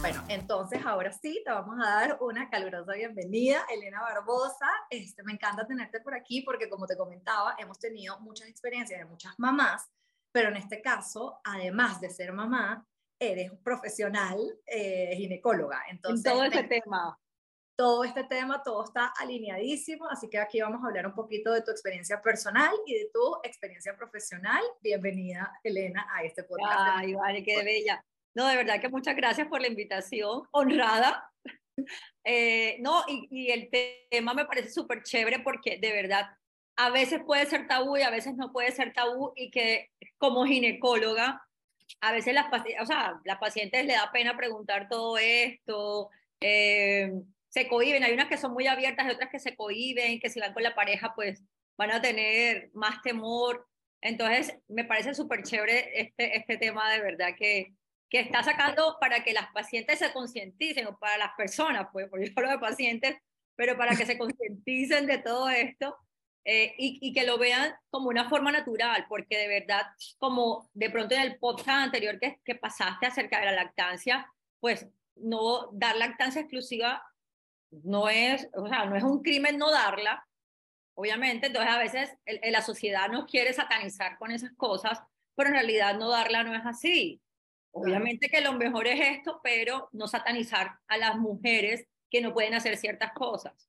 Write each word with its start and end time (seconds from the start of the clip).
Bueno, 0.00 0.24
entonces 0.28 0.80
ahora 0.86 1.10
sí 1.10 1.42
te 1.44 1.50
vamos 1.50 1.76
a 1.84 1.90
dar 1.90 2.18
una 2.20 2.48
calurosa 2.48 2.92
bienvenida, 2.92 3.66
Elena 3.68 4.00
Barbosa. 4.00 4.68
Este, 4.90 5.24
me 5.24 5.32
encanta 5.32 5.66
tenerte 5.66 6.00
por 6.00 6.14
aquí 6.14 6.42
porque 6.42 6.68
como 6.68 6.86
te 6.86 6.96
comentaba, 6.96 7.56
hemos 7.58 7.80
tenido 7.80 8.20
muchas 8.20 8.46
experiencias 8.48 9.00
de 9.00 9.06
muchas 9.06 9.36
mamás, 9.38 9.90
pero 10.30 10.50
en 10.50 10.56
este 10.56 10.80
caso, 10.80 11.40
además 11.42 12.00
de 12.00 12.10
ser 12.10 12.32
mamá, 12.32 12.86
eres 13.18 13.50
profesional 13.64 14.38
eh, 14.66 15.16
ginecóloga. 15.16 15.82
Entonces, 15.90 16.24
en 16.24 16.32
todo 16.32 16.44
ese 16.44 16.62
tema. 16.62 17.18
Todo 17.80 18.04
este 18.04 18.24
tema, 18.24 18.62
todo 18.62 18.84
está 18.84 19.10
alineadísimo, 19.18 20.06
así 20.10 20.28
que 20.28 20.36
aquí 20.36 20.60
vamos 20.60 20.84
a 20.84 20.88
hablar 20.88 21.06
un 21.06 21.14
poquito 21.14 21.50
de 21.50 21.62
tu 21.62 21.70
experiencia 21.70 22.20
personal 22.20 22.74
y 22.84 22.92
de 22.92 23.08
tu 23.10 23.36
experiencia 23.42 23.96
profesional. 23.96 24.62
Bienvenida, 24.82 25.50
Elena, 25.64 26.06
a 26.14 26.22
este 26.22 26.42
podcast. 26.42 26.78
Ay, 26.78 27.14
vale, 27.14 27.42
qué 27.42 27.64
bella. 27.64 28.04
No, 28.34 28.48
de 28.48 28.56
verdad 28.56 28.82
que 28.82 28.90
muchas 28.90 29.16
gracias 29.16 29.48
por 29.48 29.62
la 29.62 29.68
invitación, 29.68 30.42
honrada. 30.50 31.32
Eh, 32.24 32.76
no, 32.80 33.02
y, 33.08 33.26
y, 33.30 33.50
el 33.50 33.70
tema 34.10 34.34
me 34.34 34.44
parece 34.44 34.68
súper 34.68 35.02
chévere 35.02 35.38
porque 35.38 35.78
de 35.78 35.92
verdad 35.92 36.26
a 36.76 36.90
veces 36.90 37.22
puede 37.24 37.46
ser 37.46 37.66
tabú 37.66 37.96
y 37.96 38.02
a 38.02 38.10
veces 38.10 38.36
no 38.36 38.52
puede 38.52 38.70
ser 38.72 38.92
tabú 38.92 39.32
y 39.34 39.50
que 39.50 39.88
como 40.18 40.44
ginecóloga, 40.44 41.42
a 42.02 42.12
veces 42.12 42.34
las, 42.34 42.48
o 42.82 42.84
sea, 42.84 43.18
las 43.24 43.38
pacientes 43.38 43.86
le 43.86 43.94
da 43.94 44.12
pena 44.12 44.36
preguntar 44.36 44.90
todo 44.90 45.16
esto, 45.16 46.10
eh, 46.42 47.10
se 47.50 47.66
cohiben, 47.68 48.04
hay 48.04 48.12
unas 48.12 48.28
que 48.28 48.38
son 48.38 48.52
muy 48.52 48.66
abiertas 48.66 49.06
y 49.06 49.10
otras 49.10 49.28
que 49.28 49.40
se 49.40 49.56
cohiben, 49.56 50.20
que 50.20 50.30
si 50.30 50.40
van 50.40 50.54
con 50.54 50.62
la 50.62 50.74
pareja 50.74 51.12
pues 51.14 51.42
van 51.76 51.90
a 51.90 52.00
tener 52.00 52.70
más 52.74 53.02
temor. 53.02 53.66
Entonces, 54.00 54.56
me 54.68 54.84
parece 54.84 55.14
súper 55.14 55.42
chévere 55.42 56.00
este, 56.00 56.36
este 56.36 56.56
tema 56.56 56.90
de 56.92 57.00
verdad 57.00 57.30
que, 57.36 57.74
que 58.08 58.20
está 58.20 58.42
sacando 58.42 58.96
para 59.00 59.24
que 59.24 59.32
las 59.32 59.50
pacientes 59.52 59.98
se 59.98 60.12
concienticen, 60.12 60.86
o 60.86 60.98
para 60.98 61.18
las 61.18 61.32
personas, 61.36 61.88
pues, 61.92 62.08
porque 62.08 62.26
yo 62.26 62.32
hablo 62.36 62.50
de 62.50 62.58
pacientes, 62.58 63.16
pero 63.56 63.76
para 63.76 63.96
que 63.96 64.06
se 64.06 64.16
concienticen 64.16 65.06
de 65.06 65.18
todo 65.18 65.50
esto 65.50 65.96
eh, 66.44 66.74
y, 66.78 66.98
y, 67.02 67.12
que 67.12 67.26
lo 67.26 67.36
vean 67.36 67.74
como 67.90 68.08
una 68.08 68.28
forma 68.28 68.52
natural, 68.52 69.06
porque 69.08 69.36
de 69.36 69.48
verdad, 69.48 69.82
como 70.18 70.70
de 70.72 70.88
pronto 70.88 71.14
en 71.14 71.22
el 71.22 71.38
podcast 71.38 71.84
anterior 71.84 72.18
que, 72.18 72.38
que 72.44 72.54
pasaste 72.54 73.06
acerca 73.06 73.40
de 73.40 73.46
la 73.46 73.52
lactancia, 73.52 74.26
pues 74.60 74.88
no 75.16 75.68
dar 75.72 75.96
lactancia 75.96 76.40
exclusiva 76.40 77.02
no 77.70 78.08
es, 78.08 78.48
o 78.54 78.66
sea, 78.68 78.84
no 78.84 78.96
es 78.96 79.02
un 79.02 79.22
crimen 79.22 79.58
no 79.58 79.70
darla, 79.70 80.26
obviamente, 80.94 81.46
entonces 81.46 81.72
a 81.72 81.78
veces 81.78 82.10
el, 82.24 82.40
la 82.52 82.62
sociedad 82.62 83.08
nos 83.08 83.26
quiere 83.26 83.52
satanizar 83.52 84.18
con 84.18 84.30
esas 84.30 84.52
cosas, 84.56 85.00
pero 85.34 85.48
en 85.48 85.54
realidad 85.54 85.96
no 85.96 86.10
darla 86.10 86.42
no 86.42 86.54
es 86.54 86.66
así. 86.66 87.20
Obviamente 87.72 88.28
que 88.28 88.40
lo 88.40 88.52
mejor 88.54 88.88
es 88.88 89.18
esto, 89.18 89.40
pero 89.44 89.88
no 89.92 90.08
satanizar 90.08 90.72
a 90.88 90.96
las 90.98 91.16
mujeres 91.16 91.86
que 92.10 92.20
no 92.20 92.34
pueden 92.34 92.54
hacer 92.54 92.76
ciertas 92.76 93.12
cosas. 93.12 93.68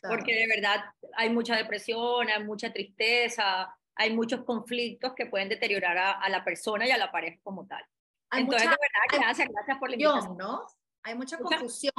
Claro. 0.00 0.16
Porque 0.16 0.34
de 0.34 0.48
verdad 0.48 0.84
hay 1.16 1.30
mucha 1.30 1.54
depresión, 1.56 2.28
hay 2.28 2.42
mucha 2.42 2.72
tristeza, 2.72 3.72
hay 3.94 4.12
muchos 4.14 4.42
conflictos 4.44 5.14
que 5.14 5.26
pueden 5.26 5.48
deteriorar 5.48 5.96
a, 5.96 6.10
a 6.10 6.28
la 6.28 6.44
persona 6.44 6.86
y 6.86 6.90
a 6.90 6.98
la 6.98 7.10
pareja 7.12 7.38
como 7.44 7.66
tal. 7.66 7.82
Hay 8.30 8.42
Entonces, 8.42 8.68
mucha, 8.68 8.76
de 8.76 8.86
verdad, 8.88 9.24
gracias, 9.26 9.48
gracias 9.48 9.78
por 9.78 9.88
la 9.90 9.94
invitación. 9.94 10.36
¿no? 10.36 10.66
Hay 11.04 11.14
Mucha- 11.14 11.38
confusión, 11.38 11.92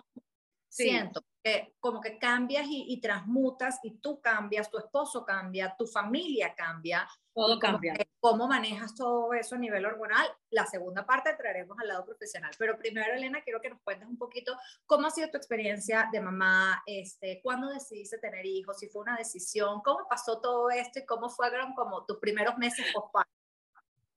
Sí. 0.77 0.83
siento, 0.89 1.21
que 1.43 1.75
como 1.79 1.99
que 2.01 2.17
cambias 2.19 2.67
y, 2.67 2.85
y 2.89 3.01
transmutas 3.01 3.79
y 3.83 3.97
tú 3.99 4.21
cambias, 4.21 4.69
tu 4.69 4.77
esposo 4.77 5.25
cambia, 5.25 5.75
tu 5.77 5.87
familia 5.87 6.53
cambia, 6.55 7.07
Todo 7.33 7.57
cambia. 7.57 7.93
cómo 8.19 8.47
manejas 8.47 8.93
todo 8.95 9.33
eso 9.33 9.55
a 9.55 9.57
nivel 9.57 9.85
hormonal. 9.85 10.27
La 10.51 10.65
segunda 10.65 11.05
parte 11.05 11.33
traeremos 11.35 11.77
al 11.79 11.87
lado 11.87 12.05
profesional, 12.05 12.51
pero 12.59 12.77
primero, 12.77 13.13
Elena, 13.13 13.41
quiero 13.41 13.59
que 13.59 13.69
nos 13.69 13.81
cuentes 13.81 14.07
un 14.07 14.17
poquito 14.17 14.55
cómo 14.85 15.07
ha 15.07 15.11
sido 15.11 15.29
tu 15.29 15.37
experiencia 15.37 16.09
de 16.11 16.21
mamá, 16.21 16.83
este, 16.85 17.41
cuándo 17.41 17.69
decidiste 17.69 18.17
tener 18.19 18.45
hijos, 18.45 18.77
si 18.77 18.87
fue 18.89 19.01
una 19.01 19.17
decisión, 19.17 19.81
cómo 19.81 20.07
pasó 20.07 20.39
todo 20.39 20.69
esto 20.69 20.99
y 20.99 21.05
cómo 21.05 21.29
fueron 21.29 21.73
como 21.73 22.05
tus 22.05 22.17
primeros 22.19 22.57
meses 22.57 22.85
postparto. 22.93 23.36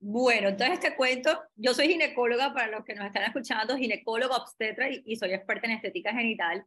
Bueno, 0.03 0.49
entonces 0.49 0.81
te 0.81 0.97
cuento, 0.97 1.43
yo 1.57 1.75
soy 1.75 1.89
ginecóloga, 1.89 2.55
para 2.55 2.69
los 2.69 2.85
que 2.87 2.95
nos 2.95 3.07
están 3.07 3.25
escuchando, 3.25 3.77
ginecóloga 3.77 4.37
obstetra 4.37 4.89
y, 4.91 5.03
y 5.05 5.17
soy 5.17 5.35
experta 5.35 5.67
en 5.67 5.75
estética 5.75 6.13
genital. 6.13 6.65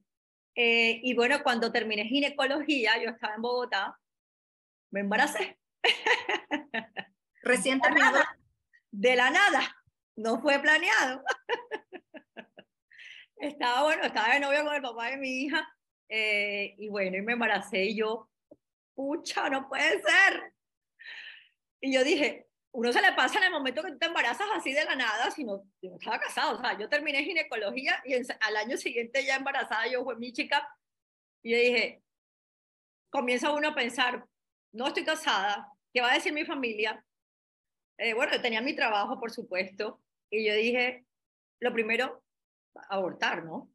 Eh, 0.55 0.99
y 1.01 1.15
bueno, 1.15 1.41
cuando 1.41 1.71
terminé 1.71 2.05
ginecología, 2.05 3.01
yo 3.03 3.09
estaba 3.09 3.33
en 3.33 3.41
Bogotá, 3.41 3.99
me 4.91 4.99
embaracé. 4.99 5.57
Recientemente, 7.41 8.01
Nada, 8.01 8.37
de 8.91 9.15
la 9.15 9.31
nada, 9.31 9.75
no 10.15 10.39
fue 10.39 10.59
planeado. 10.59 11.23
estaba 13.37 13.83
bueno, 13.83 14.03
estaba 14.03 14.35
de 14.35 14.39
novio 14.39 14.63
con 14.63 14.75
el 14.75 14.81
papá 14.81 15.09
de 15.09 15.17
mi 15.17 15.41
hija 15.41 15.67
eh, 16.07 16.75
y 16.77 16.87
bueno, 16.89 17.17
y 17.17 17.21
me 17.23 17.33
embaracé 17.33 17.85
y 17.85 17.97
yo, 17.97 18.29
pucha, 18.93 19.49
no 19.49 19.67
puede 19.67 20.01
ser. 20.03 20.53
Y 21.81 21.91
yo 21.91 22.03
dije, 22.03 22.47
uno 22.75 22.91
se 22.91 23.01
le 23.01 23.13
pasa 23.13 23.37
en 23.37 23.45
el 23.45 23.51
momento 23.51 23.83
que 23.83 23.91
tú 23.91 23.97
te 23.99 24.07
embarazas 24.07 24.47
así 24.55 24.73
de 24.73 24.83
la 24.83 24.95
nada, 24.95 25.29
si 25.29 25.43
no, 25.43 25.63
yo 25.81 25.91
no 25.91 25.97
estaba 25.97 26.19
casado, 26.19 26.57
o 26.57 26.59
sea, 26.61 26.77
yo 26.77 26.89
terminé 26.89 27.23
ginecología 27.23 28.01
y 28.03 28.15
en- 28.15 28.25
al 28.41 28.57
año 28.57 28.77
siguiente 28.77 29.23
ya 29.23 29.35
embarazada, 29.35 29.87
yo 29.87 30.03
fue 30.03 30.15
mi 30.17 30.33
chica, 30.33 30.67
y 31.43 31.51
yo 31.51 31.57
dije, 31.57 32.03
comienza 33.11 33.51
uno 33.51 33.69
a 33.69 33.75
pensar, 33.75 34.25
no 34.71 34.87
estoy 34.87 35.05
casada, 35.05 35.67
¿qué 35.93 36.01
va 36.01 36.11
a 36.11 36.15
decir 36.15 36.33
mi 36.33 36.45
familia? 36.45 37.05
Eh, 37.99 38.15
bueno, 38.15 38.33
yo 38.33 38.41
tenía 38.41 38.61
mi 38.61 38.75
trabajo, 38.75 39.19
por 39.19 39.29
supuesto, 39.31 40.01
y 40.31 40.47
yo 40.47 40.55
dije, 40.55 41.05
lo 41.59 41.71
primero, 41.73 42.23
abortar, 42.89 43.43
¿no? 43.45 43.69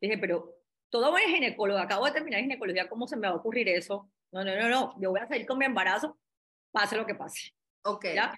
Dije, 0.00 0.18
pero 0.18 0.54
todo 0.88 1.10
buen 1.10 1.28
ginecólogo, 1.28 1.80
acabo 1.80 2.06
de 2.06 2.12
terminar 2.12 2.40
ginecología, 2.42 2.88
¿cómo 2.88 3.08
se 3.08 3.16
me 3.16 3.26
va 3.26 3.34
a 3.34 3.36
ocurrir 3.38 3.68
eso? 3.68 4.08
No, 4.30 4.44
no, 4.44 4.54
no, 4.54 4.68
no, 4.68 4.94
yo 5.00 5.10
voy 5.10 5.18
a 5.20 5.26
salir 5.26 5.46
con 5.46 5.58
mi 5.58 5.64
embarazo, 5.64 6.16
pase 6.70 6.96
lo 6.96 7.04
que 7.04 7.16
pase. 7.16 7.57
Ok, 7.90 8.06
¿ya? 8.14 8.34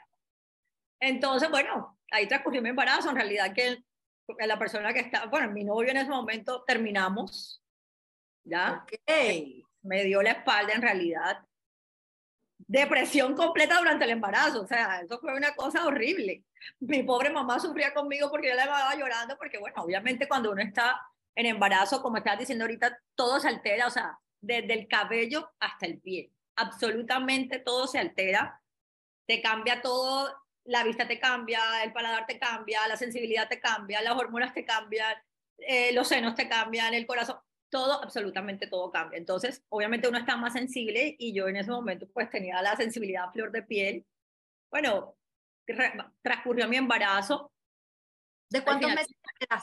Entonces, 1.00 1.50
bueno, 1.50 1.98
ahí 2.10 2.26
transcurrió 2.28 2.62
mi 2.62 2.70
embarazo, 2.70 3.10
en 3.10 3.16
realidad 3.16 3.54
que 3.54 3.82
que 4.36 4.46
la 4.46 4.58
persona 4.58 4.92
que 4.92 5.00
está, 5.00 5.26
bueno, 5.26 5.50
mi 5.50 5.64
novio 5.64 5.90
en 5.90 5.98
ese 5.98 6.10
momento 6.10 6.64
terminamos, 6.66 7.62
¿ya? 8.44 8.84
ok. 8.84 9.64
Me 9.82 10.04
dio 10.04 10.22
la 10.22 10.32
espalda 10.32 10.74
en 10.74 10.82
realidad. 10.82 11.40
Depresión 12.58 13.34
completa 13.34 13.78
durante 13.78 14.04
el 14.04 14.10
embarazo, 14.10 14.62
o 14.62 14.66
sea, 14.66 15.00
eso 15.00 15.18
fue 15.18 15.34
una 15.34 15.54
cosa 15.54 15.86
horrible. 15.86 16.44
Mi 16.80 17.02
pobre 17.02 17.30
mamá 17.30 17.58
sufría 17.58 17.94
conmigo 17.94 18.30
porque 18.30 18.48
yo 18.48 18.54
la 18.54 18.64
estaba 18.64 18.94
llorando, 18.94 19.36
porque 19.38 19.58
bueno, 19.58 19.82
obviamente 19.82 20.28
cuando 20.28 20.52
uno 20.52 20.62
está 20.62 21.00
en 21.34 21.46
embarazo, 21.46 22.02
como 22.02 22.18
estás 22.18 22.38
diciendo 22.38 22.64
ahorita, 22.64 23.00
todo 23.14 23.40
se 23.40 23.48
altera, 23.48 23.86
o 23.86 23.90
sea, 23.90 24.18
desde 24.40 24.74
el 24.74 24.88
cabello 24.88 25.50
hasta 25.58 25.86
el 25.86 26.00
pie, 26.00 26.30
absolutamente 26.56 27.58
todo 27.58 27.86
se 27.86 27.98
altera, 27.98 28.59
te 29.26 29.40
cambia 29.42 29.80
todo, 29.80 30.34
la 30.64 30.84
vista 30.84 31.06
te 31.06 31.18
cambia, 31.18 31.82
el 31.82 31.92
paladar 31.92 32.26
te 32.26 32.38
cambia, 32.38 32.86
la 32.88 32.96
sensibilidad 32.96 33.48
te 33.48 33.60
cambia, 33.60 34.02
las 34.02 34.14
hormonas 34.16 34.54
te 34.54 34.64
cambian, 34.64 35.14
eh, 35.58 35.92
los 35.92 36.08
senos 36.08 36.34
te 36.34 36.48
cambian, 36.48 36.94
el 36.94 37.06
corazón, 37.06 37.38
todo, 37.70 38.02
absolutamente 38.02 38.66
todo 38.66 38.90
cambia. 38.90 39.18
Entonces, 39.18 39.64
obviamente 39.68 40.08
uno 40.08 40.18
está 40.18 40.36
más 40.36 40.52
sensible 40.52 41.14
y 41.18 41.32
yo 41.32 41.48
en 41.48 41.56
ese 41.56 41.70
momento 41.70 42.08
pues 42.12 42.30
tenía 42.30 42.60
la 42.62 42.76
sensibilidad 42.76 43.24
a 43.24 43.32
flor 43.32 43.52
de 43.52 43.62
piel. 43.62 44.06
Bueno, 44.70 45.16
re- 45.66 45.94
transcurrió 46.22 46.68
mi 46.68 46.76
embarazo. 46.76 47.52
¿De 48.50 48.62
cuántos 48.64 48.90
meses 48.92 49.14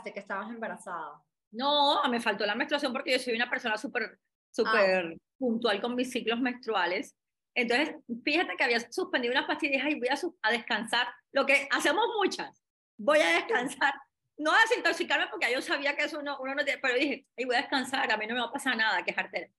te 0.04 0.14
que 0.14 0.20
estabas 0.20 0.50
embarazada? 0.50 1.22
No, 1.52 2.02
me 2.10 2.22
faltó 2.22 2.46
la 2.46 2.56
menstruación 2.56 2.94
porque 2.94 3.12
yo 3.12 3.20
soy 3.20 3.36
una 3.36 3.50
persona 3.50 3.78
súper, 3.78 4.20
súper 4.50 5.18
puntual 5.38 5.82
con 5.82 5.96
mis 5.96 6.12
ciclos 6.12 6.40
menstruales. 6.40 7.16
Entonces, 7.58 7.96
fíjate 8.24 8.56
que 8.56 8.64
había 8.64 8.80
suspendido 8.92 9.32
unas 9.32 9.48
pastillas 9.48 9.84
y 9.90 9.96
voy 9.96 10.10
a, 10.10 10.16
a 10.44 10.52
descansar, 10.52 11.08
lo 11.32 11.44
que 11.44 11.68
hacemos 11.72 12.06
muchas. 12.16 12.64
Voy 12.98 13.18
a 13.18 13.30
descansar, 13.30 13.96
no 14.38 14.54
a 14.54 14.60
desintoxicarme 14.62 15.26
porque 15.32 15.52
yo 15.52 15.60
sabía 15.60 15.96
que 15.96 16.04
eso 16.04 16.22
no, 16.22 16.38
uno 16.40 16.54
no 16.54 16.64
tiene, 16.64 16.80
pero 16.80 16.94
dije, 16.94 17.26
"Ay, 17.36 17.46
voy 17.46 17.56
a 17.56 17.62
descansar, 17.62 18.12
a 18.12 18.16
mí 18.16 18.28
no 18.28 18.36
me 18.36 18.42
va 18.42 18.46
a 18.46 18.52
pasar 18.52 18.78
nada, 18.78 19.04
que 19.04 19.12
jartera. 19.12 19.50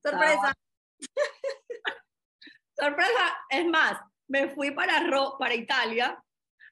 Sorpresa. 0.00 0.54
Sorpresa, 2.78 3.38
es 3.50 3.66
más, 3.66 4.00
me 4.28 4.48
fui 4.50 4.70
para, 4.70 5.00
Ro 5.08 5.34
para 5.40 5.56
Italia 5.56 6.22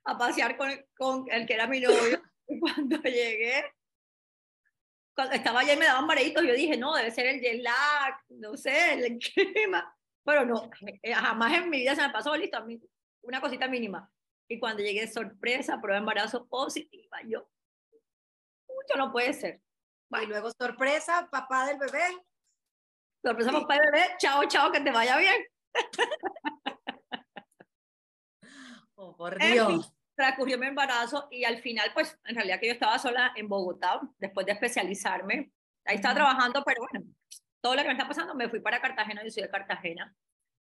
a 0.04 0.16
pasear 0.16 0.56
con, 0.56 0.70
con 0.96 1.24
el 1.28 1.44
que 1.44 1.54
era 1.54 1.66
mi 1.66 1.80
novio. 1.80 2.22
y 2.46 2.60
cuando 2.60 2.98
llegué, 3.02 3.64
cuando 5.16 5.34
estaba 5.34 5.60
allá 5.60 5.72
y 5.72 5.78
me 5.78 5.86
daban 5.86 6.06
mareitos, 6.06 6.44
yo 6.44 6.52
dije, 6.52 6.76
no, 6.76 6.94
debe 6.94 7.10
ser 7.10 7.26
el 7.26 7.40
jet 7.40 7.62
lag, 7.62 8.22
no 8.28 8.56
sé, 8.56 8.92
el 8.92 9.18
clima. 9.18 9.96
Pero 10.22 10.44
no, 10.44 10.70
eh, 11.02 11.14
jamás 11.14 11.54
en 11.54 11.70
mi 11.70 11.78
vida 11.78 11.94
se 11.94 12.02
me 12.02 12.10
pasó, 12.10 12.36
listo, 12.36 12.58
a 12.58 12.60
mí, 12.60 12.78
una 13.22 13.40
cosita 13.40 13.66
mínima. 13.66 14.12
Y 14.48 14.60
cuando 14.60 14.82
llegué, 14.82 15.08
sorpresa, 15.08 15.80
prueba 15.80 15.94
de 15.94 16.00
embarazo 16.00 16.46
positiva, 16.46 17.18
yo, 17.26 17.48
mucho 18.68 18.96
no 18.98 19.10
puede 19.10 19.32
ser. 19.32 19.62
Y 20.22 20.26
luego, 20.26 20.50
sorpresa, 20.52 21.28
papá 21.30 21.66
del 21.66 21.78
bebé. 21.78 22.04
Sorpresa, 23.24 23.52
papá 23.52 23.76
y 23.76 23.80
bebé, 23.80 24.04
chao, 24.18 24.44
chao, 24.44 24.70
que 24.70 24.80
te 24.80 24.90
vaya 24.90 25.16
bien. 25.16 25.42
por 29.16 29.38
Dios. 29.38 29.92
Transcurrió 30.16 30.58
mi 30.58 30.66
embarazo 30.66 31.28
y 31.30 31.44
al 31.44 31.58
final, 31.58 31.90
pues, 31.94 32.18
en 32.24 32.34
realidad 32.34 32.58
que 32.58 32.66
yo 32.66 32.72
estaba 32.72 32.98
sola 32.98 33.32
en 33.36 33.48
Bogotá, 33.48 34.00
después 34.18 34.46
de 34.46 34.52
especializarme. 34.52 35.52
Ahí 35.84 35.96
estaba 35.96 36.14
trabajando, 36.14 36.62
pero 36.64 36.82
bueno, 36.90 37.06
todo 37.60 37.76
lo 37.76 37.82
que 37.82 37.88
me 37.88 37.94
está 37.94 38.08
pasando, 38.08 38.34
me 38.34 38.48
fui 38.48 38.60
para 38.60 38.80
Cartagena, 38.80 39.22
yo 39.22 39.30
soy 39.30 39.42
de 39.42 39.50
Cartagena. 39.50 40.14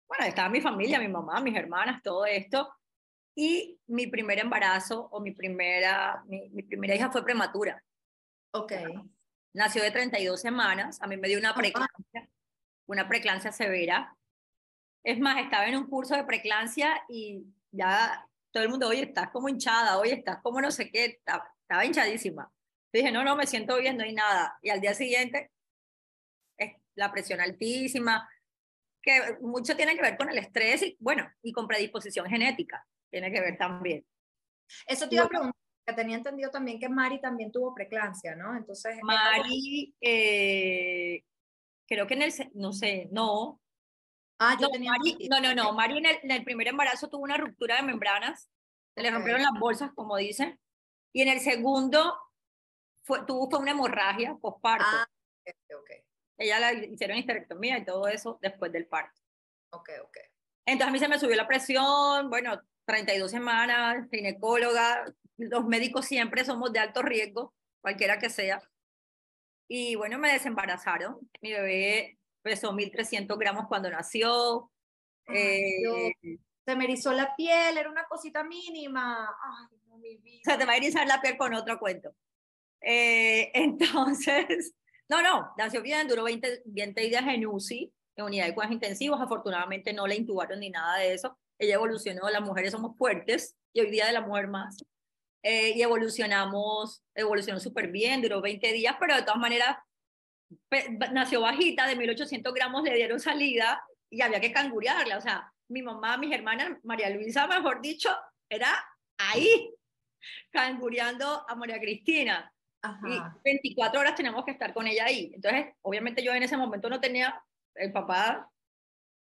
Bueno, 0.08 0.26
estaba 0.26 0.50
mi 0.50 0.62
familia, 0.62 1.00
mi 1.00 1.08
mamá, 1.08 1.40
mis 1.42 1.56
hermanas, 1.56 2.02
todo 2.02 2.26
esto. 2.26 2.74
Y 3.36 3.80
mi 3.88 4.08
primer 4.08 4.40
embarazo 4.40 5.08
o 5.12 5.22
mi 5.22 5.32
primera, 5.32 6.24
mi, 6.28 6.50
mi 6.50 6.64
primera 6.64 6.96
hija 6.96 7.12
fue 7.12 7.24
prematura. 7.24 7.82
Ok. 8.54 8.74
Nació 9.54 9.84
de 9.84 9.92
32 9.92 10.40
semanas, 10.40 11.02
a 11.02 11.08
mí 11.08 11.18
me 11.18 11.28
dio 11.28 11.38
una 11.38 11.54
preclancia, 11.54 12.30
una 12.88 13.08
preclancia 13.08 13.52
severa. 13.52 14.16
Es 15.04 15.20
más, 15.20 15.40
estaba 15.40 15.68
en 15.68 15.78
un 15.78 15.88
curso 15.88 16.16
de 16.16 16.24
preclancia 16.24 17.04
y 17.10 17.46
ya 17.72 18.28
todo 18.52 18.64
el 18.64 18.70
mundo, 18.70 18.88
oye, 18.88 19.04
estás 19.04 19.30
como 19.32 19.50
hinchada, 19.50 19.98
oye, 20.00 20.14
estás 20.14 20.42
como 20.42 20.62
no 20.62 20.72
sé 20.72 20.90
qué, 20.92 21.06
estaba, 21.06 21.52
estaba 21.62 21.86
hinchadísima. 21.86 22.52
Dije, 22.94 23.12
no, 23.12 23.24
no, 23.24 23.36
me 23.36 23.48
siento 23.48 23.78
bien, 23.78 23.98
no 23.98 24.04
hay 24.04 24.14
nada. 24.14 24.58
Y 24.62 24.70
al 24.70 24.82
día 24.82 24.94
siguiente, 24.94 25.52
la 26.96 27.12
presión 27.12 27.40
altísima, 27.40 28.28
que 29.02 29.38
mucho 29.42 29.76
tiene 29.76 29.96
que 29.96 30.02
ver 30.02 30.18
con 30.18 30.30
el 30.30 30.38
estrés 30.38 30.84
y, 30.84 30.98
bueno, 31.00 31.28
y 31.42 31.52
con 31.52 31.68
predisposición 31.68 32.28
genética, 32.28 32.86
tiene 33.10 33.32
que 33.32 33.42
ver 33.42 33.58
también. 33.58 34.06
Eso 34.86 35.08
te 35.08 35.16
iba 35.16 35.26
a 35.26 35.30
preguntar, 35.30 35.56
que 35.86 35.94
tenía 35.94 36.18
entendido 36.18 36.50
también 36.52 36.80
que 36.80 36.90
Mari 36.90 37.20
también 37.20 37.52
tuvo 37.52 37.74
preclancia, 37.74 38.36
¿no? 38.36 38.56
Entonces... 38.56 39.00
Mari, 39.02 39.96
eh, 40.00 41.24
creo 41.88 42.06
que 42.08 42.14
en 42.14 42.22
el, 42.22 42.34
no 42.54 42.74
sé, 42.74 43.10
no. 43.12 43.60
Ah, 44.44 44.58
yo 44.60 44.66
no, 44.68 44.72
tenía... 44.72 44.92
Mari, 44.92 45.30
no, 45.30 45.40
no, 45.40 45.54
no, 45.54 45.74
Mari 45.74 46.00
en 46.00 46.06
el, 46.08 46.20
en 46.24 46.32
el, 46.32 46.44
primer 46.44 46.68
embarazo 46.68 47.10
tuvo 47.10 47.22
una 47.22 47.38
ruptura 47.38 47.76
de 47.76 47.84
membranas, 47.84 48.50
se 48.96 49.02
le 49.04 49.12
rompieron 49.12 49.44
las 49.44 49.54
bolsas, 49.60 49.92
como 49.94 50.18
dicen, 50.18 50.60
y 51.14 51.22
en 51.22 51.30
el 51.30 51.42
segundo 51.42 52.18
fue, 53.04 53.24
tuvo 53.28 53.48
fue 53.52 53.60
una 53.60 53.72
hemorragia 53.72 54.36
postparto. 54.42 54.84
Ah, 54.88 55.08
ok, 55.46 55.56
ok. 55.80 55.90
Ella 56.40 56.60
la 56.60 56.74
hicieron 56.74 57.18
histerectomía 57.18 57.78
y 57.78 57.86
todo 57.86 58.08
eso 58.08 58.40
después 58.42 58.72
del 58.72 58.88
parto. 58.88 59.22
Ok, 59.74 59.90
ok. 60.04 60.18
Entonces 60.66 60.90
a 60.90 60.92
mí 60.92 60.98
se 60.98 61.08
me 61.08 61.20
subió 61.20 61.36
la 61.36 61.48
presión, 61.48 62.32
bueno, 62.32 62.60
32 62.86 63.30
semanas, 63.30 64.08
ginecóloga, 64.10 65.06
los 65.38 65.66
médicos 65.66 66.08
siempre 66.08 66.46
somos 66.46 66.74
de 66.74 66.80
alto 66.80 67.04
riesgo, 67.04 67.54
cualquiera 67.80 68.18
que 68.18 68.32
sea. 68.32 68.60
Y 69.68 69.94
bueno, 69.96 70.18
me 70.18 70.34
desembarazaron. 70.34 71.20
Mi 71.42 71.52
bebé 71.52 72.18
pesó 72.42 72.72
1.300 72.74 73.38
gramos 73.38 73.68
cuando 73.68 73.90
nació. 73.90 74.72
Eh, 75.28 76.14
se 76.66 76.76
me 76.76 76.86
erizó 76.86 77.12
la 77.14 77.36
piel, 77.36 77.78
era 77.78 77.90
una 77.90 78.06
cosita 78.06 78.44
mínima. 78.44 79.28
Ay, 79.44 79.78
no, 79.88 79.98
mi 79.98 80.18
vida. 80.18 80.42
Se 80.44 80.58
te 80.58 80.66
va 80.66 80.74
a 80.74 80.78
erizar 80.78 81.08
la 81.08 81.22
piel 81.22 81.38
con 81.38 81.54
otro 81.54 81.80
cuento. 81.80 82.14
Eh, 82.82 83.52
entonces, 83.54 84.74
no, 85.10 85.22
no, 85.22 85.54
nació 85.58 85.82
bien, 85.82 86.08
duró 86.08 86.24
20, 86.24 86.64
20 86.66 87.02
días 87.02 87.24
en 87.28 87.46
UCI, 87.46 87.94
en 88.16 88.26
unidad 88.26 88.46
de 88.46 88.54
cuidados 88.54 88.74
intensivos. 88.74 89.22
Afortunadamente 89.22 89.94
no 89.94 90.08
le 90.08 90.16
intubaron 90.16 90.60
ni 90.60 90.70
nada 90.70 90.98
de 90.98 91.14
eso. 91.14 91.38
Ella 91.58 91.76
evolucionó, 91.76 92.30
las 92.30 92.42
mujeres 92.42 92.72
somos 92.72 92.98
fuertes 92.98 93.56
y 93.74 93.82
hoy 93.82 93.92
día 93.92 94.08
de 94.08 94.14
la 94.14 94.22
mujer 94.22 94.48
más. 94.48 94.78
Eh, 95.44 95.74
y 95.76 95.82
evolucionamos, 95.82 97.04
evolucionó 97.16 97.60
súper 97.60 97.92
bien, 97.92 98.22
duró 98.22 98.42
20 98.42 98.74
días, 98.74 98.96
pero 99.00 99.16
de 99.16 99.24
todas 99.24 99.40
maneras 99.40 99.78
nació 101.12 101.42
bajita, 101.42 101.88
de 101.88 101.96
1800 101.96 102.54
gramos 102.54 102.84
le 102.84 102.96
dieron 102.96 103.20
salida 103.20 103.84
y 104.10 104.22
había 104.22 104.40
que 104.40 104.52
cangurearla. 104.52 105.18
O 105.18 105.22
sea, 105.22 105.52
mi 105.70 105.82
mamá, 105.82 106.18
mis 106.18 106.34
hermanas, 106.34 106.78
María 106.84 107.10
Luisa, 107.10 107.48
mejor 107.48 107.82
dicho, 107.82 108.10
era 108.50 108.84
ahí, 109.18 109.74
cangureando 110.52 111.46
a 111.48 111.56
María 111.56 111.80
Cristina. 111.80 112.52
Y 113.08 113.20
24 113.44 114.00
horas 114.00 114.16
tenemos 114.16 114.44
que 114.44 114.52
estar 114.52 114.74
con 114.74 114.88
ella 114.88 115.06
ahí. 115.06 115.32
Entonces, 115.36 115.68
obviamente 115.82 116.24
yo 116.24 116.34
en 116.34 116.44
ese 116.44 116.58
momento 116.58 116.90
no 116.90 117.00
tenía, 117.00 117.42
el 117.76 117.92
papá 117.92 118.50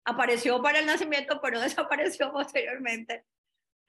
apareció 0.04 0.62
para 0.62 0.80
el 0.80 0.86
nacimiento, 0.86 1.40
pero 1.40 1.60
desapareció 1.60 2.32
posteriormente. 2.32 3.24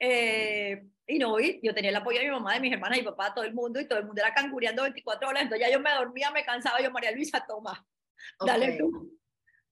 Eh, 0.00 0.82
y 1.06 1.18
no, 1.18 1.38
y 1.38 1.60
yo 1.62 1.74
tenía 1.74 1.90
el 1.90 1.96
apoyo 1.96 2.18
de 2.18 2.24
mi 2.24 2.30
mamá, 2.30 2.54
de 2.54 2.60
mis 2.60 2.72
hermanas, 2.72 2.98
y 2.98 3.02
mi 3.02 3.06
papá, 3.06 3.34
todo 3.34 3.44
el 3.44 3.52
mundo, 3.52 3.80
y 3.80 3.86
todo 3.86 3.98
el 3.98 4.06
mundo 4.06 4.22
era 4.22 4.32
cangureando 4.32 4.82
24 4.82 5.28
horas. 5.28 5.42
Entonces 5.42 5.66
ya 5.66 5.72
yo 5.72 5.80
me 5.80 5.92
dormía, 5.92 6.30
me 6.30 6.44
cansaba, 6.44 6.80
yo, 6.80 6.90
María 6.90 7.12
Luisa, 7.12 7.44
toma, 7.46 7.86
dale 8.44 8.78
tú. 8.78 9.18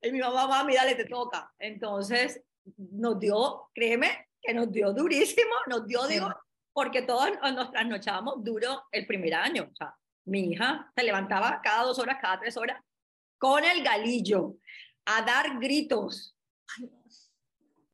Y 0.02 0.12
mi 0.12 0.20
mamá, 0.20 0.46
mami, 0.46 0.74
dale, 0.74 0.94
te 0.94 1.06
toca. 1.06 1.52
Entonces 1.58 2.42
nos 2.76 3.18
dio, 3.18 3.70
créeme, 3.74 4.28
que 4.42 4.52
nos 4.52 4.70
dio 4.70 4.92
durísimo, 4.92 5.54
nos 5.66 5.86
dio, 5.86 6.06
digo, 6.06 6.28
porque 6.72 7.02
todos 7.02 7.30
nos 7.54 7.70
trasnochábamos 7.70 8.44
duro 8.44 8.84
el 8.92 9.06
primer 9.06 9.34
año. 9.34 9.68
O 9.72 9.74
sea, 9.74 9.94
mi 10.26 10.50
hija 10.50 10.92
se 10.94 11.02
levantaba 11.02 11.60
cada 11.62 11.84
dos 11.84 11.98
horas, 11.98 12.18
cada 12.20 12.40
tres 12.40 12.56
horas, 12.56 12.82
con 13.38 13.64
el 13.64 13.82
galillo, 13.82 14.56
a 15.06 15.22
dar 15.22 15.58
gritos. 15.58 16.36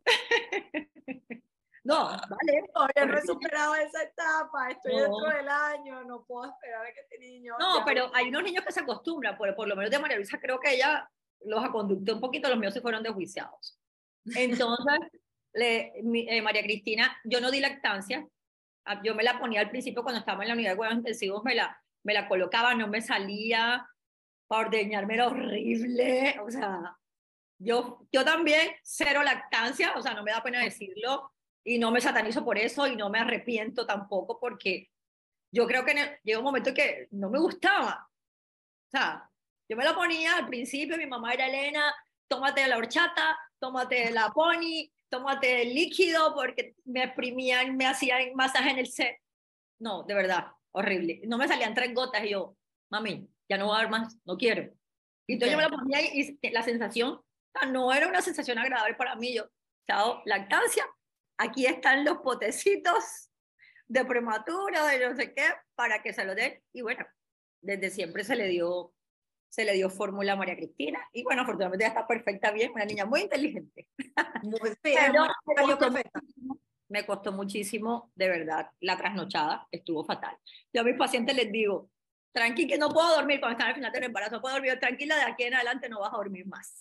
no, 1.85 2.07
vale. 2.09 2.65
No, 2.75 3.17
he 3.17 3.23
superado 3.23 3.75
esa 3.77 4.03
etapa, 4.03 4.71
estoy 4.71 4.97
dentro 4.97 5.29
del 5.29 5.49
año, 5.49 6.05
no 6.05 6.25
puedo 6.25 6.51
esperar 6.51 6.87
a 6.87 6.93
que 6.93 7.01
este 7.01 7.19
niño... 7.19 7.55
No, 7.59 7.83
pero 7.85 8.11
hay 8.15 8.29
unos 8.29 8.43
niños 8.43 8.65
que 8.65 8.73
se 8.73 8.81
acostumbran, 8.81 9.37
por, 9.37 9.55
por 9.55 9.69
lo 9.69 9.77
menos 9.77 9.91
de 9.91 9.99
María 9.99 10.17
Luisa 10.17 10.41
creo 10.41 10.59
que 10.59 10.75
ella 10.75 11.09
los 11.45 11.63
aconductó 11.63 12.15
un 12.15 12.21
poquito, 12.21 12.49
los 12.49 12.59
míos 12.59 12.75
se 12.75 12.81
fueron 12.81 13.03
desjuiciados. 13.03 13.79
Entonces, 14.35 14.99
le, 15.53 15.93
eh, 15.97 16.43
María 16.43 16.63
Cristina, 16.63 17.17
yo 17.25 17.41
no 17.41 17.51
di 17.51 17.61
lactancia, 17.61 18.27
Ah, 18.87 19.01
yo 19.03 19.15
me 19.15 19.23
la 19.23 19.39
ponía 19.39 19.61
al 19.61 19.71
principio 19.71 20.03
cuando 20.03 20.19
estaba 20.19 20.43
en 20.43 20.49
la 20.49 20.55
unidad 20.55 20.71
de 20.73 20.77
cuidados 20.77 20.99
intensivos, 20.99 21.43
me 21.43 21.55
la, 21.55 21.81
me 22.03 22.13
la 22.13 22.29
colocaba, 22.29 22.75
no 22.75 22.87
me 22.87 23.01
salía, 23.01 23.89
para 24.47 24.67
ordeñarme 24.67 25.15
era 25.15 25.29
horrible, 25.29 26.39
o 26.47 26.51
sea, 26.51 26.95
yo, 27.59 28.07
yo 28.13 28.25
también 28.25 28.73
cero 28.83 29.23
lactancia, 29.23 29.95
o 29.97 30.03
sea, 30.03 30.13
no 30.13 30.23
me 30.23 30.33
da 30.33 30.43
pena 30.43 30.61
decirlo, 30.61 31.33
y 31.64 31.78
no 31.78 31.90
me 31.90 32.00
satanizo 32.00 32.44
por 32.44 32.58
eso, 32.58 32.87
y 32.87 32.96
no 32.96 33.11
me 33.11 33.19
arrepiento 33.19 33.87
tampoco, 33.87 34.38
porque 34.38 34.90
yo 35.52 35.66
creo 35.66 35.84
que 35.84 36.19
llegó 36.22 36.40
un 36.40 36.44
momento 36.44 36.75
que 36.75 37.08
no 37.12 37.31
me 37.31 37.38
gustaba, 37.38 38.08
o 38.08 38.90
sea, 38.90 39.31
yo 39.69 39.76
me 39.76 39.84
la 39.84 39.94
ponía 39.94 40.37
al 40.37 40.46
principio, 40.46 40.99
mi 40.99 41.06
mamá 41.06 41.32
era 41.32 41.46
Elena, 41.46 41.94
tómate 42.28 42.66
la 42.66 42.76
horchata, 42.76 43.38
tómate 43.58 44.11
la 44.11 44.31
pony, 44.31 44.90
tómate 45.08 45.62
el 45.62 45.75
líquido 45.75 46.34
porque 46.34 46.75
me 46.84 47.05
exprimían, 47.05 47.76
me 47.76 47.87
hacían 47.87 48.35
masaje 48.35 48.71
en 48.71 48.78
el 48.78 48.87
set. 48.87 49.16
No, 49.78 50.02
de 50.02 50.14
verdad, 50.14 50.49
horrible. 50.73 51.23
No 51.25 51.38
me 51.38 51.49
salían 51.49 51.75
tres 51.75 51.94
gotas 51.94 52.25
y 52.25 52.30
yo, 52.30 52.56
mami, 52.90 53.28
ya 53.49 53.56
no 53.56 53.66
voy 53.66 53.76
a 53.76 53.78
dar 53.78 53.90
más, 53.90 54.18
no 54.25 54.37
quiero. 54.37 54.71
Y 55.26 55.35
entonces 55.35 55.52
yo 55.52 55.56
me 55.56 55.64
la 55.64 55.76
ponía 55.76 56.02
y, 56.02 56.38
la 56.50 56.62
sensación, 56.62 57.21
no 57.68 57.92
era 57.92 58.09
una 58.09 58.21
sensación 58.21 58.59
agradable 58.59 58.94
para 58.94 59.16
mí. 59.16 59.35
Yo, 59.35 59.47
chao, 59.88 60.21
lactancia, 60.26 60.85
aquí 61.38 61.67
están 61.67 62.05
los 62.05 62.19
potecitos 62.19 63.31
de 63.87 64.05
prematura, 64.05 64.87
de 64.87 65.09
no 65.09 65.17
sé 65.17 65.35
qué, 65.35 65.47
para 65.75 66.03
que 66.03 66.12
se 66.12 66.25
lo 66.25 66.35
den. 66.35 66.61
Y 66.73 66.83
bueno, 66.83 67.05
desde 67.61 67.91
siempre 67.91 68.25
se 68.25 68.37
le 68.37 68.49
dio 68.49 68.95
se 69.55 69.64
le 69.64 69.73
dio 69.75 69.88
fórmula 69.88 70.33
a 70.33 70.37
María 70.37 70.57
Cristina 70.57 70.99
y 71.12 71.23
bueno, 71.23 71.43
afortunadamente 71.43 71.85
ya 71.85 71.88
está 71.91 72.09
perfecta 72.09 72.50
bien, 72.50 72.73
una 72.73 72.85
niña 72.85 73.07
muy 73.07 73.21
inteligente. 73.21 73.88
Muy 74.43 74.59
Pero 74.83 75.26
me, 75.47 75.64
costó 75.64 75.91
muchísimo, 75.93 76.61
me 76.88 77.07
costó 77.07 77.33
muchísimo, 77.33 78.12
de 78.17 78.29
verdad, 78.29 78.71
la 78.81 78.97
trasnochada 78.97 79.69
estuvo 79.71 80.05
fatal. 80.05 80.37
Yo 80.73 80.81
a 80.81 80.85
mis 80.85 80.97
pacientes 80.97 81.37
les 81.37 81.53
digo, 81.53 81.88
tranqui 82.33 82.67
que 82.67 82.79
no 82.79 82.88
puedo 82.88 83.14
dormir 83.14 83.38
cuando 83.38 83.53
están 83.53 83.69
al 83.69 83.76
final 83.76 83.93
del 83.93 84.03
embarazo, 84.03 84.33
no 84.33 84.43
puedo 84.43 84.57
dormir, 84.57 84.76
tranquila, 84.81 85.14
de 85.17 85.23
aquí 85.23 85.45
en 85.45 85.55
adelante 85.55 85.88
no 85.88 86.00
vas 86.00 86.12
a 86.12 86.17
dormir 86.17 86.47
más. 86.47 86.75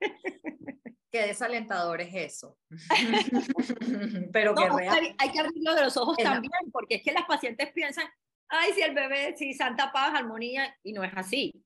Qué 1.10 1.26
desalentador 1.26 2.00
es 2.00 2.14
eso. 2.14 2.58
Pero 4.32 4.54
que 4.54 4.68
real. 4.68 5.14
Hay, 5.18 5.30
que 5.30 5.40
abrirlo 5.40 5.74
de 5.74 5.84
los 5.84 5.96
ojos 5.96 6.16
también, 6.18 6.52
porque 6.72 6.96
es 6.96 7.02
que 7.02 7.12
las 7.12 7.24
pacientes 7.24 7.72
piensan, 7.72 8.06
ay, 8.48 8.72
si 8.72 8.82
el 8.82 8.94
bebé, 8.94 9.34
si 9.36 9.54
Santa 9.54 9.90
Paz, 9.92 10.14
armonía, 10.14 10.76
y 10.82 10.92
no 10.92 11.02
es 11.04 11.12
así 11.14 11.64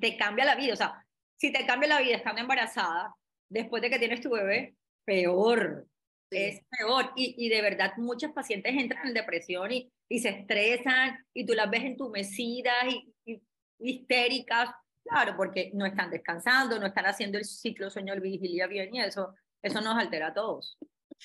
te 0.00 0.16
cambia 0.16 0.44
la 0.44 0.56
vida. 0.56 0.72
O 0.72 0.76
sea, 0.76 1.04
si 1.38 1.52
te 1.52 1.66
cambia 1.66 1.88
la 1.88 2.00
vida 2.00 2.16
estando 2.16 2.40
embarazada, 2.40 3.14
después 3.48 3.82
de 3.82 3.90
que 3.90 3.98
tienes 3.98 4.20
tu 4.20 4.30
bebé, 4.30 4.76
peor. 5.04 5.86
Es 6.30 6.60
peor. 6.68 7.12
Y, 7.16 7.34
y, 7.38 7.48
de 7.48 7.62
verdad, 7.62 7.92
muchas 7.96 8.32
pacientes 8.32 8.74
entran 8.76 9.06
en 9.06 9.14
depresión 9.14 9.72
y, 9.72 9.90
y 10.10 10.18
se 10.18 10.28
estresan 10.30 11.24
y 11.34 11.46
tú 11.46 11.54
las 11.54 11.70
ves 11.70 11.84
entumecidas 11.84 12.84
y, 12.86 13.14
y, 13.24 13.42
histéricas. 13.78 14.70
Claro, 15.08 15.34
porque 15.36 15.70
no 15.74 15.86
están 15.86 16.10
descansando, 16.10 16.78
no 16.78 16.86
están 16.86 17.06
haciendo 17.06 17.38
el 17.38 17.44
ciclo 17.44 17.90
sueño 17.90 18.14
vigilia 18.20 18.66
bien 18.66 18.94
y 18.94 19.00
eso, 19.00 19.34
eso 19.62 19.80
nos 19.80 19.96
altera 19.96 20.28
a 20.28 20.34
todos. 20.34 20.78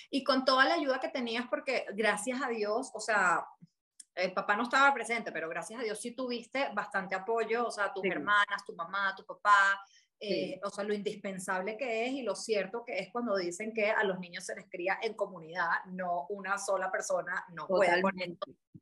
Y 0.10 0.24
con 0.24 0.46
toda 0.46 0.66
la 0.66 0.76
ayuda 0.76 1.00
que 1.00 1.10
tenías, 1.10 1.46
porque 1.50 1.86
gracias 1.94 2.42
a 2.42 2.48
Dios, 2.48 2.92
o 2.94 3.00
sea, 3.00 3.46
el 4.16 4.34
papá 4.34 4.56
no 4.56 4.64
estaba 4.64 4.94
presente, 4.94 5.32
pero 5.32 5.50
gracias 5.50 5.80
a 5.80 5.84
Dios 5.84 6.00
sí 6.00 6.12
tuviste 6.12 6.70
bastante 6.74 7.16
apoyo, 7.16 7.68
o 7.68 7.72
sea, 7.72 7.92
tus 7.92 8.06
hermanas, 8.06 8.64
tu 8.66 8.74
mamá, 8.76 9.14
tu 9.16 9.26
papá, 9.26 9.80
eh, 10.20 10.60
o 10.64 10.70
sea, 10.70 10.86
lo 10.86 10.94
indispensable 10.94 11.76
que 11.76 12.06
es 12.06 12.14
y 12.14 12.22
lo 12.22 12.36
cierto 12.36 12.86
que 12.86 13.00
es 13.00 13.12
cuando 13.12 13.36
dicen 13.36 13.74
que 13.74 13.92
a 13.92 14.04
los 14.04 14.20
niños 14.20 14.46
se 14.46 14.56
les 14.56 14.70
cría 14.70 14.98
en 15.02 15.16
comunidad, 15.16 15.84
no 15.88 16.28
una 16.30 16.58
sola 16.58 16.90
persona 16.90 17.46
no 17.54 17.68
puede 17.68 18.02
con 18.02 18.14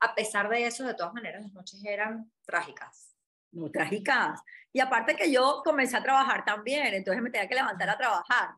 A 0.01 0.13
pesar 0.13 0.49
de 0.49 0.67
eso, 0.67 0.85
de 0.85 0.93
todas 0.93 1.13
maneras, 1.13 1.41
las 1.41 1.53
noches 1.53 1.83
eran 1.83 2.31
trágicas. 2.45 3.15
Muy 3.51 3.71
trágicas. 3.71 4.41
Y 4.73 4.79
aparte 4.79 5.15
que 5.15 5.31
yo 5.31 5.61
comencé 5.63 5.97
a 5.97 6.03
trabajar 6.03 6.45
también, 6.45 6.93
entonces 6.93 7.21
me 7.21 7.29
tenía 7.29 7.47
que 7.47 7.55
levantar 7.55 7.89
a 7.89 7.97
trabajar. 7.97 8.55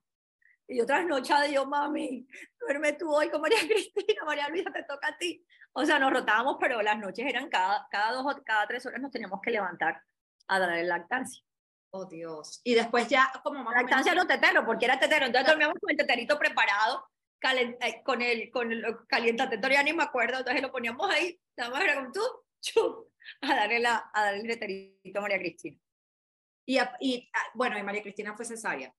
Y 0.67 0.77
yo 0.77 0.85
trasnochada, 0.85 1.47
yo, 1.47 1.65
mami, 1.65 2.27
duerme 2.59 2.93
tú 2.93 3.13
hoy 3.13 3.29
con 3.29 3.41
María 3.41 3.57
Cristina, 3.67 4.23
María 4.25 4.49
Luisa, 4.49 4.71
te 4.71 4.83
toca 4.83 5.07
a 5.07 5.17
ti. 5.17 5.45
O 5.73 5.85
sea, 5.85 5.99
nos 5.99 6.13
rotábamos, 6.13 6.57
pero 6.59 6.81
las 6.81 6.97
noches 6.99 7.25
eran 7.27 7.49
cada, 7.49 7.87
cada 7.89 8.11
dos 8.13 8.25
o 8.25 8.43
cada 8.43 8.67
tres 8.67 8.85
horas 8.85 9.01
nos 9.01 9.11
teníamos 9.11 9.41
que 9.41 9.51
levantar 9.51 10.01
a 10.47 10.59
darle 10.59 10.83
lactancia. 10.83 11.43
Oh, 11.89 12.05
Dios. 12.05 12.61
Y 12.63 12.73
después 12.73 13.07
ya, 13.07 13.31
como 13.43 13.63
más 13.63 13.75
Lactancia 13.75 14.15
no 14.15 14.25
tetero, 14.25 14.65
porque 14.65 14.85
era 14.85 14.99
tetero. 14.99 15.27
Entonces 15.27 15.47
dormíamos 15.47 15.77
con 15.79 15.91
el 15.91 15.97
teterito 15.97 16.39
preparado, 16.39 17.07
eh, 17.51 18.01
con 18.03 18.21
el, 18.21 18.49
con 18.49 18.71
el 18.71 18.83
calientatetor, 19.07 19.71
ya 19.71 19.83
ni 19.83 19.93
me 19.93 20.03
acuerdo. 20.03 20.39
Entonces 20.39 20.61
lo 20.61 20.71
poníamos 20.71 21.09
ahí, 21.11 21.39
nada 21.55 21.69
más 21.69 21.83
era 21.83 21.95
como 21.95 22.11
tú, 22.11 22.21
chup, 22.61 23.12
a 23.41 23.55
darle, 23.55 23.79
la, 23.79 24.09
a 24.13 24.25
darle 24.25 24.41
el 24.41 24.47
teterito 24.47 25.19
a 25.19 25.21
María 25.21 25.39
Cristina. 25.39 25.77
Y, 26.65 26.79
y 26.99 27.29
ah, 27.33 27.51
bueno, 27.55 27.77
y 27.77 27.83
María 27.83 28.01
Cristina 28.01 28.35
fue 28.35 28.45
cesárea. 28.45 28.93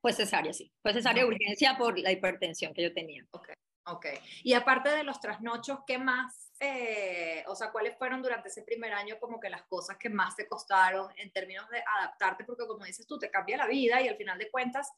Fue 0.00 0.12
cesárea, 0.12 0.52
sí. 0.52 0.72
Fue 0.82 0.92
cesárea 0.92 1.24
de 1.24 1.28
urgencia 1.28 1.76
por 1.78 1.98
la 1.98 2.12
hipertensión 2.12 2.74
que 2.74 2.82
yo 2.82 2.92
tenía. 2.92 3.26
Ok, 3.30 3.48
ok. 3.86 4.06
Y 4.42 4.52
aparte 4.54 4.90
de 4.90 5.04
los 5.04 5.20
trasnochos, 5.20 5.80
¿qué 5.86 5.98
más 5.98 6.46
eh, 6.58 7.44
o 7.48 7.54
sea, 7.54 7.70
cuáles 7.70 7.98
fueron 7.98 8.22
durante 8.22 8.48
ese 8.48 8.62
primer 8.62 8.92
año 8.94 9.18
como 9.20 9.38
que 9.38 9.50
las 9.50 9.64
cosas 9.64 9.98
que 9.98 10.08
más 10.08 10.34
te 10.36 10.48
costaron 10.48 11.12
en 11.18 11.30
términos 11.30 11.68
de 11.68 11.82
adaptarte, 11.98 12.44
porque 12.44 12.66
como 12.66 12.84
dices 12.84 13.06
tú, 13.06 13.18
te 13.18 13.30
cambia 13.30 13.58
la 13.58 13.66
vida 13.66 14.00
y 14.00 14.08
al 14.08 14.16
final 14.16 14.38
de 14.38 14.50
cuentas, 14.50 14.90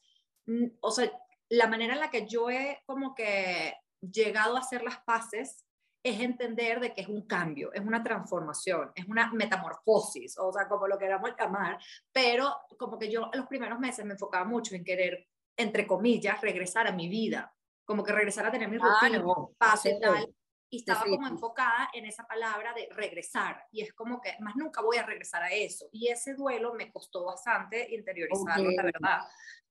mm, 0.46 0.66
o 0.80 0.90
sea, 0.92 1.10
la 1.48 1.66
manera 1.66 1.94
en 1.94 2.00
la 2.00 2.10
que 2.10 2.28
yo 2.28 2.48
he 2.48 2.80
como 2.86 3.14
que 3.14 3.74
llegado 4.00 4.56
a 4.56 4.60
hacer 4.60 4.82
las 4.82 4.98
paces 5.00 5.64
es 6.02 6.20
entender 6.20 6.80
de 6.80 6.94
que 6.94 7.02
es 7.02 7.08
un 7.08 7.26
cambio, 7.26 7.72
es 7.72 7.80
una 7.80 8.02
transformación, 8.02 8.92
es 8.94 9.06
una 9.06 9.32
metamorfosis, 9.32 10.38
o 10.38 10.52
sea, 10.52 10.68
como 10.68 10.86
lo 10.86 10.98
queramos 10.98 11.32
llamar, 11.38 11.78
pero 12.12 12.54
como 12.78 12.98
que 12.98 13.10
yo 13.10 13.30
los 13.32 13.46
primeros 13.46 13.78
meses 13.78 14.04
me 14.04 14.12
enfocaba 14.12 14.44
mucho 14.44 14.74
en 14.74 14.84
querer, 14.84 15.26
entre 15.56 15.86
comillas, 15.86 16.40
regresar 16.40 16.86
a 16.86 16.92
mi 16.92 17.08
vida, 17.08 17.52
como 17.84 18.04
que 18.04 18.12
regresar 18.12 18.46
a 18.46 18.52
tener 18.52 18.68
mi 18.68 18.78
rutina, 18.78 19.24
paso 19.58 19.88
y 19.88 20.00
tal, 20.00 20.34
y 20.70 20.78
estaba 20.78 21.04
como 21.04 21.26
enfocada 21.26 21.90
en 21.94 22.04
esa 22.04 22.26
palabra 22.26 22.74
de 22.74 22.88
regresar 22.92 23.64
y 23.72 23.80
es 23.82 23.92
como 23.94 24.20
que 24.20 24.36
más 24.40 24.54
nunca 24.56 24.82
voy 24.82 24.98
a 24.98 25.02
regresar 25.02 25.42
a 25.42 25.50
eso 25.50 25.88
y 25.92 26.08
ese 26.08 26.34
duelo 26.34 26.74
me 26.74 26.92
costó 26.92 27.24
bastante 27.24 27.94
interiorizarlo, 27.94 28.70
la 28.70 28.82
verdad, 28.82 29.20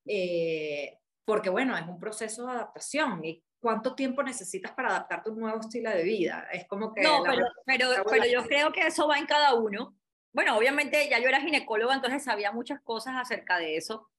eh, 0.06 0.98
porque 1.24 1.50
bueno, 1.50 1.78
es 1.78 1.88
un 1.88 2.00
proceso 2.00 2.48
de 2.48 2.54
adaptación 2.54 3.24
y 3.24 3.44
cuánto 3.60 3.96
tiempo 3.96 4.24
necesitas 4.24 4.72
para 4.72 4.90
adaptarte 4.90 5.30
a 5.30 5.34
un 5.34 5.40
nuevo 5.40 5.60
estilo 5.60 5.90
de 5.90 6.04
vida, 6.04 6.48
es 6.52 6.68
como 6.68 6.94
que... 6.94 7.02
No, 7.02 7.24
pero, 7.24 7.46
pero, 7.66 7.90
pero 8.10 8.26
yo 8.26 8.46
creo 8.46 8.72
que 8.72 8.88
eso 8.88 9.08
va 9.08 9.18
en 9.18 9.26
cada 9.26 9.54
uno. 9.56 9.98
Bueno, 10.34 10.58
obviamente 10.58 11.10
ya 11.10 11.20
yo 11.20 11.28
era 11.28 11.42
ginecóloga, 11.42 11.96
entonces 11.96 12.24
sabía 12.24 12.52
muchas 12.52 12.82
cosas 12.82 13.16
acerca 13.18 13.58
de 13.58 13.78
eso, 13.78 14.10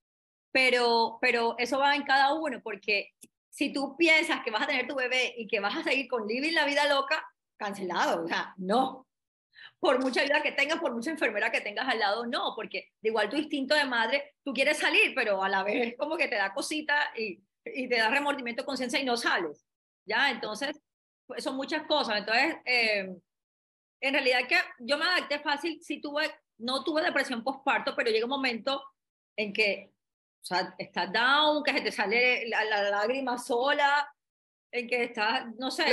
pero, 0.50 1.18
pero 1.20 1.54
eso 1.58 1.78
va 1.78 1.94
en 1.94 2.02
cada 2.02 2.34
uno, 2.34 2.60
porque 2.62 3.12
si 3.48 3.72
tú 3.72 3.96
piensas 3.96 4.42
que 4.42 4.50
vas 4.50 4.62
a 4.62 4.66
tener 4.66 4.86
tu 4.86 4.94
bebé 4.94 5.34
y 5.36 5.46
que 5.46 5.60
vas 5.60 5.76
a 5.76 5.82
seguir 5.82 6.08
con 6.08 6.26
living 6.26 6.52
la 6.52 6.64
vida 6.64 6.88
loca, 6.88 7.24
cancelado, 7.56 8.24
o 8.24 8.28
sea, 8.28 8.54
no. 8.56 9.06
Por 9.78 10.00
mucha 10.00 10.22
ayuda 10.22 10.42
que 10.42 10.52
tengas, 10.52 10.80
por 10.80 10.92
mucha 10.92 11.10
enfermera 11.10 11.52
que 11.52 11.60
tengas 11.60 11.88
al 11.88 12.00
lado, 12.00 12.26
no, 12.26 12.52
porque 12.56 12.90
de 13.00 13.10
igual 13.10 13.28
tu 13.28 13.36
instinto 13.36 13.74
de 13.74 13.84
madre, 13.84 14.34
tú 14.42 14.52
quieres 14.52 14.78
salir, 14.78 15.14
pero 15.14 15.42
a 15.42 15.48
la 15.48 15.62
vez 15.62 15.94
como 15.96 16.16
que 16.16 16.28
te 16.28 16.36
da 16.36 16.52
cosita 16.52 17.12
y, 17.16 17.40
y 17.74 17.88
te 17.88 17.96
da 17.96 18.10
remordimiento, 18.10 18.64
conciencia 18.64 19.00
y 19.00 19.04
no 19.04 19.16
sales, 19.16 19.66
¿ya? 20.06 20.30
Entonces, 20.30 20.80
pues, 21.26 21.44
son 21.44 21.56
muchas 21.56 21.86
cosas. 21.86 22.18
Entonces, 22.18 22.56
eh, 22.64 23.14
en 24.00 24.12
realidad 24.12 24.46
que 24.48 24.56
yo 24.80 24.96
me 24.98 25.04
adapté 25.04 25.40
fácil, 25.40 25.82
si 25.82 26.00
tuve, 26.00 26.30
no 26.58 26.84
tuve 26.84 27.02
depresión 27.02 27.42
postparto, 27.42 27.94
pero 27.96 28.10
llega 28.10 28.24
un 28.24 28.30
momento 28.30 28.82
en 29.36 29.52
que 29.52 29.92
o 30.42 30.46
sea, 30.48 30.74
estás 30.78 31.12
down, 31.12 31.62
que 31.62 31.72
se 31.72 31.80
te 31.80 31.92
sale 31.92 32.48
la, 32.48 32.64
lágrima 32.64 33.36
sola, 33.38 34.08
en 34.70 34.86
que 34.86 35.04
estás, 35.04 35.46
no 35.58 35.70
sé, 35.70 35.84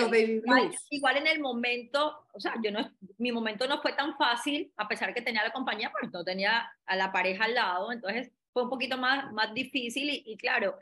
igual, 0.90 1.18
en 1.18 1.28
el 1.28 1.40
momento, 1.40 2.26
o 2.34 2.40
sea, 2.40 2.56
yo 2.64 2.72
no, 2.72 2.92
mi 3.18 3.32
momento 3.32 3.68
no 3.68 3.82
fue 3.82 3.94
tan 3.94 4.16
fácil, 4.18 4.72
a 4.78 4.88
pesar 4.88 5.14
que 5.14 5.22
tenía 5.22 5.44
la 5.44 5.52
compañía, 5.52 5.92
pues 5.92 6.12
no 6.12 6.24
tenía 6.24 6.70
a 6.86 6.96
la 6.96 7.12
pareja 7.12 7.46
al 7.46 7.56
lado, 7.56 7.92
entonces 7.92 8.32
fue 8.54 8.64
un 8.64 8.70
poquito 8.70 8.98
más, 8.98 9.32
más 9.34 9.54
difícil 9.54 10.10
y, 10.10 10.24
y 10.26 10.38
claro, 10.38 10.78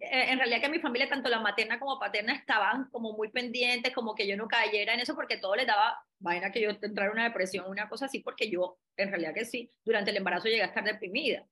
en 0.00 0.38
realidad 0.38 0.60
que 0.60 0.68
mi 0.68 0.80
familia, 0.80 1.08
tanto 1.08 1.28
la 1.28 1.40
materna 1.40 1.78
como 1.78 1.98
paterna, 1.98 2.34
estaban 2.34 2.88
como 2.90 3.12
muy 3.12 3.30
pendientes, 3.30 3.94
como 3.94 4.14
que 4.14 4.26
yo 4.26 4.36
no 4.36 4.48
cayera 4.48 4.94
en 4.94 5.00
eso, 5.00 5.14
porque 5.14 5.38
todo 5.38 5.56
les 5.56 5.66
daba 5.66 6.02
vaina 6.18 6.50
que 6.50 6.60
yo 6.60 6.70
entrara 6.70 7.06
en 7.06 7.12
una 7.12 7.24
depresión, 7.24 7.68
una 7.68 7.88
cosa 7.88 8.06
así, 8.06 8.20
porque 8.20 8.50
yo, 8.50 8.78
en 8.96 9.10
realidad 9.10 9.34
que 9.34 9.44
sí, 9.44 9.70
durante 9.84 10.10
el 10.10 10.16
embarazo 10.16 10.48
llegué 10.48 10.62
a 10.62 10.66
estar 10.66 10.84
deprimida. 10.84 11.46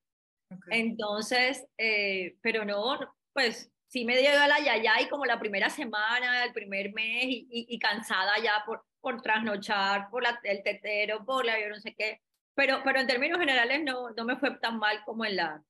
Entonces, 0.69 1.67
eh, 1.77 2.37
pero 2.41 2.65
no, 2.65 2.99
pues 3.33 3.71
sí 3.87 4.05
me 4.05 4.17
dio 4.17 4.29
la 4.31 4.59
yaya 4.59 5.01
y 5.01 5.09
como 5.09 5.25
la 5.25 5.39
primera 5.39 5.69
semana, 5.69 6.43
el 6.43 6.53
primer 6.53 6.93
mes 6.93 7.25
y, 7.25 7.47
y, 7.49 7.79
cansada 7.79 8.33
ya 8.41 8.63
por, 8.65 8.85
por 9.01 9.21
trasnochar, 9.21 10.09
por 10.09 10.23
la, 10.23 10.39
el 10.43 10.63
tetero, 10.63 11.25
por 11.25 11.45
la 11.45 11.59
yo 11.59 11.69
no 11.69 11.79
sé 11.79 11.95
qué. 11.95 12.21
Pero, 12.55 12.81
pero 12.83 12.99
en 12.99 13.07
términos 13.07 13.39
generales 13.39 13.83
no, 13.83 14.09
no 14.11 14.25
me 14.25 14.37
fue 14.37 14.57
tan 14.59 14.79
mal 14.79 15.03
como 15.05 15.25
en, 15.25 15.35
la, 15.35 15.63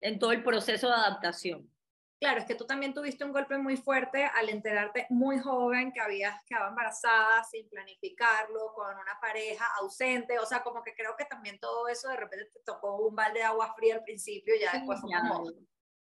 en 0.00 0.18
todo 0.18 0.32
el 0.32 0.42
proceso 0.42 0.88
de 0.88 0.94
adaptación. 0.94 1.70
Claro, 2.24 2.40
es 2.40 2.46
que 2.46 2.54
tú 2.54 2.64
también 2.64 2.94
tuviste 2.94 3.22
un 3.22 3.34
golpe 3.34 3.58
muy 3.58 3.76
fuerte 3.76 4.24
al 4.24 4.48
enterarte 4.48 5.06
muy 5.10 5.38
joven 5.38 5.92
que 5.92 6.00
habías 6.00 6.42
quedado 6.46 6.70
embarazada 6.70 7.44
sin 7.44 7.68
planificarlo, 7.68 8.72
con 8.74 8.94
una 8.94 9.20
pareja 9.20 9.66
ausente, 9.78 10.38
o 10.38 10.46
sea, 10.46 10.62
como 10.62 10.82
que 10.82 10.94
creo 10.94 11.14
que 11.18 11.26
también 11.26 11.60
todo 11.60 11.86
eso 11.86 12.08
de 12.08 12.16
repente 12.16 12.46
te 12.46 12.60
tocó 12.64 12.96
un 12.96 13.14
balde 13.14 13.40
de 13.40 13.44
agua 13.44 13.74
fría 13.76 13.96
al 13.96 14.04
principio, 14.04 14.54
ya 14.58 14.72
después 14.72 15.02
fue 15.02 15.10
como 15.10 15.52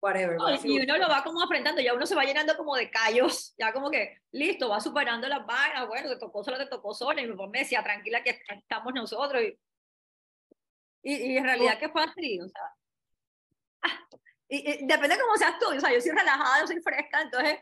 whatever. 0.02 0.38
y 0.64 0.80
uno 0.80 0.98
lo 1.00 1.10
va 1.10 1.22
como 1.22 1.42
enfrentando, 1.42 1.82
ya 1.82 1.94
uno 1.94 2.06
se 2.06 2.16
va 2.16 2.24
llenando 2.24 2.56
como 2.56 2.78
de 2.78 2.90
callos, 2.90 3.54
ya 3.58 3.74
como 3.74 3.92
que 3.92 4.22
listo, 4.32 4.70
va 4.70 4.80
superando 4.80 5.28
las 5.28 5.46
vainas, 5.46 5.86
bueno, 5.86 6.08
te 6.08 6.18
tocó 6.18 6.46
solo, 6.46 6.58
te 6.58 6.68
tocó 6.68 6.94
sola, 6.94 7.22
y 7.22 7.28
mi 7.28 7.36
mamá 7.36 7.50
me 7.52 7.60
decía, 7.60 7.84
tranquila 7.84 8.24
que 8.24 8.40
estamos 8.48 8.94
nosotros, 8.94 9.44
y, 9.44 9.54
y, 11.02 11.38
en 11.38 11.44
realidad 11.44 11.78
que 11.78 11.90
fue 11.90 12.06
así, 12.06 12.40
o 12.40 12.48
sea, 12.48 12.74
ah, 13.82 14.08
y, 14.48 14.86
depende 14.86 15.16
de 15.16 15.22
cómo 15.22 15.36
seas 15.38 15.58
tú, 15.60 15.76
o 15.76 15.80
sea, 15.80 15.94
yo 15.94 16.02
soy 16.02 16.12
relajada, 16.12 16.62
yo 16.62 16.68
soy 16.68 16.82
fresca, 16.82 17.22
entonces 17.22 17.60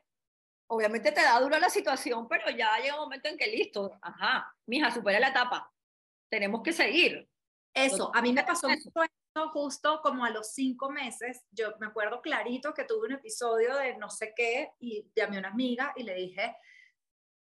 obviamente 0.67 1.11
te 1.11 1.21
da 1.21 1.39
duro 1.39 1.57
la 1.59 1.69
situación, 1.69 2.27
pero 2.27 2.49
ya 2.49 2.77
llega 2.77 2.95
un 2.95 3.01
momento 3.01 3.29
en 3.29 3.37
que 3.37 3.47
listo, 3.47 3.97
ajá, 4.01 4.53
mija, 4.65 4.91
supera 4.91 5.19
la 5.19 5.29
etapa, 5.29 5.71
tenemos 6.29 6.61
que 6.63 6.73
seguir. 6.73 7.29
Eso, 7.73 8.11
a 8.13 8.21
mí 8.21 8.33
me 8.33 8.43
pasó 8.43 8.67
justo 9.51 9.99
como 10.03 10.25
a 10.25 10.29
los 10.29 10.53
cinco 10.53 10.89
meses, 10.89 11.43
yo 11.51 11.73
me 11.79 11.87
acuerdo 11.87 12.21
clarito 12.21 12.73
que 12.73 12.83
tuve 12.83 13.07
un 13.07 13.13
episodio 13.13 13.75
de 13.77 13.97
no 13.97 14.09
sé 14.09 14.33
qué 14.35 14.73
y 14.79 15.09
llamé 15.15 15.37
a 15.37 15.39
una 15.39 15.49
amiga 15.49 15.91
y 15.95 16.03
le 16.03 16.13
dije, 16.13 16.55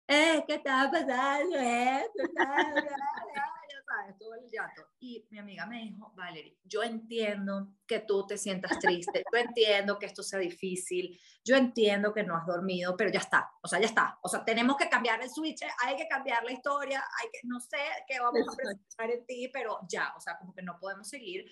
eh, 0.09 0.45
¿qué 0.47 0.55
está 0.55 0.91
pasando? 0.91 1.57
Eh? 1.57 2.07
sabes, 3.87 4.19
todo 4.19 4.35
el 4.35 4.49
llanto. 4.51 4.87
Y 4.99 5.27
mi 5.31 5.39
amiga 5.39 5.67
me 5.67 5.83
dijo, 5.83 6.13
Valerie, 6.15 6.59
yo 6.65 6.83
entiendo 6.83 7.75
que 7.87 8.01
tú 8.01 8.27
te 8.27 8.37
sientas 8.37 8.79
triste, 8.79 9.23
yo 9.33 9.39
entiendo 9.39 9.99
que 9.99 10.07
esto 10.07 10.23
sea 10.23 10.39
difícil, 10.39 11.19
yo 11.45 11.57
entiendo 11.57 12.13
que 12.13 12.25
no 12.25 12.37
has 12.37 12.47
dormido, 12.47 12.97
pero 12.97 13.11
ya 13.11 13.21
está, 13.21 13.51
o 13.63 13.69
sea, 13.69 13.79
ya 13.79 13.87
está. 13.87 14.19
O 14.23 14.29
sea, 14.29 14.45
tenemos 14.45 14.77
que 14.77 14.89
cambiar 14.89 15.23
el 15.23 15.31
switch, 15.31 15.63
hay 15.85 15.97
que 15.97 16.09
cambiar 16.09 16.45
la 16.45 16.53
historia, 16.53 17.05
hay 17.23 17.29
que, 17.33 17.41
no 17.45 17.61
sé 17.61 17.79
qué 18.07 18.19
vamos 18.21 18.47
a 18.49 18.57
presentar 18.57 19.11
en 19.11 19.27
ti, 19.27 19.49
pero 19.53 19.79
ya, 19.89 20.13
o 20.17 20.21
sea, 20.21 20.37
como 20.39 20.53
que 20.53 20.63
no 20.63 20.79
podemos 20.79 21.09
seguir 21.09 21.47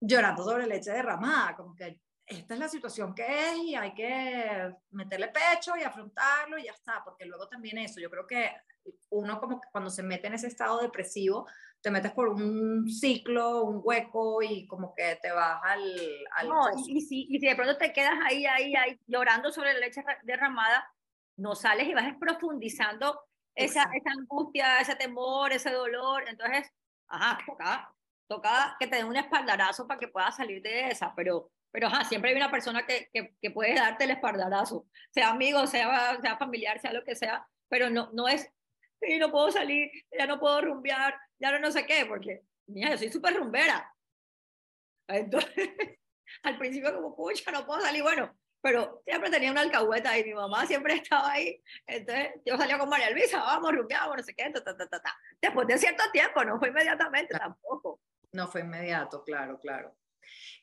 llorando 0.00 0.44
sobre 0.44 0.66
leche 0.66 0.92
derramada, 0.92 1.56
como 1.56 1.74
que 1.74 2.00
esta 2.24 2.54
es 2.54 2.60
la 2.60 2.68
situación 2.68 3.14
que 3.14 3.24
es 3.24 3.56
y 3.56 3.74
hay 3.74 3.94
que 3.94 4.74
meterle 4.90 5.28
pecho 5.28 5.76
y 5.76 5.82
afrontarlo 5.82 6.58
y 6.58 6.64
ya 6.64 6.72
está, 6.72 7.02
porque 7.02 7.24
luego 7.24 7.48
también 7.48 7.78
eso, 7.78 8.00
yo 8.00 8.10
creo 8.10 8.26
que 8.26 8.52
uno 9.10 9.40
como 9.40 9.60
que 9.60 9.68
cuando 9.70 9.90
se 9.90 10.02
mete 10.02 10.26
en 10.26 10.34
ese 10.34 10.46
estado 10.46 10.80
depresivo, 10.80 11.46
te 11.80 11.90
metes 11.90 12.12
por 12.12 12.28
un 12.28 12.88
ciclo, 12.88 13.64
un 13.64 13.80
hueco 13.82 14.42
y 14.42 14.66
como 14.66 14.94
que 14.94 15.18
te 15.22 15.30
vas 15.30 15.60
al... 15.62 15.82
al 16.36 16.48
no, 16.48 16.68
y, 16.86 17.00
si, 17.00 17.26
y 17.28 17.38
si 17.38 17.46
de 17.46 17.56
pronto 17.56 17.76
te 17.76 17.92
quedas 17.92 18.18
ahí, 18.24 18.46
ahí, 18.46 18.74
ahí, 18.74 19.00
llorando 19.06 19.50
sobre 19.50 19.74
la 19.74 19.80
leche 19.80 20.04
derramada, 20.24 20.92
no 21.36 21.54
sales 21.54 21.88
y 21.88 21.94
vas 21.94 22.12
profundizando 22.18 23.20
esa, 23.54 23.82
esa 23.94 24.10
angustia, 24.10 24.80
ese 24.80 24.96
temor, 24.96 25.52
ese 25.52 25.70
dolor, 25.70 26.24
entonces, 26.28 26.70
ajá, 27.08 27.38
toca, 27.46 27.94
toca 28.28 28.76
que 28.78 28.86
te 28.86 28.96
den 28.96 29.06
un 29.06 29.16
espaldarazo 29.16 29.86
para 29.86 30.00
que 30.00 30.08
puedas 30.08 30.36
salir 30.36 30.62
de 30.62 30.88
esa, 30.90 31.14
pero 31.14 31.50
pero 31.70 31.90
siempre 32.08 32.30
hay 32.30 32.36
una 32.36 32.50
persona 32.50 32.86
que, 32.86 33.10
que, 33.12 33.50
puede 33.50 33.74
darte 33.74 34.04
el 34.04 34.10
espaldarazo, 34.10 34.86
sea 35.10 35.30
amigo, 35.30 35.66
sea, 35.66 36.18
sea 36.20 36.36
familiar, 36.36 36.80
sea 36.80 36.92
lo 36.92 37.04
que 37.04 37.14
sea, 37.14 37.46
pero 37.68 37.90
no, 37.90 38.10
no 38.12 38.28
es, 38.28 38.50
sí, 39.00 39.18
no 39.18 39.30
puedo 39.30 39.50
salir, 39.50 39.90
ya 40.16 40.26
no 40.26 40.38
puedo 40.38 40.60
rumbear, 40.60 41.18
ya 41.38 41.52
no, 41.52 41.58
no 41.58 41.70
sé 41.70 41.86
qué, 41.86 42.06
porque, 42.06 42.42
mira, 42.66 42.90
yo 42.90 42.98
soy 42.98 43.10
súper 43.10 43.34
rumbera. 43.34 43.94
Entonces, 45.08 45.50
al 46.42 46.58
principio 46.58 46.94
como, 46.94 47.16
pucha, 47.16 47.50
no 47.50 47.66
puedo 47.66 47.80
salir, 47.80 48.02
bueno, 48.02 48.36
pero 48.60 49.02
siempre 49.04 49.30
tenía 49.30 49.50
una 49.50 49.60
alcahueta 49.60 50.18
y 50.18 50.24
mi 50.24 50.34
mamá 50.34 50.66
siempre 50.66 50.94
estaba 51.02 51.32
ahí. 51.32 51.62
Entonces 51.86 52.40
yo 52.44 52.56
salía 52.56 52.78
con 52.78 52.88
María 52.88 53.10
Luisa, 53.10 53.38
vamos, 53.38 53.72
rumbeamos, 53.72 54.16
no 54.16 54.22
sé 54.22 54.34
qué, 54.34 54.50
ta, 54.50 54.62
ta, 54.62 54.76
ta, 54.76 54.88
ta, 54.88 55.16
Después 55.40 55.66
de 55.66 55.78
cierto 55.78 56.04
tiempo, 56.12 56.44
no 56.44 56.58
fue 56.58 56.68
inmediatamente 56.68 57.38
tampoco. 57.38 58.00
No 58.32 58.48
fue 58.48 58.60
inmediato, 58.60 59.22
claro, 59.24 59.58
claro. 59.58 59.96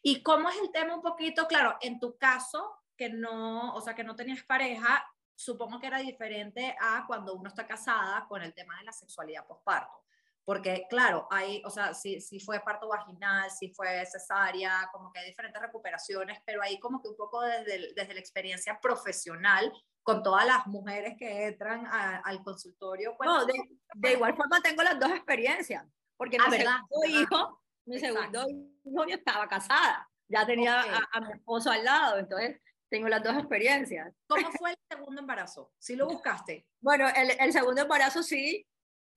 ¿Y 0.02 0.22
cómo 0.22 0.50
es 0.50 0.58
el 0.62 0.72
tema 0.72 0.96
un 0.96 1.02
poquito? 1.02 1.48
Claro, 1.48 1.78
en 1.82 2.00
tu 2.00 2.16
caso, 2.18 2.84
que 2.96 3.10
no, 3.10 3.74
o 3.74 3.82
sea, 3.82 3.96
que 3.96 4.04
no 4.04 4.16
tenías 4.16 4.44
pareja, 4.44 5.04
supongo 5.36 5.80
que 5.80 5.88
era 5.88 6.00
diferente 6.00 6.76
a 6.80 7.06
cuando 7.08 7.36
uno 7.36 7.50
está 7.50 7.68
casada 7.68 8.26
con 8.28 8.42
el 8.42 8.54
tema 8.54 8.78
de 8.80 8.86
la 8.86 8.92
sexualidad 8.92 9.46
postparto. 9.46 10.04
Porque, 10.44 10.86
claro, 10.90 11.28
hay, 11.32 11.62
o 11.66 11.72
sea, 11.72 11.96
si, 11.96 12.22
si 12.22 12.40
fue 12.40 12.60
parto 12.60 12.88
vaginal, 12.88 13.50
si 13.50 13.74
fue 13.74 14.06
cesárea, 14.06 14.88
como 14.92 15.12
que 15.12 15.20
hay 15.20 15.28
diferentes 15.28 15.60
recuperaciones, 15.60 16.40
pero 16.46 16.62
ahí 16.62 16.80
como 16.80 17.02
que 17.02 17.10
un 17.10 17.18
poco 17.18 17.42
desde, 17.42 17.94
desde 17.96 18.14
la 18.14 18.20
experiencia 18.20 18.80
profesional, 18.80 19.74
con 20.06 20.22
todas 20.22 20.46
las 20.46 20.68
mujeres 20.68 21.16
que 21.18 21.48
entran 21.48 21.88
al 21.88 22.44
consultorio. 22.44 23.16
Pues, 23.18 23.28
no, 23.28 23.44
de, 23.44 23.54
de, 23.96 24.14
igual 24.14 24.36
forma 24.36 24.62
tengo 24.62 24.84
las 24.84 25.00
dos 25.00 25.10
experiencias, 25.10 25.84
porque 26.16 26.38
mi 26.38 26.46
ah, 26.46 26.52
segundo 26.52 27.20
hijo, 27.20 27.62
mi 27.86 28.00
segundo 28.00 28.46
hijo 28.48 29.08
yo 29.08 29.16
estaba 29.16 29.48
casada, 29.48 30.08
ya 30.28 30.46
tenía 30.46 30.84
a, 31.12 31.22
mi 31.22 31.32
esposo 31.34 31.72
al 31.72 31.84
lado, 31.84 32.20
entonces 32.20 32.62
tengo 32.96 33.10
las 33.10 33.24
dos 33.24 33.38
experiencias. 33.38 34.14
¿Cómo 34.28 34.52
fue 34.54 34.72
el 34.72 34.78
segundo 34.90 35.22
embarazo? 35.22 35.74
¿Sí 35.78 35.96
lo 35.96 36.08
buscaste? 36.08 36.66
Bueno, 36.80 37.08
el, 37.10 37.32
el 37.40 37.52
segundo 37.52 37.82
embarazo 37.82 38.24
sí, 38.24 38.66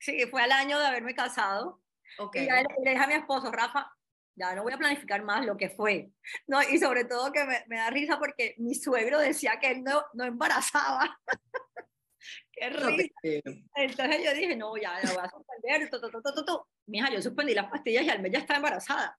Sí, 0.00 0.24
fue 0.30 0.42
al 0.42 0.52
año 0.52 0.78
de 0.78 0.86
haberme 0.86 1.14
casado. 1.14 1.80
Okay. 2.18 2.44
Y 2.44 2.46
le, 2.46 2.62
le 2.84 2.90
dije 2.90 3.02
a 3.02 3.06
mi 3.06 3.14
esposo, 3.14 3.50
Rafa, 3.50 3.90
ya 4.36 4.54
no 4.54 4.62
voy 4.62 4.72
a 4.72 4.78
planificar 4.78 5.22
más 5.22 5.44
lo 5.44 5.56
que 5.56 5.68
fue. 5.68 6.10
No, 6.46 6.62
y 6.62 6.78
sobre 6.78 7.04
todo 7.04 7.32
que 7.32 7.44
me, 7.44 7.64
me 7.66 7.76
da 7.76 7.90
risa 7.90 8.18
porque 8.18 8.54
mi 8.58 8.74
suegro 8.74 9.18
decía 9.18 9.58
que 9.60 9.70
él 9.70 9.82
no, 9.82 10.04
no 10.14 10.24
embarazaba. 10.24 11.18
Qué 12.52 12.70
risa. 12.70 13.14
Entonces 13.74 14.24
yo 14.24 14.34
dije, 14.34 14.56
no, 14.56 14.76
ya, 14.76 14.92
la 15.02 15.12
voy 15.12 15.24
a 15.24 15.30
suspender. 15.30 15.90
Mija, 16.86 17.10
yo 17.10 17.20
suspendí 17.20 17.54
las 17.54 17.70
pastillas 17.70 18.04
y 18.04 18.10
al 18.10 18.20
mes 18.20 18.32
ya 18.32 18.38
estaba 18.38 18.58
embarazada. 18.58 19.18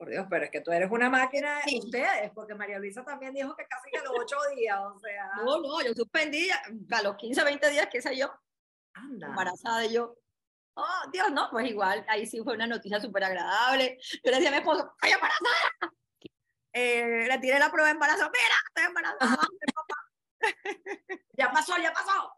Por 0.00 0.08
Dios, 0.08 0.26
pero 0.30 0.46
es 0.46 0.50
que 0.50 0.62
tú 0.62 0.72
eres 0.72 0.90
una 0.90 1.10
máquina 1.10 1.60
de 1.66 1.78
ustedes, 1.78 2.30
porque 2.34 2.54
María 2.54 2.78
Luisa 2.78 3.04
también 3.04 3.34
dijo 3.34 3.54
que 3.54 3.66
casi 3.66 3.90
que 3.90 3.98
los 3.98 4.14
ocho 4.18 4.36
días, 4.56 4.78
o 4.80 4.98
sea. 4.98 5.30
No, 5.44 5.60
no, 5.60 5.82
yo 5.82 5.92
suspendí 5.92 6.48
a 6.50 7.02
los 7.02 7.16
15, 7.16 7.44
20 7.44 7.68
días, 7.68 7.86
qué 7.92 8.00
sé 8.00 8.16
yo, 8.16 8.32
embarazada 8.96 9.84
y 9.84 9.92
yo, 9.92 10.16
oh, 10.72 11.10
Dios, 11.12 11.30
no, 11.32 11.50
pues 11.50 11.68
igual, 11.68 12.02
ahí 12.08 12.24
sí 12.24 12.40
fue 12.42 12.54
una 12.54 12.66
noticia 12.66 12.98
súper 12.98 13.24
agradable. 13.24 13.98
Yo 14.24 14.30
le 14.30 14.36
decía 14.38 14.48
a 14.48 14.52
mi 14.52 14.58
esposo, 14.60 14.90
¡ay, 15.02 15.12
embarazada! 15.12 15.92
Eh, 16.72 17.26
le 17.28 17.38
tiré 17.38 17.58
la 17.58 17.70
prueba 17.70 17.88
de 17.88 17.92
embarazo, 17.92 18.30
mira, 18.30 18.54
estoy 18.68 18.84
embarazada, 18.86 19.48
ya 21.36 21.52
pasó, 21.52 21.76
ya 21.76 21.92
pasó. 21.92 22.32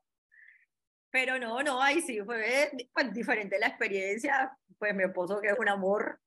Pero 1.12 1.38
no, 1.38 1.62
no, 1.62 1.80
ahí 1.80 2.02
sí 2.02 2.20
fue 2.24 2.72
pues, 2.92 3.12
diferente 3.12 3.56
la 3.60 3.68
experiencia. 3.68 4.50
Pues 4.78 4.96
mi 4.96 5.04
esposo, 5.04 5.40
que 5.40 5.46
es 5.46 5.58
un 5.60 5.68
amor 5.68 6.18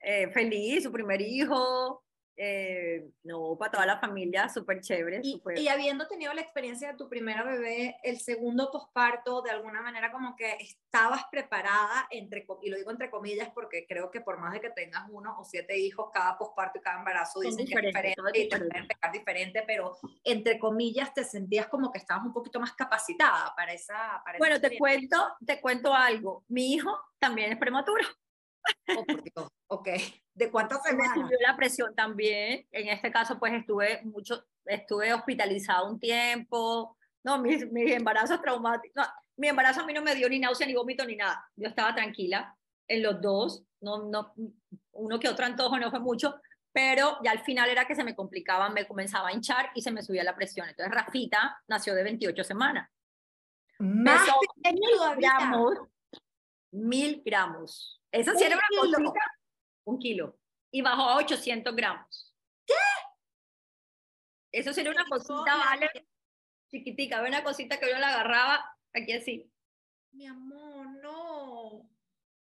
eh, 0.00 0.28
feliz, 0.30 0.84
su 0.84 0.92
primer 0.92 1.20
hijo, 1.20 2.02
eh, 2.40 3.10
no, 3.24 3.56
para 3.58 3.72
toda 3.72 3.84
la 3.84 3.98
familia, 3.98 4.48
súper 4.48 4.80
chévere. 4.80 5.20
Y, 5.24 5.42
y, 5.56 5.66
habiendo 5.66 6.06
tenido 6.06 6.32
la 6.32 6.40
experiencia 6.40 6.92
de 6.92 6.96
tu 6.96 7.08
primera 7.08 7.42
bebé, 7.42 7.96
el 8.04 8.20
segundo 8.20 8.70
posparto, 8.70 9.42
de 9.42 9.50
alguna 9.50 9.82
manera 9.82 10.12
como 10.12 10.36
que 10.36 10.56
estabas 10.60 11.22
preparada, 11.32 12.06
entre, 12.12 12.46
y 12.62 12.70
lo 12.70 12.76
digo 12.76 12.92
entre 12.92 13.10
comillas 13.10 13.50
porque 13.52 13.86
creo 13.88 14.12
que 14.12 14.20
por 14.20 14.38
más 14.38 14.52
de 14.52 14.60
que 14.60 14.70
tengas 14.70 15.02
uno 15.10 15.36
o 15.36 15.44
siete 15.44 15.76
hijos, 15.76 16.10
cada 16.14 16.38
posparto 16.38 16.78
y 16.78 16.82
cada 16.82 17.00
embarazo 17.00 17.40
dicen 17.40 17.66
que 17.66 17.74
es 17.74 17.82
diferente 17.82 18.20
y 18.34 18.48
te 18.48 18.56
pueden 18.56 18.86
pegar 18.86 19.12
diferente, 19.12 19.64
pero 19.66 19.96
entre 20.22 20.60
comillas 20.60 21.12
te 21.12 21.24
sentías 21.24 21.66
como 21.66 21.90
que 21.90 21.98
estabas 21.98 22.24
un 22.24 22.32
poquito 22.32 22.60
más 22.60 22.72
capacitada 22.74 23.52
para 23.56 23.72
esa... 23.72 24.22
Para 24.24 24.38
bueno, 24.38 24.60
te 24.60 24.78
cuento, 24.78 25.16
te 25.44 25.60
cuento 25.60 25.92
algo. 25.92 26.44
Mi 26.46 26.74
hijo 26.74 26.96
también 27.18 27.50
es 27.50 27.58
prematuro. 27.58 28.04
Oh, 29.36 29.48
ok. 29.68 29.88
¿De 30.34 30.50
cuántas 30.50 30.82
semanas? 30.82 31.16
Me 31.16 31.22
subió 31.22 31.38
la 31.46 31.56
presión 31.56 31.94
también. 31.94 32.66
En 32.70 32.88
este 32.88 33.10
caso, 33.10 33.38
pues 33.38 33.52
estuve 33.52 34.02
mucho, 34.04 34.44
estuve 34.64 35.12
hospitalizada 35.12 35.84
un 35.84 35.98
tiempo. 35.98 36.96
No, 37.24 37.38
mi, 37.38 37.56
mi 37.66 37.92
embarazo 37.92 38.40
traumático. 38.40 38.92
No, 38.96 39.04
mi 39.36 39.48
embarazo 39.48 39.80
a 39.80 39.86
mí 39.86 39.92
no 39.92 40.02
me 40.02 40.14
dio 40.14 40.28
ni 40.28 40.38
náusea, 40.38 40.66
ni 40.66 40.74
vómito, 40.74 41.04
ni 41.04 41.16
nada. 41.16 41.48
Yo 41.56 41.68
estaba 41.68 41.94
tranquila 41.94 42.56
en 42.88 43.02
los 43.02 43.20
dos. 43.20 43.64
No, 43.80 44.04
no, 44.04 44.34
uno 44.92 45.20
que 45.20 45.28
otro 45.28 45.46
antojo 45.46 45.78
no 45.78 45.90
fue 45.90 46.00
mucho, 46.00 46.40
pero 46.72 47.18
ya 47.22 47.30
al 47.30 47.40
final 47.40 47.70
era 47.70 47.86
que 47.86 47.94
se 47.94 48.04
me 48.04 48.14
complicaba, 48.14 48.68
me 48.70 48.86
comenzaba 48.86 49.28
a 49.28 49.32
hinchar 49.32 49.70
y 49.74 49.82
se 49.82 49.90
me 49.90 50.02
subía 50.02 50.24
la 50.24 50.34
presión. 50.34 50.68
Entonces 50.68 50.94
Rafita 50.94 51.62
nació 51.68 51.94
de 51.94 52.02
28 52.02 52.44
semanas. 52.44 52.90
Más 53.78 54.22
mil 54.64 55.18
gramos, 55.18 55.74
mil 56.72 57.22
gramos. 57.24 57.97
Eso 58.10 58.32
sí 58.34 58.44
era 58.44 58.56
una 58.56 58.80
cosita, 58.80 59.20
un 59.84 59.98
kilo, 59.98 60.38
y 60.70 60.82
bajó 60.82 61.02
a 61.02 61.16
800 61.16 61.74
gramos. 61.76 62.34
¿Qué? 62.66 62.74
Eso 64.52 64.72
sería 64.72 64.92
una 64.92 65.04
cosita, 65.04 65.56
vale, 65.56 65.90
chiquitica, 66.70 67.22
una 67.22 67.44
cosita 67.44 67.78
que 67.78 67.90
yo 67.90 67.98
la 67.98 68.08
agarraba 68.08 68.76
aquí 68.94 69.12
así. 69.12 69.50
Mi 70.12 70.26
amor, 70.26 70.86
no. 71.02 71.88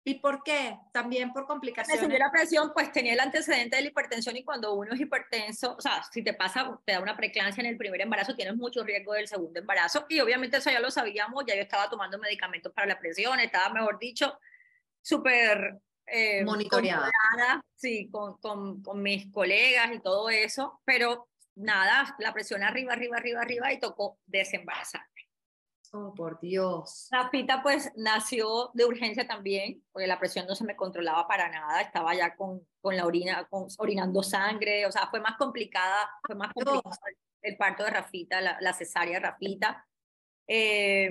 ¿Y 0.04 0.20
por 0.20 0.44
qué? 0.44 0.78
También 0.92 1.32
por 1.32 1.48
complicaciones. 1.48 2.00
Me 2.00 2.06
subió 2.06 2.18
la 2.20 2.30
presión, 2.30 2.72
pues 2.72 2.92
tenía 2.92 3.14
el 3.14 3.18
antecedente 3.18 3.74
de 3.74 3.82
la 3.82 3.88
hipertensión 3.88 4.36
y 4.36 4.44
cuando 4.44 4.72
uno 4.74 4.94
es 4.94 5.00
hipertenso, 5.00 5.74
o 5.74 5.80
sea, 5.80 6.00
si 6.04 6.22
te 6.22 6.32
pasa, 6.32 6.80
te 6.84 6.92
da 6.92 7.00
una 7.00 7.16
preclancia 7.16 7.60
en 7.60 7.66
el 7.66 7.76
primer 7.76 8.00
embarazo, 8.00 8.36
tienes 8.36 8.54
mucho 8.54 8.84
riesgo 8.84 9.14
del 9.14 9.26
segundo 9.26 9.58
embarazo 9.58 10.06
y 10.08 10.20
obviamente 10.20 10.58
eso 10.58 10.70
ya 10.70 10.78
lo 10.78 10.92
sabíamos, 10.92 11.44
ya 11.44 11.56
yo 11.56 11.62
estaba 11.62 11.90
tomando 11.90 12.20
medicamentos 12.20 12.72
para 12.72 12.86
la 12.86 13.00
presión, 13.00 13.40
estaba, 13.40 13.74
mejor 13.74 13.98
dicho, 13.98 14.38
súper 15.06 15.78
eh, 16.06 16.44
monitoreada. 16.44 17.10
Sí, 17.76 18.08
con, 18.10 18.38
con, 18.38 18.82
con, 18.82 19.02
mis 19.02 19.30
colegas 19.30 19.92
y 19.94 20.00
todo 20.00 20.28
eso, 20.30 20.80
pero 20.84 21.28
nada, 21.54 22.16
la 22.18 22.32
presión 22.32 22.64
arriba, 22.64 22.94
arriba, 22.94 23.18
arriba, 23.18 23.40
arriba 23.40 23.72
y 23.72 23.78
tocó 23.78 24.18
desembarazarme. 24.26 25.06
Oh, 25.92 26.12
por 26.12 26.40
Dios. 26.40 27.06
Rafita 27.12 27.62
pues 27.62 27.92
nació 27.94 28.70
de 28.74 28.84
urgencia 28.84 29.28
también, 29.28 29.84
porque 29.92 30.08
la 30.08 30.18
presión 30.18 30.46
no 30.46 30.56
se 30.56 30.64
me 30.64 30.74
controlaba 30.74 31.28
para 31.28 31.48
nada, 31.48 31.80
estaba 31.80 32.12
ya 32.14 32.34
con, 32.34 32.66
con 32.80 32.96
la 32.96 33.06
orina, 33.06 33.46
con, 33.48 33.68
orinando 33.78 34.24
sangre, 34.24 34.86
o 34.86 34.92
sea, 34.92 35.06
fue 35.06 35.20
más 35.20 35.36
complicada, 35.36 36.10
fue 36.26 36.34
más 36.34 36.52
complicado 36.52 36.82
el 37.42 37.56
parto 37.56 37.84
de 37.84 37.90
Rafita, 37.90 38.40
la, 38.40 38.58
la 38.60 38.72
cesárea 38.72 39.20
de 39.20 39.26
Rafita. 39.26 39.86
Eh, 40.46 41.10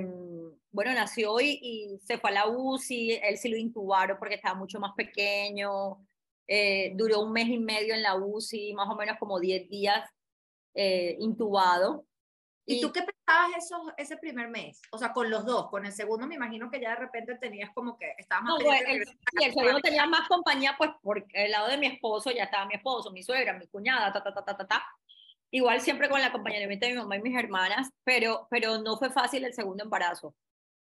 bueno, 0.72 0.94
nació 0.94 1.40
y, 1.40 1.60
y, 1.62 2.00
se 2.00 2.18
fue 2.18 2.32
a 2.32 2.34
la 2.34 2.48
UCI, 2.48 3.20
él 3.24 3.38
sí 3.38 3.50
lo 3.50 3.58
intubaron 3.58 4.18
porque 4.20 4.36
estaba 4.36 4.56
mucho 4.56 4.80
más 4.80 4.94
pequeño, 4.94 6.06
eh, 6.48 6.92
duró 6.96 7.22
un 7.22 7.32
mes 7.32 7.48
y 7.48 7.58
medio 7.58 7.94
en 7.94 8.04
la 8.04 8.16
UCI, 8.16 8.74
más 8.74 8.90
o 8.90 8.96
menos 8.96 9.18
como 9.18 9.40
10 9.40 9.70
días 9.70 10.10
eh, 10.74 11.16
intubado. 11.20 12.06
¿Y, 12.68 12.82
tú 12.82 12.92
qué 12.92 13.04
pensabas 13.04 13.58
eso, 13.58 13.94
ese 13.96 14.18
primer 14.18 14.50
mes? 14.50 14.82
O 14.92 14.98
sea, 14.98 15.14
con 15.14 15.30
los 15.30 15.46
dos, 15.46 15.70
con 15.70 15.86
el 15.86 15.94
segundo 15.94 16.28
me 16.28 16.36
imagino 16.36 16.70
que 16.70 16.82
ya 16.82 16.90
de 16.90 16.96
repente 16.96 17.36
tenías 17.36 17.70
como 17.74 17.98
que 17.98 18.14
estabas 18.18 18.44
más... 18.46 18.60
No, 18.60 18.74
el, 18.74 19.02
el, 19.02 19.54
segundo 19.54 19.80
tenía 19.82 20.08
más 20.08 20.28
compañía, 20.28 20.76
pues 20.78 20.90
por 21.02 21.26
el 21.32 21.52
lado 21.52 21.68
de 21.68 21.78
mi 21.78 21.88
esposo 21.88 22.32
ya 22.32 22.46
estaba 22.46 22.66
mi 22.66 22.74
esposo, 22.74 23.12
mi 23.12 23.24
suegra, 23.24 23.54
mi 23.54 23.68
cuñada, 23.68 24.12
ta, 24.12 24.24
ta, 24.24 24.34
ta, 24.34 24.44
ta, 24.44 24.58
ta, 24.58 24.68
ta 24.68 24.86
igual 25.56 25.80
siempre 25.80 26.10
con 26.10 26.20
el 26.20 26.26
acompañamiento 26.26 26.86
de 26.86 26.92
mi 26.92 26.98
mamá 27.00 27.16
y 27.16 27.22
mis 27.22 27.38
hermanas, 27.38 27.90
pero, 28.04 28.46
pero 28.50 28.78
no 28.80 28.98
fue 28.98 29.10
fácil 29.10 29.46
el 29.46 29.54
segundo 29.54 29.86
embarazo. 29.86 30.36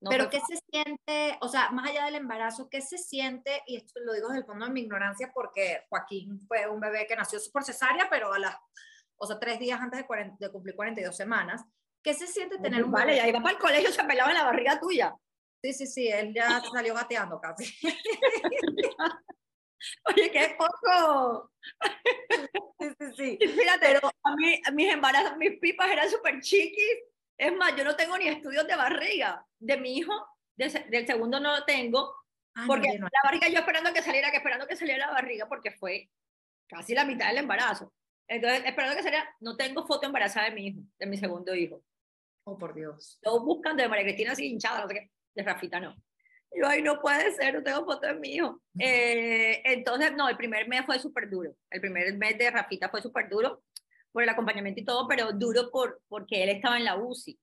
pero 0.09 0.31
¿qué 0.31 0.39
se 0.41 0.57
siente, 0.71 1.37
o 1.41 1.49
sea, 1.49 1.71
más 1.71 1.91
allá 1.91 2.05
del 2.05 2.15
embarazo, 2.15 2.69
qué 2.71 2.81
se 2.81 2.97
siente, 2.97 3.63
y 3.67 3.77
esto 3.77 3.99
lo 4.05 4.13
digo 4.13 4.29
desde 4.29 4.41
el 4.41 4.47
fondo 4.47 4.67
de 4.67 4.73
mi 4.73 4.83
ignorancia 4.83 5.33
porque 5.35 5.83
Joaquín 5.89 6.41
fue 6.47 6.69
un 6.69 6.79
bebé 6.79 7.09
que 7.09 7.17
nació 7.17 7.41
por 7.53 7.65
cesárea, 7.65 8.09
pero 8.09 8.33
a 8.33 8.39
las, 8.39 8.57
o 9.17 9.27
sea, 9.27 9.41
tres 9.41 9.59
días 9.59 9.81
antes 9.81 10.05
de, 10.07 10.33
de 10.39 10.53
cumplir 10.53 10.77
42 10.77 11.17
semanas, 11.17 11.65
¿qué 12.01 12.15
se 12.15 12.29
siente 12.29 12.59
tener 12.59 12.85
un 12.85 12.93
Vale, 12.93 13.17
ya 13.17 13.27
iba 13.27 13.41
para 13.41 13.57
el 13.57 13.61
colegio, 13.61 13.91
se 13.91 14.05
pelaba 14.05 14.31
en 14.31 14.37
la 14.37 14.45
barriga 14.45 14.79
tuya. 14.79 15.13
Sí, 15.61 15.73
sí, 15.73 15.87
sí, 15.89 16.09
él 16.09 16.33
ya 16.33 16.63
salió 16.73 16.95
gateando 16.95 17.41
casi. 17.41 17.65
Oye, 20.09 20.31
qué 20.31 20.57
poco. 20.59 21.51
Sí, 22.83 22.89
sí, 22.99 23.39
sí. 23.39 23.49
Fíjate, 23.49 23.87
pero 23.87 24.11
a 24.25 24.35
mí, 24.35 24.61
mis 24.73 24.93
embarazos, 24.93 25.37
mis 25.37 25.61
pipas 25.61 25.89
eran 25.89 26.11
súper 26.11 26.41
chiquis. 26.41 26.99
Es 27.39 27.55
más, 27.55 27.77
yo 27.77 27.85
no 27.85 27.95
tengo 27.95 28.19
ni 28.19 28.27
estudios 28.27 28.67
de 28.67 28.75
barriga. 28.75 29.47
De 29.61 29.77
mi 29.77 29.99
hijo, 29.99 30.13
del 30.57 31.07
segundo 31.07 31.39
no 31.39 31.57
lo 31.57 31.65
tengo. 31.65 32.13
Ah, 32.57 32.65
porque 32.67 32.99
la 32.99 33.09
barriga, 33.25 33.49
yo 33.49 33.61
esperando 33.61 33.93
que 33.93 34.03
saliera, 34.03 34.33
que 34.33 34.39
esperando 34.39 34.67
que 34.67 34.75
saliera 34.75 35.07
la 35.07 35.13
barriga, 35.13 35.49
porque 35.49 35.71
fue 35.71 36.11
casi 36.67 36.93
la 36.95 37.05
mitad 37.05 37.29
del 37.29 37.39
embarazo. 37.39 37.93
Entonces, 38.27 38.65
esperando 38.65 38.97
que 38.97 39.05
saliera, 39.05 39.33
no 39.41 39.57
tengo 39.57 39.87
foto 39.87 40.07
embarazada 40.07 40.47
de 40.47 40.57
mi 40.57 40.67
hijo, 40.67 40.81
de 40.99 41.07
mi 41.07 41.17
segundo 41.17 41.55
hijo. 41.55 41.85
Oh, 42.45 42.59
por 42.59 42.75
Dios. 42.75 43.21
Todos 43.23 43.45
buscan 43.45 43.77
de 43.77 43.89
María 43.89 44.05
Cristina 44.05 44.33
así 44.33 44.47
hinchada, 44.47 44.81
no 44.81 44.89
sé 44.89 44.95
qué. 44.95 45.11
De 45.35 45.43
Rafita 45.45 45.79
no. 45.79 45.95
Yo, 46.55 46.67
ahí 46.67 46.83
no 46.83 47.01
puede 47.01 47.33
ser, 47.33 47.55
no 47.55 47.63
tengo 47.63 47.85
foto 47.85 48.07
de 48.07 48.15
mi 48.15 48.35
hijo. 48.35 48.61
Eh, 48.79 49.63
entonces, 49.65 50.13
no, 50.15 50.29
el 50.29 50.37
primer 50.37 50.69
mes 50.69 50.85
fue 50.85 50.99
súper 50.99 51.31
duro. 51.31 51.55
El 51.71 51.81
primer 51.81 52.17
mes 52.17 52.39
de 52.39 52.51
Rafita 52.51 52.89
fue 52.89 53.03
súper 53.03 53.29
duro 53.29 53.63
por 54.13 54.23
el 54.23 54.29
acompañamiento 54.29 54.81
y 54.81 54.85
todo, 54.85 55.09
pero 55.09 55.33
duro 55.33 55.71
por, 55.71 56.03
porque 56.09 56.43
él 56.43 56.51
estaba 56.51 56.77
en 56.77 56.85
la 56.85 56.97
UCI. 56.97 57.39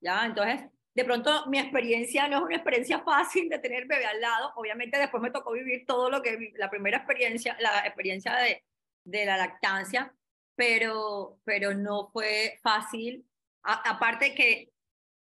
¿ya? 0.00 0.24
Entonces, 0.24 0.70
de 0.94 1.04
pronto 1.04 1.46
mi 1.48 1.58
experiencia 1.58 2.28
no 2.28 2.38
es 2.38 2.42
una 2.44 2.56
experiencia 2.56 3.00
fácil 3.00 3.48
de 3.48 3.58
tener 3.58 3.86
bebé 3.86 4.06
al 4.06 4.20
lado. 4.20 4.52
Obviamente 4.56 4.98
después 4.98 5.22
me 5.22 5.30
tocó 5.30 5.52
vivir 5.52 5.84
todo 5.86 6.08
lo 6.08 6.22
que 6.22 6.52
la 6.56 6.70
primera 6.70 6.98
experiencia, 6.98 7.56
la 7.60 7.80
experiencia 7.86 8.34
de, 8.36 8.64
de 9.04 9.26
la 9.26 9.36
lactancia, 9.36 10.14
pero, 10.54 11.38
pero 11.44 11.74
no 11.74 12.08
fue 12.12 12.58
fácil. 12.62 13.26
aparte 13.62 14.34
que 14.34 14.70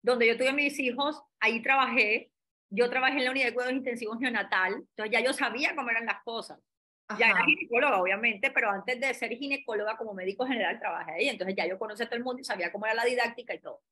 donde 0.03 0.27
yo 0.27 0.37
tuve 0.39 0.53
mis 0.53 0.79
hijos, 0.79 1.23
ahí 1.41 1.63
trabajé. 1.63 2.30
Yo 2.71 2.89
trabajé 2.89 3.19
en 3.19 3.25
la 3.25 3.31
unidad 3.33 3.47
de 3.47 3.55
cuidados 3.55 3.77
intensivos 3.77 4.19
neonatal, 4.21 4.75
entonces 4.75 5.13
ya 5.13 5.21
yo 5.21 5.33
sabía 5.33 5.75
cómo 5.75 5.91
eran 5.91 6.07
las 6.07 6.23
cosas. 6.23 6.59
Ya 7.19 7.31
era 7.31 7.45
ginecóloga, 7.45 8.01
obviamente, 8.01 8.53
pero 8.53 8.71
antes 8.71 9.01
de 9.01 9.13
ser 9.15 9.33
ginecóloga 9.33 9.97
como 9.97 10.15
médico 10.15 10.47
general 10.47 10.79
trabajé 10.79 11.13
ahí, 11.13 11.29
entonces 11.29 11.57
ya 11.57 11.67
yo 11.67 11.77
conocía 11.77 12.07
a 12.07 12.09
todo 12.09 12.19
el 12.19 12.25
mundo 12.25 12.41
y 12.41 12.45
sabía 12.45 12.71
cómo 12.71 12.87
era 12.87 12.95
la 12.95 13.05
didáctica 13.05 13.53
y 13.53 13.59
todo. 13.59 13.83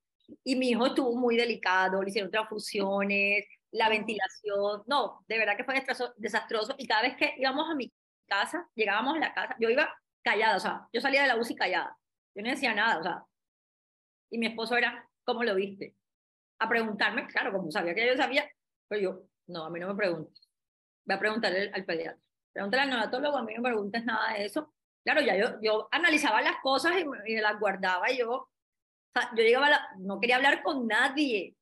Y 0.44 0.54
mi 0.54 0.70
hijo 0.70 0.86
estuvo 0.86 1.16
muy 1.16 1.36
delicado, 1.36 2.00
le 2.00 2.10
hicieron 2.10 2.30
transfusiones, 2.30 3.44
la 3.72 3.88
ventilación, 3.88 4.84
no, 4.86 5.24
de 5.26 5.38
verdad 5.38 5.56
que 5.56 5.64
fue 5.64 5.74
desastroso. 6.16 6.76
Y 6.78 6.86
cada 6.86 7.02
vez 7.02 7.16
que 7.16 7.34
íbamos 7.38 7.68
a 7.68 7.74
mi 7.74 7.92
casa, 8.28 8.68
llegábamos 8.76 9.16
a 9.16 9.18
la 9.18 9.34
casa, 9.34 9.56
yo 9.58 9.68
iba 9.68 9.92
callada, 10.22 10.56
o 10.56 10.60
sea, 10.60 10.88
yo 10.92 11.00
salía 11.00 11.22
de 11.22 11.28
la 11.28 11.36
UCI 11.36 11.56
callada, 11.56 11.96
yo 12.34 12.42
no 12.42 12.50
decía 12.50 12.74
nada, 12.74 12.98
o 12.98 13.02
sea, 13.02 13.24
y 14.30 14.38
mi 14.38 14.46
esposo 14.46 14.76
era, 14.76 15.08
¿cómo 15.24 15.42
lo 15.42 15.54
viste? 15.54 15.96
A 16.58 16.68
preguntarme, 16.68 17.26
claro, 17.26 17.52
como 17.52 17.70
sabía 17.70 17.94
que 17.94 18.06
yo 18.06 18.16
sabía, 18.16 18.48
pero 18.88 19.00
yo, 19.00 19.22
no, 19.46 19.64
a 19.64 19.70
mí 19.70 19.80
no 19.80 19.88
me 19.88 19.94
preguntes, 19.94 20.48
voy 21.04 21.16
a 21.16 21.18
preguntarle 21.20 21.70
al 21.72 21.84
pediatra, 21.84 22.22
pregúntale 22.52 22.82
al 22.82 22.90
neonatólogo, 22.90 23.36
a 23.36 23.44
mí 23.44 23.54
no 23.54 23.62
me 23.62 23.68
preguntes 23.70 24.04
nada 24.04 24.34
de 24.34 24.44
eso. 24.44 24.74
Claro, 25.04 25.20
ya 25.22 25.36
yo, 25.36 25.60
yo 25.62 25.88
analizaba 25.90 26.42
las 26.42 26.56
cosas 26.62 26.92
y, 26.96 27.32
y 27.32 27.40
las 27.40 27.58
guardaba 27.58 28.10
yo 28.10 28.48
yo 29.34 29.42
llegaba, 29.42 29.68
no 29.98 30.20
quería 30.20 30.36
hablar 30.36 30.62
con 30.62 30.86
nadie. 30.86 31.56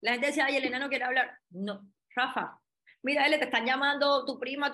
La 0.00 0.12
gente 0.12 0.28
decía, 0.28 0.46
ay, 0.46 0.56
Elena 0.56 0.78
no 0.78 0.88
quiere 0.88 1.04
hablar. 1.04 1.38
No, 1.50 1.82
Rafa, 2.14 2.60
mira, 3.02 3.26
él 3.26 3.38
te 3.38 3.44
están 3.44 3.66
llamando 3.66 4.24
tu 4.24 4.38
prima. 4.38 4.72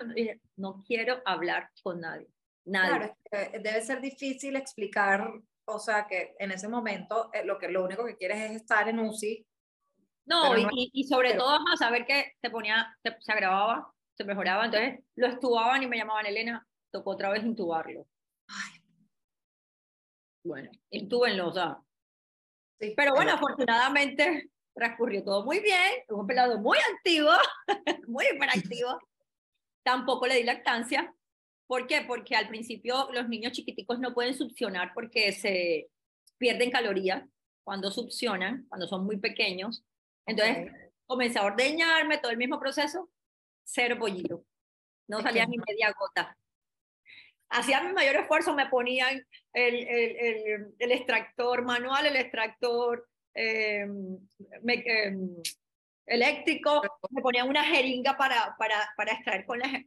no 0.57 0.85
quiero 0.87 1.23
hablar 1.25 1.71
con 1.83 2.01
nadie. 2.01 2.29
Nadie. 2.67 3.15
Claro, 3.31 3.53
debe 3.63 3.83
ser 3.83 4.01
difícil 4.01 4.57
explicar, 4.57 5.31
o 5.67 5.79
sea, 5.79 6.07
que 6.07 6.35
en 6.39 6.51
ese 6.51 6.69
momento 6.69 7.31
eh, 7.33 7.45
lo, 7.45 7.59
que, 7.59 7.69
lo 7.69 7.85
único 7.85 8.05
que 8.05 8.17
quieres 8.17 8.51
es 8.51 8.57
estar 8.57 8.89
en 8.89 9.01
UCI. 9.01 9.47
No, 10.27 10.57
y, 10.57 10.91
y, 10.93 11.05
sobre 11.05 11.35
todo 11.35 11.59
a 11.71 11.77
saber 11.77 12.07
que 12.07 12.33
se 12.41 12.51
ponía, 12.51 12.97
se, 13.03 13.33
agravaba, 13.33 13.93
se 14.17 14.25
mejoraba, 14.25 14.65
entonces 14.65 15.01
lo 15.17 15.27
estubaban 15.27 15.83
y 15.83 15.87
me 15.87 15.99
llamaban 15.99 16.25
Elena, 16.25 16.67
tocó 16.91 17.11
otra 17.11 17.31
vez 17.31 17.45
intubarlo. 17.45 18.07
Ay. 18.49 18.81
Bueno, 20.45 20.71
intúbenlo, 20.91 21.49
o 21.49 21.53
sea, 21.53 21.79
pero 22.97 23.15
bueno, 23.15 23.33
afortunadamente 23.33 24.51
transcurrió 24.75 25.23
todo 25.23 25.45
muy 25.45 25.61
bien, 25.61 26.03
un 26.09 26.27
pelado 26.27 26.59
muy 26.59 26.79
activo, 26.95 27.31
muy 28.09 28.25
hiperactivo. 28.27 28.99
Tampoco 29.85 30.27
le 30.27 30.37
di 30.37 30.43
lactancia. 30.43 31.15
¿Por 31.67 31.87
qué? 31.87 32.03
Porque 32.07 32.37
al 32.37 32.49
principio 32.49 33.09
los 33.13 33.29
niños 33.29 33.53
chiquiticos 33.53 33.99
no 34.01 34.13
pueden 34.13 34.35
succionar 34.35 34.93
porque 34.95 35.33
se 35.33 35.89
pierden 36.39 36.71
calorías 36.71 37.25
cuando 37.63 37.91
succionan, 37.91 38.67
cuando 38.69 38.87
son 38.87 39.05
muy 39.05 39.19
pequeños. 39.19 39.85
Entonces 40.27 40.73
comencé 41.07 41.39
a 41.39 41.45
ordeñarme, 41.45 42.19
todo 42.19 42.31
el 42.31 42.39
mismo 42.39 42.59
proceso, 42.59 43.11
cero 43.65 43.97
pollito. 43.99 44.45
No 45.09 45.21
salía 45.21 45.47
ni 45.47 45.59
media 45.59 45.93
gota 45.99 46.37
hacía 47.55 47.81
mi 47.83 47.93
mayor 47.93 48.17
esfuerzo, 48.17 48.55
me 48.55 48.67
ponían 48.67 49.25
el, 49.53 49.75
el, 49.75 50.75
el, 50.79 50.93
extractor 50.93 51.63
manual, 51.63 52.07
el 52.07 52.17
extractor 52.17 53.09
em, 53.33 54.19
em, 54.67 55.37
eléctrico, 56.07 56.83
me 57.11 57.23
ponían 57.23 57.49
una 57.49 57.65
jeringa 57.65 58.17
para, 58.17 58.57
para, 58.59 58.93
para 58.97 59.13
extraer 59.13 59.47
con 59.47 59.59
la... 59.59 59.85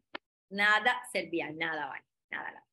Nada 0.49 1.01
servía, 1.11 1.51
nada, 1.51 1.87
vale, 1.87 2.05
nada, 2.31 2.51
nada. 2.51 2.67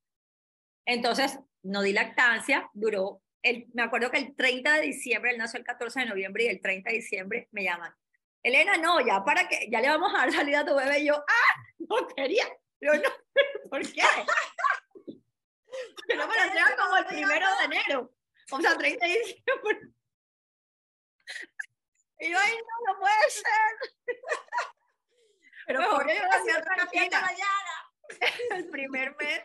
Entonces, 0.85 1.37
no 1.63 1.81
di 1.81 1.91
lactancia, 1.91 2.69
duró, 2.73 3.21
el, 3.45 3.67
me 3.73 3.83
acuerdo 3.83 4.09
que 4.09 4.17
el 4.17 4.35
30 4.35 4.73
de 4.73 4.81
diciembre, 4.81 5.29
él 5.31 5.37
nació 5.37 5.59
el 5.59 5.65
14 5.65 5.99
de 5.99 6.05
noviembre 6.07 6.45
y 6.45 6.47
el 6.47 6.61
30 6.61 6.89
de 6.89 6.95
diciembre 6.95 7.47
me 7.51 7.63
llaman. 7.63 7.93
Elena, 8.41 8.77
no, 8.77 8.99
ya 9.05 9.23
para 9.23 9.47
que, 9.47 9.69
ya 9.71 9.81
le 9.81 9.89
vamos 9.89 10.11
a 10.13 10.17
dar 10.17 10.31
salida 10.31 10.61
a 10.61 10.65
tu 10.65 10.75
bebé. 10.75 10.99
Y 10.99 11.07
yo, 11.07 11.15
ah, 11.15 11.53
no 11.77 12.07
quería. 12.07 12.47
Yo 12.81 12.93
no, 12.95 13.09
¿por 13.69 13.81
qué? 13.81 14.01
que 16.07 16.15
no 16.15 16.27
me 16.27 16.35
lo 16.35 16.41
entregan 16.41 16.75
como 16.75 16.97
el 16.97 17.05
primero 17.05 17.47
de 17.59 17.65
enero. 17.65 18.11
O 18.51 18.61
sea, 18.61 18.75
30 18.77 19.05
de 19.05 19.11
diciembre. 19.13 19.79
Y 22.19 22.31
yo, 22.31 22.37
ay, 22.39 22.53
no, 22.57 22.93
no 22.93 22.99
puede 22.99 23.29
ser. 23.29 24.15
Pero 25.67 25.89
¿por 25.91 26.05
qué 26.07 26.15
yo 26.15 26.23
hacía 26.31 26.61
tranquila? 26.63 27.35
El 28.55 28.69
primer 28.69 29.15
mes, 29.17 29.43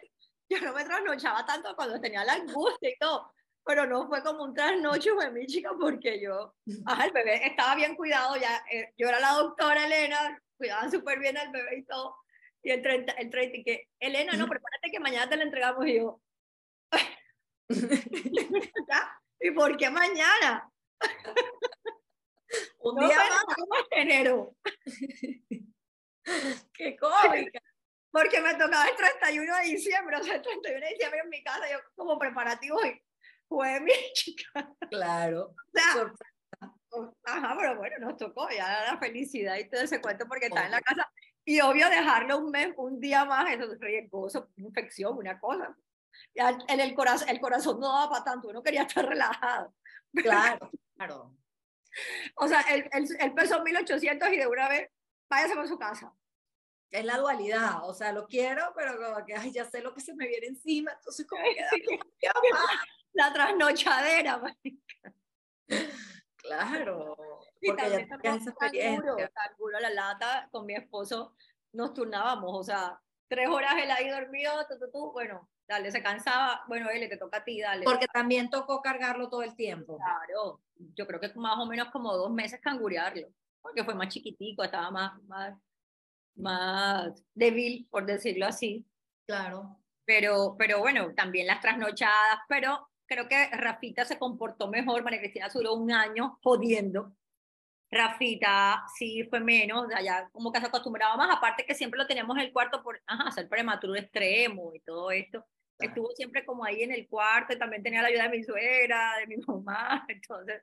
yo 0.49 0.61
no 0.61 0.73
me 0.73 0.85
trasnochaba 0.85 1.45
tanto 1.45 1.77
cuando 1.77 2.01
tenía 2.01 2.25
la 2.25 2.35
angustia 2.35 2.89
y 2.89 2.97
todo. 2.99 3.31
Pero 3.64 3.87
no 3.87 4.09
fue 4.09 4.23
como 4.23 4.44
un 4.44 4.55
trasnocho 4.55 5.14
de 5.16 5.31
mi 5.31 5.46
chica 5.46 5.70
porque 5.79 6.20
yo, 6.20 6.55
ajá, 6.87 7.07
el 7.07 7.12
bebé 7.12 7.46
estaba 7.46 7.75
bien 7.75 7.94
cuidado, 7.94 8.37
ya, 8.37 8.64
eh, 8.73 8.92
yo 8.96 9.09
era 9.09 9.20
la 9.20 9.33
doctora 9.33 9.87
Elena, 9.87 10.40
cuidaban 10.57 10.90
súper 10.90 11.18
bien 11.18 11.37
al 11.37 11.51
bebé 11.51 11.79
y 11.79 11.85
todo. 11.85 12.16
Y 12.62 12.70
el 12.70 12.83
30, 12.83 13.12
el 13.12 13.31
30, 13.31 13.57
y 13.59 13.64
que, 13.64 13.88
Elena, 13.99 14.33
no, 14.33 14.46
prepárate 14.46 14.90
que 14.90 15.01
mañana 15.01 15.29
te 15.29 15.37
la 15.37 15.44
entregamos. 15.44 15.87
Y 15.87 15.96
yo, 15.96 16.20
¿y 19.40 19.51
por 19.53 19.77
qué 19.77 19.90
mañana? 19.90 20.70
Un 22.79 22.96
día 22.96 23.16
más. 23.16 23.44
enero. 23.90 24.57
Qué 26.75 26.96
cómica. 26.96 27.61
Porque 28.11 28.40
me 28.40 28.55
tocaba 28.55 28.88
el 28.88 28.96
31 28.96 29.57
de 29.57 29.64
diciembre, 29.64 30.16
o 30.16 30.23
sea, 30.23 30.35
el 30.35 30.42
31 30.42 30.81
de 30.81 30.92
diciembre 30.92 31.20
en 31.20 31.29
mi 31.29 31.42
casa, 31.44 31.70
yo 31.70 31.79
como 31.94 32.18
preparativo 32.18 32.85
y 32.85 33.01
fue 33.51 33.81
mi 33.81 33.93
chica. 34.15 34.73
Claro. 34.89 35.55
ajá, 37.25 37.57
pero 37.59 37.77
bueno, 37.77 37.97
nos 37.99 38.17
tocó 38.17 38.49
ya 38.49 38.93
la 38.93 38.99
felicidad 38.99 39.57
y 39.59 39.69
todo 39.69 39.83
ese 39.83 40.01
cuento 40.01 40.27
porque 40.27 40.47
estaba 40.47 40.67
en 40.67 40.73
la 40.73 40.81
casa 40.81 41.11
y 41.45 41.61
obvio 41.61 41.89
dejarlo 41.91 42.39
un 42.39 42.51
mes, 42.51 42.73
un 42.77 43.01
día 43.01 43.25
más, 43.25 43.51
eso 43.51 43.73
es 43.73 43.81
riesgoso, 43.81 44.51
una 44.57 44.69
infección, 44.69 45.19
una 45.19 45.39
cosa. 45.41 45.77
Ya 46.35 46.57
en 46.69 46.81
el 46.81 46.95
corazón, 46.95 47.29
el 47.29 47.41
corazón 47.41 47.81
no 47.81 47.89
daba 47.89 48.11
para 48.11 48.25
tanto, 48.25 48.49
uno 48.49 48.63
quería 48.63 48.83
estar 48.83 49.05
relajado. 49.09 49.75
Claro, 50.15 50.71
claro. 50.97 51.37
O 52.37 52.47
sea, 52.47 52.61
él, 52.73 52.89
él, 52.93 53.35
pesó 53.35 53.63
1800 53.65 54.33
y 54.33 54.37
de 54.37 54.47
una 54.47 54.69
vez, 54.69 54.91
váyase 55.29 55.57
por 55.57 55.67
su 55.67 55.77
casa. 55.77 56.15
Es 56.93 57.05
la 57.05 57.19
dualidad, 57.19 57.89
o 57.89 57.95
sea, 57.95 58.13
lo 58.13 58.27
quiero, 58.27 58.73
pero 58.77 58.97
como 58.97 59.25
que 59.25 59.35
ay, 59.35 59.53
ya 59.53 59.65
sé 59.65 59.81
lo 59.81 59.93
que 59.93 60.01
se 60.01 60.15
me 60.15 60.29
viene 60.29 60.49
encima, 60.49 60.93
entonces 60.93 61.27
como 61.27 61.43
que 62.21 62.29
la 63.12 63.33
trasnochadera, 63.33 64.42
Claro. 66.37 67.16
Tenías 67.61 67.92
esa 68.23 68.51
experiencia. 68.51 69.31
Tan 69.35 69.83
la 69.83 69.90
lata 69.90 70.49
con 70.51 70.66
mi 70.66 70.75
esposo 70.75 71.35
nos 71.73 71.94
turnábamos, 71.94 72.51
o 72.53 72.62
sea, 72.64 73.01
tres 73.29 73.49
horas 73.49 73.75
él 73.81 73.90
ahí 73.90 74.09
dormido, 74.09 74.53
tú, 74.68 74.79
tú, 74.79 74.90
tú, 74.90 75.12
bueno, 75.12 75.49
dale, 75.68 75.90
se 75.92 76.03
cansaba, 76.03 76.64
bueno, 76.66 76.90
él 76.90 77.09
te 77.09 77.16
toca 77.16 77.38
a 77.38 77.44
ti, 77.44 77.61
dale. 77.61 77.85
Porque 77.85 78.09
también 78.09 78.51
tocó 78.51 78.83
cargarlo 78.83 79.29
todo 79.29 79.42
el 79.42 79.55
tiempo. 79.55 79.99
Claro, 79.99 80.61
yo 80.96 81.07
creo 81.07 81.20
que 81.20 81.33
más 81.37 81.59
o 81.59 81.66
menos 81.66 81.90
como 81.90 82.16
dos 82.16 82.33
meses 82.33 82.61
cangurearlo, 82.61 83.29
porque 83.61 83.85
fue 83.85 83.94
más 83.94 84.09
chiquitico, 84.09 84.64
estaba 84.64 84.90
más, 84.90 85.23
más, 85.25 85.57
más 86.35 87.25
débil, 87.35 87.87
por 87.90 88.05
decirlo 88.05 88.46
así. 88.46 88.85
Claro. 89.27 89.77
Pero, 90.05 90.57
pero 90.59 90.81
bueno, 90.81 91.14
también 91.14 91.46
las 91.46 91.61
trasnochadas, 91.61 92.40
pero 92.49 92.89
creo 93.11 93.27
que 93.27 93.49
Rafita 93.49 94.05
se 94.05 94.18
comportó 94.18 94.68
mejor, 94.68 95.03
María 95.03 95.18
Cristina 95.18 95.49
duró 95.53 95.75
un 95.75 95.90
año 95.90 96.38
jodiendo. 96.44 97.12
Rafita 97.90 98.85
sí 98.96 99.25
fue 99.29 99.40
menos, 99.40 99.88
ya 100.05 100.29
como 100.31 100.53
que 100.53 100.61
se 100.61 100.66
acostumbraba 100.66 101.16
más, 101.16 101.37
aparte 101.37 101.66
que 101.66 101.75
siempre 101.75 101.99
lo 101.99 102.07
teníamos 102.07 102.37
en 102.37 102.44
el 102.44 102.53
cuarto 102.53 102.85
por 102.85 103.03
ajá, 103.05 103.33
ser 103.33 103.49
prematuro 103.49 103.96
extremo 103.96 104.73
y 104.75 104.81
todo 104.81 105.11
esto. 105.11 105.44
Estuvo 105.81 106.11
siempre 106.12 106.44
como 106.44 106.64
ahí 106.64 106.83
en 106.83 106.92
el 106.92 107.09
cuarto 107.09 107.53
y 107.53 107.59
también 107.59 107.83
tenía 107.83 108.01
la 108.01 108.09
ayuda 108.09 108.29
de 108.29 108.37
mi 108.37 108.44
suegra, 108.44 109.16
de 109.18 109.27
mi 109.27 109.37
mamá, 109.46 110.07
entonces 110.09 110.62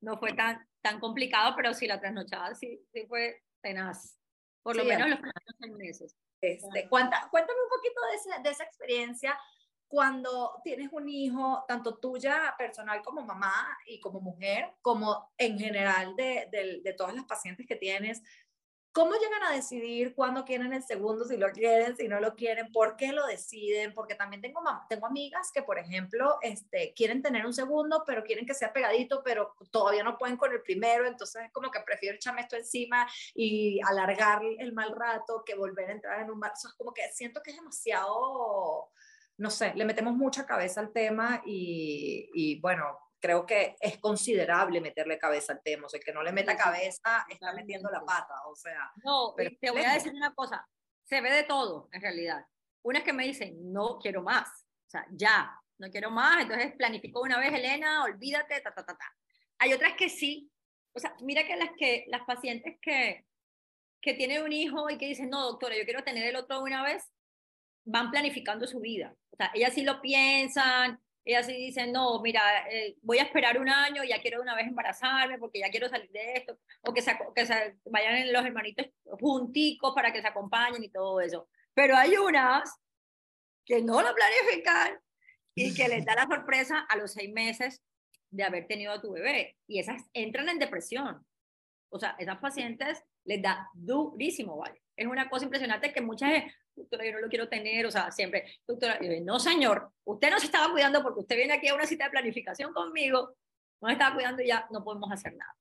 no 0.00 0.18
fue 0.18 0.34
tan, 0.34 0.64
tan 0.80 1.00
complicado, 1.00 1.56
pero 1.56 1.74
sí 1.74 1.88
la 1.88 1.98
trasnochada 1.98 2.54
sí, 2.54 2.80
sí 2.92 3.06
fue 3.08 3.42
tenaz, 3.60 4.20
por 4.62 4.76
lo 4.76 4.84
menos 4.84 5.08
los 5.08 5.18
primeros 5.18 5.56
seis 5.58 5.72
meses. 5.74 6.16
Este, 6.40 6.88
cuéntame 6.88 7.24
un 7.24 7.68
poquito 7.68 8.00
de, 8.36 8.42
de 8.44 8.50
esa 8.50 8.62
experiencia 8.62 9.36
cuando 9.88 10.60
tienes 10.62 10.90
un 10.92 11.08
hijo, 11.08 11.64
tanto 11.66 11.96
tuya 11.96 12.54
personal 12.56 13.02
como 13.02 13.22
mamá 13.22 13.66
y 13.86 13.98
como 14.00 14.20
mujer, 14.20 14.70
como 14.82 15.32
en 15.38 15.58
general 15.58 16.14
de, 16.14 16.48
de, 16.52 16.80
de 16.82 16.92
todas 16.92 17.14
las 17.14 17.24
pacientes 17.24 17.66
que 17.66 17.76
tienes, 17.76 18.22
¿Cómo 18.98 19.12
llegan 19.12 19.44
a 19.44 19.54
decidir 19.54 20.12
cuándo 20.12 20.44
quieren 20.44 20.72
el 20.72 20.82
segundo, 20.82 21.24
si 21.24 21.36
lo 21.36 21.52
quieren, 21.52 21.96
si 21.96 22.08
no 22.08 22.18
lo 22.18 22.34
quieren? 22.34 22.72
¿Por 22.72 22.96
qué 22.96 23.12
lo 23.12 23.26
deciden? 23.26 23.94
Porque 23.94 24.16
también 24.16 24.42
tengo, 24.42 24.60
tengo 24.88 25.06
amigas 25.06 25.52
que, 25.52 25.62
por 25.62 25.78
ejemplo, 25.78 26.38
este, 26.42 26.94
quieren 26.94 27.22
tener 27.22 27.46
un 27.46 27.52
segundo, 27.52 28.02
pero 28.04 28.24
quieren 28.24 28.44
que 28.44 28.54
sea 28.54 28.72
pegadito, 28.72 29.22
pero 29.22 29.54
todavía 29.70 30.02
no 30.02 30.18
pueden 30.18 30.36
con 30.36 30.52
el 30.52 30.62
primero, 30.62 31.06
entonces 31.06 31.44
es 31.44 31.52
como 31.52 31.70
que 31.70 31.78
prefiero 31.80 32.16
echarme 32.16 32.40
esto 32.40 32.56
encima 32.56 33.06
y 33.34 33.78
alargar 33.86 34.42
el 34.58 34.72
mal 34.72 34.90
rato 34.96 35.44
que 35.46 35.54
volver 35.54 35.90
a 35.90 35.92
entrar 35.92 36.20
en 36.20 36.30
un 36.32 36.40
bar. 36.40 36.54
es 36.54 36.74
como 36.76 36.92
que 36.92 37.02
siento 37.12 37.40
que 37.40 37.52
es 37.52 37.56
demasiado, 37.56 38.90
no 39.38 39.50
sé, 39.50 39.72
le 39.74 39.84
metemos 39.84 40.14
mucha 40.14 40.46
cabeza 40.46 40.80
al 40.80 40.92
tema 40.92 41.42
y, 41.46 42.28
y 42.34 42.60
bueno, 42.60 42.98
creo 43.20 43.46
que 43.46 43.76
es 43.80 43.98
considerable 43.98 44.80
meterle 44.80 45.18
cabeza 45.18 45.52
al 45.52 45.62
tema. 45.62 45.86
O 45.86 45.88
sea, 45.88 46.00
que 46.00 46.12
no 46.12 46.22
le 46.22 46.32
meta 46.32 46.56
cabeza 46.56 47.26
está 47.28 47.52
metiendo 47.52 47.90
la 47.90 48.04
pata. 48.04 48.34
O 48.46 48.54
sea, 48.54 48.90
no, 49.04 49.34
pero 49.36 49.50
te 49.60 49.70
voy 49.70 49.82
a 49.82 49.94
decir 49.94 50.12
una 50.12 50.34
cosa: 50.34 50.66
se 51.04 51.20
ve 51.20 51.30
de 51.30 51.44
todo 51.44 51.88
en 51.92 52.02
realidad. 52.02 52.44
Una 52.82 53.00
es 53.00 53.04
que 53.04 53.12
me 53.12 53.24
dicen, 53.24 53.72
no 53.72 53.98
quiero 53.98 54.22
más. 54.22 54.48
O 54.86 54.90
sea, 54.90 55.06
ya, 55.10 55.52
no 55.78 55.90
quiero 55.90 56.10
más. 56.10 56.42
Entonces 56.42 56.74
planificó 56.76 57.22
una 57.22 57.38
vez, 57.38 57.52
Elena, 57.52 58.04
olvídate, 58.04 58.60
ta, 58.60 58.74
ta, 58.74 58.84
ta, 58.84 58.96
ta. 58.96 59.16
Hay 59.58 59.72
otras 59.72 59.94
que 59.94 60.08
sí. 60.08 60.50
O 60.94 61.00
sea, 61.00 61.14
mira 61.20 61.44
que 61.44 61.56
las, 61.56 61.70
que, 61.76 62.06
las 62.08 62.22
pacientes 62.22 62.78
que, 62.80 63.26
que 64.00 64.14
tienen 64.14 64.42
un 64.42 64.52
hijo 64.52 64.88
y 64.90 64.98
que 64.98 65.06
dicen, 65.06 65.28
no, 65.30 65.42
doctora, 65.42 65.76
yo 65.76 65.84
quiero 65.84 66.02
tener 66.02 66.26
el 66.26 66.36
otro 66.36 66.60
una 66.60 66.82
vez, 66.82 67.04
van 67.88 68.10
planificando 68.10 68.66
su 68.66 68.80
vida. 68.80 69.14
O 69.30 69.36
sea, 69.36 69.50
ellas 69.54 69.72
sí 69.72 69.82
lo 69.82 70.00
piensan, 70.00 71.00
ellas 71.24 71.46
sí 71.46 71.52
dicen, 71.52 71.92
no, 71.92 72.20
mira, 72.20 72.40
eh, 72.70 72.96
voy 73.02 73.18
a 73.18 73.22
esperar 73.22 73.58
un 73.58 73.68
año, 73.68 74.04
ya 74.04 74.20
quiero 74.20 74.40
una 74.40 74.54
vez 74.54 74.66
embarazarme 74.66 75.38
porque 75.38 75.60
ya 75.60 75.70
quiero 75.70 75.88
salir 75.88 76.10
de 76.10 76.34
esto, 76.34 76.58
o 76.82 76.92
que, 76.92 77.02
se, 77.02 77.16
que 77.34 77.46
se 77.46 77.76
vayan 77.86 78.32
los 78.32 78.44
hermanitos 78.44 78.86
junticos 79.04 79.94
para 79.94 80.12
que 80.12 80.20
se 80.20 80.28
acompañen 80.28 80.84
y 80.84 80.90
todo 80.90 81.20
eso. 81.20 81.48
Pero 81.74 81.96
hay 81.96 82.16
unas 82.16 82.78
que 83.64 83.82
no 83.82 84.02
lo 84.02 84.14
planifican 84.14 84.98
y 85.54 85.74
que 85.74 85.88
les 85.88 86.04
da 86.04 86.14
la 86.14 86.26
sorpresa 86.26 86.86
a 86.88 86.96
los 86.96 87.12
seis 87.12 87.32
meses 87.32 87.82
de 88.30 88.44
haber 88.44 88.66
tenido 88.66 88.92
a 88.92 89.00
tu 89.00 89.12
bebé. 89.12 89.56
Y 89.66 89.78
esas 89.78 90.02
entran 90.12 90.48
en 90.48 90.58
depresión. 90.58 91.24
O 91.90 91.98
sea, 91.98 92.16
esas 92.18 92.38
pacientes 92.38 93.02
les 93.24 93.40
da 93.42 93.68
durísimo, 93.74 94.56
¿vale? 94.56 94.82
Es 94.98 95.06
una 95.06 95.30
cosa 95.30 95.44
impresionante 95.44 95.92
que 95.92 96.00
muchas 96.00 96.30
veces, 96.30 96.52
doctora, 96.74 97.06
yo 97.06 97.12
no 97.12 97.20
lo 97.20 97.28
quiero 97.28 97.48
tener, 97.48 97.86
o 97.86 97.90
sea, 97.90 98.10
siempre, 98.10 98.52
doctora, 98.66 98.98
no 99.22 99.38
señor, 99.38 99.92
usted 100.04 100.28
no 100.28 100.40
se 100.40 100.46
estaba 100.46 100.72
cuidando 100.72 101.04
porque 101.04 101.20
usted 101.20 101.36
viene 101.36 101.52
aquí 101.52 101.68
a 101.68 101.74
una 101.76 101.86
cita 101.86 102.06
de 102.06 102.10
planificación 102.10 102.72
conmigo, 102.72 103.36
no 103.80 103.88
se 103.88 103.92
estaba 103.92 104.16
cuidando 104.16 104.42
y 104.42 104.48
ya 104.48 104.66
no 104.72 104.82
podemos 104.82 105.12
hacer 105.12 105.36
nada. 105.36 105.54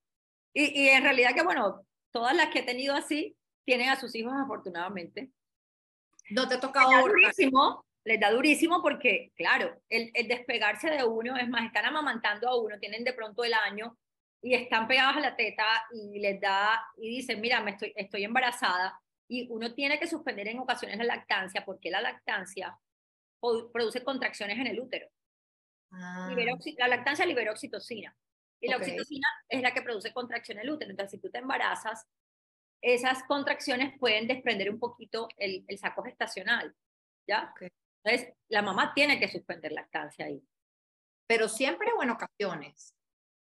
Y, 0.56 0.82
y 0.82 0.90
en 0.90 1.04
realidad 1.04 1.36
que, 1.36 1.44
bueno, 1.44 1.86
todas 2.12 2.36
las 2.36 2.50
que 2.50 2.60
he 2.60 2.64
tenido 2.64 2.96
así 2.96 3.38
tienen 3.64 3.90
a 3.90 3.96
sus 3.96 4.16
hijos 4.16 4.34
afortunadamente. 4.34 5.30
No 6.32 6.48
te 6.48 6.56
ha 6.56 6.60
tocado 6.60 6.90
durísimo, 7.08 7.86
les 8.06 8.20
da 8.20 8.32
durísimo 8.32 8.82
porque, 8.82 9.34
claro, 9.36 9.80
el, 9.88 10.10
el 10.16 10.28
despegarse 10.28 10.90
de 10.90 11.04
uno, 11.04 11.38
es 11.38 11.48
más, 11.48 11.64
están 11.64 11.86
amamantando 11.86 12.50
a 12.50 12.60
uno, 12.60 12.80
tienen 12.80 13.04
de 13.04 13.14
pronto 13.14 13.44
el 13.44 13.54
año 13.54 13.96
y 14.42 14.56
están 14.56 14.88
pegados 14.88 15.18
a 15.18 15.20
la 15.20 15.36
teta 15.36 15.64
y 15.92 16.18
les 16.20 16.42
da 16.42 16.84
y 16.98 17.18
dicen, 17.18 17.40
mira, 17.40 17.62
me 17.62 17.72
estoy, 17.72 17.94
estoy 17.96 18.24
embarazada 18.24 19.00
y 19.28 19.48
uno 19.50 19.74
tiene 19.74 20.00
que 20.00 20.08
suspender 20.08 20.48
en 20.48 20.60
ocasiones 20.60 20.98
la 20.98 21.04
lactancia 21.04 21.66
porque 21.66 21.92
la 21.92 22.02
lactancia 22.02 22.78
produce 23.40 24.04
contracciones 24.04 24.58
en 24.58 24.68
el 24.68 24.80
útero. 24.80 25.08
Ah. 25.92 26.36
la 26.78 26.88
lactancia 26.90 27.26
libera 27.26 27.52
oxitocina 27.52 28.14
y 28.60 28.68
la 28.68 28.76
oxitocina 28.76 29.26
es 29.48 29.62
la 29.62 29.74
que 29.74 29.82
produce 29.82 30.12
contracción 30.14 30.58
en 30.58 30.64
el 30.64 30.72
útero. 30.72 30.92
Entonces, 30.92 31.12
si 31.12 31.20
tú 31.20 31.30
te 31.30 31.38
embarazas, 31.38 32.06
esas 32.82 33.24
contracciones 33.24 33.98
pueden 34.00 34.28
desprender 34.28 34.70
un 34.70 34.80
poquito 34.80 35.28
el, 35.38 35.64
el 35.68 35.78
saco 35.78 36.04
gestacional, 36.04 36.76
¿ya? 37.28 37.54
Entonces, 38.04 38.34
la 38.50 38.62
mamá 38.62 38.94
tiene 38.94 39.20
que 39.20 39.28
suspender 39.28 39.72
lactancia 39.72 40.26
ahí. 40.26 40.42
Pero 41.28 41.48
siempre 41.48 41.92
o 41.98 42.04
en 42.04 42.12
ocasiones. 42.12 42.97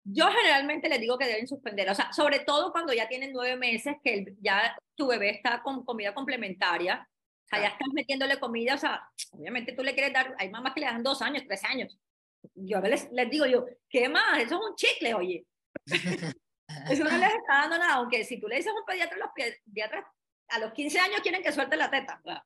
Yo 0.06 0.28
generalmente 0.28 0.90
les 0.90 1.00
digo 1.00 1.18
que 1.18 1.26
deben 1.26 1.48
suspender, 1.48 1.90
o 1.90 1.96
sea, 1.96 2.12
sobre 2.12 2.40
todo 2.40 2.72
cuando 2.72 2.94
ya 2.94 3.08
tienen 3.08 3.32
nueve 3.32 3.56
meses, 3.56 3.96
que 4.04 4.36
ya 4.42 4.76
tu 4.96 5.08
bebé 5.08 5.30
está 5.30 5.62
con 5.64 5.86
comida 5.86 6.14
complementaria, 6.14 7.08
o 7.46 7.48
sea, 7.48 7.62
ya 7.62 7.68
estás 7.70 7.88
metiéndole 7.94 8.38
comida, 8.40 8.76
o 8.76 8.78
sea, 8.78 9.10
obviamente 9.32 9.72
tú 9.74 9.82
le 9.82 9.94
quieres 9.94 10.12
dar, 10.14 10.36
hay 10.38 10.50
mamás 10.50 10.74
que 10.74 10.82
le 10.82 10.88
dan 10.88 11.04
dos 11.04 11.22
años, 11.22 11.44
tres 11.48 11.64
años. 11.64 11.98
Yo 12.54 12.82
les, 12.82 13.10
les 13.12 13.30
digo 13.30 13.46
yo, 13.46 13.66
¿qué 13.90 14.10
más? 14.10 14.40
Eso 14.40 14.56
es 14.56 14.70
un 14.70 14.76
chicle, 14.76 15.14
oye. 15.14 15.46
Eso 16.90 17.04
no 17.04 17.18
les 17.18 17.34
está 17.34 17.62
dando 17.62 17.78
nada, 17.78 17.94
aunque 17.96 18.26
si 18.26 18.40
tú 18.40 18.48
le 18.48 18.58
dices 18.58 18.72
a 18.72 18.76
un 18.76 18.86
pediatra, 18.86 19.18
los 19.18 19.30
pediatras 19.34 20.06
a 20.50 20.60
los 20.60 20.74
15 20.74 21.00
años 21.00 21.22
quieren 21.22 21.42
que 21.42 21.52
suelte 21.52 21.78
la 21.78 21.90
teta. 21.90 22.22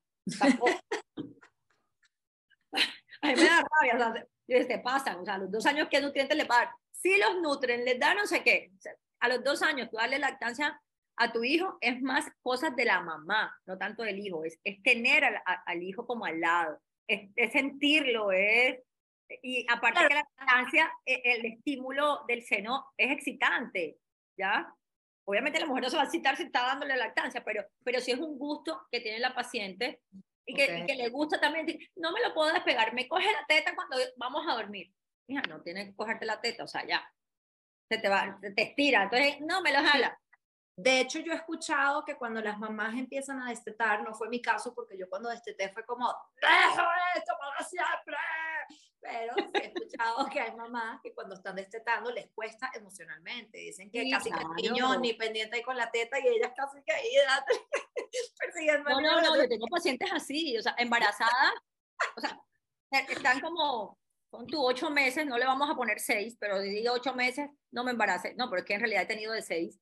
a 3.21 3.27
mí 3.27 3.35
me 3.35 3.45
da 3.45 3.63
rabia, 3.81 3.95
o 3.95 3.97
sea, 3.97 4.67
te 4.67 4.79
pasan, 4.79 5.19
o 5.19 5.25
sea, 5.25 5.37
los 5.37 5.51
dos 5.51 5.65
años, 5.65 5.87
¿qué 5.89 5.99
nutrientes 6.01 6.37
le 6.37 6.45
dar? 6.45 6.69
Si 7.07 7.19
los 7.19 7.41
nutren, 7.41 7.85
les 7.85 7.99
dan 7.99 8.17
no 8.17 8.27
sé 8.27 8.43
qué. 8.43 8.71
A 9.19 9.29
los 9.29 9.43
dos 9.43 9.61
años, 9.61 9.89
tú 9.89 9.97
darle 9.97 10.19
lactancia 10.19 10.79
a 11.17 11.31
tu 11.31 11.43
hijo 11.43 11.77
es 11.81 12.01
más 12.01 12.29
cosas 12.41 12.75
de 12.75 12.85
la 12.85 13.01
mamá, 13.01 13.55
no 13.65 13.77
tanto 13.77 14.03
del 14.03 14.19
hijo, 14.19 14.43
es, 14.43 14.59
es 14.63 14.81
tener 14.83 15.23
al, 15.25 15.41
al, 15.65 15.81
hijo 15.81 16.05
como 16.05 16.25
al 16.25 16.39
lado, 16.39 16.79
es, 17.07 17.29
es 17.35 17.51
sentirlo, 17.51 18.31
es... 18.31 18.79
Y 19.41 19.65
aparte 19.69 20.03
de 20.03 20.07
que 20.07 20.13
la 20.13 20.27
lactancia, 20.37 20.91
e, 21.05 21.21
el, 21.23 21.45
estímulo 21.47 22.23
del 22.27 22.43
seno 22.43 22.85
es 22.95 23.11
excitante, 23.11 23.97
¿ya? 24.37 24.73
Obviamente 25.25 25.59
la 25.59 25.65
mujer 25.65 25.83
no 25.83 25.89
se 25.89 25.97
va 25.97 26.03
a 26.03 26.05
excitar 26.05 26.37
si 26.37 26.43
está 26.43 26.61
dándole 26.61 26.95
lactancia, 26.95 27.43
pero, 27.43 27.65
pero 27.83 27.99
si 27.99 28.11
es 28.11 28.19
un 28.19 28.37
gusto 28.37 28.87
que 28.89 29.01
tiene 29.01 29.19
la 29.19 29.35
paciente 29.35 30.01
y 30.45 30.53
que, 30.53 30.79
y 30.79 30.85
que 30.85 30.95
le 30.95 31.09
gusta 31.09 31.41
también, 31.41 31.65
no 31.97 32.13
me 32.13 32.21
lo 32.21 32.33
puedo 32.33 32.53
despegar, 32.53 32.93
me 32.93 33.07
coge 33.07 33.29
la 33.29 33.45
teta 33.47 33.75
cuando 33.75 33.97
vamos 34.17 34.45
a 34.47 34.53
dormir 34.53 34.93
mira, 35.27 35.41
no 35.49 35.61
tienes 35.61 35.89
que 35.89 35.95
cogerte 35.95 36.25
la 36.25 36.39
teta, 36.41 36.63
o 36.63 36.67
sea, 36.67 36.85
ya, 36.85 37.09
se 37.89 37.97
te 37.97 38.09
va, 38.09 38.39
te 38.41 38.61
estira, 38.61 39.03
entonces, 39.03 39.39
no, 39.41 39.61
me 39.61 39.71
lo 39.71 39.79
jala. 39.83 40.19
De 40.77 40.99
hecho, 40.99 41.17
yo 41.17 41.33
he 41.33 41.35
escuchado 41.35 42.05
que 42.05 42.17
cuando 42.17 42.39
las 42.39 42.59
mamás 42.59 42.93
empiezan 42.93 43.41
a 43.41 43.49
destetar, 43.49 44.03
no 44.03 44.13
fue 44.13 44.29
mi 44.29 44.39
caso, 44.43 44.75
porque 44.75 44.95
yo 44.95 45.09
cuando 45.09 45.29
desteté 45.29 45.69
fue 45.69 45.83
como, 45.83 46.05
dejo 46.39 46.83
esto 47.15 47.33
para 47.39 47.67
siempre. 47.67 48.15
Pero 48.99 49.33
he 49.55 49.67
escuchado 49.67 50.27
que 50.29 50.39
hay 50.39 50.55
mamás 50.55 50.99
que 51.01 51.15
cuando 51.15 51.33
están 51.33 51.55
destetando 51.55 52.11
les 52.11 52.29
cuesta 52.31 52.69
emocionalmente. 52.75 53.57
Dicen 53.57 53.89
que 53.89 54.07
casi 54.09 54.29
que 54.29 54.39
el 54.39 54.71
niño 54.71 54.99
ni 54.99 55.13
pendiente 55.13 55.55
ahí 55.55 55.63
con 55.63 55.77
la 55.77 55.89
teta 55.89 56.19
y 56.19 56.27
ellas 56.27 56.51
casi 56.55 56.83
que 56.83 56.93
ahí 56.93 57.09
persiguiendo. 58.39 58.87
No, 58.87 59.01
no, 59.01 59.21
no, 59.21 59.35
yo 59.35 59.49
tengo 59.49 59.65
pacientes 59.67 60.11
así, 60.13 60.57
o 60.57 60.61
sea, 60.61 60.75
embarazadas, 60.77 61.53
o 62.17 62.21
sea, 62.21 62.39
están 63.09 63.39
como 63.39 63.97
con 64.29 64.47
tu 64.47 64.61
ocho 64.63 64.89
meses, 64.89 65.25
no 65.25 65.37
le 65.37 65.45
vamos 65.45 65.69
a 65.69 65.75
poner 65.75 65.99
seis, 65.99 66.35
pero 66.39 66.59
digo 66.59 66.93
ocho 66.93 67.13
meses, 67.13 67.49
no 67.71 67.83
me 67.83 67.91
embarace. 67.91 68.35
No, 68.35 68.49
pero 68.49 68.61
es 68.61 68.65
que 68.65 68.73
en 68.73 68.81
realidad 68.81 69.03
he 69.03 69.07
tenido 69.07 69.33
de 69.33 69.41
seis. 69.41 69.79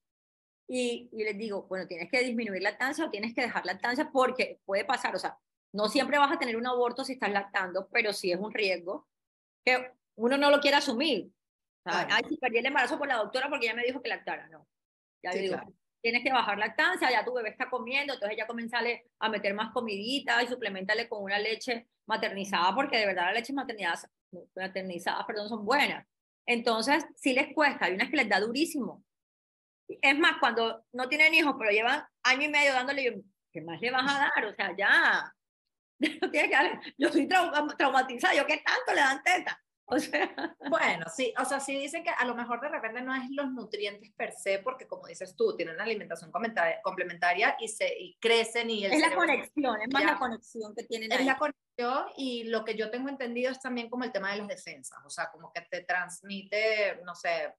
Y, 0.68 1.10
y 1.12 1.24
les 1.24 1.38
digo, 1.38 1.64
bueno, 1.64 1.88
tienes 1.88 2.10
que 2.10 2.22
disminuir 2.22 2.62
lactancia 2.62 3.06
o 3.06 3.10
tienes 3.10 3.34
que 3.36 3.42
dejar 3.42 3.66
lactancia 3.66 4.10
porque 4.12 4.60
puede 4.66 4.84
pasar, 4.84 5.16
o 5.16 5.20
sea, 5.20 5.38
no 5.74 5.90
siempre 5.90 6.18
vas 6.18 6.32
a 6.32 6.40
tener 6.40 6.56
un 6.56 6.66
aborto 6.66 7.04
si 7.04 7.14
estás 7.14 7.32
lactando, 7.32 7.88
pero 7.92 8.14
sí 8.14 8.32
es 8.32 8.40
un 8.40 8.54
riesgo 8.54 9.08
que 9.64 9.92
uno 10.16 10.38
no 10.38 10.50
lo 10.50 10.60
quiere 10.60 10.78
asumir. 10.78 11.30
Ay, 11.84 12.24
si 12.28 12.38
perdí 12.38 12.60
el 12.60 12.66
embarazo 12.66 12.98
por 12.98 13.08
la 13.08 13.18
doctora 13.18 13.50
porque 13.50 13.66
ella 13.68 13.76
me 13.76 13.84
dijo 13.84 14.02
que 14.02 14.10
lactara, 14.10 14.48
no. 14.48 14.68
Ya 15.22 15.32
digo, 15.32 15.58
tienes 16.02 16.24
que 16.24 16.32
bajar 16.32 16.58
lactancia, 16.58 17.12
ya 17.12 17.26
tu 17.26 17.34
bebé 17.34 17.50
está 17.50 17.70
comiendo, 17.70 18.14
entonces 18.14 18.38
ya 18.38 18.48
comenzale 18.48 19.12
a 19.20 19.28
meter 19.28 19.54
más 19.54 19.72
comidita 19.74 20.42
y 20.42 20.48
suplementale 20.48 21.10
con 21.10 21.24
una 21.24 21.40
leche 21.40 21.88
maternizada, 22.08 22.74
porque 22.74 22.98
de 22.98 23.08
verdad 23.08 23.26
la 23.26 23.34
leche 23.34 23.54
maternizada, 23.54 24.10
maternizadas, 24.56 25.26
perdón, 25.26 25.50
son 25.50 25.66
buenas. 25.66 26.06
Entonces, 26.46 27.06
sí 27.16 27.34
les 27.34 27.54
cuesta, 27.54 27.86
hay 27.86 27.94
unas 27.94 28.10
que 28.10 28.18
les 28.18 28.30
da 28.30 28.40
durísimo. 28.40 29.04
Es 29.88 30.18
más, 30.18 30.38
cuando 30.40 30.86
no 30.94 31.10
tienen 31.10 31.34
hijos, 31.34 31.56
pero 31.58 31.72
llevan 31.72 32.04
año 32.24 32.44
y 32.44 32.50
medio 32.50 32.74
dándole, 32.74 33.24
¿qué 33.52 33.62
más 33.62 33.80
le 33.82 33.92
vas 33.92 34.12
a 34.12 34.20
dar? 34.20 34.46
O 34.46 34.54
sea, 34.54 34.76
ya. 34.78 35.32
No 36.22 36.30
tiene 36.30 36.50
que 36.50 36.94
yo 36.98 37.10
soy 37.10 37.26
traumatizada, 37.78 38.36
¿yo 38.36 38.46
qué 38.46 38.58
tanto 38.58 38.94
le 38.94 39.00
dan 39.00 39.24
teta? 39.24 39.58
O 39.86 39.98
sea. 39.98 40.30
Bueno, 40.70 41.06
sí, 41.16 41.34
o 41.40 41.46
sea, 41.46 41.60
sí 41.60 41.80
dicen 41.80 42.04
que 42.04 42.10
a 42.10 42.26
lo 42.26 42.36
mejor 42.36 42.60
de 42.60 42.70
repente 42.70 43.02
no 43.02 43.16
es 43.16 43.30
los 43.30 43.52
nutrientes 43.52 44.12
per 44.14 44.34
se, 44.34 44.60
porque 44.60 44.88
como 44.88 45.08
dices 45.08 45.36
tú, 45.36 45.56
tienen 45.56 45.76
una 45.76 45.84
alimentación 45.84 46.32
complementaria 46.84 47.56
y, 47.60 47.68
se, 47.68 47.94
y 47.98 48.18
crecen 48.20 48.70
y... 48.70 48.86
El 48.86 48.94
es 48.94 49.00
la 49.00 49.16
conexión, 49.16 49.82
es 49.82 49.94
más 49.94 50.04
la 50.04 50.18
conexión 50.18 50.76
que 50.76 50.84
tienen 50.84 51.12
Es 51.12 51.26
la 51.26 51.38
conexión 51.38 51.65
y 52.18 52.46
lo 52.46 52.64
que 52.64 52.76
yo 52.76 52.90
tengo 52.90 53.10
entendido 53.10 53.52
es 53.52 53.60
también 53.60 53.90
como 53.90 54.04
el 54.04 54.12
tema 54.12 54.32
de 54.32 54.38
las 54.38 54.48
defensas, 54.48 55.00
o 55.06 55.10
sea, 55.10 55.30
como 55.32 55.52
que 55.52 55.62
te 55.62 55.84
transmite, 55.84 57.02
no 57.04 57.16
sé... 57.16 57.54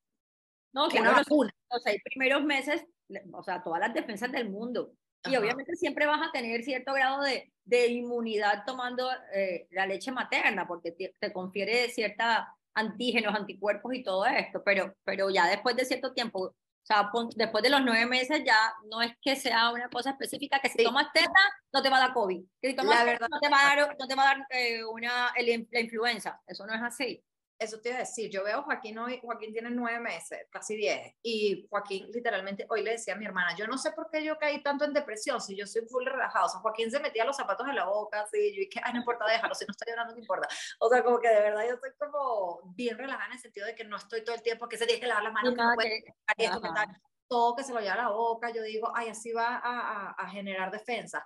No, 0.73 0.89
que 0.89 1.01
no, 1.01 1.13
los 1.13 1.83
seis 1.83 2.03
primeros 2.05 2.45
meses, 2.45 2.85
o 3.33 3.43
sea, 3.43 3.63
todas 3.63 3.81
las 3.81 3.95
defensas 3.95 4.31
del 4.31 4.51
mundo. 4.51 4.93
Y 5.25 5.37
obviamente 5.37 5.75
siempre 5.75 6.07
vas 6.07 6.21
a 6.27 6.31
tener 6.31 6.63
cierto 6.63 6.93
grado 6.93 7.23
de, 7.23 7.53
de 7.65 7.89
inmunidad 7.89 8.65
tomando 8.65 9.11
eh, 9.33 9.67
la 9.71 9.87
leche 9.87 10.13
materna, 10.13 10.67
porque 10.69 10.93
te, 10.93 11.15
te, 11.19 11.33
confiere 11.33 11.89
cierta 11.89 12.55
antígenos, 12.75 13.35
anticuerpos 13.35 13.95
y 13.95 14.03
todo 14.03 14.27
esto, 14.27 14.63
pero, 14.65 14.95
pero 15.05 15.31
ya 15.31 15.49
después 15.49 15.75
de 15.77 15.85
cierto 15.85 16.13
tiempo, 16.13 16.55
O 16.89 16.93
sea, 16.95 17.11
después 17.35 17.65
de 17.65 17.71
los 17.71 17.83
nueve 17.83 18.07
meses 18.07 18.43
ya 18.47 18.73
no 18.93 19.03
es 19.03 19.13
que 19.21 19.35
sea 19.35 19.71
una 19.71 19.89
cosa 19.89 20.11
específica, 20.11 20.61
que 20.61 20.69
si 20.69 20.85
tomas 20.85 21.13
teta 21.13 21.41
no 21.73 21.83
te 21.83 21.91
va 21.91 21.97
a 21.97 22.01
dar 22.01 22.13
COVID, 22.13 22.45
que 22.63 22.69
si 22.69 22.77
tomas 22.77 23.05
teta 23.05 23.27
no 23.29 23.41
te 23.41 23.49
va 23.49 23.61
a 23.61 23.77
dar, 23.77 23.97
no 23.99 24.07
te 24.07 24.15
va 24.15 24.23
a 24.23 24.27
dar 24.27 24.47
eh, 24.51 24.85
una, 24.85 25.33
la 25.35 25.81
influenza. 25.81 26.41
Eso 26.47 26.65
no 26.65 26.75
es 26.75 26.83
así 26.83 27.25
eso 27.59 27.81
te 27.81 27.89
iba 27.89 27.99
a 27.99 28.01
decir, 28.01 28.31
yo 28.31 28.45
veo 28.45 28.59
a 28.59 28.63
Joaquín 28.63 28.99
hoy, 28.99 29.19
Joaquín 29.23 29.53
tiene 29.53 29.71
nueve 29.71 29.99
meses, 30.01 30.47
casi 30.51 30.77
diez, 30.77 31.15
y 31.23 31.67
Joaquín 31.71 32.11
literalmente 32.13 32.67
hoy 32.69 32.83
le 32.83 32.93
decía 32.93 33.15
a 33.15 33.17
mi 33.17 33.25
hermana, 33.25 33.57
yo 33.57 33.67
no 33.67 33.79
sé 33.79 33.93
por 33.93 34.11
qué 34.11 34.23
yo 34.23 34.37
caí 34.39 34.63
tanto 34.63 34.85
en 34.85 34.93
depresión, 34.93 35.41
si 35.41 35.57
yo 35.57 35.67
soy 35.67 35.83
full 35.87 36.05
relajado, 36.05 36.47
o 36.47 36.49
sea, 36.49 36.61
Joaquín 36.61 36.91
se 36.91 37.01
metía 37.01 37.25
los 37.25 37.37
zapatos 37.37 37.67
en 37.69 37.77
la 37.77 37.87
boca, 37.87 38.23
así, 38.23 38.53
yo 38.55 38.61
dije, 38.61 38.81
ay, 38.83 38.93
no 38.93 39.01
importa, 39.01 39.25
déjalo, 39.27 39.55
si 39.55 39.65
no 39.65 39.71
está 39.71 39.87
llorando, 39.89 40.13
no 40.13 40.21
importa, 40.21 40.49
o 40.81 40.89
sea, 40.89 41.03
como 41.03 41.19
que 41.19 41.29
de 41.29 41.41
verdad 41.41 41.65
yo 41.67 41.75
estoy 41.75 41.91
como 41.99 42.61
bien 42.75 42.99
relajada 42.99 43.27
en 43.27 43.33
el 43.33 43.39
sentido 43.39 43.67
de 43.67 43.75
que 43.75 43.85
no 43.85 43.97
estoy 43.97 44.23
todo 44.23 44.35
el 44.35 44.43
tiempo, 44.43 44.69
que 44.69 44.77
se 44.77 44.87
tiene 44.87 45.01
que 45.01 45.07
lavar 45.07 45.25
las 45.25 45.33
manos, 45.33 45.55
que 45.55 45.63
no 45.63 45.75
puede, 45.75 46.05
esto, 46.37 46.61
que 46.61 46.69
tal, 46.69 47.01
todo 47.29 47.57
que 47.57 47.65
se 47.65 47.73
lo 47.73 47.81
lleva 47.81 47.95
a 47.95 48.03
la 48.03 48.09
boca, 48.11 48.51
yo 48.51 48.63
digo, 48.63 48.93
ay, 48.95 49.09
así 49.09 49.33
va 49.33 49.57
a, 49.57 49.61
a, 49.61 50.11
a 50.11 50.29
generar 50.29 50.71
defensa, 50.71 51.25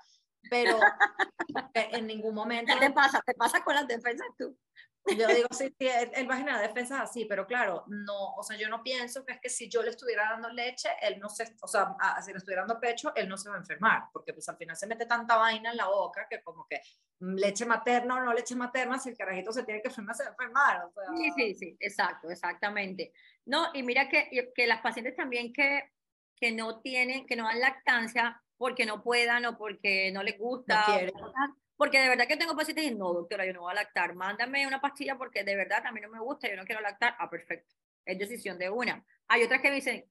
pero 0.49 0.79
en 1.75 2.07
ningún 2.07 2.35
momento... 2.35 2.73
¿Qué 2.73 2.87
te 2.87 2.93
pasa? 2.93 3.21
¿Te 3.27 3.35
pasa 3.35 3.62
con 3.62 3.75
las 3.75 3.87
defensas 3.87 4.29
tú? 4.38 4.57
Yo 5.07 5.27
digo, 5.29 5.49
sí, 5.51 5.75
sí 5.79 5.89
él, 5.89 6.31
va 6.31 6.35
a 6.35 6.39
generar 6.39 6.61
defensas 6.61 7.01
así, 7.01 7.25
pero 7.25 7.47
claro, 7.47 7.85
no, 7.89 8.35
o 8.35 8.43
sea, 8.43 8.57
yo 8.57 8.69
no 8.69 8.83
pienso 8.83 9.25
que 9.25 9.33
es 9.33 9.41
que 9.41 9.49
si 9.49 9.69
yo 9.69 9.83
le 9.83 9.91
estuviera 9.91 10.31
dando 10.31 10.51
leche, 10.51 10.89
él 11.01 11.19
no 11.19 11.29
se, 11.29 11.55
o 11.61 11.67
sea, 11.67 11.97
si 12.23 12.33
le 12.33 12.39
estuviera 12.39 12.63
dando 12.63 12.79
pecho, 12.79 13.13
él 13.15 13.29
no 13.29 13.37
se 13.37 13.49
va 13.49 13.57
a 13.57 13.59
enfermar, 13.59 14.05
porque 14.13 14.33
pues 14.33 14.49
al 14.49 14.57
final 14.57 14.77
se 14.77 14.87
mete 14.87 15.07
tanta 15.07 15.37
vaina 15.37 15.71
en 15.71 15.77
la 15.77 15.87
boca 15.87 16.27
que 16.29 16.43
como 16.43 16.67
que 16.69 16.81
mm, 17.21 17.35
leche 17.35 17.65
materna 17.65 18.17
o 18.17 18.21
no 18.21 18.35
leche 18.35 18.55
materna, 18.55 18.99
si 18.99 19.11
el 19.11 19.17
carajito 19.17 19.53
se 19.53 19.65
tiene 19.65 19.81
que 19.81 19.89
enfermar, 19.89 20.15
se 20.15 20.25
va 20.25 20.31
a 20.31 20.33
enfermar. 20.33 20.85
O 20.85 20.93
sea. 20.93 21.05
Sí, 21.17 21.31
sí, 21.37 21.55
sí, 21.55 21.77
exacto, 21.81 22.31
exactamente. 22.31 23.13
No, 23.47 23.71
y 23.75 23.83
mira 23.83 24.09
que, 24.09 24.53
que 24.55 24.67
las 24.67 24.81
pacientes 24.83 25.17
también 25.17 25.53
que, 25.53 25.91
que 26.37 26.53
no 26.53 26.81
tienen, 26.81 27.27
que 27.27 27.37
no 27.37 27.45
dan 27.45 27.61
lactancia 27.61 28.43
porque 28.61 28.85
no 28.85 29.03
puedan 29.03 29.47
o 29.47 29.57
porque 29.57 30.13
no 30.13 30.23
les 30.23 30.39
gusta, 30.39 30.85
porque 31.81 31.99
de 31.99 32.11
verdad 32.11 32.29
que 32.29 32.37
tengo 32.37 32.55
pacientes 32.55 32.85
y 32.85 32.95
no, 32.95 33.11
doctora, 33.14 33.47
yo 33.47 33.55
no 33.55 33.62
voy 33.62 33.73
a 33.73 33.77
lactar. 33.77 34.14
Mándame 34.14 34.66
una 34.66 34.83
pastilla 34.83 35.16
porque 35.16 35.45
de 35.45 35.57
verdad 35.57 35.81
a 35.87 35.93
mí 35.93 36.01
no 36.03 36.11
me 36.11 36.21
gusta, 36.21 36.47
yo 36.47 36.55
no 36.55 36.66
quiero 36.66 36.83
lactar. 36.83 37.16
Ah, 37.19 37.31
perfecto. 37.31 37.75
Es 38.05 38.19
decisión 38.19 38.59
de 38.59 38.69
una. 38.69 39.03
Hay 39.29 39.45
otras 39.45 39.62
que 39.62 39.71
me 39.71 39.77
dicen, 39.77 40.05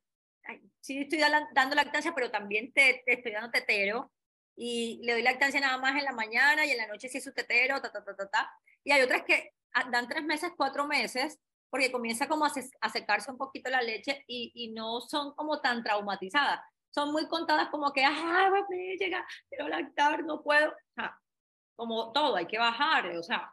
sí 0.79 1.01
estoy 1.01 1.19
dando 1.53 1.75
lactancia, 1.75 2.15
pero 2.15 2.31
también 2.31 2.73
te, 2.73 3.03
estoy 3.05 3.33
dando 3.33 3.51
tetero 3.51 4.11
y 4.55 4.99
le 5.03 5.13
doy 5.13 5.21
lactancia 5.21 5.59
nada 5.59 5.77
más 5.77 5.95
en 5.95 6.05
la 6.05 6.11
mañana 6.11 6.65
y 6.65 6.71
en 6.71 6.77
la 6.77 6.87
noche 6.87 7.07
sí 7.07 7.19
es 7.19 7.23
su 7.23 7.33
tetero, 7.35 7.79
ta, 7.79 7.91
ta, 7.91 8.03
ta, 8.03 8.15
ta, 8.15 8.27
ta. 8.27 8.51
Y 8.83 8.91
hay 8.91 9.03
otras 9.03 9.21
que 9.21 9.51
ah, 9.75 9.87
dan 9.91 10.07
tres 10.07 10.23
meses, 10.23 10.49
cuatro 10.57 10.87
meses, 10.87 11.37
porque 11.69 11.91
comienza 11.91 12.27
como 12.27 12.45
a, 12.45 12.51
a 12.81 12.89
secarse 12.89 13.29
un 13.29 13.37
poquito 13.37 13.69
la 13.69 13.83
leche 13.83 14.23
y, 14.25 14.51
y, 14.55 14.71
no 14.71 15.01
son 15.01 15.35
como 15.35 15.61
tan 15.61 15.83
traumatizadas. 15.83 16.61
Son 16.89 17.11
muy 17.11 17.27
contadas 17.27 17.69
como 17.69 17.93
que, 17.93 18.03
ah, 18.03 18.49
me 18.67 18.97
llega, 18.97 19.23
quiero 19.49 19.67
lactar, 19.67 20.23
no 20.23 20.41
puedo. 20.41 20.71
O 20.71 21.28
como 21.79 22.11
todo, 22.11 22.35
hay 22.35 22.45
que 22.45 22.59
bajar, 22.59 23.07
o 23.15 23.23
sea. 23.23 23.51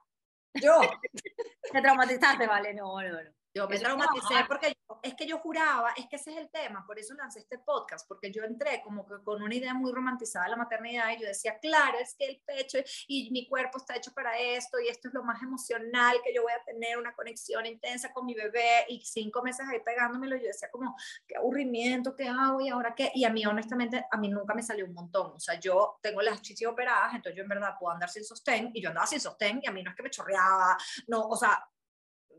Yo. 0.54 0.80
Te 1.72 1.80
traumatizaste, 1.80 2.46
vale, 2.46 2.74
no, 2.74 3.00
no, 3.00 3.22
no. 3.22 3.30
Yo 3.56 3.66
me 3.66 3.78
traumaticé 3.78 4.44
porque 4.46 4.76
es 5.02 5.14
que 5.14 5.26
yo 5.26 5.38
juraba, 5.38 5.92
es 5.96 6.06
que 6.08 6.16
ese 6.16 6.30
es 6.30 6.36
el 6.36 6.50
tema, 6.50 6.84
por 6.86 6.98
eso 6.98 7.14
lancé 7.14 7.38
este 7.38 7.58
podcast, 7.58 8.06
porque 8.06 8.30
yo 8.30 8.44
entré 8.44 8.82
como 8.82 9.06
que 9.06 9.14
con 9.24 9.42
una 9.42 9.54
idea 9.54 9.72
muy 9.72 9.92
romantizada 9.92 10.44
de 10.44 10.50
la 10.50 10.56
maternidad 10.58 11.10
y 11.12 11.22
yo 11.22 11.26
decía, 11.26 11.58
claro, 11.58 11.96
es 11.98 12.14
que 12.18 12.26
el 12.26 12.42
pecho 12.44 12.76
y 13.08 13.30
mi 13.30 13.48
cuerpo 13.48 13.78
está 13.78 13.96
hecho 13.96 14.12
para 14.12 14.38
esto 14.38 14.78
y 14.78 14.88
esto 14.88 15.08
es 15.08 15.14
lo 15.14 15.24
más 15.24 15.42
emocional 15.42 16.18
que 16.22 16.34
yo 16.34 16.42
voy 16.42 16.52
a 16.52 16.62
tener, 16.64 16.98
una 16.98 17.14
conexión 17.14 17.64
intensa 17.64 18.12
con 18.12 18.26
mi 18.26 18.34
bebé 18.34 18.84
y 18.90 19.00
cinco 19.06 19.42
meses 19.42 19.66
ahí 19.66 19.80
pegándomelo, 19.80 20.36
yo 20.36 20.48
decía 20.48 20.68
como, 20.70 20.94
qué 21.26 21.36
aburrimiento, 21.36 22.14
qué 22.14 22.28
hago 22.28 22.60
y 22.60 22.68
ahora 22.68 22.94
qué, 22.94 23.10
y 23.14 23.24
a 23.24 23.30
mí 23.30 23.46
honestamente, 23.46 24.04
a 24.10 24.18
mí 24.18 24.28
nunca 24.28 24.52
me 24.52 24.62
salió 24.62 24.84
un 24.84 24.92
montón, 24.92 25.32
o 25.34 25.40
sea, 25.40 25.58
yo 25.58 25.98
tengo 26.02 26.20
las 26.20 26.42
chichis 26.42 26.66
operadas, 26.66 27.14
entonces 27.14 27.38
yo 27.38 27.42
en 27.42 27.48
verdad 27.48 27.76
puedo 27.80 27.94
andar 27.94 28.10
sin 28.10 28.22
sostén 28.22 28.70
y 28.74 28.82
yo 28.82 28.90
andaba 28.90 29.06
sin 29.06 29.20
sostén 29.20 29.60
y 29.62 29.66
a 29.66 29.72
mí 29.72 29.82
no 29.82 29.92
es 29.92 29.96
que 29.96 30.02
me 30.02 30.10
chorreaba, 30.10 30.76
no, 31.06 31.22
o 31.22 31.36
sea, 31.36 31.66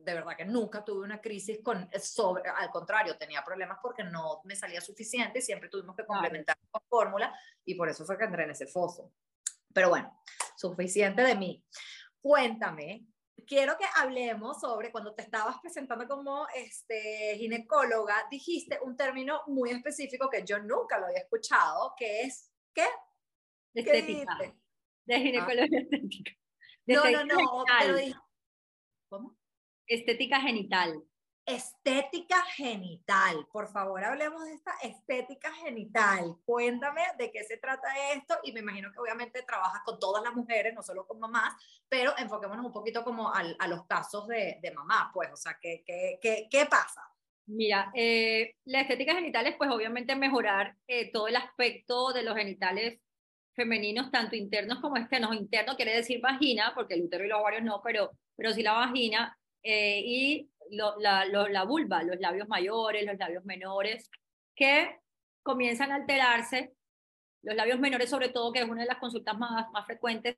de 0.04 0.14
verdad 0.14 0.38
que 0.38 0.46
nunca 0.46 0.84
tuve 0.84 1.04
una 1.04 1.20
crisis 1.20 1.60
con 1.64 1.90
sobre, 2.00 2.50
al 2.50 2.70
contrario, 2.70 3.18
tenía 3.18 3.44
problemas 3.44 3.80
porque 3.82 4.04
no 4.04 4.42
me 4.44 4.56
salía 4.56 4.82
suficiente 4.82 5.40
y 5.40 5.42
siempre 5.42 5.70
tuvimos 5.70 5.96
que 5.96 6.06
complementar 6.06 6.58
con 6.70 6.82
fórmula 6.88 7.38
y 7.66 7.76
por 7.76 7.90
eso 7.90 8.06
fue 8.06 8.18
que 8.18 8.26
entré 8.26 8.44
en 8.44 8.52
ese 8.52 8.68
foso. 8.68 9.12
Pero 9.74 9.90
bueno, 9.90 10.22
suficiente 10.56 11.22
de 11.22 11.36
mí. 11.36 11.64
Cuéntame, 12.22 13.06
quiero 13.46 13.78
que 13.78 13.86
hablemos 13.96 14.60
sobre 14.60 14.92
cuando 14.92 15.14
te 15.14 15.24
estabas 15.24 15.58
presentando 15.62 16.08
como 16.08 16.48
este, 16.56 17.36
ginecóloga, 17.38 18.28
dijiste 18.32 18.80
un 18.84 18.96
término 18.96 19.42
muy 19.48 19.72
específico 19.72 20.30
que 20.30 20.44
yo 20.44 20.60
nunca 20.60 21.00
lo 21.00 21.08
había 21.08 21.20
escuchado, 21.20 21.94
que 21.98 22.24
es, 22.24 22.52
¿qué? 22.74 22.86
estética. 23.74 24.38
De 25.06 25.20
ginecología 25.20 25.80
estética. 25.80 26.32
no, 26.88 27.12
no, 27.12 27.26
no, 27.26 27.64
pero 27.80 27.98
¿Cómo? 29.10 29.37
Estética 29.88 30.42
genital. 30.42 31.02
Estética 31.46 32.44
genital. 32.56 33.48
Por 33.54 33.70
favor, 33.72 34.04
hablemos 34.04 34.44
de 34.44 34.54
esta 34.54 34.74
estética 34.84 35.54
genital. 35.54 36.36
Cuéntame 36.46 37.02
de 37.18 37.32
qué 37.32 37.46
se 37.46 37.56
trata 37.58 37.88
esto 38.14 38.38
y 38.44 38.52
me 38.52 38.60
imagino 38.60 38.92
que 38.92 39.00
obviamente 39.00 39.44
trabajas 39.44 39.82
con 39.86 39.98
todas 39.98 40.22
las 40.22 40.36
mujeres, 40.36 40.74
no 40.74 40.84
solo 40.84 41.08
con 41.08 41.22
mamás, 41.22 41.54
pero 41.88 42.14
enfoquémonos 42.18 42.66
un 42.66 42.74
poquito 42.74 43.02
como 43.06 43.32
a 43.34 43.68
los 43.68 43.86
casos 43.86 44.28
de, 44.28 44.60
de 44.62 44.72
mamá, 44.72 45.10
pues, 45.14 45.32
o 45.32 45.38
sea, 45.38 45.58
¿qué, 45.62 45.84
qué, 45.86 46.20
qué, 46.22 46.48
qué 46.52 46.66
pasa? 46.66 47.02
Mira, 47.46 47.92
eh, 47.96 48.56
la 48.66 48.82
estética 48.82 49.16
genital 49.16 49.48
es 49.48 49.56
pues 49.56 49.70
obviamente 49.72 50.18
mejorar 50.18 50.76
eh, 50.86 51.10
todo 51.14 51.30
el 51.30 51.38
aspecto 51.38 52.12
de 52.12 52.24
los 52.24 52.36
genitales 52.36 53.00
femeninos, 53.54 54.12
tanto 54.12 54.36
internos 54.36 54.80
como 54.82 54.98
externos. 54.98 55.34
Interno 55.34 55.78
quiere 55.78 55.96
decir 55.96 56.20
vagina, 56.20 56.74
porque 56.76 56.96
el 56.96 57.04
útero 57.04 57.24
y 57.24 57.30
los 57.30 57.40
ovarios 57.40 57.64
no, 57.64 57.82
pero, 57.82 58.12
pero 58.36 58.52
sí 58.52 58.64
la 58.64 58.74
vagina, 58.74 59.38
eh, 59.70 60.02
y 60.06 60.50
la, 60.70 61.26
la 61.26 61.64
vulva, 61.66 62.02
los 62.02 62.18
labios 62.22 62.48
mayores, 62.48 63.06
los 63.06 63.18
labios 63.18 63.44
menores, 63.44 64.10
que 64.56 64.98
comienzan 65.44 65.92
a 65.92 65.96
alterarse. 65.96 66.74
Los 67.44 67.56
labios 67.56 67.78
menores, 67.78 68.10
sobre 68.10 68.30
todo, 68.30 68.54
que 68.54 68.60
es 68.60 68.70
una 68.70 68.84
de 68.84 68.88
las 68.88 68.98
consultas 68.98 69.38
más, 69.38 69.70
más 69.72 69.86
frecuentes, 69.86 70.38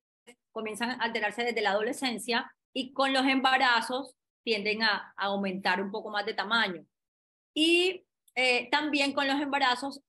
comienzan 0.52 0.92
a 0.92 1.04
alterarse 1.04 1.44
desde 1.44 1.62
la 1.62 1.72
adolescencia 1.72 2.52
y 2.74 2.92
con 2.92 3.14
los 3.14 3.26
embarazos 3.28 4.16
tienden 4.44 4.82
a, 4.82 5.14
aumentar 5.16 5.80
un 5.80 5.92
poco 5.92 6.10
más 6.10 6.26
de 6.26 6.34
tamaño. 6.34 6.84
Y 7.54 8.04
eh, 8.34 8.68
también 8.72 9.14
con 9.14 9.28
los 9.28 9.40
embarazos, 9.40 10.02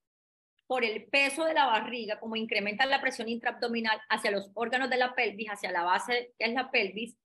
por 0.66 0.82
el 0.82 1.04
peso 1.08 1.44
de 1.44 1.52
la 1.52 1.66
barriga, 1.66 2.18
como 2.20 2.36
incrementa 2.36 2.86
la 2.86 3.02
presión 3.02 3.28
intraabdominal 3.28 4.00
hacia 4.08 4.30
los 4.30 4.50
órganos 4.54 4.88
de 4.88 4.96
la 4.96 5.14
pelvis, 5.14 5.48
hacia 5.48 5.72
la 5.72 5.82
base 5.82 6.32
que 6.38 6.46
es 6.46 6.54
la 6.54 6.70
pelvis, 6.70 7.16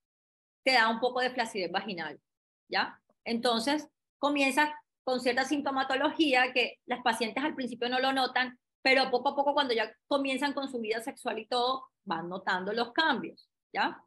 te 0.66 0.72
da 0.72 0.90
un 0.90 1.00
poco 1.00 1.22
de 1.22 1.30
flacidez 1.30 1.72
vaginal, 1.72 2.20
¿ya? 2.68 3.00
Entonces, 3.24 3.88
comienza 4.18 4.76
con 5.04 5.22
cierta 5.22 5.46
sintomatología 5.46 6.52
que 6.52 6.80
las 6.88 7.04
pacientes 7.04 7.44
al 7.44 7.54
principio 7.54 7.88
no 7.88 8.00
lo 8.00 8.12
notan, 8.12 8.58
pero 8.82 9.12
poco 9.12 9.30
a 9.30 9.36
poco 9.36 9.54
cuando 9.54 9.76
ya 9.76 9.96
comienzan 10.08 10.54
con 10.54 10.70
su 10.70 10.82
vida 10.82 11.02
sexual 11.02 11.38
y 11.38 11.46
todo, 11.46 11.86
van 12.04 12.28
notando 12.28 12.74
los 12.74 12.92
cambios, 12.92 13.48
¿ya? 13.72 14.04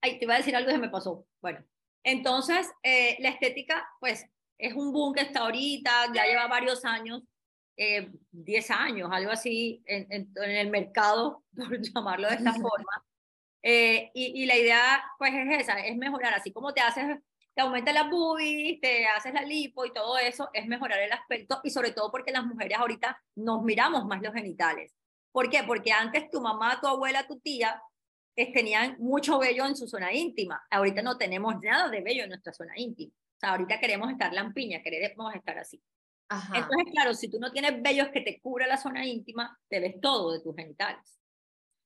Ay, 0.00 0.18
te 0.18 0.24
iba 0.24 0.34
a 0.34 0.38
decir 0.38 0.54
algo 0.54 0.70
que 0.70 0.78
me 0.78 0.88
pasó. 0.88 1.26
Bueno, 1.42 1.64
entonces, 2.04 2.70
eh, 2.84 3.16
la 3.18 3.30
estética, 3.30 3.86
pues, 3.98 4.24
es 4.58 4.74
un 4.74 4.92
boom 4.92 5.12
que 5.12 5.22
está 5.22 5.40
ahorita, 5.40 6.12
ya 6.14 6.24
lleva 6.24 6.46
varios 6.46 6.84
años, 6.84 7.22
10 7.76 8.70
eh, 8.70 8.72
años, 8.72 9.08
algo 9.12 9.32
así, 9.32 9.82
en, 9.86 10.06
en, 10.10 10.50
el 10.50 10.70
mercado, 10.70 11.42
por 11.56 11.80
llamarlo 11.80 12.28
de 12.28 12.36
esta 12.36 12.52
forma. 12.52 13.04
Eh, 13.62 14.10
y, 14.14 14.42
y, 14.42 14.46
la 14.46 14.56
idea, 14.56 15.02
pues, 15.18 15.32
es 15.34 15.60
esa, 15.60 15.78
es 15.80 15.96
mejorar, 15.96 16.32
así 16.34 16.52
como 16.52 16.72
te 16.72 16.80
haces, 16.80 17.18
te 17.54 17.62
aumenta 17.62 17.92
la 17.92 18.04
boobies, 18.04 18.80
te 18.80 19.06
haces 19.06 19.34
la 19.34 19.42
lipo 19.42 19.84
y 19.84 19.92
todo 19.92 20.18
eso, 20.18 20.48
es 20.52 20.66
mejorar 20.66 21.00
el 21.00 21.12
aspecto 21.12 21.60
y 21.62 21.70
sobre 21.70 21.92
todo 21.92 22.10
porque 22.10 22.32
las 22.32 22.44
mujeres 22.44 22.78
ahorita 22.78 23.22
nos 23.36 23.62
miramos 23.62 24.06
más 24.06 24.22
los 24.22 24.32
genitales. 24.32 24.94
¿Por 25.32 25.50
qué? 25.50 25.62
Porque 25.64 25.92
antes 25.92 26.30
tu 26.30 26.40
mamá, 26.40 26.80
tu 26.80 26.88
abuela, 26.88 27.26
tu 27.26 27.38
tía 27.38 27.80
tenían 28.48 28.96
mucho 28.98 29.38
vello 29.38 29.66
en 29.66 29.76
su 29.76 29.86
zona 29.86 30.12
íntima. 30.12 30.62
Ahorita 30.70 31.02
no 31.02 31.18
tenemos 31.18 31.54
nada 31.62 31.88
de 31.88 32.00
vello 32.00 32.24
en 32.24 32.30
nuestra 32.30 32.52
zona 32.52 32.72
íntima. 32.76 33.12
O 33.12 33.40
sea, 33.40 33.50
ahorita 33.50 33.80
queremos 33.80 34.10
estar 34.10 34.32
lampiña, 34.32 34.82
queremos 34.82 35.34
estar 35.34 35.58
así. 35.58 35.82
Ajá. 36.28 36.58
Entonces, 36.58 36.92
claro, 36.92 37.14
si 37.14 37.28
tú 37.28 37.38
no 37.40 37.50
tienes 37.50 37.82
vellos 37.82 38.08
que 38.08 38.20
te 38.20 38.40
cubra 38.40 38.66
la 38.66 38.76
zona 38.76 39.04
íntima, 39.06 39.58
te 39.68 39.80
ves 39.80 40.00
todo 40.00 40.32
de 40.32 40.40
tus 40.40 40.54
genitales. 40.54 41.19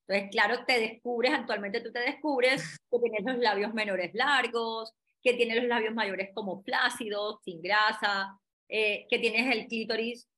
Entonces, 0.06 0.30
claro, 0.30 0.64
te 0.66 0.78
descubres, 0.78 1.32
actualmente 1.32 1.80
tú 1.80 1.90
te 1.90 2.00
descubres 2.00 2.78
que 2.90 2.98
tienes 2.98 3.24
los 3.24 3.38
labios 3.38 3.72
menores 3.72 4.12
largos, 4.14 4.92
que 5.22 5.34
tienes 5.34 5.56
los 5.56 5.66
labios 5.66 5.94
mayores 5.94 6.30
como 6.34 6.62
plácidos, 6.62 7.40
sin 7.42 7.62
grasa, 7.62 8.38
eh, 8.68 9.06
que 9.08 9.18
tienes 9.18 9.54
el 9.54 9.66
clítoris 9.66 10.28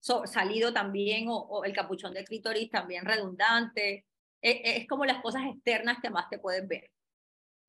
salido 0.00 0.72
también 0.72 1.26
o, 1.28 1.64
el 1.64 1.72
capuchón 1.72 2.14
del 2.14 2.24
clítoris 2.24 2.70
también 2.70 3.04
redundante. 3.04 4.04
E, 4.40 4.50
e, 4.50 4.76
es 4.78 4.88
como 4.88 5.04
las 5.04 5.22
cosas 5.22 5.42
externas 5.46 5.98
que 6.00 6.10
más 6.10 6.28
te 6.28 6.38
pueden 6.38 6.68
ver. 6.68 6.90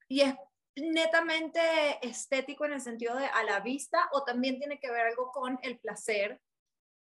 Y 0.07 0.21
es 0.21 0.35
netamente 0.75 1.59
estético 2.01 2.65
en 2.65 2.73
el 2.73 2.81
sentido 2.81 3.15
de 3.15 3.25
a 3.25 3.43
la 3.43 3.59
vista 3.59 4.09
o 4.11 4.23
también 4.23 4.57
tiene 4.57 4.79
que 4.79 4.91
ver 4.91 5.07
algo 5.07 5.31
con 5.31 5.59
el 5.61 5.79
placer? 5.79 6.39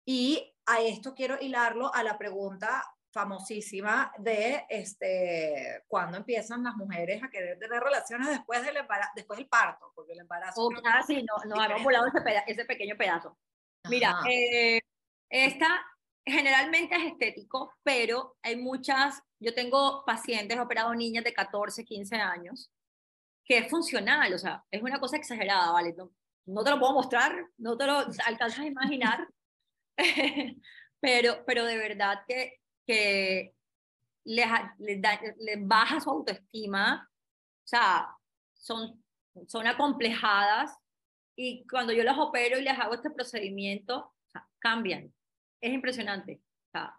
Y 0.06 0.54
a 0.66 0.80
esto 0.80 1.14
quiero 1.14 1.38
hilarlo 1.40 1.94
a 1.94 2.02
la 2.02 2.16
pregunta 2.16 2.82
famosísima 3.18 4.12
de 4.16 4.64
este, 4.68 5.82
cuando 5.88 6.18
empiezan 6.18 6.62
las 6.62 6.76
mujeres 6.76 7.20
a 7.20 7.28
querer 7.28 7.58
tener 7.58 7.82
relaciones 7.82 8.28
después 8.28 8.62
del, 8.62 8.76
después 9.16 9.38
del 9.38 9.48
parto, 9.48 9.90
porque 9.92 10.12
el 10.12 10.20
embarazo... 10.20 10.66
Oh, 10.66 10.70
ah, 10.84 11.02
sí, 11.04 11.24
no, 11.24 11.56
no 11.56 11.64
hemos 11.64 11.82
volado 11.82 12.06
ese, 12.06 12.20
ese, 12.46 12.64
pequeño 12.64 12.96
pedazo. 12.96 13.36
Mira, 13.90 14.20
eh, 14.30 14.80
esta 15.28 15.84
generalmente 16.24 16.94
es 16.94 17.12
estético, 17.12 17.74
pero 17.82 18.36
hay 18.40 18.54
muchas, 18.54 19.20
yo 19.40 19.52
tengo 19.52 20.04
pacientes, 20.06 20.56
he 20.56 20.60
operado 20.60 20.94
niñas 20.94 21.24
de 21.24 21.34
14, 21.34 21.84
15 21.84 22.16
años, 22.16 22.70
que 23.44 23.58
es 23.58 23.68
funcional, 23.68 24.32
o 24.32 24.38
sea, 24.38 24.62
es 24.70 24.80
una 24.80 25.00
cosa 25.00 25.16
exagerada, 25.16 25.72
¿vale? 25.72 25.92
No, 25.98 26.12
no 26.46 26.62
te 26.62 26.70
lo 26.70 26.78
puedo 26.78 26.92
mostrar, 26.92 27.34
no 27.56 27.76
te 27.76 27.84
lo 27.84 27.98
alcanzas 28.26 28.60
a 28.60 28.66
imaginar, 28.66 29.26
pero, 31.00 31.44
pero 31.44 31.64
de 31.64 31.78
verdad 31.78 32.20
que 32.28 32.60
que 32.88 33.54
les, 34.24 34.48
les, 34.78 35.66
baja 35.66 36.00
su 36.00 36.08
autoestima, 36.08 37.06
o 37.06 37.66
sea, 37.66 38.08
son, 38.54 39.04
son 39.46 39.66
acomplejadas 39.66 40.74
y 41.36 41.66
cuando 41.68 41.92
yo 41.92 42.02
las 42.02 42.18
opero 42.18 42.58
y 42.58 42.62
les 42.62 42.78
hago 42.78 42.94
este 42.94 43.10
procedimiento, 43.10 44.14
cambian. 44.58 45.12
Es 45.60 45.72
impresionante. 45.72 46.40
O 46.68 46.70
sea, 46.72 46.98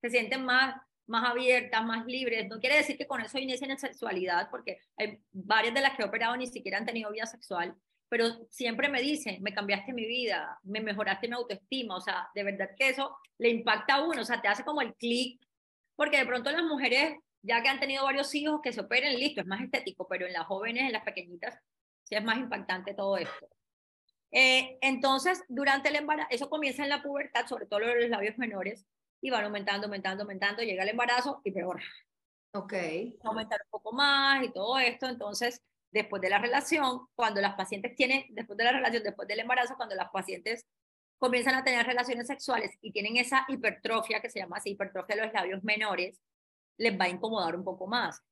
se 0.00 0.08
sienten 0.08 0.44
más, 0.44 0.74
más 1.06 1.30
abiertas, 1.30 1.84
más 1.84 2.06
libres. 2.06 2.48
No 2.48 2.58
quiere 2.58 2.76
decir 2.76 2.96
que 2.96 3.06
con 3.06 3.20
eso 3.20 3.38
inicien 3.38 3.70
en 3.70 3.78
sexualidad, 3.78 4.48
porque 4.50 4.80
hay 4.96 5.20
varias 5.32 5.74
de 5.74 5.82
las 5.82 5.96
que 5.96 6.02
he 6.02 6.06
operado 6.06 6.36
ni 6.36 6.46
siquiera 6.46 6.78
han 6.78 6.86
tenido 6.86 7.12
vida 7.12 7.26
sexual, 7.26 7.76
pero 8.08 8.46
siempre 8.50 8.88
me 8.88 9.00
dicen, 9.00 9.42
me 9.42 9.52
cambiaste 9.52 9.92
mi 9.92 10.06
vida, 10.06 10.58
me 10.62 10.80
mejoraste 10.80 11.28
mi 11.28 11.34
autoestima, 11.34 11.96
o 11.96 12.00
sea, 12.00 12.28
de 12.34 12.44
verdad 12.44 12.70
que 12.76 12.90
eso 12.90 13.16
le 13.38 13.50
impacta 13.50 13.94
a 13.94 14.04
uno, 14.04 14.22
o 14.22 14.24
sea, 14.24 14.40
te 14.40 14.48
hace 14.48 14.64
como 14.64 14.80
el 14.80 14.94
clic, 14.94 15.40
porque 15.96 16.18
de 16.18 16.26
pronto 16.26 16.50
las 16.50 16.62
mujeres, 16.62 17.18
ya 17.42 17.62
que 17.62 17.68
han 17.68 17.80
tenido 17.80 18.04
varios 18.04 18.34
hijos, 18.34 18.60
que 18.62 18.72
se 18.72 18.80
operen, 18.80 19.18
listo, 19.18 19.40
es 19.40 19.46
más 19.46 19.60
estético, 19.60 20.06
pero 20.08 20.26
en 20.26 20.32
las 20.32 20.46
jóvenes, 20.46 20.84
en 20.84 20.92
las 20.92 21.04
pequeñitas, 21.04 21.58
sí 22.04 22.14
es 22.14 22.24
más 22.24 22.38
impactante 22.38 22.94
todo 22.94 23.16
esto. 23.16 23.48
Eh, 24.30 24.78
entonces, 24.80 25.42
durante 25.48 25.88
el 25.88 25.96
embarazo, 25.96 26.28
eso 26.30 26.50
comienza 26.50 26.82
en 26.82 26.90
la 26.90 27.02
pubertad, 27.02 27.46
sobre 27.46 27.66
todo 27.66 27.80
los 27.80 28.08
labios 28.08 28.38
menores, 28.38 28.86
y 29.20 29.30
van 29.30 29.44
aumentando, 29.44 29.86
aumentando, 29.86 30.22
aumentando, 30.22 30.62
llega 30.62 30.82
el 30.82 30.90
embarazo 30.90 31.40
y 31.42 31.50
peor. 31.50 31.80
Ok. 32.52 32.74
Aumentar 33.24 33.60
un 33.64 33.70
poco 33.70 33.92
más 33.92 34.44
y 34.44 34.52
todo 34.52 34.78
esto, 34.78 35.08
entonces 35.08 35.62
después 35.90 36.20
de 36.22 36.30
la 36.30 36.38
relación, 36.38 37.06
cuando 37.14 37.40
las 37.40 37.54
pacientes 37.54 37.94
tienen, 37.94 38.24
después 38.30 38.56
de 38.56 38.64
la 38.64 38.72
relación, 38.72 39.02
después 39.02 39.28
del 39.28 39.40
embarazo, 39.40 39.76
cuando 39.76 39.94
las 39.94 40.10
pacientes 40.10 40.66
comienzan 41.18 41.54
a 41.54 41.64
tener 41.64 41.86
relaciones 41.86 42.26
sexuales 42.26 42.72
y 42.82 42.92
tienen 42.92 43.16
esa 43.16 43.44
hipertrofia 43.48 44.20
que 44.20 44.30
se 44.30 44.40
llama 44.40 44.58
así, 44.58 44.70
hipertrofia 44.70 45.16
de 45.16 45.22
los 45.22 45.32
labios 45.32 45.64
menores, 45.64 46.20
les 46.76 46.98
va 46.98 47.06
a 47.06 47.08
incomodar 47.08 47.56
un 47.56 47.64
poco 47.64 47.86
más. 47.86 48.22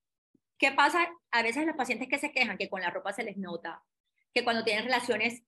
¿Qué 0.58 0.72
pasa? 0.72 1.08
A 1.30 1.42
veces 1.42 1.66
las 1.66 1.76
pacientes 1.76 2.08
que 2.08 2.18
se 2.18 2.32
quejan 2.32 2.58
que 2.58 2.68
con 2.68 2.80
la 2.80 2.90
ropa 2.90 3.12
se 3.12 3.24
les 3.24 3.36
nota, 3.36 3.82
que 4.32 4.44
cuando 4.44 4.64
tienen 4.64 4.84
relaciones, 4.84 5.42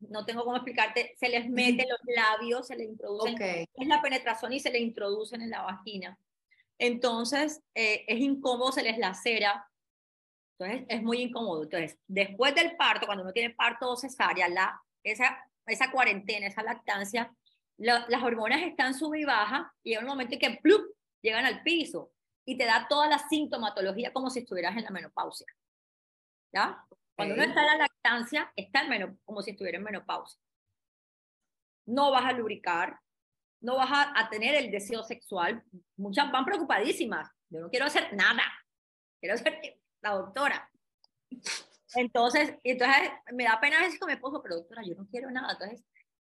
no 0.00 0.24
tengo 0.24 0.44
cómo 0.44 0.56
explicarte, 0.56 1.14
se 1.18 1.28
les 1.28 1.48
mete 1.48 1.86
los 1.88 2.00
labios, 2.04 2.66
se 2.66 2.76
les 2.76 2.88
introducen, 2.88 3.40
es 3.40 3.86
la 3.86 4.02
penetración 4.02 4.52
y 4.52 4.60
se 4.60 4.70
les 4.70 4.82
introducen 4.82 5.42
en 5.42 5.50
la 5.50 5.62
vagina. 5.62 6.18
Entonces, 6.78 7.62
eh, 7.74 8.04
es 8.06 8.20
incómodo, 8.20 8.72
se 8.72 8.82
les 8.82 8.98
lacera, 8.98 9.66
entonces, 10.58 10.86
es 10.88 11.02
muy 11.02 11.22
incómodo. 11.22 11.62
Entonces, 11.62 11.98
después 12.06 12.54
del 12.54 12.76
parto, 12.76 13.06
cuando 13.06 13.22
uno 13.22 13.32
tiene 13.32 13.54
parto 13.54 13.90
o 13.90 13.96
cesárea, 13.96 14.48
la, 14.48 14.82
esa, 15.04 15.38
esa 15.66 15.90
cuarentena, 15.90 16.46
esa 16.46 16.62
lactancia, 16.62 17.32
las 17.76 18.22
hormonas 18.22 18.62
están 18.62 18.92
sub 18.92 19.14
y 19.14 19.24
baja 19.24 19.72
y 19.84 19.94
hay 19.94 20.02
un 20.02 20.08
momento 20.08 20.34
en 20.34 20.40
que 20.40 20.58
¡plup! 20.60 20.96
llegan 21.22 21.44
al 21.44 21.62
piso 21.62 22.10
y 22.44 22.58
te 22.58 22.64
da 22.64 22.88
toda 22.88 23.06
la 23.08 23.18
sintomatología 23.28 24.12
como 24.12 24.30
si 24.30 24.40
estuvieras 24.40 24.76
en 24.76 24.82
la 24.82 24.90
menopausia. 24.90 25.46
¿Ya? 26.52 26.84
Cuando 27.14 27.34
uno 27.34 27.44
está 27.44 27.60
en 27.60 27.66
la 27.66 27.76
lactancia, 27.76 28.52
está 28.56 28.82
en 28.82 29.16
como 29.24 29.42
si 29.42 29.52
estuviera 29.52 29.78
en 29.78 29.84
menopausia. 29.84 30.40
No 31.86 32.10
vas 32.10 32.24
a 32.24 32.32
lubricar, 32.32 32.98
no 33.60 33.76
vas 33.76 33.90
a, 33.92 34.12
a 34.18 34.28
tener 34.28 34.56
el 34.56 34.72
deseo 34.72 35.04
sexual. 35.04 35.62
Muchas 35.96 36.32
van 36.32 36.44
preocupadísimas. 36.44 37.30
Yo 37.48 37.60
no 37.60 37.70
quiero 37.70 37.86
hacer 37.86 38.12
nada. 38.14 38.42
Quiero 39.20 39.34
hacer 39.34 39.60
la 40.02 40.10
doctora. 40.10 40.70
Entonces, 41.94 42.54
entonces 42.64 43.10
me 43.32 43.44
da 43.44 43.58
pena 43.60 43.78
a 43.78 43.82
veces 43.82 43.98
con 43.98 44.08
mi 44.08 44.14
esposo, 44.14 44.42
pero 44.42 44.56
doctora, 44.56 44.82
yo 44.84 44.94
no 44.94 45.06
quiero 45.08 45.30
nada. 45.30 45.52
Entonces, 45.52 45.84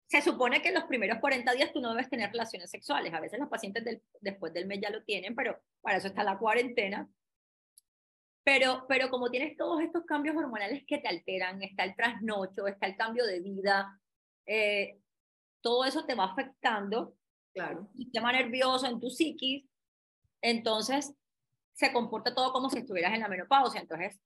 se 0.06 0.20
supone 0.20 0.60
que 0.62 0.68
en 0.68 0.74
los 0.74 0.84
primeros 0.84 1.18
40 1.18 1.52
días 1.52 1.72
tú 1.72 1.80
no 1.80 1.90
debes 1.90 2.10
tener 2.10 2.30
relaciones 2.30 2.70
sexuales. 2.70 3.12
A 3.12 3.20
veces 3.20 3.38
los 3.38 3.48
pacientes 3.48 3.84
del, 3.84 4.02
después 4.20 4.52
del 4.52 4.66
mes 4.66 4.80
ya 4.80 4.90
lo 4.90 5.02
tienen, 5.04 5.34
pero 5.34 5.58
para 5.80 5.98
eso 5.98 6.08
está 6.08 6.22
la 6.24 6.38
cuarentena. 6.38 7.08
Pero, 8.44 8.84
pero 8.88 9.08
como 9.08 9.30
tienes 9.30 9.56
todos 9.56 9.80
estos 9.80 10.04
cambios 10.04 10.36
hormonales 10.36 10.84
que 10.86 10.98
te 10.98 11.08
alteran, 11.08 11.62
está 11.62 11.84
el 11.84 11.96
trasnocho, 11.96 12.66
está 12.66 12.86
el 12.86 12.96
cambio 12.96 13.24
de 13.24 13.40
vida, 13.40 13.98
eh, 14.46 15.00
todo 15.62 15.84
eso 15.84 16.04
te 16.04 16.14
va 16.14 16.26
afectando. 16.26 17.16
Claro. 17.54 17.88
Sistema 17.96 18.32
nervioso, 18.32 18.86
en 18.86 19.00
tu 19.00 19.08
psiquis. 19.08 19.64
Entonces, 20.42 21.14
se 21.74 21.92
comporta 21.92 22.34
todo 22.34 22.52
como 22.52 22.70
si 22.70 22.78
estuvieras 22.78 23.12
en 23.12 23.20
la 23.20 23.28
menopausia. 23.28 23.80
Entonces, 23.80 24.18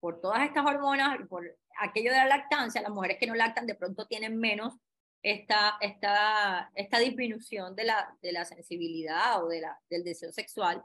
por 0.00 0.20
todas 0.20 0.42
estas 0.42 0.66
hormonas, 0.66 1.16
por 1.28 1.56
aquello 1.78 2.10
de 2.10 2.18
la 2.18 2.26
lactancia, 2.26 2.82
las 2.82 2.90
mujeres 2.90 3.18
que 3.18 3.26
no 3.26 3.34
lactan 3.34 3.66
de 3.66 3.76
pronto 3.76 4.06
tienen 4.06 4.36
menos 4.36 4.74
esta, 5.22 5.78
esta, 5.80 6.72
esta 6.74 6.98
disminución 6.98 7.76
de 7.76 7.84
la, 7.84 8.16
de 8.20 8.32
la 8.32 8.44
sensibilidad 8.44 9.44
o 9.44 9.48
de 9.48 9.60
la, 9.60 9.78
del 9.88 10.02
deseo 10.02 10.32
sexual, 10.32 10.82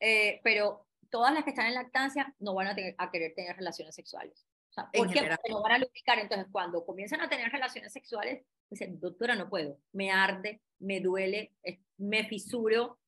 eh, 0.00 0.40
pero 0.42 0.86
todas 1.10 1.32
las 1.32 1.44
que 1.44 1.50
están 1.50 1.66
en 1.66 1.74
lactancia 1.74 2.34
no 2.40 2.54
van 2.54 2.66
a, 2.66 2.74
tener, 2.74 2.96
a 2.98 3.10
querer 3.10 3.34
tener 3.34 3.56
relaciones 3.56 3.94
sexuales. 3.94 4.44
O 4.70 4.72
sea, 4.72 4.90
porque 4.92 5.28
no 5.48 5.62
van 5.62 5.72
a 5.72 5.78
lubricar. 5.78 6.18
Entonces, 6.18 6.46
cuando 6.50 6.84
comienzan 6.84 7.20
a 7.20 7.28
tener 7.28 7.50
relaciones 7.50 7.92
sexuales, 7.92 8.44
dicen, 8.68 9.00
doctora, 9.00 9.34
no 9.34 9.48
puedo, 9.48 9.78
me 9.92 10.10
arde, 10.10 10.60
me 10.78 11.00
duele, 11.00 11.52
me 11.98 12.24
fisuro. 12.24 12.98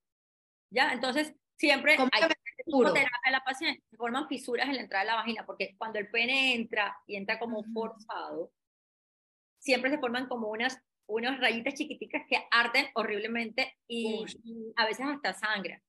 ¿Ya? 0.70 0.92
Entonces, 0.92 1.34
Siempre 1.62 1.92
hay 1.92 2.22
terapia 2.66 3.08
a 3.22 3.30
la 3.30 3.44
paciente, 3.44 3.84
se 3.88 3.96
forman 3.96 4.26
fisuras 4.26 4.68
en 4.68 4.74
la 4.74 4.82
entrada 4.82 5.04
de 5.04 5.10
la 5.12 5.14
vagina, 5.14 5.46
porque 5.46 5.76
cuando 5.78 6.00
el 6.00 6.10
pene 6.10 6.56
entra 6.56 6.98
y 7.06 7.14
entra 7.14 7.38
como 7.38 7.62
forzado, 7.72 8.50
siempre 9.60 9.88
se 9.88 9.98
forman 9.98 10.26
como 10.26 10.48
unas, 10.48 10.82
unas 11.06 11.38
rayitas 11.38 11.74
chiquiticas 11.74 12.24
que 12.28 12.44
arden 12.50 12.88
horriblemente 12.94 13.78
y, 13.86 14.24
a 14.74 14.86
veces 14.86 15.06
hasta 15.06 15.34
sangran. 15.34 15.80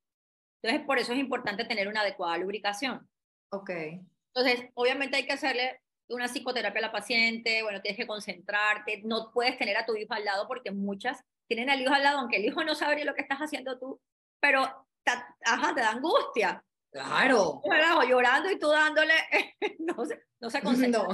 Entonces, 0.61 0.85
por 0.85 0.99
eso 0.99 1.11
es 1.13 1.17
importante 1.17 1.65
tener 1.65 1.87
una 1.87 2.01
adecuada 2.01 2.37
lubricación. 2.37 3.09
Ok. 3.49 3.71
Entonces, 3.71 4.69
obviamente 4.75 5.17
hay 5.17 5.25
que 5.25 5.33
hacerle 5.33 5.81
una 6.07 6.27
psicoterapia 6.27 6.81
a 6.81 6.81
la 6.83 6.91
paciente, 6.91 7.63
bueno, 7.63 7.81
tienes 7.81 7.97
que 7.97 8.05
concentrarte, 8.05 9.01
no 9.05 9.31
puedes 9.33 9.57
tener 9.57 9.75
a 9.77 9.87
tu 9.87 9.95
hijo 9.95 10.13
al 10.13 10.23
lado 10.23 10.47
porque 10.47 10.69
muchas 10.69 11.23
tienen 11.47 11.71
al 11.71 11.81
hijo 11.81 11.95
al 11.95 12.03
lado, 12.03 12.19
aunque 12.19 12.37
el 12.37 12.45
hijo 12.45 12.63
no 12.63 12.75
sabe 12.75 13.03
lo 13.05 13.15
que 13.15 13.23
estás 13.23 13.39
haciendo 13.39 13.79
tú, 13.79 13.99
pero 14.39 14.85
te, 15.03 15.11
ajá, 15.45 15.73
te 15.73 15.81
da 15.81 15.91
angustia. 15.91 16.63
Claro. 16.91 17.61
Llorando 18.07 18.51
y 18.51 18.59
tú 18.59 18.69
dándole, 18.69 19.13
no 19.79 20.05
se, 20.05 20.23
no 20.39 20.49
se 20.49 20.61
concentra. 20.61 21.07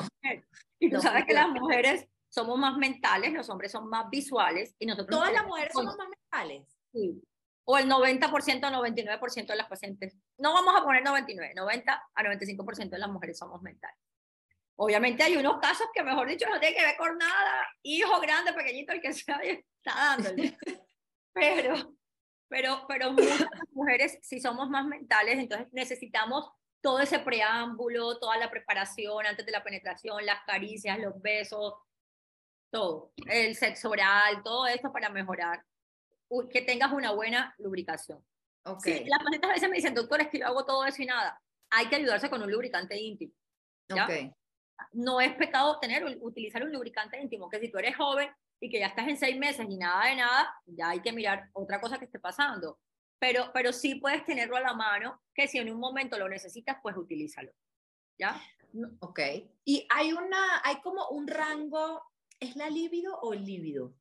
Y 0.80 0.90
tú 0.90 1.02
sabes 1.02 1.26
que 1.26 1.34
las 1.34 1.50
mujeres 1.50 2.06
somos 2.30 2.58
más 2.58 2.78
mentales, 2.78 3.34
los 3.34 3.50
hombres 3.50 3.72
son 3.72 3.90
más 3.90 4.10
visuales 4.10 4.76
y 4.78 4.86
nosotros... 4.86 5.18
Todas 5.18 5.34
las 5.34 5.46
mujeres 5.46 5.74
somos 5.74 5.96
más 5.98 6.08
mentales. 6.10 6.68
Sí. 6.92 7.22
O 7.66 7.78
el 7.78 7.88
90%, 7.88 8.30
99% 8.30 9.48
de 9.48 9.56
las 9.56 9.68
pacientes. 9.68 10.18
No 10.38 10.54
vamos 10.54 10.76
a 10.76 10.84
poner 10.84 11.04
99, 11.04 11.54
90 11.56 12.10
a 12.14 12.24
95% 12.24 12.90
de 12.90 13.00
las 13.00 13.10
mujeres 13.10 13.38
somos 13.38 13.62
mentales. 13.62 13.98
Obviamente 14.76 15.24
hay 15.24 15.36
unos 15.36 15.60
casos 15.60 15.88
que, 15.94 16.02
mejor 16.04 16.28
dicho, 16.28 16.48
no 16.50 16.60
tiene 16.60 16.76
que 16.76 16.86
ver 16.86 16.98
con 16.98 17.18
nada. 17.18 17.68
Hijo 17.84 18.20
grande, 18.22 18.54
pequeñito, 18.54 18.94
el 18.94 19.02
que 19.02 19.14
sea, 19.14 19.36
está 19.44 19.94
dándole. 19.94 20.58
Pero, 21.34 21.96
pero, 22.50 22.86
pero 22.88 23.14
muchas 23.14 23.46
mujeres, 23.72 24.20
si 24.22 24.40
somos 24.40 24.70
más 24.70 24.86
mentales, 24.86 25.38
entonces 25.38 25.68
necesitamos 25.72 26.52
todo 26.82 27.00
ese 27.00 27.20
preámbulo, 27.20 28.20
toda 28.20 28.38
la 28.38 28.50
preparación 28.50 29.26
antes 29.26 29.46
de 29.46 29.52
la 29.52 29.64
penetración, 29.64 30.26
las 30.26 30.44
caricias, 30.46 30.98
los 31.00 31.22
besos, 31.22 31.76
todo, 32.72 33.14
el 33.28 33.56
sexo 33.56 33.90
oral, 33.90 34.42
todo 34.44 34.68
esto 34.68 34.92
para 34.92 35.10
mejorar, 35.10 35.64
que 36.52 36.62
tengas 36.62 36.92
una 36.92 37.12
buena 37.12 37.54
lubricación. 37.60 38.24
Okay. 38.64 39.06
las 39.06 39.24
pacientes 39.24 39.50
a 39.50 39.54
veces 39.54 39.70
me 39.70 39.78
dicen, 39.78 39.94
doctor, 39.96 40.22
es 40.22 40.28
que 40.28 40.40
yo 40.40 40.46
hago 40.46 40.66
todo 40.66 40.86
eso 40.86 41.02
y 41.02 41.06
nada. 41.06 41.42
Hay 41.72 41.88
que 41.88 41.96
ayudarse 41.96 42.30
con 42.30 42.42
un 42.42 42.52
lubricante 42.52 43.00
íntimo. 43.00 43.34
Okay. 43.90 44.32
No 44.92 45.20
es 45.22 45.34
pecado 45.36 45.80
tener, 45.80 46.06
utilizar 46.22 46.64
un 46.64 46.72
lubricante 46.72 47.20
íntimo, 47.20 47.50
que 47.50 47.60
si 47.60 47.72
tú 47.72 47.78
eres 47.80 47.96
joven 47.96 48.30
y 48.60 48.70
que 48.70 48.80
ya 48.80 48.88
estás 48.88 49.08
en 49.08 49.18
seis 49.18 49.38
meses 49.38 49.66
y 49.70 49.78
nada 49.78 50.08
de 50.08 50.16
nada, 50.16 50.54
ya 50.66 50.90
hay 50.90 51.02
que 51.02 51.14
mirar 51.14 51.50
otra 51.54 51.80
cosa 51.80 51.98
que 51.98 52.06
esté 52.06 52.20
pasando. 52.20 52.80
Pero, 53.20 53.52
pero 53.54 53.74
sí 53.74 53.96
puedes 53.96 54.26
tenerlo 54.26 54.56
a 54.56 54.62
la 54.62 54.74
mano, 54.74 55.22
que 55.34 55.48
si 55.48 55.58
en 55.58 55.72
un 55.72 55.80
momento 55.80 56.18
lo 56.18 56.30
necesitas, 56.30 56.78
pues 56.82 56.96
utilízalo. 56.96 57.52
¿Ya? 58.18 58.42
Ok. 59.00 59.20
Y 59.66 59.88
hay 59.90 60.14
una, 60.14 60.62
hay 60.64 60.82
como 60.82 61.08
un 61.10 61.28
rango, 61.28 62.02
¿es 62.40 62.56
la 62.56 62.70
libido 62.70 63.18
o 63.20 63.34
el 63.34 63.46
líbido? 63.46 63.94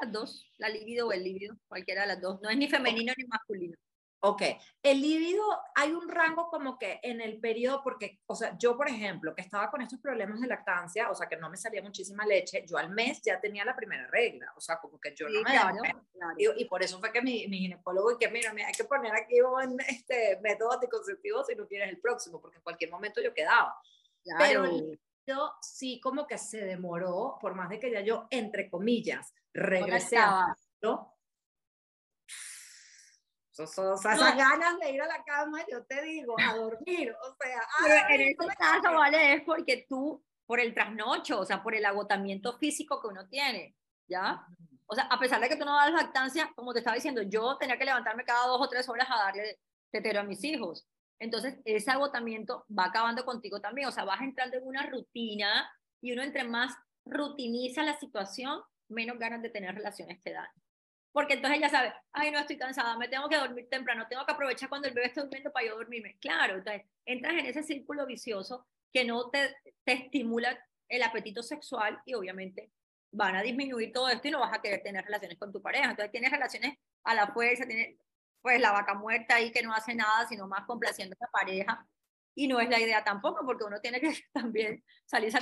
Las 0.00 0.12
dos, 0.12 0.52
la 0.58 0.68
libido 0.68 1.08
o 1.08 1.12
el 1.12 1.24
líbido, 1.24 1.56
cualquiera 1.68 2.02
de 2.02 2.08
las 2.08 2.20
dos. 2.20 2.40
No 2.42 2.50
es 2.50 2.56
ni 2.56 2.68
femenino 2.68 3.12
ni 3.16 3.24
masculino. 3.24 3.76
Ok, 4.20 4.42
el 4.82 5.00
líbido, 5.02 5.44
hay 5.74 5.92
un 5.92 6.08
rango 6.08 6.48
como 6.48 6.78
que 6.78 6.98
en 7.02 7.20
el 7.20 7.38
periodo, 7.38 7.82
porque, 7.82 8.20
o 8.26 8.34
sea, 8.34 8.56
yo, 8.58 8.76
por 8.76 8.88
ejemplo, 8.88 9.34
que 9.34 9.42
estaba 9.42 9.70
con 9.70 9.82
estos 9.82 10.00
problemas 10.00 10.40
de 10.40 10.48
lactancia, 10.48 11.10
o 11.10 11.14
sea, 11.14 11.28
que 11.28 11.36
no 11.36 11.50
me 11.50 11.56
salía 11.56 11.82
muchísima 11.82 12.24
leche, 12.24 12.64
yo 12.66 12.78
al 12.78 12.90
mes 12.90 13.20
ya 13.22 13.38
tenía 13.40 13.64
la 13.64 13.76
primera 13.76 14.06
regla, 14.06 14.52
o 14.56 14.60
sea, 14.60 14.78
como 14.78 14.98
que 14.98 15.14
yo 15.14 15.28
no 15.28 15.42
me 15.42 15.50
claro, 15.50 15.78
Y, 16.38 16.64
por 16.64 16.82
eso 16.82 16.98
fue 16.98 17.12
que 17.12 17.20
mi, 17.20 17.46
mi 17.46 17.58
ginecólogo, 17.58 18.12
y 18.12 18.18
que 18.18 18.28
mira, 18.28 18.52
hay 18.66 18.72
que 18.72 18.84
poner 18.84 19.12
aquí 19.14 19.40
un 19.40 19.78
este, 19.86 20.40
método 20.40 20.72
anticonceptivo 20.72 21.44
si 21.44 21.54
no 21.54 21.66
quieres 21.66 21.90
el 21.90 22.00
próximo, 22.00 22.40
porque 22.40 22.56
en 22.56 22.62
cualquier 22.62 22.90
momento 22.90 23.20
yo 23.20 23.34
quedaba. 23.34 23.78
Pero 24.38 24.64
el 24.64 24.70
líbido 24.70 25.54
sí 25.60 26.00
como 26.00 26.26
que 26.26 26.38
se 26.38 26.64
demoró, 26.64 27.36
por 27.40 27.54
más 27.54 27.68
de 27.68 27.78
que 27.78 27.90
ya 27.90 28.00
yo, 28.00 28.26
entre 28.30 28.70
comillas, 28.70 29.34
regresé 29.52 30.16
a... 30.16 30.56
¿no? 30.82 31.15
O 33.58 33.66
sea, 33.66 34.14
esas 34.14 34.36
ganas 34.36 34.78
de 34.78 34.90
ir 34.90 35.00
a 35.00 35.06
la 35.06 35.24
cama, 35.24 35.64
yo 35.70 35.84
te 35.84 36.02
digo, 36.02 36.34
a 36.38 36.54
dormir, 36.56 37.12
o 37.12 37.36
sea. 37.40 37.60
Pero 38.08 38.22
en 38.22 38.28
este 38.28 38.46
caso, 38.56 38.92
vale, 38.92 39.34
es 39.34 39.42
porque 39.44 39.86
tú, 39.88 40.22
por 40.44 40.60
el 40.60 40.74
trasnocho, 40.74 41.40
o 41.40 41.44
sea, 41.44 41.62
por 41.62 41.74
el 41.74 41.84
agotamiento 41.84 42.58
físico 42.58 43.00
que 43.00 43.08
uno 43.08 43.26
tiene, 43.28 43.76
¿ya? 44.08 44.46
O 44.86 44.94
sea, 44.94 45.04
a 45.04 45.18
pesar 45.18 45.40
de 45.40 45.48
que 45.48 45.56
tú 45.56 45.64
no 45.64 45.74
das 45.74 45.92
lactancia, 45.92 46.52
como 46.54 46.72
te 46.72 46.80
estaba 46.80 46.94
diciendo, 46.94 47.22
yo 47.22 47.56
tenía 47.56 47.78
que 47.78 47.84
levantarme 47.84 48.24
cada 48.24 48.46
dos 48.46 48.60
o 48.60 48.68
tres 48.68 48.88
horas 48.88 49.08
a 49.10 49.16
darle 49.16 49.58
tetero 49.90 50.20
a 50.20 50.24
mis 50.24 50.44
hijos. 50.44 50.86
Entonces, 51.18 51.58
ese 51.64 51.90
agotamiento 51.90 52.66
va 52.76 52.86
acabando 52.86 53.24
contigo 53.24 53.60
también, 53.60 53.88
o 53.88 53.92
sea, 53.92 54.04
vas 54.04 54.20
entrando 54.20 54.58
en 54.58 54.66
una 54.66 54.86
rutina 54.86 55.70
y 56.02 56.12
uno 56.12 56.22
entre 56.22 56.44
más 56.44 56.74
rutiniza 57.06 57.82
la 57.82 57.98
situación, 57.98 58.60
menos 58.88 59.18
ganas 59.18 59.40
de 59.40 59.48
tener 59.48 59.74
relaciones 59.74 60.22
te 60.22 60.32
dan 60.32 60.48
porque 61.16 61.32
entonces 61.32 61.60
ella 61.60 61.70
sabe, 61.70 61.94
ay, 62.12 62.30
no 62.30 62.38
estoy 62.38 62.58
cansada, 62.58 62.94
me 62.98 63.08
tengo 63.08 63.26
que 63.26 63.38
dormir 63.38 63.66
temprano, 63.70 64.06
tengo 64.06 64.26
que 64.26 64.32
aprovechar 64.32 64.68
cuando 64.68 64.86
el 64.86 64.92
bebé 64.92 65.06
está 65.06 65.22
durmiendo 65.22 65.50
para 65.50 65.64
yo 65.64 65.74
dormirme. 65.74 66.18
Claro, 66.20 66.56
entonces 66.56 66.82
entras 67.06 67.32
en 67.38 67.46
ese 67.46 67.62
círculo 67.62 68.04
vicioso 68.04 68.66
que 68.92 69.02
no 69.02 69.30
te, 69.30 69.56
te 69.82 69.94
estimula 69.94 70.62
el 70.90 71.02
apetito 71.02 71.42
sexual 71.42 71.98
y 72.04 72.12
obviamente 72.12 72.70
van 73.12 73.34
a 73.34 73.40
disminuir 73.40 73.94
todo 73.94 74.10
esto 74.10 74.28
y 74.28 74.30
no 74.30 74.40
vas 74.40 74.52
a 74.52 74.60
querer 74.60 74.82
tener 74.82 75.06
relaciones 75.06 75.38
con 75.38 75.50
tu 75.54 75.62
pareja. 75.62 75.88
Entonces 75.88 76.12
tienes 76.12 76.30
relaciones 76.30 76.76
a 77.04 77.14
la 77.14 77.28
fuerza, 77.28 77.66
tienes 77.66 77.98
pues 78.42 78.60
la 78.60 78.72
vaca 78.72 78.92
muerta 78.92 79.36
ahí 79.36 79.50
que 79.50 79.62
no 79.62 79.72
hace 79.72 79.94
nada, 79.94 80.28
sino 80.28 80.46
más 80.46 80.66
complaciendo 80.66 81.16
a 81.18 81.24
la 81.24 81.30
pareja. 81.30 81.88
Y 82.34 82.46
no 82.46 82.60
es 82.60 82.68
la 82.68 82.78
idea 82.78 83.02
tampoco, 83.02 83.42
porque 83.46 83.64
uno 83.64 83.80
tiene 83.80 84.02
que 84.02 84.12
también 84.34 84.84
salir. 85.06 85.32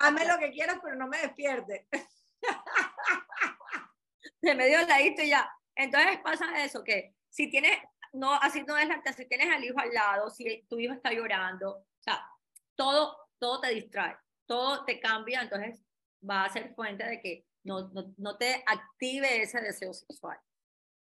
Hazme 0.00 0.26
lo 0.26 0.38
que 0.40 0.50
quieras, 0.50 0.80
pero 0.82 0.96
no 0.96 1.06
me 1.06 1.18
despierte. 1.18 1.86
se 4.42 4.54
me 4.54 4.66
dio 4.66 4.86
ladito 4.86 5.22
y 5.22 5.30
ya. 5.30 5.50
Entonces 5.74 6.18
pasa 6.22 6.64
eso, 6.64 6.84
que 6.84 7.14
si 7.28 7.50
tienes, 7.50 7.78
no, 8.12 8.34
así 8.34 8.62
no 8.64 8.76
es 8.76 8.88
la 8.88 9.00
si 9.12 9.26
tienes 9.26 9.54
al 9.54 9.64
hijo 9.64 9.78
al 9.78 9.92
lado, 9.92 10.30
si 10.30 10.64
tu 10.68 10.78
hijo 10.78 10.94
está 10.94 11.12
llorando, 11.12 11.78
o 11.78 12.02
sea, 12.02 12.26
todo, 12.74 13.16
todo 13.38 13.60
te 13.60 13.74
distrae, 13.74 14.16
todo 14.46 14.84
te 14.84 15.00
cambia, 15.00 15.42
entonces 15.42 15.82
va 16.28 16.44
a 16.44 16.52
ser 16.52 16.74
fuente 16.74 17.04
de 17.04 17.20
que 17.20 17.46
no, 17.62 17.88
no, 17.88 18.12
no 18.16 18.36
te 18.36 18.62
active 18.66 19.42
ese 19.42 19.60
deseo 19.60 19.92
sexual. 19.92 20.38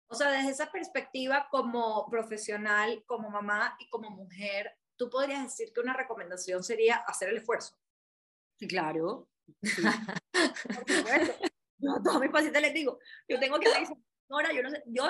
O 0.09 0.15
sea, 0.15 0.31
desde 0.31 0.51
esa 0.51 0.71
perspectiva 0.71 1.49
como 1.51 2.07
profesional, 2.11 3.03
como 3.07 3.31
mamá 3.31 3.77
y 3.79 3.89
como 3.89 4.11
mujer, 4.11 4.71
tú 4.97 5.09
podrías 5.09 5.45
decir 5.45 5.73
que 5.73 5.81
una 5.81 5.95
recomendación 5.95 6.63
sería 6.63 6.97
hacer 6.97 7.31
el 7.31 7.39
esfuerzo. 7.39 7.75
Sí, 8.59 8.69
claro. 8.69 9.29
Yo 11.93 11.97
a 11.97 12.03
todos 12.03 12.21
mis 12.21 12.31
pacientes 12.31 12.63
les 12.63 12.75
digo, 12.75 12.99
yo 13.29 13.41
tengo 13.41 13.59
que 13.59 13.69
decir, 13.69 13.97
Nora, 14.29 14.53
yo 14.53 14.63
no 14.63 14.71
sé, 14.71 14.83
yo 14.87 15.09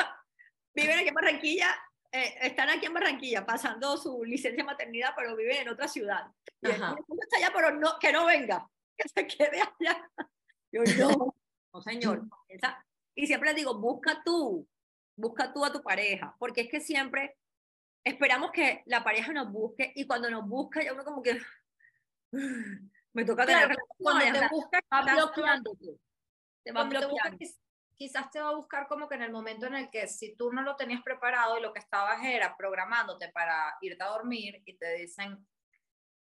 viven 0.75 0.99
aquí 0.99 1.09
en 1.09 1.15
Barranquilla, 1.15 1.69
eh, 2.11 2.35
están 2.41 2.71
aquí 2.71 2.87
en 2.87 2.95
Barranquilla 2.95 3.45
pasando 3.45 3.97
su 3.99 4.25
licencia 4.25 4.63
de 4.63 4.67
maternidad, 4.67 5.13
pero 5.15 5.37
viven 5.37 5.59
en 5.59 5.69
otra 5.69 5.87
ciudad. 5.87 6.27
Y 6.63 6.69
está 6.71 7.37
allá, 7.37 7.53
pero 7.55 7.73
no, 7.73 7.99
que 8.01 8.13
no 8.13 8.25
venga, 8.25 8.67
que 8.97 9.09
se 9.09 9.27
quede 9.27 9.61
allá. 9.61 10.11
Yo 10.73 10.83
no, 10.99 11.35
no 11.75 11.83
señor. 11.83 12.23
y 13.15 13.27
siempre 13.27 13.51
les 13.51 13.57
digo, 13.57 13.79
busca 13.79 14.23
tú, 14.25 14.67
busca 15.15 15.53
tú 15.53 15.65
a 15.65 15.73
tu 15.73 15.83
pareja, 15.83 16.35
porque 16.39 16.63
es 16.63 16.71
que 16.71 16.81
siempre 16.81 17.37
esperamos 18.03 18.51
que 18.51 18.83
la 18.87 19.05
pareja 19.05 19.31
nos 19.33 19.53
busque 19.53 19.93
y 19.95 20.07
cuando 20.07 20.31
nos 20.31 20.49
busca 20.49 20.83
ya 20.83 20.95
uno 20.95 21.05
como 21.05 21.23
que 21.23 21.39
me 23.13 23.25
toca 23.27 23.45
tener 23.45 23.77
cuando 23.99 24.41
te 24.41 24.49
busca, 24.49 24.81
bloqueándote 24.91 26.01
quizás 27.97 28.31
te 28.31 28.41
va 28.41 28.49
a 28.49 28.57
buscar 28.57 28.89
como 28.89 29.09
que 29.09 29.15
en 29.15 29.23
el 29.23 29.31
momento 29.31 29.67
en 29.67 29.75
el 29.75 29.91
que 29.91 30.09
si 30.09 30.35
tú 30.35 30.53
no 30.53 30.63
lo 30.63 30.77
tenías 30.77 31.03
preparado 31.03 31.59
y 31.59 31.63
lo 31.63 31.73
que 31.73 31.79
estabas 31.79 32.25
era 32.25 32.57
programándote 32.57 33.29
para 33.29 33.77
irte 33.81 34.03
a 34.03 34.09
dormir 34.09 34.61
y 34.65 34.77
te 34.77 34.97
dicen 34.97 35.47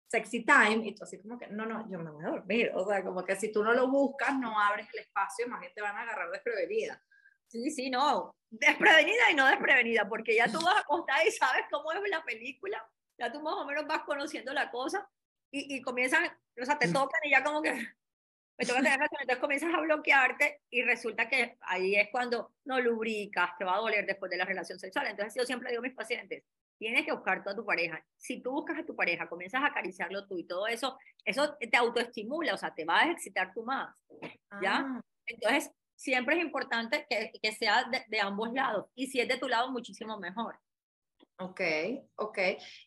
sexy 0.09 0.45
time 0.45 0.87
y 0.87 0.95
tú 0.95 1.03
así 1.03 1.21
como 1.21 1.39
que 1.39 1.49
no, 1.49 1.67
no, 1.67 1.91
yo 1.91 1.99
me 1.99 2.11
voy 2.11 2.25
a 2.25 2.29
dormir. 2.29 2.71
O 2.75 2.87
sea, 2.87 3.03
como 3.03 3.25
que 3.25 3.37
si 3.37 3.51
tú 3.51 3.65
no 3.65 3.73
lo 3.73 3.89
buscas, 3.89 4.39
no 4.39 4.59
abres 4.61 4.89
el 4.93 5.01
espacio, 5.01 5.49
más 5.49 5.61
bien 5.61 5.73
te 5.75 5.83
van 5.83 5.97
a 5.97 6.03
agarrar 6.03 6.31
desprevenida. 6.31 7.03
Sí, 7.49 7.71
sí, 7.71 7.91
no, 7.91 8.35
desprevenida 8.51 9.31
y 9.31 9.35
no 9.35 9.47
desprevenida, 9.47 10.09
porque 10.09 10.35
ya 10.35 10.47
tú 10.51 10.61
vas 10.65 10.81
a 10.81 10.85
contar 10.85 11.27
y 11.27 11.31
sabes 11.31 11.65
cómo 11.71 11.93
es 11.93 12.01
la 12.09 12.25
película, 12.25 12.85
ya 13.19 13.33
tú 13.33 13.41
más 13.41 13.55
o 13.55 13.65
menos 13.65 13.87
vas 13.87 14.03
conociendo 14.03 14.53
la 14.53 14.71
cosa 14.71 15.09
y, 15.51 15.77
y 15.77 15.83
comienzan, 15.83 16.27
o 16.61 16.65
sea, 16.65 16.79
te 16.79 16.89
mm. 16.89 16.93
tocan 16.93 17.21
y 17.25 17.31
ya 17.31 17.45
como 17.45 17.63
que 17.63 17.73
me 18.59 18.65
toca 18.65 18.79
tener 18.79 18.95
relación, 18.95 19.21
entonces 19.21 19.41
comienzas 19.41 19.75
a 19.75 19.81
bloquearte 19.81 20.63
y 20.71 20.83
resulta 20.83 21.29
que 21.29 21.59
ahí 21.61 21.95
es 21.95 22.09
cuando 22.11 22.55
no 22.65 22.81
lubricas, 22.81 23.51
te 23.59 23.65
va 23.65 23.77
a 23.77 23.81
doler 23.81 24.07
después 24.07 24.31
de 24.31 24.39
la 24.39 24.45
relación 24.45 24.79
sexual. 24.79 25.07
Entonces 25.07 25.35
yo 25.37 25.45
siempre 25.45 25.71
digo 25.71 25.81
a 25.81 25.83
mis 25.83 25.95
pacientes, 25.95 26.45
tienes 26.79 27.05
que 27.05 27.13
buscar 27.13 27.43
a 27.47 27.55
tu 27.55 27.65
pareja. 27.65 28.03
Si 28.17 28.43
tú 28.43 28.53
buscas 28.53 28.79
a 28.79 28.87
tu 28.87 28.97
pareja, 28.97 29.29
comienzas 29.29 29.63
a 29.63 29.67
acariciarlo 29.67 30.27
tú 30.27 30.39
y 30.39 30.45
todo 30.45 30.67
eso, 30.67 30.99
eso 31.25 31.57
te 31.59 31.77
autoestimula, 31.77 32.55
o 32.55 32.59
sea, 32.59 32.75
te 32.75 32.85
va 32.85 33.03
a 33.03 33.11
excitar 33.11 33.53
tú 33.53 33.63
más, 33.63 33.95
¿ya? 34.63 34.85
Ah. 34.87 35.01
Entonces, 35.27 35.71
siempre 35.95 36.37
es 36.37 36.43
importante 36.43 37.07
que, 37.09 37.33
que 37.43 37.53
sea 37.53 37.85
de, 37.85 38.05
de 38.09 38.21
ambos 38.21 38.53
lados 38.53 38.87
y 38.95 39.07
si 39.09 39.21
es 39.21 39.29
de 39.29 39.39
tu 39.39 39.49
lado, 39.49 39.71
muchísimo 39.71 40.19
mejor. 40.19 40.59
Ok, 41.39 41.61
ok. 42.17 42.39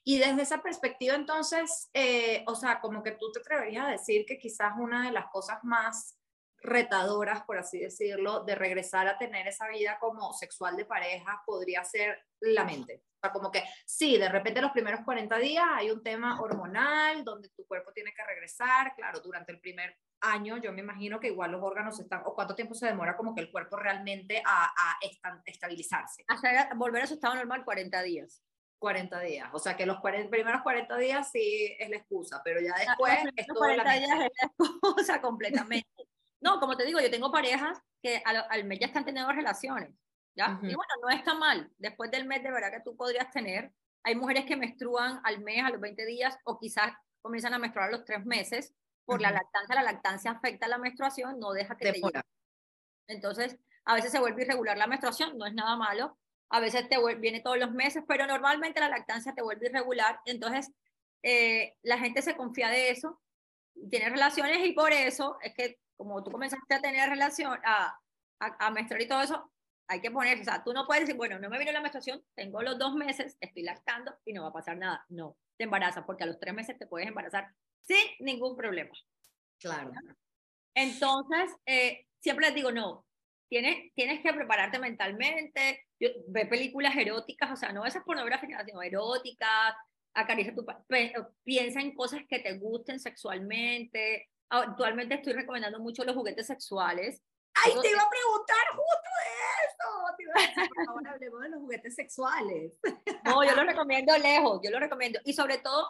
Y 0.03 0.17
desde 0.17 0.41
esa 0.41 0.61
perspectiva, 0.61 1.13
entonces, 1.13 1.89
eh, 1.93 2.43
o 2.47 2.55
sea, 2.55 2.81
como 2.81 3.03
que 3.03 3.11
tú 3.11 3.31
te 3.31 3.39
atreverías 3.39 3.85
a 3.85 3.91
decir 3.91 4.25
que 4.25 4.39
quizás 4.39 4.73
una 4.79 5.05
de 5.05 5.11
las 5.11 5.27
cosas 5.27 5.59
más 5.63 6.17
retadoras, 6.61 7.43
por 7.43 7.57
así 7.57 7.79
decirlo, 7.79 8.43
de 8.43 8.55
regresar 8.55 9.07
a 9.07 9.17
tener 9.17 9.47
esa 9.47 9.67
vida 9.67 9.97
como 9.99 10.33
sexual 10.33 10.75
de 10.75 10.85
pareja 10.85 11.41
podría 11.45 11.83
ser 11.83 12.25
la 12.39 12.65
mente. 12.65 13.03
O 13.17 13.19
sea, 13.21 13.31
como 13.31 13.51
que 13.51 13.63
sí, 13.85 14.17
de 14.17 14.29
repente 14.29 14.61
los 14.61 14.71
primeros 14.71 15.01
40 15.01 15.37
días 15.37 15.65
hay 15.71 15.91
un 15.91 16.01
tema 16.01 16.41
hormonal 16.41 17.23
donde 17.23 17.49
tu 17.49 17.65
cuerpo 17.67 17.91
tiene 17.93 18.13
que 18.15 18.23
regresar, 18.23 18.95
claro, 18.95 19.19
durante 19.19 19.51
el 19.51 19.59
primer 19.59 19.95
año 20.21 20.57
yo 20.57 20.73
me 20.73 20.81
imagino 20.81 21.19
que 21.19 21.27
igual 21.27 21.51
los 21.51 21.63
órganos 21.63 21.99
están, 21.99 22.21
o 22.25 22.33
cuánto 22.33 22.55
tiempo 22.55 22.73
se 22.73 22.87
demora 22.87 23.15
como 23.15 23.33
que 23.33 23.41
el 23.41 23.51
cuerpo 23.51 23.77
realmente 23.77 24.41
a, 24.45 24.65
a 24.65 24.97
estabilizarse. 25.45 26.23
Hasta 26.27 26.73
volver 26.75 27.03
a 27.03 27.07
su 27.07 27.15
estado 27.15 27.35
normal 27.35 27.63
40 27.63 28.01
días. 28.03 28.43
40 28.79 29.19
días. 29.19 29.49
O 29.53 29.59
sea 29.59 29.75
que 29.75 29.85
los 29.85 29.97
primeros 30.01 30.61
40 30.61 30.97
días 30.97 31.29
sí 31.31 31.75
es 31.77 31.89
la 31.89 31.97
excusa, 31.97 32.41
pero 32.43 32.59
ya 32.61 32.73
después 32.75 33.19
es 33.35 33.47
todo 33.47 33.59
40 33.59 33.83
la 33.83 33.93
días 33.93 34.11
es 34.11 34.17
la 34.17 34.25
excusa 34.25 35.21
completamente. 35.21 35.89
no, 36.41 36.59
como 36.59 36.75
te 36.75 36.85
digo, 36.85 36.99
yo 36.99 37.11
tengo 37.11 37.31
parejas 37.31 37.79
que 38.01 38.21
al, 38.25 38.63
mes 38.63 38.79
ya 38.79 38.87
están 38.87 39.05
teniendo 39.05 39.31
relaciones. 39.31 39.93
¿ya? 40.35 40.57
Y 40.61 40.73
bueno, 40.73 40.93
no 41.01 41.09
está 41.09 41.33
mal. 41.33 41.69
Después 41.77 42.09
del 42.09 42.25
mes 42.25 42.41
de 42.41 42.51
verdad 42.51 42.71
que 42.71 42.81
tú 42.81 42.95
podrías 42.95 43.29
tener. 43.31 43.71
Hay 44.03 44.15
mujeres 44.15 44.45
que 44.45 44.55
menstruan 44.55 45.19
al 45.25 45.41
mes, 45.41 45.63
a 45.63 45.69
los 45.69 45.81
20 45.81 46.05
días, 46.05 46.37
o 46.45 46.57
quizás 46.57 46.93
comienzan 47.21 47.53
a 47.53 47.59
menstruar 47.59 47.89
a 47.89 47.91
los 47.91 48.05
3 48.05 48.25
meses 48.25 48.73
por 49.09 49.21
la 49.21 49.31
lactancia. 49.31 49.75
La 49.75 49.83
lactancia 49.83 50.31
afecta 50.31 50.65
a 50.65 50.69
la 50.69 50.77
menstruación, 50.77 51.39
no 51.39 51.51
deja 51.51 51.75
que 51.75 51.91
te 51.91 51.99
llegue. 51.99 52.21
Entonces, 53.07 53.57
a 53.85 53.95
veces 53.95 54.11
se 54.11 54.19
vuelve 54.19 54.43
irregular 54.43 54.77
la 54.77 54.87
menstruación, 54.87 55.37
no 55.37 55.45
es 55.45 55.53
nada 55.53 55.75
malo, 55.75 56.17
a 56.49 56.59
veces 56.59 56.87
te 56.89 56.97
viene 57.15 57.41
todos 57.41 57.57
los 57.57 57.71
meses, 57.71 58.03
pero 58.07 58.27
normalmente 58.27 58.79
la 58.79 58.89
lactancia 58.89 59.33
te 59.33 59.41
vuelve 59.41 59.67
irregular, 59.67 60.19
entonces 60.25 60.71
eh, 61.23 61.75
la 61.81 61.97
gente 61.97 62.21
se 62.21 62.35
confía 62.35 62.69
de 62.69 62.91
eso, 62.91 63.19
tiene 63.89 64.09
relaciones 64.09 64.59
y 64.65 64.73
por 64.73 64.91
eso 64.91 65.37
es 65.41 65.53
que 65.53 65.79
como 65.97 66.23
tú 66.23 66.31
comenzaste 66.31 66.75
a 66.75 66.81
tener 66.81 67.09
relación, 67.09 67.59
a, 67.65 67.99
a, 68.39 68.67
a 68.67 68.71
menstruar 68.71 69.01
y 69.01 69.07
todo 69.07 69.21
eso, 69.21 69.51
hay 69.87 70.01
que 70.01 70.11
poner, 70.11 70.39
o 70.39 70.43
sea, 70.43 70.63
tú 70.63 70.71
no 70.71 70.85
puedes 70.85 71.01
decir, 71.01 71.17
bueno, 71.17 71.39
no 71.39 71.49
me 71.49 71.57
vino 71.57 71.71
la 71.71 71.81
menstruación, 71.81 72.23
tengo 72.35 72.61
los 72.61 72.77
dos 72.77 72.93
meses, 72.93 73.35
estoy 73.41 73.63
lactando 73.63 74.15
y 74.23 74.33
no 74.33 74.43
va 74.43 74.49
a 74.49 74.53
pasar 74.53 74.77
nada. 74.77 75.03
No, 75.09 75.35
te 75.57 75.63
embarazas 75.63 76.05
porque 76.05 76.23
a 76.23 76.27
los 76.27 76.39
tres 76.39 76.53
meses 76.53 76.77
te 76.77 76.85
puedes 76.85 77.07
embarazar 77.07 77.51
sin 77.87 78.05
ningún 78.19 78.55
problema. 78.55 78.91
Claro. 79.59 79.91
Entonces, 80.75 81.51
eh, 81.65 82.05
siempre 82.19 82.47
les 82.47 82.55
digo, 82.55 82.71
no, 82.71 83.05
tienes, 83.49 83.93
tienes 83.95 84.21
que 84.21 84.33
prepararte 84.33 84.79
mentalmente, 84.79 85.85
ve 86.27 86.45
películas 86.45 86.95
eróticas, 86.95 87.51
o 87.51 87.55
sea, 87.55 87.73
no 87.73 87.85
esas 87.85 88.03
pornográficas, 88.03 88.65
sino 88.65 88.81
eróticas, 88.81 89.75
acaricia 90.13 90.55
tu, 90.55 90.65
piensa 91.43 91.81
en 91.81 91.95
cosas 91.95 92.21
que 92.27 92.39
te 92.39 92.57
gusten 92.57 92.99
sexualmente. 92.99 94.29
Actualmente 94.49 95.15
estoy 95.15 95.33
recomendando 95.33 95.79
mucho 95.79 96.03
los 96.03 96.15
juguetes 96.15 96.47
sexuales. 96.47 97.21
Ay, 97.53 97.73
te 97.81 97.89
iba 97.89 98.01
a 98.01 98.09
preguntar 98.09 98.67
justo 98.71 99.09
de 99.19 99.37
eso. 99.67 100.15
Te 100.17 100.23
iba 100.23 100.33
a 100.35 100.47
decir, 100.47 100.69
por 100.75 100.85
favor, 100.85 101.07
hablemos 101.07 101.41
de 101.41 101.49
los 101.49 101.59
juguetes 101.59 101.95
sexuales. 101.95 102.73
No, 103.25 103.43
yo 103.43 103.55
lo 103.55 103.63
recomiendo 103.63 104.17
lejos, 104.17 104.61
yo 104.63 104.71
lo 104.71 104.79
recomiendo. 104.79 105.19
Y 105.25 105.33
sobre 105.33 105.57
todo, 105.57 105.89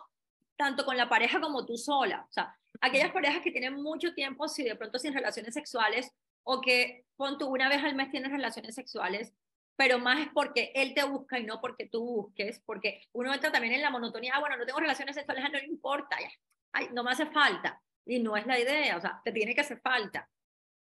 tanto 0.60 0.84
con 0.84 0.98
la 0.98 1.08
pareja 1.08 1.40
como 1.40 1.66
tú 1.66 1.78
sola. 1.78 2.26
O 2.30 2.32
sea, 2.34 2.54
aquellas 2.82 3.12
parejas 3.12 3.42
que 3.42 3.52
tienen 3.52 3.82
mucho 3.82 4.14
tiempo, 4.14 4.50
si 4.50 4.62
de 4.62 4.76
pronto 4.76 5.00
sin 5.00 5.14
relaciones 5.14 5.54
sexuales, 5.54 6.12
o 6.44 6.60
que 6.60 7.06
con 7.16 7.38
tú 7.38 7.48
una 7.48 7.70
vez 7.70 7.82
al 7.82 7.96
mes 7.96 8.12
tienes 8.12 8.30
relaciones 8.30 8.76
sexuales, 8.76 9.34
pero 9.78 10.00
más 10.00 10.20
es 10.20 10.28
porque 10.34 10.74
él 10.76 10.94
te 10.94 11.06
busca 11.06 11.40
y 11.40 11.46
no 11.46 11.62
porque 11.62 11.88
tú 11.88 12.04
busques, 12.04 12.62
porque 12.66 13.02
uno 13.14 13.34
entra 13.34 13.54
también 13.54 13.74
en 13.74 13.82
la 13.82 13.90
monotonía, 13.90 14.34
ah, 14.36 14.42
bueno, 14.42 14.58
no 14.58 14.66
tengo 14.66 14.82
relaciones 14.82 15.16
sexuales, 15.16 15.46
no 15.46 15.58
le 15.58 15.66
importa, 15.66 16.20
ya, 16.20 16.30
ay, 16.74 16.90
no 16.92 17.06
me 17.06 17.12
hace 17.12 17.26
falta. 17.28 17.82
Y 18.06 18.20
no 18.20 18.36
es 18.36 18.46
la 18.46 18.60
idea, 18.60 18.98
o 18.98 19.02
sea, 19.02 19.22
te 19.24 19.32
tiene 19.32 19.56
que 19.56 19.62
hacer 19.62 19.80
falta. 19.80 20.30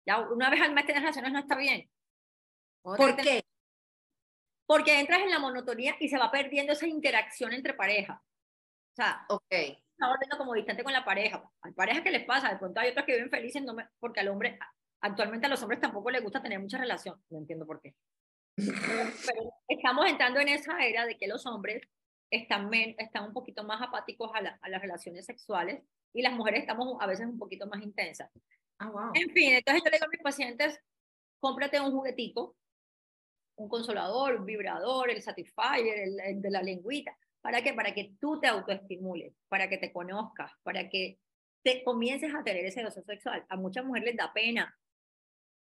Ya 0.06 0.20
una 0.20 0.50
vez 0.50 0.62
al 0.62 0.74
mes 0.74 0.86
tienes 0.86 1.04
relaciones 1.04 1.34
no 1.34 1.40
está 1.40 1.58
bien. 1.58 1.90
¿Por 2.82 3.18
qué? 3.18 3.44
Porque 4.66 5.00
entras 5.02 5.22
en 5.22 5.32
la 5.32 5.40
monotonía 5.40 5.98
y 6.00 6.08
se 6.08 6.18
va 6.18 6.32
perdiendo 6.32 6.72
esa 6.72 6.88
interacción 6.88 7.52
entre 7.52 7.74
parejas. 7.74 8.22
O 8.96 9.02
sea, 9.02 9.26
okay. 9.28 9.78
está 9.92 10.08
volviendo 10.08 10.38
como 10.38 10.54
distante 10.54 10.84
con 10.84 10.94
la 10.94 11.04
pareja. 11.04 11.44
Hay 11.62 11.74
parejas 11.74 12.02
que 12.02 12.12
les 12.12 12.24
pasa, 12.24 12.50
de 12.50 12.58
pronto 12.58 12.80
hay 12.80 12.92
otras 12.92 13.06
que 13.06 13.14
viven 13.14 13.30
felices 13.30 13.62
no 13.62 13.74
me, 13.74 13.86
porque 14.00 14.22
al 14.22 14.30
hombre, 14.30 14.58
actualmente 15.02 15.48
a 15.48 15.50
los 15.50 15.62
hombres 15.62 15.82
tampoco 15.82 16.10
les 16.12 16.24
gusta 16.24 16.42
tener 16.42 16.60
mucha 16.60 16.78
relación. 16.78 17.22
No 17.30 17.40
entiendo 17.40 17.66
por 17.66 17.82
qué. 17.82 17.94
Pero 19.28 19.52
estamos 19.68 20.08
entrando 20.08 20.40
en 20.40 20.48
esa 20.48 20.80
era 20.86 21.06
de 21.06 21.18
que 21.18 21.28
los 21.28 21.46
hombres 21.46 21.84
están, 22.32 22.74
están 22.74 23.26
un 23.26 23.34
poquito 23.34 23.66
más 23.66 23.82
apáticos 23.82 24.32
a, 24.34 24.42
las 24.42 24.82
relaciones 24.82 25.26
sexuales 25.26 25.84
y 26.14 26.22
las 26.22 26.32
mujeres 26.32 26.62
estamos 26.62 26.96
a 27.02 27.08
veces 27.08 27.26
un 27.26 27.38
poquito 27.38 27.68
más 27.68 27.84
intensas. 27.84 28.32
Ah, 28.80 28.90
wow. 28.90 29.12
En 29.14 29.30
fin, 29.32 29.56
entonces 29.56 29.84
yo 29.84 29.92
le 29.92 29.98
digo 29.98 30.06
a 30.06 30.10
mis 30.10 30.22
pacientes, 30.22 30.80
cómprate 31.42 31.82
un 31.82 31.92
juguetico, 31.92 32.56
un 33.58 33.70
consolador, 33.70 34.36
un 34.36 34.46
vibrador, 34.46 35.10
el 35.10 35.22
Satisfyer, 35.22 36.10
el, 36.24 36.42
de 36.42 36.50
la 36.50 36.62
lengüita. 36.62 37.18
¿Para 37.46 37.62
qué? 37.62 37.76
Para 37.76 37.94
que 37.94 38.16
tú 38.20 38.40
te 38.40 38.48
autoestimules, 38.48 39.32
para 39.48 39.70
que 39.70 39.78
te 39.78 39.94
conozcas, 39.94 40.52
para 40.64 40.90
que 40.90 41.20
te 41.62 41.84
comiences 41.84 42.34
a 42.34 42.44
tener 42.44 42.66
ese 42.66 42.84
deseo 42.84 43.04
sexual. 43.04 43.46
A 43.50 43.56
muchas 43.56 43.86
mujeres 43.86 44.08
les 44.08 44.18
da 44.18 44.34
pena. 44.34 44.76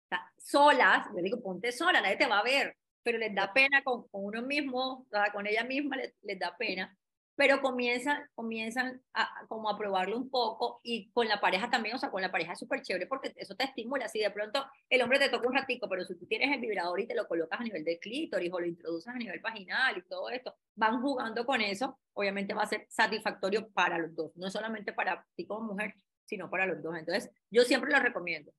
O 0.06 0.08
sea, 0.08 0.32
solas, 0.38 1.06
le 1.14 1.20
digo, 1.20 1.42
ponte 1.42 1.72
sola, 1.72 2.00
nadie 2.00 2.16
te 2.16 2.26
va 2.26 2.38
a 2.38 2.42
ver 2.42 2.74
pero 3.02 3.18
les 3.18 3.34
da 3.34 3.52
pena 3.52 3.84
con, 3.84 4.08
con 4.08 4.24
uno 4.24 4.40
mismo, 4.40 5.06
con 5.34 5.46
ella 5.46 5.62
misma 5.62 5.96
les, 5.96 6.14
les, 6.22 6.38
da 6.38 6.56
pena, 6.56 6.96
pero 7.36 7.60
comienzan, 7.60 8.28
comienzan 8.34 9.02
a, 9.12 9.46
como 9.48 9.68
a 9.68 9.76
probarlo 9.76 10.16
un 10.16 10.30
poco 10.30 10.80
y 10.82 11.10
con 11.10 11.28
la 11.28 11.40
pareja 11.40 11.70
también, 11.70 11.96
o 11.96 11.98
sea, 11.98 12.10
con 12.10 12.22
la 12.22 12.30
pareja 12.30 12.52
es 12.52 12.58
súper 12.58 12.82
chévere 12.82 13.06
porque 13.06 13.32
eso 13.36 13.54
te 13.56 13.64
estimula, 13.64 14.08
si 14.08 14.20
de 14.20 14.30
pronto 14.30 14.64
el 14.88 15.02
hombre 15.02 15.18
te 15.18 15.28
toca 15.28 15.48
un 15.48 15.54
ratico, 15.54 15.88
pero 15.88 16.04
si 16.04 16.14
tú 16.16 16.26
tienes 16.26 16.54
el 16.54 16.60
vibrador 16.60 17.00
y 17.00 17.06
te 17.06 17.14
lo 17.14 17.26
colocas 17.26 17.60
a 17.60 17.64
nivel 17.64 17.84
de 17.84 17.98
clítoris 17.98 18.52
o 18.52 18.60
lo 18.60 18.66
introduces 18.66 19.08
a 19.08 19.18
nivel 19.18 19.40
vaginal 19.40 19.98
y 19.98 20.02
todo 20.02 20.30
esto, 20.30 20.54
van 20.74 21.00
jugando 21.00 21.44
con 21.44 21.60
eso, 21.60 21.98
obviamente 22.12 22.54
va 22.54 22.62
a 22.62 22.66
ser 22.66 22.86
satisfactorio 22.88 23.68
para 23.70 23.98
los 23.98 24.14
dos, 24.14 24.32
no 24.36 24.50
solamente 24.50 24.92
para 24.92 25.26
ti 25.34 25.46
como 25.46 25.72
mujer, 25.72 25.94
sino 26.24 26.48
para 26.50 26.66
los 26.66 26.82
dos. 26.82 26.96
Entonces, 26.96 27.30
yo 27.50 27.62
siempre 27.62 27.90
lo 27.90 27.98
recomiendo. 28.00 28.52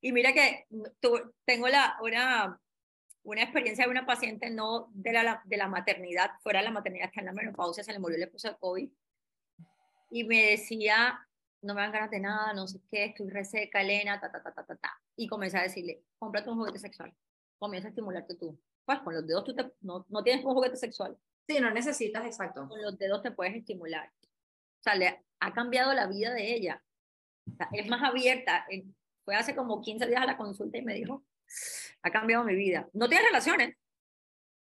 y 0.00 0.12
mira 0.12 0.32
que 0.32 0.66
tengo 1.44 1.68
la, 1.68 1.96
una, 2.02 2.60
una 3.26 3.42
experiencia 3.42 3.84
de 3.84 3.90
una 3.90 4.06
paciente 4.06 4.50
no 4.50 4.88
de 4.94 5.12
la, 5.12 5.42
de 5.44 5.56
la 5.56 5.66
maternidad, 5.66 6.30
fuera 6.42 6.60
de 6.60 6.66
la 6.66 6.70
maternidad, 6.70 7.10
que 7.12 7.20
en 7.20 7.26
la 7.26 7.32
menopausia 7.32 7.82
se 7.82 7.92
le 7.92 7.98
murió, 7.98 8.16
le 8.16 8.28
puso 8.28 8.48
el 8.48 8.56
COVID, 8.56 8.88
y 10.12 10.24
me 10.24 10.50
decía, 10.50 11.18
no 11.60 11.74
me 11.74 11.82
dan 11.82 11.90
ganas 11.90 12.10
de 12.10 12.20
nada, 12.20 12.52
no 12.52 12.68
sé 12.68 12.80
qué, 12.88 13.06
estoy 13.06 13.28
reseca, 13.28 13.82
Elena, 13.82 14.20
ta, 14.20 14.30
ta, 14.30 14.40
ta, 14.42 14.52
ta, 14.52 14.64
ta, 14.64 14.76
ta. 14.76 15.00
Y 15.16 15.26
comencé 15.26 15.58
a 15.58 15.62
decirle, 15.62 16.04
cómprate 16.20 16.48
un 16.48 16.56
juguete 16.56 16.78
sexual, 16.78 17.12
comienza 17.58 17.88
a 17.88 17.90
estimularte 17.90 18.36
tú. 18.36 18.56
Pues 18.84 19.00
con 19.00 19.12
los 19.12 19.26
dedos 19.26 19.42
tú 19.42 19.54
te, 19.56 19.72
no, 19.80 20.06
no 20.08 20.22
tienes 20.22 20.44
un 20.44 20.54
juguete 20.54 20.76
sexual. 20.76 21.18
Sí, 21.48 21.58
no 21.58 21.72
necesitas, 21.72 22.24
exacto. 22.24 22.68
Con 22.68 22.80
los 22.80 22.96
dedos 22.96 23.22
te 23.22 23.32
puedes 23.32 23.56
estimular. 23.56 24.08
O 24.22 24.82
sea, 24.82 24.94
le 24.94 25.24
ha 25.40 25.52
cambiado 25.52 25.92
la 25.94 26.06
vida 26.06 26.32
de 26.32 26.54
ella. 26.54 26.80
O 27.52 27.56
sea, 27.56 27.68
es 27.72 27.88
más 27.88 28.02
abierta. 28.04 28.64
Fue 29.24 29.34
hace 29.34 29.56
como 29.56 29.80
15 29.80 30.06
días 30.06 30.22
a 30.22 30.26
la 30.26 30.36
consulta 30.36 30.78
y 30.78 30.82
me 30.82 30.94
dijo, 30.94 31.24
ha 32.02 32.10
cambiado 32.10 32.44
mi 32.44 32.54
vida. 32.54 32.88
No 32.92 33.08
tiene 33.08 33.26
relaciones 33.26 33.76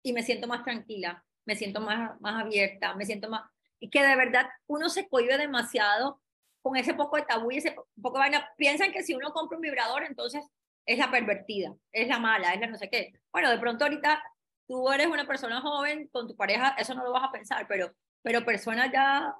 y 0.03 0.13
me 0.13 0.23
siento 0.23 0.47
más 0.47 0.63
tranquila, 0.63 1.23
me 1.45 1.55
siento 1.55 1.81
más, 1.81 2.19
más 2.21 2.43
abierta, 2.43 2.95
me 2.95 3.05
siento 3.05 3.29
más... 3.29 3.49
Y 3.79 3.89
que 3.89 4.01
de 4.01 4.15
verdad 4.15 4.47
uno 4.67 4.89
se 4.89 5.07
cohibe 5.07 5.37
demasiado 5.37 6.21
con 6.61 6.77
ese 6.77 6.93
poco 6.93 7.17
de 7.17 7.23
tabú 7.23 7.51
y 7.51 7.57
ese 7.57 7.75
poco 8.01 8.17
de 8.17 8.19
vaina. 8.19 8.49
Piensan 8.57 8.91
que 8.91 9.03
si 9.03 9.13
uno 9.13 9.31
compra 9.31 9.57
un 9.57 9.61
vibrador, 9.61 10.03
entonces 10.03 10.43
es 10.85 10.97
la 10.97 11.11
pervertida, 11.11 11.75
es 11.91 12.07
la 12.07 12.19
mala, 12.19 12.53
es 12.53 12.61
la 12.61 12.67
no 12.67 12.77
sé 12.77 12.89
qué. 12.89 13.13
Bueno, 13.31 13.49
de 13.49 13.59
pronto 13.59 13.85
ahorita 13.85 14.23
tú 14.67 14.89
eres 14.91 15.07
una 15.07 15.27
persona 15.27 15.61
joven 15.61 16.07
con 16.11 16.27
tu 16.27 16.35
pareja, 16.35 16.75
eso 16.77 16.95
no 16.95 17.03
lo 17.03 17.11
vas 17.11 17.23
a 17.23 17.31
pensar, 17.31 17.67
pero, 17.67 17.93
pero 18.21 18.45
personas 18.45 18.91
ya 18.91 19.35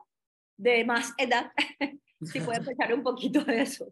de 0.58 0.84
más 0.86 1.14
edad, 1.18 1.52
sí 2.22 2.40
pueden 2.42 2.66
pensar 2.66 2.94
un 2.94 3.04
poquito 3.04 3.44
de 3.44 3.62
eso. 3.62 3.86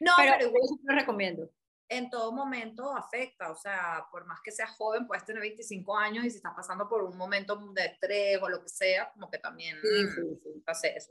No, 0.00 0.12
pero, 0.16 0.32
pero 0.38 0.50
yo 0.50 0.76
lo 0.82 0.94
recomiendo 0.94 1.50
en 1.88 2.10
todo 2.10 2.32
momento 2.32 2.96
afecta, 2.96 3.50
o 3.50 3.56
sea, 3.56 4.06
por 4.10 4.26
más 4.26 4.40
que 4.42 4.50
seas 4.50 4.70
joven, 4.76 5.06
puedes 5.06 5.24
tener 5.24 5.40
25 5.40 5.96
años 5.96 6.24
y 6.24 6.30
si 6.30 6.38
estás 6.38 6.52
pasando 6.54 6.88
por 6.88 7.04
un 7.04 7.16
momento 7.16 7.56
de 7.72 7.84
estrés 7.84 8.42
o 8.42 8.48
lo 8.48 8.60
que 8.60 8.68
sea, 8.68 9.10
como 9.12 9.30
que 9.30 9.38
también 9.38 9.76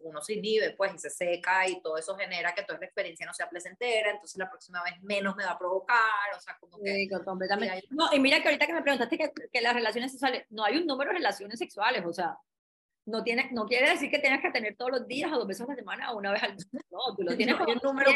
uno 0.03 0.21
se 0.21 0.33
inhibe, 0.33 0.71
pues, 0.71 0.93
y 0.93 0.99
se 0.99 1.09
seca 1.09 1.67
y 1.67 1.81
todo 1.81 1.97
eso 1.97 2.15
genera 2.17 2.53
que 2.53 2.63
toda 2.63 2.79
la 2.79 2.85
experiencia 2.85 3.25
no 3.25 3.33
sea 3.33 3.49
placentera, 3.49 4.11
entonces 4.11 4.37
la 4.37 4.49
próxima 4.49 4.83
vez 4.83 5.01
menos 5.01 5.35
me 5.35 5.45
va 5.45 5.51
a 5.51 5.59
provocar, 5.59 6.35
o 6.35 6.39
sea, 6.41 6.57
como 6.59 6.77
que... 6.81 6.93
Sí, 6.93 7.09
completamente. 7.23 7.87
No, 7.91 8.09
y 8.11 8.19
mira 8.19 8.41
que 8.41 8.49
ahorita 8.49 8.67
que 8.67 8.73
me 8.73 8.81
preguntaste 8.81 9.17
que, 9.17 9.31
que, 9.51 9.61
las 9.61 9.73
relaciones 9.73 10.11
sexuales, 10.11 10.45
no 10.49 10.65
hay 10.65 10.77
un 10.77 10.85
número 10.85 11.11
de 11.11 11.17
relaciones 11.17 11.57
sexuales, 11.57 12.03
o 12.05 12.11
sea, 12.11 12.37
no, 13.05 13.23
tiene, 13.23 13.49
no 13.53 13.65
quiere 13.65 13.89
decir 13.89 14.09
que 14.09 14.19
tengas 14.19 14.41
que 14.41 14.51
tener 14.51 14.75
todos 14.75 14.91
los 14.91 15.07
días 15.07 15.31
o 15.31 15.37
dos 15.37 15.47
veces 15.47 15.65
a 15.65 15.69
la 15.69 15.75
semana 15.75 16.11
o 16.11 16.17
una 16.17 16.31
vez 16.31 16.43
al 16.43 16.55
mes, 16.71 16.83
no, 16.91 17.15
tú 17.15 17.23
lo 17.23 17.37
tienes 17.37 17.57
no, 17.57 17.65
hay 17.65 17.73
un 17.73 17.79
número 17.81 18.11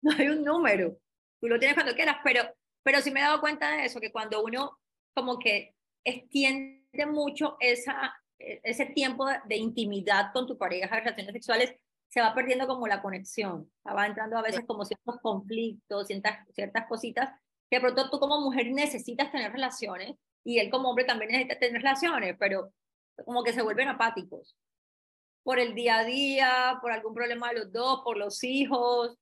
No 0.00 0.12
hay 0.12 0.28
un 0.28 0.42
número 0.42 0.96
tú 1.42 1.48
lo 1.48 1.58
tienes 1.58 1.74
cuando 1.74 1.94
quieras, 1.94 2.18
pero, 2.22 2.42
pero 2.84 3.00
sí 3.00 3.10
me 3.10 3.18
he 3.18 3.24
dado 3.24 3.40
cuenta 3.40 3.72
de 3.72 3.84
eso, 3.84 4.00
que 4.00 4.12
cuando 4.12 4.44
uno 4.44 4.78
como 5.12 5.40
que 5.40 5.74
extiende 6.04 7.04
mucho 7.06 7.56
esa, 7.58 8.14
e, 8.38 8.60
ese 8.62 8.86
tiempo 8.86 9.26
de, 9.26 9.56
intimidad 9.56 10.32
con 10.32 10.46
tu 10.46 10.56
pareja, 10.56 10.94
de 10.94 11.00
relaciones 11.00 11.32
sexuales, 11.32 11.74
se 12.08 12.20
va 12.20 12.32
perdiendo 12.32 12.68
como 12.68 12.86
la 12.86 13.02
conexión, 13.02 13.68
va 13.84 14.06
entrando 14.06 14.38
a 14.38 14.42
veces 14.42 14.64
como 14.66 14.84
ciertos 14.84 15.18
conflictos, 15.20 16.06
ciertas, 16.06 16.46
ciertas 16.54 16.86
cositas, 16.86 17.30
que 17.68 17.78
de 17.78 17.80
pronto 17.80 18.08
tú 18.08 18.20
como 18.20 18.40
mujer 18.40 18.70
necesitas 18.70 19.32
tener 19.32 19.50
relaciones 19.50 20.14
y 20.44 20.60
él 20.60 20.70
como 20.70 20.90
hombre 20.90 21.04
también 21.04 21.32
necesita 21.32 21.58
tener 21.58 21.82
relaciones, 21.82 22.36
pero 22.38 22.72
como 23.24 23.42
que 23.42 23.52
se 23.52 23.62
vuelven 23.62 23.88
apáticos 23.88 24.56
por 25.42 25.58
el 25.58 25.74
día 25.74 25.98
a 25.98 26.04
día, 26.04 26.78
por 26.80 26.92
algún 26.92 27.14
problema 27.14 27.48
de 27.48 27.60
los 27.60 27.72
dos, 27.72 28.02
por 28.04 28.16
los 28.16 28.44
hijos, 28.44 29.18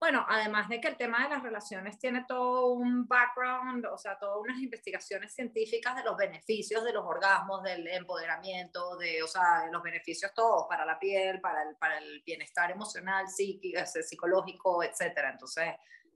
bueno, 0.00 0.24
además 0.26 0.66
de 0.70 0.80
que 0.80 0.88
el 0.88 0.96
tema 0.96 1.22
de 1.24 1.28
las 1.28 1.42
relaciones 1.42 1.98
tiene 1.98 2.24
todo 2.26 2.72
un 2.72 3.06
background, 3.06 3.84
o 3.84 3.98
sea, 3.98 4.18
todas 4.18 4.38
unas 4.40 4.58
investigaciones 4.58 5.34
científicas 5.34 5.94
de 5.94 6.04
los 6.04 6.16
beneficios 6.16 6.82
de 6.82 6.94
los 6.94 7.04
orgasmos, 7.04 7.62
del 7.62 7.86
empoderamiento, 7.86 8.96
de, 8.96 9.22
o 9.22 9.26
sea, 9.26 9.66
de 9.66 9.70
los 9.70 9.82
beneficios 9.82 10.32
todos 10.34 10.64
para 10.70 10.86
la 10.86 10.98
piel, 10.98 11.38
para 11.42 11.64
el, 11.64 11.76
para 11.76 11.98
el 11.98 12.22
bienestar 12.24 12.70
emocional, 12.70 13.28
psíquico, 13.28 13.78
psicológico, 13.84 14.82
etcétera. 14.82 15.32
Entonces, 15.32 15.66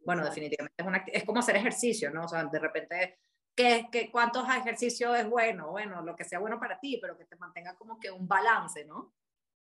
bueno, 0.03 0.25
definitivamente 0.25 0.75
es, 0.79 0.87
una, 0.87 1.05
es 1.07 1.25
como 1.25 1.41
hacer 1.41 1.57
ejercicio, 1.57 2.11
¿no? 2.11 2.25
O 2.25 2.29
sea, 2.29 2.43
de 2.43 2.59
repente, 2.59 3.19
¿qué, 3.55 3.89
qué, 3.93 4.11
¿cuántos 4.11 4.49
ejercicios 4.49 5.15
es 5.19 5.29
bueno? 5.29 5.73
Bueno, 5.73 6.01
lo 6.01 6.17
que 6.17 6.25
sea 6.25 6.39
bueno 6.39 6.59
para 6.59 6.81
ti, 6.81 6.99
pero 7.03 7.19
que 7.19 7.27
te 7.27 7.37
mantenga 7.37 7.75
como 7.75 8.01
que 8.01 8.11
un 8.11 8.27
balance, 8.27 8.87
¿no? 8.87 9.13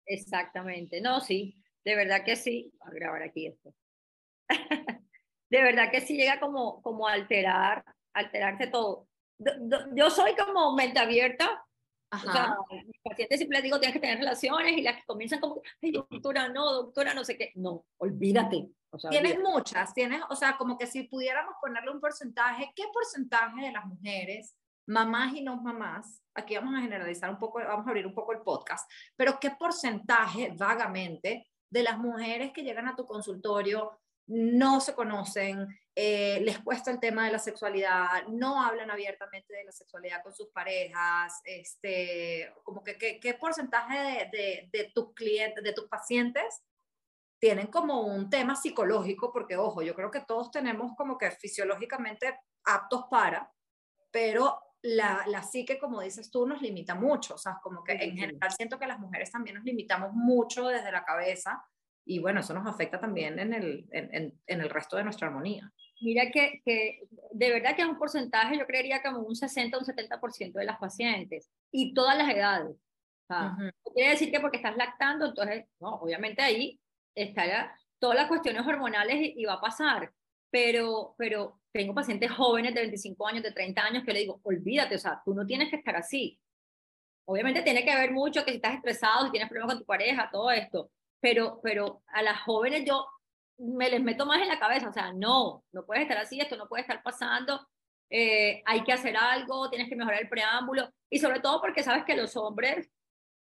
Exactamente, 0.06 1.00
no, 1.00 1.22
sí, 1.22 1.56
de 1.86 1.96
verdad 1.96 2.26
que 2.26 2.36
sí. 2.36 2.74
A 2.82 2.90
grabar 2.92 3.24
aquí 3.24 3.48
esto. 3.48 3.74
de 5.50 5.64
verdad 5.64 5.92
que 5.92 6.02
sí 6.02 6.16
llega 6.16 6.40
como, 6.40 6.82
como 6.82 7.08
a 7.08 7.14
alterar, 7.14 7.84
alterarse 8.14 8.68
todo. 8.68 9.08
Yo 9.94 10.10
soy 10.10 10.36
como 10.36 10.76
mente 10.76 11.00
abierta. 11.00 11.66
Ajá. 12.12 12.28
O 12.28 12.34
sea, 12.34 12.84
mis 12.86 13.02
pacientes 13.04 13.38
siempre 13.38 13.58
les 13.58 13.64
digo, 13.64 13.80
tienes 13.80 13.94
que 13.94 14.00
tener 14.00 14.18
relaciones 14.18 14.78
y 14.78 14.82
las 14.82 14.96
que 14.98 15.06
comienzan 15.06 15.40
como, 15.40 15.62
ay, 15.82 15.92
doctora, 15.92 16.50
no, 16.50 16.72
doctora, 16.72 17.14
no 17.14 17.24
sé 17.24 17.38
qué. 17.38 17.52
No, 17.56 17.86
olvídate. 17.98 18.70
O 18.92 18.98
sea, 18.98 19.12
tienes 19.12 19.40
muchas, 19.40 19.94
tienes, 19.94 20.22
o 20.30 20.36
sea, 20.36 20.58
como 20.58 20.76
que 20.78 20.88
si 20.88 21.04
pudiéramos 21.04 21.54
ponerle 21.62 21.92
un 21.92 22.00
porcentaje, 22.00 22.72
¿qué 22.76 22.86
porcentaje 22.92 23.62
de 23.62 23.72
las 23.72 23.86
mujeres, 23.86 24.58
mamás 24.88 25.36
y 25.36 25.42
no 25.44 25.62
mamás, 25.62 26.24
aquí 26.34 26.56
vamos 26.56 26.74
a 26.76 26.82
generalizar 26.82 27.30
un 27.30 27.38
poco, 27.38 27.60
vamos 27.60 27.86
a 27.86 27.90
abrir 27.90 28.08
un 28.08 28.16
poco 28.16 28.34
el 28.34 28.42
podcast, 28.42 28.90
pero 29.16 29.40
qué 29.40 29.52
porcentaje 29.52 30.56
vagamente 30.58 31.48
de 31.70 31.84
las 31.84 32.00
mujeres 32.00 32.52
que 32.52 32.64
llegan 32.64 32.88
a 32.88 32.96
tu 32.96 33.06
consultorio 33.06 34.00
no 34.30 34.80
se 34.80 34.94
conocen, 34.94 35.68
eh, 35.96 36.40
les 36.42 36.60
cuesta 36.60 36.92
el 36.92 37.00
tema 37.00 37.26
de 37.26 37.32
la 37.32 37.40
sexualidad, 37.40 38.28
no 38.28 38.62
hablan 38.64 38.92
abiertamente 38.92 39.54
de 39.54 39.64
la 39.64 39.72
sexualidad 39.72 40.22
con 40.22 40.34
sus 40.34 40.50
parejas, 40.50 41.42
este, 41.44 42.54
como 42.64 42.84
que 42.84 42.98
qué 42.98 43.34
porcentaje 43.34 44.30
de, 44.32 44.70
de, 44.72 44.92
tus 44.94 45.14
clientes, 45.14 45.64
de 45.64 45.74
tus 45.74 45.88
pacientes 45.88 46.62
tienen 47.40 47.68
como 47.68 48.02
un 48.02 48.30
tema 48.30 48.56
psicológico, 48.56 49.32
porque 49.34 49.58
ojo, 49.58 49.82
yo 49.82 49.96
creo 49.96 50.12
que 50.12 50.22
todos 50.22 50.52
tenemos 50.52 50.92
como 50.96 51.18
que 51.18 51.32
fisiológicamente 51.32 52.40
aptos 52.66 53.06
para, 53.10 53.52
pero 54.12 54.62
la, 54.84 55.24
la 55.26 55.42
psique, 55.42 55.80
como 55.80 56.02
dices 56.02 56.30
tú, 56.30 56.46
nos 56.46 56.62
limita 56.62 56.94
mucho, 56.94 57.34
o 57.34 57.38
sea, 57.38 57.58
como 57.64 57.84
que 57.84 57.94
en 57.94 58.16
general 58.16 58.52
siento 58.52 58.78
que 58.78 58.88
las 58.88 59.00
mujeres 59.00 59.32
también 59.32 59.56
nos 59.56 59.66
limitamos 59.66 60.14
mucho 60.14 60.68
desde 60.68 60.92
la 60.92 61.04
cabeza 61.04 61.66
y 62.10 62.18
bueno, 62.18 62.40
eso 62.40 62.56
nos 62.56 62.66
afecta 62.66 63.00
también 63.00 63.38
en 63.38 63.54
el, 63.54 63.86
en, 63.92 64.34
en, 64.48 64.62
el 64.62 64.70
resto 64.72 64.98
de 64.98 65.04
nuestra 65.04 65.28
armonía. 65.28 65.72
Mira 66.02 66.32
que, 66.32 66.60
que, 66.66 67.02
de 67.32 67.52
verdad 67.52 67.76
que 67.76 67.84
es 67.84 67.88
un 67.88 68.00
porcentaje, 68.00 68.58
yo 68.58 68.66
creería 68.66 69.04
como 69.04 69.20
un 69.20 69.36
60 69.36 69.78
o 69.78 69.80
un 69.80 69.86
70% 69.86 70.54
de 70.54 70.66
las 70.66 70.80
pacientes 70.80 71.52
y 71.72 71.94
todas 71.94 72.18
las 72.18 72.28
edades. 72.34 72.76
O 73.84 73.94
quiere 73.94 74.10
decir 74.10 74.32
que 74.32 74.40
porque 74.40 74.58
estás 74.58 74.76
lactando, 74.76 75.28
entonces, 75.28 75.66
no, 75.80 75.98
obviamente 75.98 76.42
ahí 76.42 76.80
está 77.14 77.78
todas 78.00 78.16
las 78.16 78.28
cuestiones 78.28 78.66
hormonales 78.66 79.34
y, 79.36 79.46
va 79.46 79.54
a 79.54 79.62
pasar. 79.62 80.12
Pero, 80.50 81.14
pero 81.16 81.60
tengo 81.72 81.94
pacientes 81.94 82.32
jóvenes 82.32 82.74
de 82.74 82.82
25 82.82 83.28
años, 83.28 83.44
de 83.44 83.52
30 83.52 83.84
años, 83.84 84.04
que 84.04 84.14
le 84.14 84.22
digo, 84.22 84.40
olvídate, 84.42 84.96
o 84.96 85.00
sea, 85.00 85.22
tú 85.24 85.36
no 85.36 85.46
tienes 85.46 85.70
que 85.70 85.76
estar 85.76 85.96
así. 85.96 86.40
Obviamente 87.26 87.62
tiene 87.62 87.86
que 87.86 87.96
ver 87.96 88.12
mucho 88.12 88.44
que 88.44 88.50
si 88.50 88.56
estás 88.56 88.74
estresado, 88.74 89.26
si 89.26 89.32
tienes 89.32 89.48
problemas 89.48 89.76
con 89.76 89.84
tu 89.84 89.86
pareja, 89.86 90.28
todo 90.32 90.50
esto, 90.50 90.90
pero, 91.20 91.60
pero 91.62 92.02
a 92.08 92.22
las 92.22 92.42
jóvenes 92.42 92.86
yo 92.86 93.06
me 93.58 93.90
les 93.90 94.02
meto 94.02 94.26
más 94.26 94.42
en 94.42 94.48
la 94.48 94.60
cabeza, 94.60 94.90
o 94.90 94.94
sea, 94.94 95.12
no, 95.14 95.64
no 95.72 95.86
puedes 95.86 96.04
estar 96.04 96.18
así, 96.18 96.40
esto 96.40 96.56
no 96.56 96.68
puede 96.68 96.82
estar 96.82 97.04
pasando, 97.04 97.68
eh, 98.10 98.64
hay 98.66 98.84
que 98.84 98.94
hacer 98.94 99.16
algo, 99.18 99.70
tienes 99.70 99.90
que 99.90 99.96
mejorar 99.96 100.22
el 100.22 100.30
preámbulo, 100.30 100.90
y 101.10 101.20
sobre 101.20 101.42
todo 101.42 101.60
porque 101.62 101.84
sabes 101.84 102.06
que 102.06 102.16
los 102.16 102.36
hombres 102.38 102.90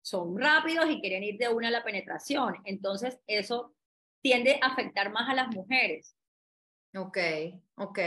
son 0.01 0.37
rápidos 0.37 0.89
y 0.89 0.99
quieren 0.99 1.23
ir 1.23 1.37
de 1.37 1.47
una 1.47 1.69
a 1.69 1.71
la 1.71 1.83
penetración, 1.83 2.55
entonces 2.65 3.17
eso 3.27 3.73
tiende 4.21 4.59
a 4.61 4.67
afectar 4.67 5.11
más 5.11 5.29
a 5.29 5.35
las 5.35 5.47
mujeres. 5.55 6.17
Ok, 6.95 7.17
ok. 7.77 7.99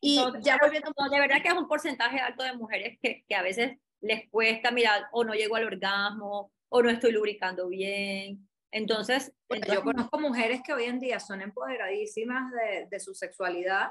Y 0.00 0.16
ya 0.42 0.56
volviendo, 0.62 0.92
de 1.10 1.18
verdad 1.18 1.42
que 1.42 1.48
es 1.48 1.54
un 1.54 1.66
porcentaje 1.66 2.20
alto 2.20 2.44
de 2.44 2.52
mujeres 2.52 2.96
que, 3.02 3.24
que 3.26 3.34
a 3.34 3.42
veces 3.42 3.76
les 4.00 4.30
cuesta 4.30 4.70
mirar 4.70 5.08
o 5.12 5.24
no 5.24 5.34
llego 5.34 5.56
al 5.56 5.64
orgasmo 5.64 6.52
o 6.68 6.82
no 6.82 6.90
estoy 6.90 7.10
lubricando 7.12 7.68
bien 7.68 8.48
entonces, 8.72 9.32
yo 9.72 9.82
conozco 9.82 10.18
mujeres 10.20 10.60
que 10.64 10.72
hoy 10.72 10.84
en 10.84 11.00
día 11.00 11.18
son 11.18 11.42
empoderadísimas 11.42 12.52
de, 12.52 12.86
de, 12.90 13.00
su 13.00 13.14
sexualidad, 13.14 13.90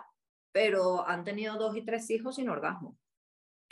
pero 0.52 1.08
han 1.08 1.24
tenido 1.24 1.58
dos 1.58 1.76
y 1.76 1.84
tres 1.84 2.10
hijos 2.10 2.36
sin 2.36 2.50
orgasmo. 2.50 2.98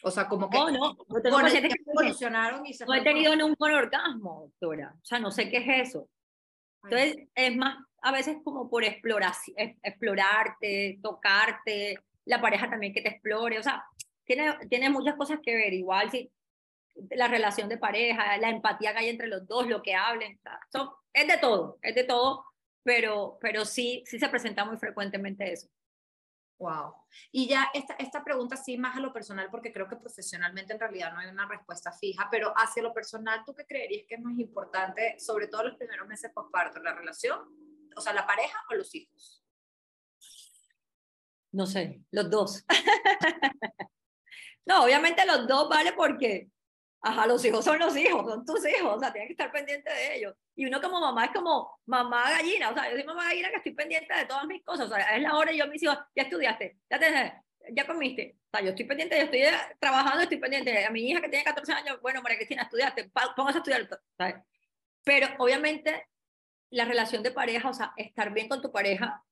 O 0.03 0.11
sea, 0.11 0.27
como 0.27 0.49
que 0.49 0.57
no, 0.57 0.69
no, 0.69 0.97
no 1.23 1.47
evolucionaron 1.47 2.65
y 2.65 2.73
se 2.73 2.85
No 2.85 2.93
he 2.93 3.01
tenido 3.01 3.35
nunca 3.35 3.65
un 3.65 3.71
orgasmo, 3.71 4.41
doctora. 4.41 4.93
O 4.95 5.05
sea, 5.05 5.19
no 5.19 5.31
sé 5.31 5.49
qué 5.49 5.57
es 5.57 5.87
eso. 5.87 6.09
Entonces, 6.83 7.27
es 7.33 7.55
más, 7.55 7.77
a 8.01 8.11
veces 8.11 8.37
como 8.43 8.69
por 8.69 8.83
explorar, 8.83 9.33
explorarte, 9.81 10.99
tocarte, 11.01 11.97
la 12.25 12.39
pareja 12.39 12.69
también 12.69 12.93
que 12.93 13.01
te 13.01 13.09
explore, 13.09 13.57
o 13.57 13.63
sea, 13.63 13.83
tiene, 14.23 14.55
tiene 14.69 14.89
muchas 14.89 15.15
cosas 15.15 15.39
que 15.41 15.55
ver. 15.55 15.73
Igual 15.73 16.11
si 16.11 16.31
la 17.11 17.27
relación 17.27 17.69
de 17.69 17.77
pareja, 17.77 18.37
la 18.37 18.49
empatía 18.49 18.93
que 18.93 18.99
hay 18.99 19.09
entre 19.09 19.27
los 19.27 19.47
dos, 19.47 19.67
lo 19.67 19.81
que 19.81 19.95
hablen, 19.95 20.39
son, 20.71 20.89
es 21.13 21.27
de 21.27 21.37
todo, 21.37 21.77
es 21.81 21.95
de 21.95 22.03
todo, 22.03 22.45
pero, 22.83 23.37
pero 23.41 23.65
sí, 23.65 24.03
sí 24.05 24.19
se 24.19 24.29
presenta 24.29 24.65
muy 24.65 24.77
frecuentemente 24.77 25.51
eso. 25.51 25.67
Wow. 26.59 26.95
Y 27.31 27.47
ya 27.47 27.69
esta, 27.73 27.93
esta 27.95 28.23
pregunta 28.23 28.57
sí 28.57 28.77
más 28.77 28.97
a 28.97 28.99
lo 28.99 29.13
personal, 29.13 29.47
porque 29.51 29.71
creo 29.71 29.87
que 29.87 29.95
profesionalmente 29.95 30.73
en 30.73 30.79
realidad 30.79 31.13
no 31.13 31.19
hay 31.19 31.27
una 31.27 31.47
respuesta 31.47 31.91
fija, 31.91 32.27
pero 32.31 32.51
hacia 32.55 32.81
lo 32.81 32.93
personal, 32.93 33.43
¿tú 33.45 33.53
qué 33.53 33.65
creerías 33.65 34.07
que 34.07 34.15
es 34.15 34.21
más 34.21 34.39
importante, 34.39 35.19
sobre 35.19 35.47
todo 35.47 35.63
los 35.65 35.75
primeros 35.75 36.07
meses 36.07 36.31
parto, 36.51 36.79
la 36.79 36.95
relación, 36.95 37.39
o 37.95 38.01
sea, 38.01 38.13
la 38.13 38.25
pareja 38.25 38.57
o 38.71 38.73
los 38.73 38.93
hijos? 38.95 39.43
No 41.51 41.65
sé, 41.67 42.01
los 42.11 42.29
dos. 42.29 42.65
no, 44.65 44.83
obviamente 44.83 45.25
los 45.25 45.47
dos 45.47 45.69
vale 45.69 45.93
porque 45.93 46.49
Ajá, 47.01 47.27
los 47.27 47.43
hijos 47.45 47.63
son 47.63 47.79
los 47.79 47.95
hijos, 47.95 48.25
son 48.25 48.45
tus 48.45 48.65
hijos, 48.67 48.97
o 48.97 48.99
sea, 48.99 49.13
tienes 49.13 49.27
que 49.27 49.33
estar 49.33 49.51
pendiente 49.51 49.89
de 49.89 50.17
ellos. 50.17 50.35
Y 50.55 50.65
uno 50.65 50.81
como 50.81 50.99
mamá 50.99 51.25
es 51.25 51.31
como 51.31 51.79
mamá 51.85 52.31
gallina, 52.31 52.71
o 52.71 52.73
sea, 52.73 52.89
yo 52.89 52.95
soy 52.95 53.05
mamá 53.05 53.25
gallina 53.25 53.49
que 53.49 53.57
estoy 53.57 53.73
pendiente 53.73 54.13
de 54.13 54.25
todas 54.25 54.45
mis 54.45 54.63
cosas, 54.63 54.87
o 54.87 54.95
sea, 54.95 55.15
es 55.15 55.21
la 55.21 55.35
hora 55.35 55.51
y 55.51 55.57
yo 55.57 55.67
mis 55.67 55.83
hijos, 55.83 55.97
ya 56.15 56.23
estudiaste, 56.23 56.79
ya 56.89 56.99
te, 56.99 57.43
ya 57.73 57.85
comiste, 57.85 58.37
o 58.47 58.49
sea, 58.57 58.61
yo 58.61 58.69
estoy 58.71 58.85
pendiente, 58.85 59.17
yo 59.17 59.23
estoy 59.23 59.41
trabajando, 59.79 60.23
estoy 60.23 60.37
pendiente. 60.37 60.85
A 60.85 60.89
mi 60.89 61.09
hija 61.09 61.21
que 61.21 61.29
tiene 61.29 61.43
14 61.45 61.71
años, 61.73 62.01
bueno, 62.01 62.21
María 62.21 62.37
Cristina, 62.37 62.63
estudiaste, 62.63 63.11
póngase 63.35 63.57
a 63.57 63.61
estudiar, 63.61 63.89
¿sabes? 64.17 64.35
Pero 65.03 65.27
obviamente 65.37 66.07
la 66.69 66.85
relación 66.85 67.23
de 67.23 67.31
pareja, 67.31 67.69
o 67.69 67.73
sea, 67.73 67.93
estar 67.97 68.33
bien 68.33 68.49
con 68.49 68.61
tu 68.61 68.71
pareja, 68.71 69.23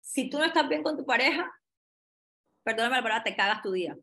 si 0.00 0.28
tú 0.30 0.38
no 0.38 0.44
estás 0.44 0.68
bien 0.68 0.82
con 0.82 0.96
tu 0.96 1.04
pareja, 1.04 1.50
perdóname 2.62 2.96
la 2.96 3.02
palabra, 3.02 3.24
te 3.24 3.36
cagas 3.36 3.62
tu 3.62 3.72
día. 3.72 3.96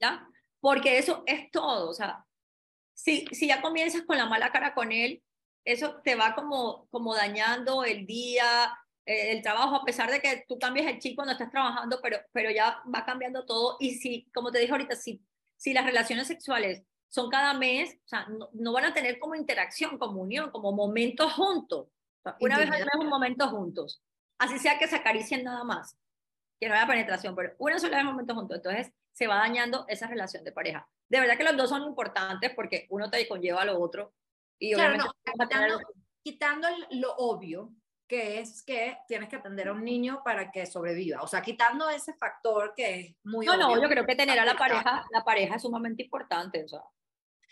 ¿Ya? 0.00 0.28
Porque 0.62 0.96
eso 0.96 1.24
es 1.26 1.50
todo, 1.50 1.90
o 1.90 1.92
sea, 1.92 2.24
si, 2.94 3.26
si 3.32 3.48
ya 3.48 3.60
comienzas 3.60 4.02
con 4.02 4.16
la 4.16 4.26
mala 4.26 4.52
cara 4.52 4.74
con 4.74 4.92
él, 4.92 5.20
eso 5.64 6.00
te 6.04 6.14
va 6.14 6.36
como, 6.36 6.86
como 6.90 7.16
dañando 7.16 7.84
el 7.84 8.06
día, 8.06 8.78
eh, 9.04 9.32
el 9.32 9.42
trabajo, 9.42 9.74
a 9.74 9.84
pesar 9.84 10.08
de 10.08 10.20
que 10.20 10.44
tú 10.48 10.58
cambies 10.60 10.86
el 10.86 11.00
chip 11.00 11.16
cuando 11.16 11.32
estás 11.32 11.50
trabajando, 11.50 11.98
pero, 12.00 12.18
pero 12.32 12.50
ya 12.52 12.80
va 12.94 13.04
cambiando 13.04 13.44
todo. 13.44 13.76
Y 13.80 13.96
si, 13.96 14.30
como 14.32 14.52
te 14.52 14.60
dije 14.60 14.70
ahorita, 14.70 14.94
si, 14.94 15.20
si 15.56 15.72
las 15.72 15.84
relaciones 15.84 16.28
sexuales 16.28 16.84
son 17.08 17.28
cada 17.28 17.54
mes, 17.54 17.96
o 18.04 18.08
sea, 18.08 18.28
no, 18.52 18.72
van 18.72 18.84
a 18.84 18.94
tener 18.94 19.18
como 19.18 19.34
interacción, 19.34 19.98
como 19.98 20.22
unión, 20.22 20.50
como 20.52 20.72
momentos 20.72 21.32
juntos. 21.32 21.88
una 22.40 22.58
vez 22.58 22.70
al 22.70 22.78
mes 22.78 22.88
un 23.00 23.08
momento 23.08 23.48
juntos. 23.48 24.00
Así 24.38 24.60
sea 24.60 24.78
que 24.78 24.86
se 24.86 24.96
acaricien 24.96 25.42
nada 25.42 25.64
más, 25.64 25.96
que 26.60 26.68
no 26.68 26.74
haya 26.74 26.86
penetración, 26.86 27.34
pero 27.34 27.54
una 27.58 27.80
sola 27.80 27.96
vez 27.96 28.06
momentos 28.06 28.36
juntos. 28.36 28.56
Entonces, 28.58 28.92
se 29.12 29.26
va 29.26 29.36
dañando 29.36 29.84
esa 29.88 30.06
relación 30.06 30.44
de 30.44 30.52
pareja. 30.52 30.88
De 31.08 31.20
verdad 31.20 31.36
que 31.36 31.44
los 31.44 31.56
dos 31.56 31.68
son 31.68 31.82
importantes 31.82 32.52
porque 32.54 32.86
uno 32.90 33.10
te 33.10 33.26
conlleva 33.28 33.62
a 33.62 33.66
lo 33.66 33.78
otro. 33.78 34.14
Y 34.58 34.74
obviamente 34.74 35.06
quitando, 36.22 36.68
lo 36.90 37.14
obvio, 37.16 37.72
que 38.06 38.40
es 38.40 38.62
que 38.62 38.98
tienes 39.08 39.28
que 39.28 39.36
atender 39.36 39.68
a 39.68 39.72
un 39.72 39.84
niño 39.84 40.22
para 40.24 40.50
que 40.50 40.66
sobreviva. 40.66 41.22
O 41.22 41.26
sea, 41.26 41.42
quitando 41.42 41.88
ese 41.90 42.14
factor 42.14 42.72
que 42.76 43.00
es 43.00 43.16
muy 43.24 43.44
No, 43.46 43.56
no, 43.56 43.80
yo 43.80 43.88
creo 43.88 44.06
que 44.06 44.14
tener 44.14 44.38
a 44.38 44.44
la 44.44 44.54
pareja, 44.54 45.04
la 45.10 45.24
pareja 45.24 45.56
es 45.56 45.62
sumamente 45.62 46.02
importante, 46.04 46.64
o 46.64 46.68
sea, 46.68 46.82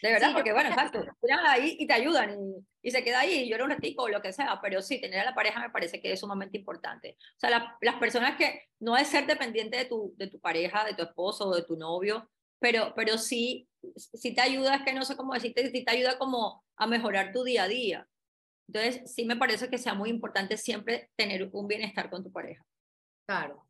de 0.03 0.12
verdad, 0.12 0.32
porque 0.32 0.53
bueno, 0.53 0.70
exacto, 0.70 1.05
ahí 1.46 1.76
y 1.78 1.86
te 1.86 1.92
ayudan 1.92 2.38
y, 2.82 2.90
se 2.90 3.05
queda 3.05 3.20
ahí, 3.20 3.48
yo 3.48 3.55
era 3.57 3.64
un 3.64 3.70
ratico 3.70 4.05
o 4.05 4.09
lo 4.09 4.22
que 4.22 4.32
sea, 4.32 4.59
pero 4.62 4.80
sí, 4.80 5.01
tener 5.01 5.20
a 5.20 5.24
la 5.24 5.34
pareja 5.34 5.61
me 5.61 5.70
parece 5.70 6.01
que 6.01 6.12
es 6.12 6.20
sumamente 6.20 6.57
importante. 6.57 7.16
O 7.36 7.40
sea, 7.40 7.76
las 7.80 7.96
personas 7.96 8.36
que 8.36 8.68
no 8.78 8.96
es 8.96 9.09
ser 9.09 9.26
dependiente 9.26 9.76
de 9.76 9.84
tu, 9.84 10.14
de 10.16 10.28
tu 10.28 10.40
pareja, 10.40 10.84
de 10.84 10.94
tu 10.94 11.03
esposo 11.03 11.48
o 11.48 11.55
de 11.55 11.64
tu 11.64 11.76
novio, 11.76 12.30
pero, 12.59 12.92
pero 12.94 13.18
sí, 13.18 13.68
sí 13.96 14.34
te 14.34 14.40
ayuda, 14.40 14.76
es 14.76 14.82
que 14.82 14.92
no 14.94 15.05
sé 15.05 15.16
cómo 15.16 15.34
decirte, 15.34 15.70
sí 15.70 15.84
te 15.84 15.92
ayuda 15.92 16.18
como 16.18 16.64
a 16.76 16.86
mejorar 16.86 17.32
tu 17.32 17.44
día 17.44 17.64
a 17.64 17.68
día. 17.68 18.09
Entonces, 18.68 19.12
sí 19.12 19.24
me 19.24 19.36
parece 19.36 19.68
que 19.68 19.78
sea 19.78 19.94
muy 19.94 20.11
importante 20.11 20.57
siempre 20.57 21.11
tener 21.16 21.51
un 21.53 21.66
bienestar 21.66 22.09
con 22.09 22.22
tu 22.22 22.30
pareja. 22.30 22.64
Claro, 23.26 23.66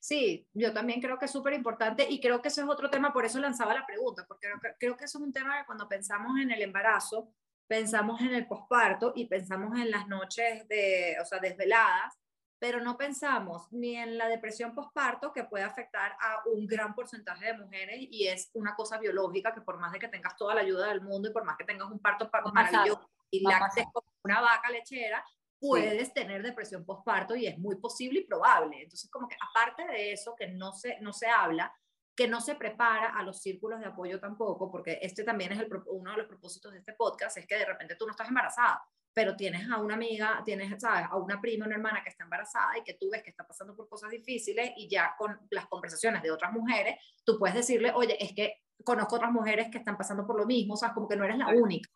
Sí, 0.00 0.48
yo 0.54 0.72
también 0.72 1.00
creo 1.00 1.18
que 1.18 1.26
es 1.26 1.30
súper 1.30 1.52
importante 1.52 2.06
y 2.08 2.20
creo 2.20 2.40
que 2.40 2.48
ese 2.48 2.62
es 2.62 2.66
otro 2.66 2.88
tema, 2.88 3.12
por 3.12 3.26
eso 3.26 3.38
lanzaba 3.38 3.74
la 3.74 3.86
pregunta, 3.86 4.24
porque 4.26 4.48
creo 4.48 4.60
que, 4.60 4.68
creo 4.78 4.96
que 4.96 5.04
eso 5.04 5.18
es 5.18 5.24
un 5.24 5.32
tema 5.32 5.58
que 5.58 5.66
cuando 5.66 5.86
pensamos 5.86 6.40
en 6.40 6.50
el 6.50 6.62
embarazo, 6.62 7.34
pensamos 7.66 8.20
en 8.22 8.34
el 8.34 8.46
posparto 8.46 9.12
y 9.14 9.26
pensamos 9.26 9.78
en 9.78 9.90
las 9.90 10.08
noches 10.08 10.66
de, 10.68 11.16
o 11.20 11.24
sea, 11.26 11.38
desveladas, 11.38 12.18
pero 12.58 12.80
no 12.80 12.96
pensamos 12.96 13.70
ni 13.72 13.96
en 13.96 14.16
la 14.16 14.28
depresión 14.28 14.74
posparto 14.74 15.32
que 15.32 15.44
puede 15.44 15.64
afectar 15.64 16.12
a 16.20 16.42
un 16.46 16.66
gran 16.66 16.94
porcentaje 16.94 17.46
de 17.46 17.58
mujeres 17.58 17.98
y 18.00 18.26
es 18.26 18.50
una 18.54 18.74
cosa 18.74 18.98
biológica 18.98 19.54
que 19.54 19.60
por 19.60 19.78
más 19.78 19.92
de 19.92 19.98
que 19.98 20.08
tengas 20.08 20.36
toda 20.36 20.54
la 20.54 20.62
ayuda 20.62 20.88
del 20.88 21.02
mundo 21.02 21.28
y 21.28 21.32
por 21.32 21.44
más 21.44 21.56
que 21.56 21.64
tengas 21.64 21.90
un 21.90 21.98
parto 21.98 22.30
maravilloso 22.52 23.08
y 23.30 23.42
lactes 23.42 23.86
como 23.92 24.08
una 24.24 24.40
vaca 24.40 24.70
lechera, 24.70 25.24
puedes 25.60 26.12
tener 26.14 26.42
depresión 26.42 26.84
postparto 26.84 27.36
y 27.36 27.46
es 27.46 27.58
muy 27.58 27.76
posible 27.76 28.20
y 28.20 28.26
probable. 28.26 28.82
Entonces, 28.82 29.10
como 29.10 29.28
que 29.28 29.36
aparte 29.40 29.86
de 29.86 30.12
eso, 30.12 30.34
que 30.36 30.48
no 30.48 30.72
se, 30.72 30.98
no 31.00 31.12
se 31.12 31.28
habla, 31.28 31.72
que 32.16 32.26
no 32.26 32.40
se 32.40 32.54
prepara 32.54 33.16
a 33.16 33.22
los 33.22 33.40
círculos 33.40 33.80
de 33.80 33.86
apoyo 33.86 34.18
tampoco, 34.18 34.70
porque 34.70 34.98
este 35.02 35.22
también 35.22 35.52
es 35.52 35.60
el, 35.60 35.68
uno 35.86 36.10
de 36.12 36.16
los 36.18 36.26
propósitos 36.26 36.72
de 36.72 36.78
este 36.78 36.94
podcast, 36.94 37.36
es 37.38 37.46
que 37.46 37.56
de 37.56 37.66
repente 37.66 37.94
tú 37.96 38.06
no 38.06 38.10
estás 38.12 38.28
embarazada, 38.28 38.82
pero 39.12 39.36
tienes 39.36 39.68
a 39.70 39.78
una 39.78 39.94
amiga, 39.94 40.42
tienes, 40.44 40.72
¿sabes? 40.80 41.06
A 41.10 41.16
una 41.16 41.40
prima, 41.40 41.66
una 41.66 41.76
hermana 41.76 42.02
que 42.02 42.10
está 42.10 42.24
embarazada 42.24 42.78
y 42.78 42.82
que 42.82 42.94
tú 42.94 43.10
ves 43.10 43.22
que 43.22 43.30
está 43.30 43.46
pasando 43.46 43.76
por 43.76 43.88
cosas 43.88 44.10
difíciles 44.10 44.72
y 44.76 44.88
ya 44.88 45.14
con 45.18 45.38
las 45.50 45.66
conversaciones 45.66 46.22
de 46.22 46.30
otras 46.30 46.52
mujeres, 46.52 46.96
tú 47.24 47.38
puedes 47.38 47.56
decirle, 47.56 47.92
oye, 47.94 48.16
es 48.22 48.32
que 48.34 48.62
conozco 48.84 49.16
otras 49.16 49.32
mujeres 49.32 49.68
que 49.70 49.78
están 49.78 49.96
pasando 49.96 50.26
por 50.26 50.38
lo 50.38 50.46
mismo, 50.46 50.74
o 50.74 50.76
sea, 50.76 50.92
como 50.94 51.08
que 51.08 51.16
no 51.16 51.24
eres 51.24 51.38
la 51.38 51.48
única. 51.48 51.90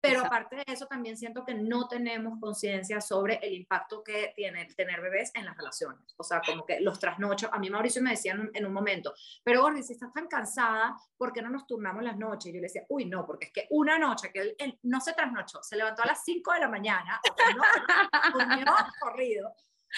Pero 0.00 0.24
aparte 0.24 0.56
de 0.56 0.64
eso, 0.66 0.86
también 0.86 1.16
siento 1.16 1.44
que 1.44 1.54
no 1.54 1.88
tenemos 1.88 2.38
conciencia 2.40 3.00
sobre 3.00 3.36
el 3.42 3.54
impacto 3.54 4.02
que 4.04 4.32
tiene 4.36 4.66
tener 4.76 5.00
bebés 5.00 5.30
en 5.34 5.44
las 5.44 5.56
relaciones. 5.56 6.14
O 6.16 6.22
sea, 6.22 6.40
como 6.46 6.64
que 6.64 6.80
los 6.80 6.98
trasnochos. 6.98 7.50
A 7.52 7.58
mí 7.58 7.70
Mauricio 7.70 8.02
me 8.02 8.10
decía 8.10 8.36
en 8.52 8.66
un, 8.66 8.72
momento, 8.72 9.14
pero 9.42 9.62
Gordy, 9.62 9.82
si 9.82 9.94
estás 9.94 10.12
tan 10.12 10.28
cansada, 10.28 10.94
¿por 11.16 11.32
qué 11.32 11.42
no 11.42 11.50
nos 11.50 11.66
turnamos 11.66 12.02
las 12.02 12.16
noches? 12.16 12.46
Y 12.46 12.54
yo 12.54 12.60
le 12.60 12.66
decía, 12.68 12.84
uy, 12.88 13.06
no, 13.06 13.26
porque 13.26 13.46
es 13.46 13.52
que 13.52 13.66
una 13.70 13.98
noche 13.98 14.30
que 14.32 14.54
él, 14.58 14.78
no 14.82 15.00
se 15.00 15.14
trasnochó, 15.14 15.62
se 15.62 15.76
levantó 15.76 16.02
a 16.02 16.06
las 16.06 16.22
5 16.24 16.52
de 16.52 16.60
la 16.60 16.68
mañana, 16.68 17.20
o 17.30 17.34
sea, 17.36 18.54
no, 18.64 18.74
corrido, 19.00 19.54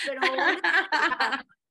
pero 0.06 0.20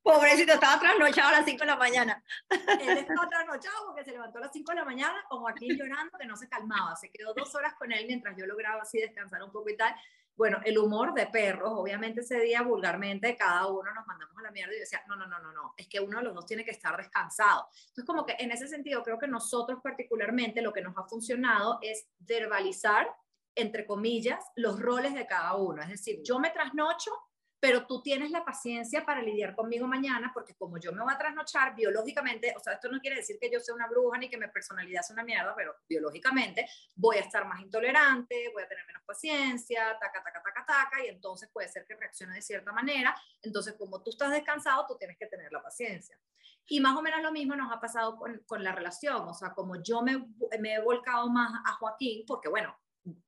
Pobrecito, 0.07 0.53
estaba 0.53 0.79
trasnochado 0.79 1.27
a 1.27 1.31
las 1.33 1.45
5 1.45 1.59
de 1.59 1.65
la 1.65 1.75
mañana. 1.75 2.23
Él 2.49 2.97
estaba 2.97 3.27
trasnochado 3.27 3.87
porque 3.87 4.05
se 4.05 4.11
levantó 4.11 4.37
a 4.37 4.41
las 4.41 4.53
5 4.53 4.71
de 4.71 4.75
la 4.77 4.85
mañana, 4.85 5.25
como 5.27 5.49
aquí 5.49 5.67
llorando, 5.77 6.17
que 6.17 6.25
no 6.25 6.37
se 6.37 6.47
calmaba. 6.47 6.95
Se 6.95 7.11
quedó 7.11 7.33
dos 7.33 7.53
horas 7.55 7.73
con 7.77 7.91
él 7.91 8.05
mientras 8.07 8.33
yo 8.37 8.45
lograba 8.45 8.83
así 8.83 8.99
descansar 8.99 9.43
un 9.43 9.51
poco 9.51 9.69
y 9.69 9.75
tal. 9.75 9.93
Bueno, 10.33 10.59
el 10.63 10.77
humor 10.77 11.13
de 11.13 11.27
perros, 11.27 11.73
obviamente 11.75 12.21
ese 12.21 12.39
día 12.39 12.61
vulgarmente 12.61 13.35
cada 13.35 13.67
uno 13.67 13.93
nos 13.93 14.07
mandamos 14.07 14.37
a 14.37 14.43
la 14.43 14.51
mierda 14.51 14.73
y 14.73 14.79
decía, 14.79 15.03
no, 15.09 15.17
no, 15.17 15.27
no, 15.27 15.39
no, 15.39 15.51
no, 15.51 15.73
es 15.75 15.89
que 15.89 15.99
uno 15.99 16.19
de 16.19 16.23
los 16.23 16.33
dos 16.33 16.45
tiene 16.45 16.63
que 16.63 16.71
estar 16.71 16.95
descansado. 16.95 17.67
Entonces, 17.89 18.05
como 18.05 18.25
que 18.25 18.37
en 18.39 18.51
ese 18.51 18.69
sentido, 18.69 19.03
creo 19.03 19.19
que 19.19 19.27
nosotros 19.27 19.81
particularmente 19.83 20.61
lo 20.61 20.71
que 20.71 20.81
nos 20.81 20.95
ha 20.95 21.03
funcionado 21.03 21.79
es 21.81 22.07
verbalizar, 22.19 23.13
entre 23.55 23.85
comillas, 23.85 24.41
los 24.55 24.79
roles 24.79 25.15
de 25.15 25.27
cada 25.27 25.55
uno. 25.55 25.81
Es 25.81 25.89
decir, 25.89 26.21
yo 26.23 26.39
me 26.39 26.51
trasnocho 26.51 27.11
pero 27.59 27.87
tú 27.87 28.01
tienes 28.01 28.31
la 28.31 28.45
paciencia 28.45 29.05
para 29.05 29.21
lidiar 29.21 29.55
conmigo 29.55 29.87
mañana, 29.87 30.31
porque 30.33 30.55
como 30.55 30.77
yo 30.77 30.91
me 30.91 31.03
voy 31.03 31.13
a 31.13 31.17
trasnochar 31.17 31.75
biológicamente, 31.75 32.53
o 32.55 32.59
sea, 32.59 32.73
esto 32.73 32.89
no 32.89 32.99
quiere 32.99 33.17
decir 33.17 33.37
que 33.39 33.49
yo 33.51 33.59
sea 33.59 33.73
una 33.73 33.87
bruja 33.87 34.17
ni 34.17 34.29
que 34.29 34.37
mi 34.37 34.47
personalidad 34.47 35.01
sea 35.01 35.15
una 35.15 35.23
mierda, 35.23 35.55
pero 35.55 35.75
biológicamente 35.89 36.67
voy 36.95 37.17
a 37.17 37.21
estar 37.21 37.47
más 37.47 37.59
intolerante, 37.61 38.51
voy 38.53 38.63
a 38.63 38.67
tener 38.67 38.85
menos 38.85 39.03
paciencia, 39.05 39.97
taca, 39.99 40.23
taca, 40.23 40.43
taca, 40.43 40.65
taca, 40.65 41.05
y 41.05 41.07
entonces 41.07 41.49
puede 41.51 41.67
ser 41.67 41.85
que 41.85 41.95
reaccione 41.95 42.35
de 42.35 42.41
cierta 42.41 42.71
manera. 42.71 43.15
Entonces, 43.41 43.75
como 43.77 44.03
tú 44.03 44.11
estás 44.11 44.31
descansado, 44.31 44.85
tú 44.87 44.95
tienes 44.97 45.17
que 45.17 45.25
tener 45.25 45.51
la 45.51 45.63
paciencia. 45.63 46.19
Y 46.67 46.79
más 46.79 46.95
o 46.95 47.01
menos 47.01 47.21
lo 47.21 47.31
mismo 47.31 47.55
nos 47.55 47.71
ha 47.71 47.79
pasado 47.79 48.17
con, 48.17 48.43
con 48.45 48.63
la 48.63 48.73
relación, 48.73 49.27
o 49.27 49.33
sea, 49.33 49.53
como 49.53 49.81
yo 49.81 50.01
me, 50.01 50.27
me 50.59 50.75
he 50.75 50.81
volcado 50.81 51.29
más 51.29 51.51
a 51.65 51.73
Joaquín, 51.73 52.25
porque 52.27 52.49
bueno, 52.49 52.77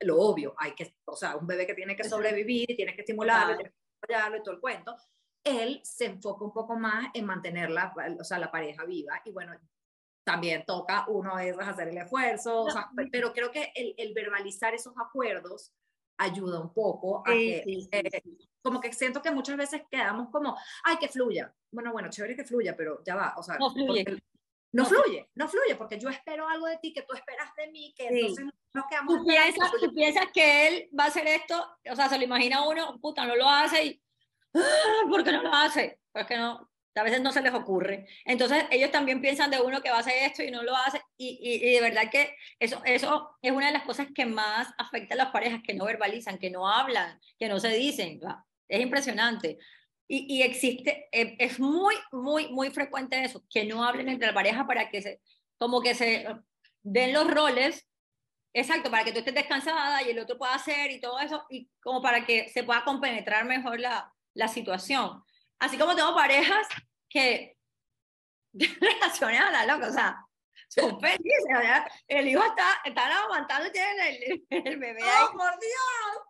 lo 0.02 0.20
obvio, 0.20 0.54
hay 0.58 0.74
que, 0.74 0.98
o 1.06 1.16
sea, 1.16 1.38
un 1.38 1.48
bebé 1.48 1.66
que 1.66 1.74
tiene 1.74 1.96
que 1.96 2.04
sobrevivir, 2.04 2.68
tiene 2.76 2.94
que 2.94 3.02
estimularlo, 3.02 3.58
y 4.08 4.44
todo 4.44 4.56
el 4.56 4.62
cuento, 4.62 4.96
él 5.44 5.80
se 5.84 6.06
enfoca 6.06 6.46
un 6.46 6.54
poco 6.54 6.78
más 6.78 7.08
en 7.14 7.26
mantener 7.26 7.70
la, 7.70 7.94
o 8.20 8.24
sea, 8.24 8.40
la 8.40 8.52
pareja 8.52 8.86
viva 8.86 9.22
y 9.26 9.32
bueno, 9.32 9.54
también 10.24 10.64
toca 10.66 11.06
uno 11.08 11.36
a 11.36 11.40
veces 11.40 11.68
hacer 11.68 11.88
el 11.88 11.98
esfuerzo, 11.98 12.62
o 12.64 12.70
sea, 12.70 12.90
pero 13.12 13.34
creo 13.34 13.52
que 13.52 13.72
el, 13.74 13.96
el, 13.98 14.14
verbalizar 14.14 14.74
esos 14.74 14.94
acuerdos 14.98 15.74
ayuda 16.18 16.60
un 16.60 16.74
poco 16.74 17.24
a 17.26 17.32
que, 17.32 17.64
eh, 17.92 18.24
como 18.62 18.80
que 18.80 18.94
siento 18.94 19.22
que 19.22 19.32
muchas 19.32 19.58
veces 19.58 19.82
quedamos 19.90 20.30
como, 20.30 20.56
ay, 20.84 20.98
que 20.98 21.08
fluya. 21.08 21.54
Bueno, 21.72 21.92
bueno, 21.92 22.10
chévere 22.10 22.36
que 22.36 22.44
fluya, 22.44 22.76
pero 22.76 23.02
ya 23.04 23.16
va, 23.16 23.34
o 23.38 23.44
sea, 23.44 23.58
no 23.58 23.72
fluye. 23.72 24.06
No, 24.72 24.86
fluye, 24.86 25.30
no 25.36 25.48
fluye, 25.48 25.76
porque 25.76 26.00
yo 26.00 26.10
espero 26.10 26.48
algo 26.48 26.68
de 26.68 26.78
ti 26.78 26.94
que 26.94 27.02
tú 27.04 27.14
esperas 27.14 27.54
de 27.56 27.68
mí, 27.72 27.94
que 27.96 28.08
entonces 28.08 28.46
nos 28.74 28.86
quedamos... 28.88 29.16
¿Tú 29.16 29.26
piensas, 29.26 29.72
tú 29.72 29.94
piensas 29.94 30.26
que 30.34 30.68
él 30.68 30.90
va 30.98 31.06
a 31.06 31.08
hacer 31.08 31.28
esto, 31.28 31.78
o 31.90 31.96
sea, 31.96 32.10
se 32.10 32.18
lo 32.18 32.24
imagina 32.24 32.68
uno, 32.68 33.00
puta, 33.00 33.26
no 33.26 33.36
lo 33.36 33.50
hace 33.50 33.86
y... 33.86 34.02
¡Ah! 34.54 35.08
¿Por 35.10 35.24
qué 35.24 35.32
no 35.32 35.44
lo 35.44 35.54
hace? 35.54 36.00
Porque 36.12 36.38
no, 36.38 36.70
a 36.96 37.04
veces 37.04 37.22
no 37.22 37.32
se 37.32 37.42
les 37.42 37.54
ocurre. 37.54 38.08
Entonces 38.26 38.66
ellos 38.72 38.92
también 38.92 39.22
piensan 39.22 39.52
de 39.52 39.60
uno 39.60 39.82
que 39.82 39.90
va 39.90 39.98
a 39.98 40.00
hacer 40.02 40.16
esto 40.24 40.44
y 40.44 40.52
no 40.52 40.64
lo 40.64 40.76
hace. 40.76 41.02
Y, 41.18 41.40
y, 41.42 41.74
de 41.74 41.82
verdad 41.82 42.10
que 42.12 42.36
eso, 42.60 42.82
eso 42.86 43.38
es 43.42 43.52
una 43.52 43.68
de 43.68 43.74
las 43.74 43.84
cosas 43.84 44.08
que 44.14 44.26
más 44.26 44.68
afecta 44.78 45.14
a 45.14 45.18
las 45.18 45.32
parejas, 45.32 45.62
que 45.64 45.74
no 45.74 45.86
verbalizan, 45.86 46.38
que 46.38 46.50
no 46.50 46.68
hablan, 46.68 47.20
que 47.38 47.48
no 47.48 47.60
se 47.60 47.70
dicen. 47.70 48.20
Es 48.68 48.82
impresionante. 48.82 49.58
Y, 50.12 50.26
y, 50.38 50.42
existe, 50.42 51.08
eh, 51.12 51.36
es 51.38 51.60
muy, 51.60 51.94
muy, 52.12 52.48
muy 52.48 52.72
frecuente 52.72 53.24
eso, 53.24 53.44
que 53.48 53.64
no 53.66 53.84
hablen 53.84 54.10
entre 54.10 54.28
la 54.28 54.34
pareja 54.34 54.66
para 54.66 54.90
que 54.90 55.04
se, 55.04 55.22
como 55.60 55.82
que 55.82 55.94
se 55.94 56.26
den 56.82 57.14
los 57.14 57.30
roles, 57.32 57.88
exacto, 58.52 58.90
para 58.90 59.04
que 59.04 59.12
tú 59.12 59.20
estés 59.20 59.36
descansada 59.36 60.02
y 60.02 60.10
el 60.10 60.18
otro 60.18 60.38
pueda 60.38 60.56
hacer 60.56 60.90
y 60.90 61.00
todo 61.00 61.20
eso, 61.20 61.46
y 61.52 61.70
como 61.80 62.02
para 62.02 62.26
que 62.26 62.50
se 62.50 62.64
pueda 62.64 62.84
compenetrar 62.84 63.46
mejor 63.46 63.80
la, 63.80 64.12
la 64.34 64.48
situación. 64.48 65.24
Así 65.60 65.78
como 65.78 65.96
tengo 65.96 66.16
parejas 66.16 66.68
que 67.08 67.56
relaciones 68.54 69.42
a 69.42 69.52
la 69.52 69.66
loca, 69.68 69.90
o 69.90 69.94
sea, 69.94 70.26
son 70.70 71.00
felices, 71.02 71.46
¿verdad? 71.54 71.86
El 72.08 72.28
hijo 72.28 72.44
está, 72.44 72.82
está 72.84 73.24
aguantando 73.24 73.68
y 73.68 73.72
tiene 73.72 74.10
el, 74.10 74.46
el, 74.50 74.78
bebé 74.78 75.04
ahí. 75.04 75.26
¡Oh, 75.28 75.32
por 75.34 75.52
Dios! 75.60 76.29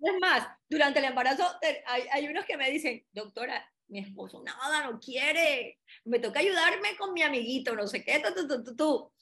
Es 0.00 0.14
más, 0.20 0.48
durante 0.68 1.00
el 1.00 1.06
embarazo 1.06 1.44
hay, 1.86 2.02
hay 2.12 2.28
unos 2.28 2.44
que 2.44 2.56
me 2.56 2.70
dicen, 2.70 3.04
doctora, 3.12 3.68
mi 3.88 4.00
esposo 4.00 4.42
nada, 4.42 4.90
no 4.90 5.00
quiere, 5.00 5.80
me 6.04 6.18
toca 6.18 6.40
ayudarme 6.40 6.96
con 6.96 7.12
mi 7.12 7.22
amiguito, 7.22 7.74
no 7.74 7.86
sé 7.86 8.04
qué, 8.04 8.20
tú, 8.20 8.46
tú, 8.46 8.62
tú, 8.62 8.76
tú. 8.76 9.12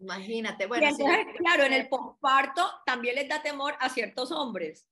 Imagínate, 0.00 0.66
bueno. 0.66 0.86
entonces, 0.86 1.26
claro, 1.38 1.64
en 1.64 1.72
el 1.72 1.88
posparto 1.88 2.70
también 2.86 3.16
les 3.16 3.28
da 3.28 3.42
temor 3.42 3.74
a 3.80 3.88
ciertos 3.88 4.30
hombres. 4.30 4.86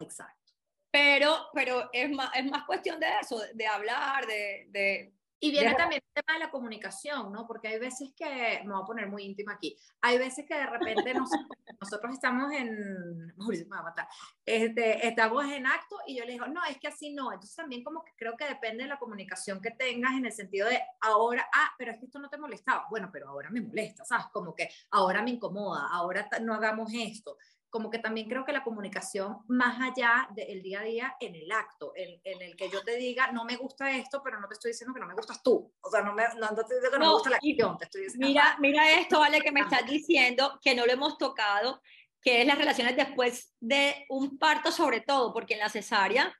Exacto. 0.00 0.52
Pero, 0.90 1.48
pero 1.52 1.88
es, 1.92 2.10
más, 2.10 2.30
es 2.34 2.44
más 2.46 2.64
cuestión 2.64 2.98
de 3.00 3.06
eso, 3.20 3.40
de 3.54 3.66
hablar, 3.66 4.26
de, 4.26 4.66
de 4.70 5.12
y 5.38 5.50
viene 5.50 5.74
también 5.74 6.02
el 6.04 6.22
tema 6.22 6.38
de 6.38 6.44
la 6.44 6.50
comunicación, 6.50 7.32
¿no? 7.32 7.46
Porque 7.46 7.68
hay 7.68 7.78
veces 7.78 8.12
que, 8.16 8.62
me 8.64 8.72
voy 8.72 8.82
a 8.82 8.86
poner 8.86 9.08
muy 9.08 9.24
íntima 9.24 9.52
aquí, 9.52 9.76
hay 10.00 10.18
veces 10.18 10.46
que 10.46 10.54
de 10.54 10.66
repente 10.66 11.14
nosotros, 11.80 12.14
estamos 12.14 12.52
en, 12.52 13.34
Mauricio 13.36 13.66
me 13.66 13.76
va 13.76 13.80
a 13.80 13.84
matar, 13.84 14.08
este, 14.44 15.06
estamos 15.06 15.44
en 15.44 15.66
acto 15.66 15.96
y 16.06 16.16
yo 16.16 16.24
le 16.24 16.32
digo, 16.32 16.46
no, 16.46 16.64
es 16.64 16.78
que 16.78 16.88
así 16.88 17.12
no. 17.12 17.32
Entonces 17.32 17.54
también 17.54 17.84
como 17.84 18.02
que 18.02 18.12
creo 18.16 18.36
que 18.36 18.46
depende 18.46 18.84
de 18.84 18.88
la 18.88 18.98
comunicación 18.98 19.60
que 19.60 19.72
tengas 19.72 20.14
en 20.14 20.26
el 20.26 20.32
sentido 20.32 20.68
de 20.68 20.80
ahora, 21.00 21.46
ah, 21.54 21.70
pero 21.78 21.92
es 21.92 21.98
que 21.98 22.06
esto 22.06 22.18
no 22.18 22.30
te 22.30 22.38
molestaba. 22.38 22.86
Bueno, 22.88 23.10
pero 23.12 23.28
ahora 23.28 23.50
me 23.50 23.60
molesta, 23.60 24.04
¿sabes? 24.04 24.26
Como 24.32 24.54
que 24.54 24.70
ahora 24.90 25.22
me 25.22 25.30
incomoda, 25.30 25.86
ahora 25.90 26.28
no 26.40 26.54
hagamos 26.54 26.92
esto 26.94 27.36
como 27.70 27.90
que 27.90 27.98
también 27.98 28.28
creo 28.28 28.44
que 28.44 28.52
la 28.52 28.62
comunicación 28.62 29.38
más 29.48 29.80
allá 29.80 30.28
del 30.34 30.62
día 30.62 30.80
a 30.80 30.84
día 30.84 31.16
en 31.20 31.34
el 31.34 31.50
acto, 31.50 31.92
en, 31.94 32.20
en, 32.24 32.40
el 32.42 32.56
que 32.56 32.70
yo 32.70 32.82
te 32.82 32.96
diga, 32.96 33.32
no 33.32 33.44
me 33.44 33.56
gusta 33.56 33.90
esto, 33.90 34.22
pero 34.22 34.40
no 34.40 34.48
te 34.48 34.54
estoy 34.54 34.70
diciendo 34.70 34.94
que 34.94 35.00
no 35.00 35.06
me 35.06 35.14
gustas 35.14 35.42
tú. 35.42 35.72
O 35.80 35.90
sea, 35.90 36.02
no, 36.02 36.12
me, 36.12 36.24
no, 36.38 36.48
te 36.54 36.74
digo 36.74 36.90
que 36.90 36.98
no, 36.98 37.06
me 37.06 37.12
gusta 37.12 37.30
la 37.30 37.36
acción, 37.36 37.76
te 37.76 37.84
estoy 37.84 38.02
diciendo. 38.02 38.26
Mira, 38.26 38.56
mira 38.60 38.92
esto, 38.92 39.18
vale, 39.18 39.40
que 39.40 39.52
me 39.52 39.60
estás 39.60 39.84
diciendo, 39.86 40.58
que 40.62 40.74
no 40.74 40.86
lo 40.86 40.92
hemos 40.92 41.18
tocado, 41.18 41.82
que 42.22 42.40
es 42.40 42.46
las 42.46 42.58
relaciones 42.58 42.96
después 42.96 43.54
de 43.60 44.06
un 44.08 44.38
parto 44.38 44.70
sobre 44.70 45.00
todo, 45.00 45.32
porque 45.32 45.54
en 45.54 45.60
la 45.60 45.68
cesárea 45.68 46.34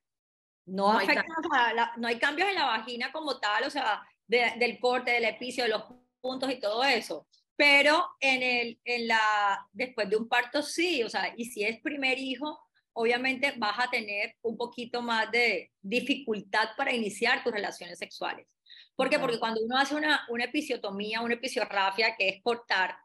no, 0.67 0.93
no 0.93 0.99
afecta, 0.99 1.25
hay, 1.53 1.77
no 1.97 2.09
hay 2.09 2.19
cambios 2.19 2.49
en 2.49 2.55
la 2.55 2.67
vagina 2.67 3.13
como 3.13 3.39
tal, 3.39 3.65
o 3.65 3.71
sea, 3.71 4.03
del 4.27 4.79
corte, 4.81 5.13
del 5.13 5.25
epicio, 5.25 5.65
de 5.65 5.71
los 5.71 5.85
puntos 6.21 6.51
y 6.51 6.59
todo 6.59 6.83
eso 6.83 7.27
pero 7.57 8.07
en 8.21 8.43
el, 8.43 8.81
en 8.85 9.09
la, 9.09 9.67
después 9.73 10.09
de 10.11 10.17
un 10.17 10.29
parto 10.29 10.63
sí, 10.63 11.03
o 11.03 11.09
sea, 11.09 11.33
y 11.37 11.47
si 11.47 11.65
es 11.65 11.81
primer 11.81 12.19
hijo, 12.19 12.61
obviamente 12.93 13.55
vas 13.57 13.79
a 13.79 13.91
tener 13.91 14.37
un 14.43 14.57
poquito 14.57 15.03
más 15.03 15.31
de 15.31 15.73
dificultad 15.81 16.71
para 16.77 16.95
iniciar 16.95 17.43
tus 17.43 17.53
relaciones 17.53 17.99
sexuales. 17.99 18.47
¿Por 18.95 19.11
qué? 19.11 19.19
Porque 19.19 19.39
cuando 19.39 19.61
uno 19.63 19.79
hace 19.79 19.95
una, 19.95 20.27
una 20.29 20.45
episiotomía, 20.45 21.21
una 21.21 21.35
episiorrafia, 21.35 22.17
que 22.17 22.29
es 22.29 22.43
cortar, 22.43 22.97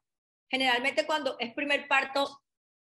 generalmente 0.50 1.06
cuando 1.06 1.38
es 1.40 1.54
primer 1.54 1.88
parto, 1.88 2.42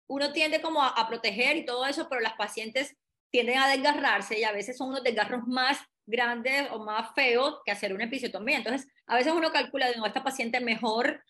uno 0.08 0.32
tiende 0.32 0.62
como 0.62 0.84
a, 0.84 0.89
a 0.89 1.08
proteger 1.08 1.58
y 1.58 1.66
todo 1.66 1.86
eso, 1.86 2.08
pero 2.10 2.22
las 2.22 2.34
pacientes 2.34 2.95
tienden 3.32 3.58
a 3.58 3.68
desgarrarse 3.68 4.39
y 4.39 4.43
a 4.43 4.51
veces 4.51 4.78
son 4.78 4.89
unos 4.89 5.04
desgarros 5.04 5.47
más 5.47 5.80
grandes 6.06 6.70
o 6.72 6.80
más 6.80 7.14
feos 7.16 7.62
que 7.66 7.72
hacer 7.72 7.93
una 7.93 8.04
episiotomía. 8.06 8.58
Entonces, 8.58 8.88
a 9.08 9.16
veces 9.16 9.34
uno 9.34 9.51
calcula, 9.51 9.89
de 9.89 9.97
no, 9.97 10.06
esta 10.06 10.24
paciente 10.24 10.60
mejor 10.60 11.24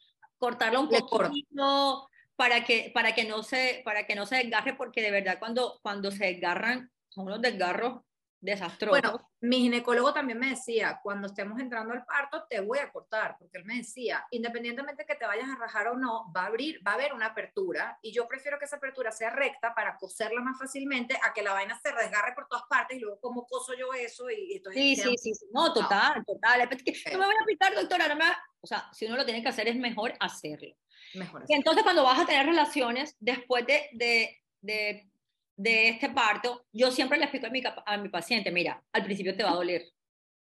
cortarlo 0.44 0.82
un 0.82 0.90
poquito 0.90 2.10
para 2.36 2.66
que, 2.66 2.92
para, 2.94 3.16
que 3.16 3.24
no 3.24 3.44
se, 3.44 3.82
para 3.86 4.06
que 4.06 4.14
no 4.14 4.26
se 4.26 4.36
desgarre, 4.36 4.74
porque 4.74 5.02
de 5.02 5.10
verdad 5.10 5.40
cuando, 5.40 5.80
cuando 5.82 6.12
se 6.12 6.26
desgarran 6.26 6.92
son 7.08 7.28
unos 7.28 7.42
desgarros 7.42 8.02
desastrosos. 8.44 9.02
Bueno, 9.02 9.30
mi 9.40 9.62
ginecólogo 9.62 10.14
también 10.14 10.38
me 10.38 10.50
decía, 10.50 11.00
cuando 11.02 11.28
estemos 11.28 11.60
entrando 11.60 11.94
al 11.94 12.06
parto, 12.06 12.46
te 12.50 12.60
voy 12.60 12.80
a 12.80 12.92
cortar, 12.92 13.38
porque 13.40 13.58
él 13.58 13.66
me 13.66 13.78
decía, 13.78 14.26
independientemente 14.32 15.06
que 15.06 15.16
te 15.16 15.26
vayas 15.26 15.48
a 15.50 15.56
rajar 15.56 15.88
o 15.88 15.96
no, 15.96 16.32
va 16.36 16.44
a 16.44 16.46
abrir, 16.48 16.86
va 16.86 16.92
a 16.92 16.96
haber 16.96 17.14
una 17.14 17.28
apertura, 17.28 17.98
y 18.02 18.12
yo 18.12 18.28
prefiero 18.28 18.60
que 18.60 18.66
esa 18.66 18.76
apertura 18.76 19.12
sea 19.12 19.30
recta 19.30 19.74
para 19.74 19.98
coserla 19.98 20.42
más 20.42 20.60
fácilmente, 20.60 21.18
a 21.24 21.34
que 21.34 21.42
la 21.42 21.54
vaina 21.54 21.80
se 21.82 21.94
desgarre 21.94 22.36
por 22.36 22.48
todas 22.48 22.66
partes, 22.70 22.98
y 22.98 23.00
luego 23.00 23.20
cómo 23.22 23.48
coso 23.48 23.74
yo 23.76 23.94
eso, 23.94 24.30
y, 24.30 24.56
y 24.56 24.62
sí, 24.74 24.96
sí, 24.98 25.16
sí, 25.18 25.34
sí, 25.34 25.46
no, 25.54 25.74
total, 25.74 26.24
total, 26.26 26.70
no 27.14 27.20
me 27.20 27.26
voy 27.26 27.36
a 27.42 27.46
picar, 27.48 27.74
doctora, 27.74 28.10
no 28.10 28.16
me 28.18 28.26
o 28.60 28.68
sea, 28.68 28.90
si 28.94 29.06
uno 29.06 29.16
lo 29.18 29.26
tiene 29.26 29.42
que 29.42 29.50
hacer, 29.50 29.68
es 29.68 29.76
mejor 29.76 30.14
hacerlo. 30.20 30.76
Mejor 31.16 31.44
y 31.48 31.54
entonces 31.54 31.84
cuando 31.84 32.04
vas 32.04 32.20
a 32.20 32.26
tener 32.26 32.46
relaciones, 32.46 33.16
después 33.20 33.66
de, 33.66 33.90
de, 33.94 34.42
de 34.62 35.13
de 35.56 35.90
este 35.90 36.10
parto, 36.10 36.66
yo 36.72 36.92
siempre 36.92 37.18
le 37.18 37.26
explico 37.26 37.48
a 37.48 37.50
mi, 37.50 37.62
a 37.86 37.98
mi 37.98 38.10
paciente, 38.10 38.52
mira, 38.52 38.84
al 38.92 39.04
principio 39.04 39.36
te 39.36 39.44
va 39.44 39.52
a 39.52 39.56
doler, 39.56 39.86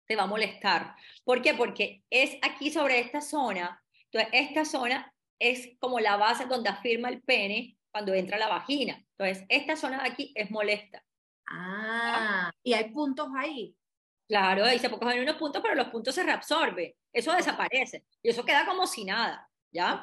te 0.06 0.16
va 0.16 0.24
a 0.24 0.26
molestar. 0.26 0.94
¿Por 1.24 1.42
qué? 1.42 1.54
Porque 1.54 2.02
es 2.10 2.36
aquí 2.42 2.70
sobre 2.70 2.98
esta 3.00 3.20
zona, 3.20 3.82
entonces 4.10 4.30
esta 4.32 4.64
zona 4.64 5.12
es 5.38 5.70
como 5.78 6.00
la 6.00 6.16
base 6.16 6.46
donde 6.46 6.70
afirma 6.70 7.08
el 7.08 7.22
pene 7.22 7.76
cuando 7.90 8.14
entra 8.14 8.38
la 8.38 8.48
vagina. 8.48 9.02
Entonces, 9.16 9.46
esta 9.48 9.76
zona 9.76 10.02
de 10.02 10.08
aquí 10.08 10.32
es 10.34 10.50
molesta. 10.50 11.02
Ah, 11.48 12.50
y 12.62 12.74
hay 12.74 12.90
puntos 12.90 13.28
ahí. 13.36 13.74
Claro, 14.28 14.64
ahí 14.64 14.78
se 14.78 14.90
ponen 14.90 15.22
unos 15.22 15.36
puntos, 15.36 15.62
pero 15.62 15.74
los 15.74 15.88
puntos 15.88 16.14
se 16.14 16.22
reabsorben. 16.22 16.92
Eso 17.12 17.32
desaparece. 17.32 18.04
Y 18.22 18.30
eso 18.30 18.44
queda 18.44 18.66
como 18.66 18.86
si 18.86 19.04
nada, 19.04 19.48
¿ya? 19.70 20.02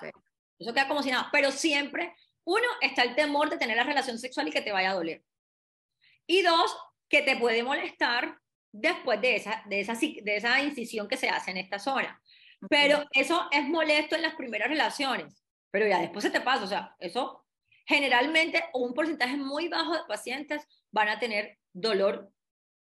Eso 0.57 0.73
queda 0.73 0.87
como 0.87 1.03
si 1.03 1.11
nada. 1.11 1.29
Pero 1.31 1.51
siempre, 1.51 2.15
uno, 2.45 2.67
está 2.81 3.03
el 3.03 3.15
temor 3.15 3.49
de 3.49 3.57
tener 3.57 3.77
la 3.77 3.83
relación 3.83 4.17
sexual 4.19 4.47
y 4.47 4.51
que 4.51 4.61
te 4.61 4.71
vaya 4.71 4.91
a 4.91 4.95
doler. 4.95 5.23
Y 6.27 6.41
dos, 6.41 6.75
que 7.09 7.21
te 7.21 7.37
puede 7.37 7.63
molestar 7.63 8.37
después 8.71 9.21
de 9.21 9.35
esa, 9.35 9.63
de 9.67 9.81
esa, 9.81 9.93
de 9.93 10.35
esa 10.35 10.61
incisión 10.61 11.07
que 11.07 11.17
se 11.17 11.29
hace 11.29 11.51
en 11.51 11.57
esta 11.57 11.79
zona. 11.79 12.21
Pero 12.69 13.03
eso 13.11 13.47
es 13.51 13.67
molesto 13.67 14.15
en 14.15 14.21
las 14.21 14.35
primeras 14.35 14.69
relaciones, 14.69 15.43
pero 15.69 15.87
ya 15.87 15.99
después 15.99 16.23
se 16.23 16.31
te 16.31 16.41
pasa, 16.41 16.63
o 16.63 16.67
sea, 16.67 16.95
eso 16.99 17.45
generalmente 17.85 18.63
un 18.73 18.93
porcentaje 18.93 19.35
muy 19.35 19.67
bajo 19.67 19.93
de 19.93 20.05
pacientes 20.07 20.65
van 20.91 21.09
a 21.09 21.19
tener 21.19 21.59
dolor 21.73 22.31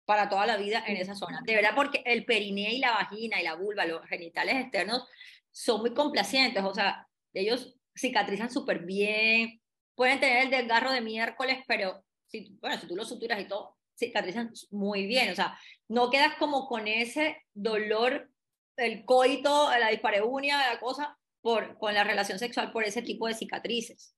para 0.06 0.30
toda 0.30 0.48
la 0.48 0.58
vida 0.58 0.84
en 0.88 0.98
esa 0.98 1.14
zona. 1.16 1.42
De 1.46 1.54
verdad, 1.54 1.74
porque 1.76 2.02
el 2.06 2.26
perineo 2.26 2.72
y 2.72 2.80
la 2.80 2.92
vagina 2.92 3.40
y 3.40 3.44
la 3.44 3.56
vulva, 3.56 3.86
los 3.86 4.06
genitales 4.08 4.56
externos, 4.56 5.08
son 5.52 5.82
muy 5.82 5.94
complacientes, 5.94 6.64
o 6.64 6.74
sea, 6.74 7.08
ellos 7.34 7.77
cicatrizan 7.98 8.50
súper 8.50 8.80
bien, 8.86 9.62
pueden 9.96 10.20
tener 10.20 10.44
el 10.44 10.50
desgarro 10.50 10.92
de 10.92 11.02
miércoles, 11.02 11.64
pero 11.68 12.04
si, 12.28 12.58
bueno, 12.62 12.80
si 12.80 12.88
tú 12.88 12.96
lo 12.96 13.06
suturas 13.06 13.40
y 13.42 13.48
todo, 13.48 13.78
cicatrizan 13.98 14.52
muy 14.72 15.08
bien, 15.08 15.32
o 15.32 15.36
sea, 15.36 15.58
no 15.88 16.10
quedas 16.10 16.36
como 16.36 16.68
con 16.68 16.88
ese 16.88 17.38
dolor, 17.54 18.30
el 18.76 19.06
coito, 19.06 19.70
la 19.80 19.90
dispareunia, 19.90 20.72
la 20.72 20.80
cosa, 20.80 21.18
por, 21.42 21.78
con 21.78 21.94
la 21.94 22.04
relación 22.04 22.38
sexual 22.38 22.72
por 22.72 22.84
ese 22.84 23.02
tipo 23.02 23.28
de 23.28 23.34
cicatrices. 23.34 24.14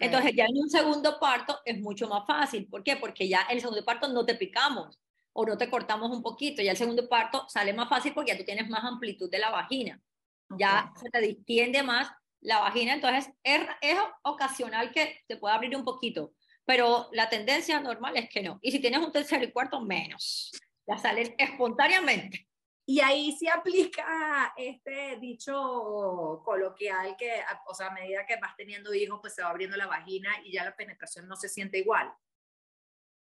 Entonces 0.00 0.32
ya 0.34 0.46
en 0.46 0.58
un 0.58 0.70
segundo 0.70 1.18
parto 1.20 1.58
es 1.64 1.78
mucho 1.80 2.08
más 2.08 2.26
fácil. 2.26 2.66
¿Por 2.68 2.82
qué? 2.82 2.96
Porque 2.96 3.28
ya 3.28 3.42
el 3.50 3.60
segundo 3.60 3.84
parto 3.84 4.08
no 4.08 4.24
te 4.24 4.34
picamos 4.34 4.98
o 5.32 5.44
no 5.44 5.58
te 5.58 5.68
cortamos 5.68 6.10
un 6.10 6.22
poquito. 6.22 6.62
Ya 6.62 6.70
el 6.70 6.76
segundo 6.76 7.08
parto 7.08 7.46
sale 7.48 7.72
más 7.72 7.88
fácil 7.88 8.14
porque 8.14 8.32
ya 8.32 8.38
tú 8.38 8.44
tienes 8.44 8.68
más 8.68 8.84
amplitud 8.84 9.30
de 9.30 9.38
la 9.38 9.50
vagina. 9.50 10.00
Ya 10.58 10.92
se 10.96 11.10
te 11.10 11.20
distiende 11.20 11.82
más 11.82 12.10
la 12.44 12.60
vagina. 12.60 12.94
Entonces 12.94 13.32
es, 13.42 13.60
es 13.80 13.98
ocasional 14.22 14.92
que 14.92 15.22
te 15.26 15.36
pueda 15.36 15.56
abrir 15.56 15.74
un 15.74 15.84
poquito 15.84 16.32
pero 16.64 17.08
la 17.12 17.28
tendencia 17.28 17.78
normal 17.80 18.16
es 18.16 18.28
que 18.28 18.42
no. 18.42 18.58
Y 18.62 18.72
si 18.72 18.80
tienes 18.80 19.00
un 19.00 19.12
tercer 19.12 19.42
y 19.42 19.52
cuarto, 19.52 19.80
menos. 19.80 20.52
Ya 20.86 20.96
salen 20.98 21.34
espontáneamente. 21.38 22.48
Y 22.86 23.00
ahí 23.00 23.32
se 23.32 23.48
aplica 23.48 24.52
este 24.56 25.16
dicho 25.18 26.42
coloquial 26.44 27.16
que, 27.16 27.42
o 27.66 27.74
sea, 27.74 27.88
a 27.88 27.94
medida 27.94 28.26
que 28.26 28.36
vas 28.36 28.54
teniendo 28.56 28.92
hijos, 28.92 29.20
pues 29.22 29.34
se 29.34 29.42
va 29.42 29.50
abriendo 29.50 29.76
la 29.76 29.86
vagina 29.86 30.30
y 30.44 30.52
ya 30.52 30.64
la 30.64 30.76
penetración 30.76 31.26
no 31.26 31.36
se 31.36 31.48
siente 31.48 31.78
igual. 31.78 32.12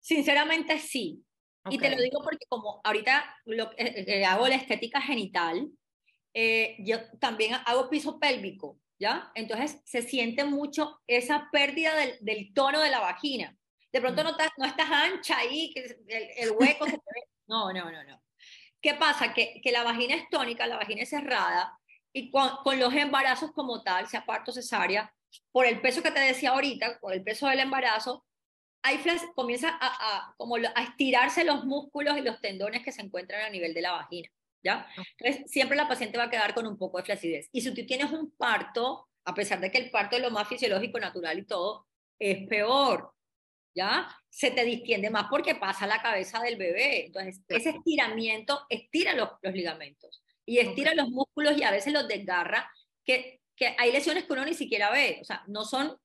Sinceramente 0.00 0.78
sí. 0.78 1.22
Y 1.68 1.78
te 1.78 1.90
lo 1.90 2.00
digo 2.00 2.22
porque 2.22 2.46
como 2.48 2.80
ahorita 2.84 3.36
lo, 3.44 3.70
hago 4.26 4.48
la 4.48 4.54
estética 4.54 5.00
genital, 5.02 5.70
eh, 6.32 6.76
yo 6.78 6.98
también 7.18 7.56
hago 7.66 7.90
piso 7.90 8.18
pélvico. 8.18 8.78
¿Ya? 9.00 9.32
Entonces 9.34 9.80
se 9.84 10.02
siente 10.02 10.44
mucho 10.44 11.00
esa 11.06 11.48
pérdida 11.50 11.92
del, 12.20 12.52
tono 12.54 12.80
de 12.80 12.90
la 12.90 13.00
vagina. 13.00 13.56
De 13.92 14.00
pronto 14.00 14.22
mm. 14.22 14.24
no, 14.24 14.30
estás, 14.32 14.50
no 14.58 14.66
estás 14.66 14.90
ancha 14.90 15.38
ahí, 15.38 15.72
que 15.72 15.96
el, 16.36 16.50
hueco 16.52 16.84
se 16.86 16.92
ve. 16.92 17.22
No, 17.48 17.72
no, 17.72 17.90
no, 17.90 18.04
no. 18.04 18.22
¿Qué 18.80 18.94
pasa? 18.94 19.34
Que, 19.34 19.60
que 19.62 19.72
la 19.72 19.82
vagina 19.82 20.14
es 20.14 20.28
tónica, 20.30 20.66
la 20.66 20.76
vagina 20.76 21.02
es 21.02 21.10
cerrada, 21.10 21.76
y 22.12 22.30
con, 22.30 22.48
con, 22.62 22.78
los 22.78 22.94
embarazos 22.94 23.52
como 23.52 23.82
tal, 23.82 24.06
sea 24.06 24.24
parto 24.24 24.52
cesárea, 24.52 25.12
por 25.52 25.66
el 25.66 25.80
peso 25.80 26.02
que 26.02 26.10
te 26.10 26.20
decía 26.20 26.50
ahorita, 26.50 26.98
por 27.00 27.12
el 27.12 27.22
peso 27.22 27.46
del 27.48 27.60
embarazo, 27.60 28.24
hay 28.82 29.00
comienza 29.34 29.68
a, 29.68 29.76
a, 29.80 30.34
como 30.36 30.56
a 30.56 30.82
estirarse 30.82 31.44
los 31.44 31.64
músculos 31.64 32.16
y 32.16 32.22
los 32.22 32.40
tendones 32.40 32.82
que 32.82 32.92
se 32.92 33.02
encuentran 33.02 33.42
a 33.42 33.50
nivel 33.50 33.74
de 33.74 33.82
la 33.82 33.92
vagina. 33.92 34.30
¿Ya? 34.62 34.86
Entonces, 35.18 35.50
siempre 35.50 35.76
la 35.76 35.88
paciente 35.88 36.18
va 36.18 36.24
a 36.24 36.30
quedar 36.30 36.54
con 36.54 36.66
un 36.66 36.76
poco 36.76 36.98
de 36.98 37.04
flacidez. 37.04 37.48
Y 37.52 37.60
si 37.60 37.74
tú 37.74 37.86
tienes 37.86 38.10
un 38.10 38.30
parto, 38.32 39.08
a 39.24 39.34
pesar 39.34 39.60
de 39.60 39.70
que 39.70 39.78
el 39.78 39.90
parto 39.90 40.16
es 40.16 40.22
lo 40.22 40.30
más 40.30 40.48
fisiológico, 40.48 40.98
natural 40.98 41.38
y 41.38 41.46
todo, 41.46 41.86
es 42.18 42.46
peor, 42.48 43.12
¿ya? 43.74 44.08
Se 44.28 44.50
te 44.50 44.64
distiende 44.64 45.10
más 45.10 45.26
porque 45.30 45.54
pasa 45.54 45.86
la 45.86 46.02
cabeza 46.02 46.40
del 46.40 46.56
bebé. 46.56 47.06
Entonces, 47.06 47.40
ese 47.48 47.70
estiramiento 47.70 48.66
estira 48.68 49.14
los, 49.14 49.30
los 49.42 49.54
ligamentos 49.54 50.22
y 50.50 50.58
estira 50.58 50.94
los 50.94 51.08
músculos 51.10 51.56
y 51.56 51.62
a 51.62 51.70
veces 51.70 51.92
los 51.92 52.08
desgarra, 52.08 52.70
que, 53.04 53.40
que 53.54 53.74
hay 53.78 53.92
lesiones 53.92 54.24
que 54.24 54.32
uno 54.32 54.44
ni 54.44 54.54
siquiera 54.54 54.90
ve, 54.90 55.18
o 55.20 55.24
sea, 55.24 55.44
no 55.46 55.64
son, 55.64 55.96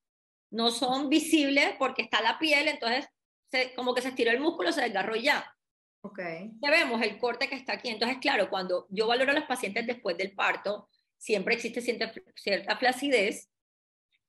no 0.51 0.69
son 0.69 1.09
visibles 1.09 1.73
porque 1.79 2.03
está 2.03 2.21
la 2.21 2.37
piel, 2.37 2.67
entonces 2.67 3.07
se, 3.51 3.73
como 3.73 3.95
que 3.95 4.01
se 4.01 4.09
estiró 4.09 4.31
el 4.31 4.39
músculo, 4.39 4.71
se 4.71 4.81
desgarró 4.81 5.15
ya. 5.15 5.51
Okay. 6.05 6.51
Ya 6.61 6.69
vemos 6.69 7.01
el 7.01 7.17
corte 7.17 7.49
que 7.49 7.55
está 7.55 7.73
aquí. 7.73 7.89
Entonces, 7.89 8.19
claro, 8.19 8.49
cuando 8.49 8.85
yo 8.89 9.07
valoro 9.07 9.31
a 9.31 9.33
los 9.33 9.45
pacientes 9.45 9.87
después 9.87 10.15
del 10.17 10.33
parto, 10.33 10.87
siempre 11.17 11.55
existe 11.55 11.81
cierta, 11.81 12.13
cierta 12.35 12.77
flacidez 12.77 13.49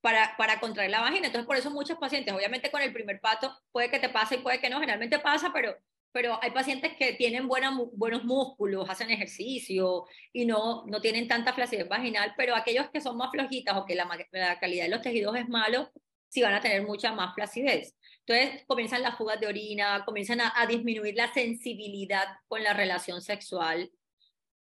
para, 0.00 0.36
para 0.38 0.58
contraer 0.58 0.90
la 0.90 1.00
vagina. 1.02 1.26
Entonces, 1.26 1.46
por 1.46 1.56
eso 1.56 1.70
muchos 1.70 1.98
pacientes, 1.98 2.32
obviamente 2.32 2.70
con 2.70 2.80
el 2.80 2.94
primer 2.94 3.20
parto, 3.20 3.54
puede 3.72 3.90
que 3.90 3.98
te 3.98 4.08
pase 4.08 4.36
y 4.36 4.38
puede 4.38 4.58
que 4.58 4.70
no, 4.70 4.80
generalmente 4.80 5.18
pasa, 5.18 5.50
pero, 5.52 5.76
pero 6.12 6.38
hay 6.42 6.50
pacientes 6.52 6.96
que 6.96 7.12
tienen 7.12 7.46
buena, 7.46 7.78
buenos 7.92 8.24
músculos, 8.24 8.88
hacen 8.88 9.10
ejercicio 9.10 10.06
y 10.32 10.46
no, 10.46 10.86
no 10.86 11.02
tienen 11.02 11.28
tanta 11.28 11.52
flacidez 11.52 11.88
vaginal, 11.88 12.32
pero 12.38 12.54
aquellos 12.56 12.88
que 12.88 13.02
son 13.02 13.18
más 13.18 13.30
flojitas 13.32 13.76
o 13.76 13.84
que 13.84 13.94
la, 13.94 14.08
la 14.30 14.58
calidad 14.58 14.84
de 14.84 14.90
los 14.90 15.02
tejidos 15.02 15.36
es 15.36 15.46
malo, 15.46 15.90
sí 16.28 16.40
van 16.40 16.54
a 16.54 16.60
tener 16.62 16.82
mucha 16.86 17.12
más 17.12 17.34
flacidez. 17.34 17.94
Entonces 18.26 18.64
comienzan 18.66 19.02
las 19.02 19.16
fugas 19.16 19.38
de 19.38 19.46
orina, 19.46 20.04
comienzan 20.04 20.40
a, 20.40 20.66
disminuir 20.66 21.14
la 21.14 21.32
sensibilidad 21.32 22.26
con 22.48 22.62
la 22.62 22.72
relación 22.72 23.22
sexual. 23.22 23.92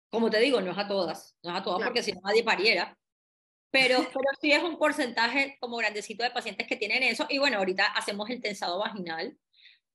Como 0.09 0.29
te 0.29 0.39
digo, 0.39 0.59
no 0.59 0.71
es 0.71 0.77
a 0.77 0.87
todas, 0.87 1.37
no 1.41 1.51
es 1.51 1.57
a 1.57 1.63
todas 1.63 1.83
porque 1.83 2.03
si 2.03 2.11
no 2.11 2.19
nadie 2.21 2.43
pariera. 2.43 2.97
Pero, 3.71 3.97
pero 4.13 4.29
sí 4.41 4.51
es 4.51 4.61
un 4.61 4.77
porcentaje 4.77 5.57
como 5.61 5.77
grandecito 5.77 6.23
de 6.23 6.31
pacientes 6.31 6.67
que 6.67 6.75
tienen 6.75 7.03
eso. 7.03 7.27
Y 7.29 7.37
bueno, 7.37 7.59
ahorita 7.59 7.85
hacemos 7.85 8.29
el 8.29 8.41
tensado 8.41 8.77
vaginal. 8.77 9.37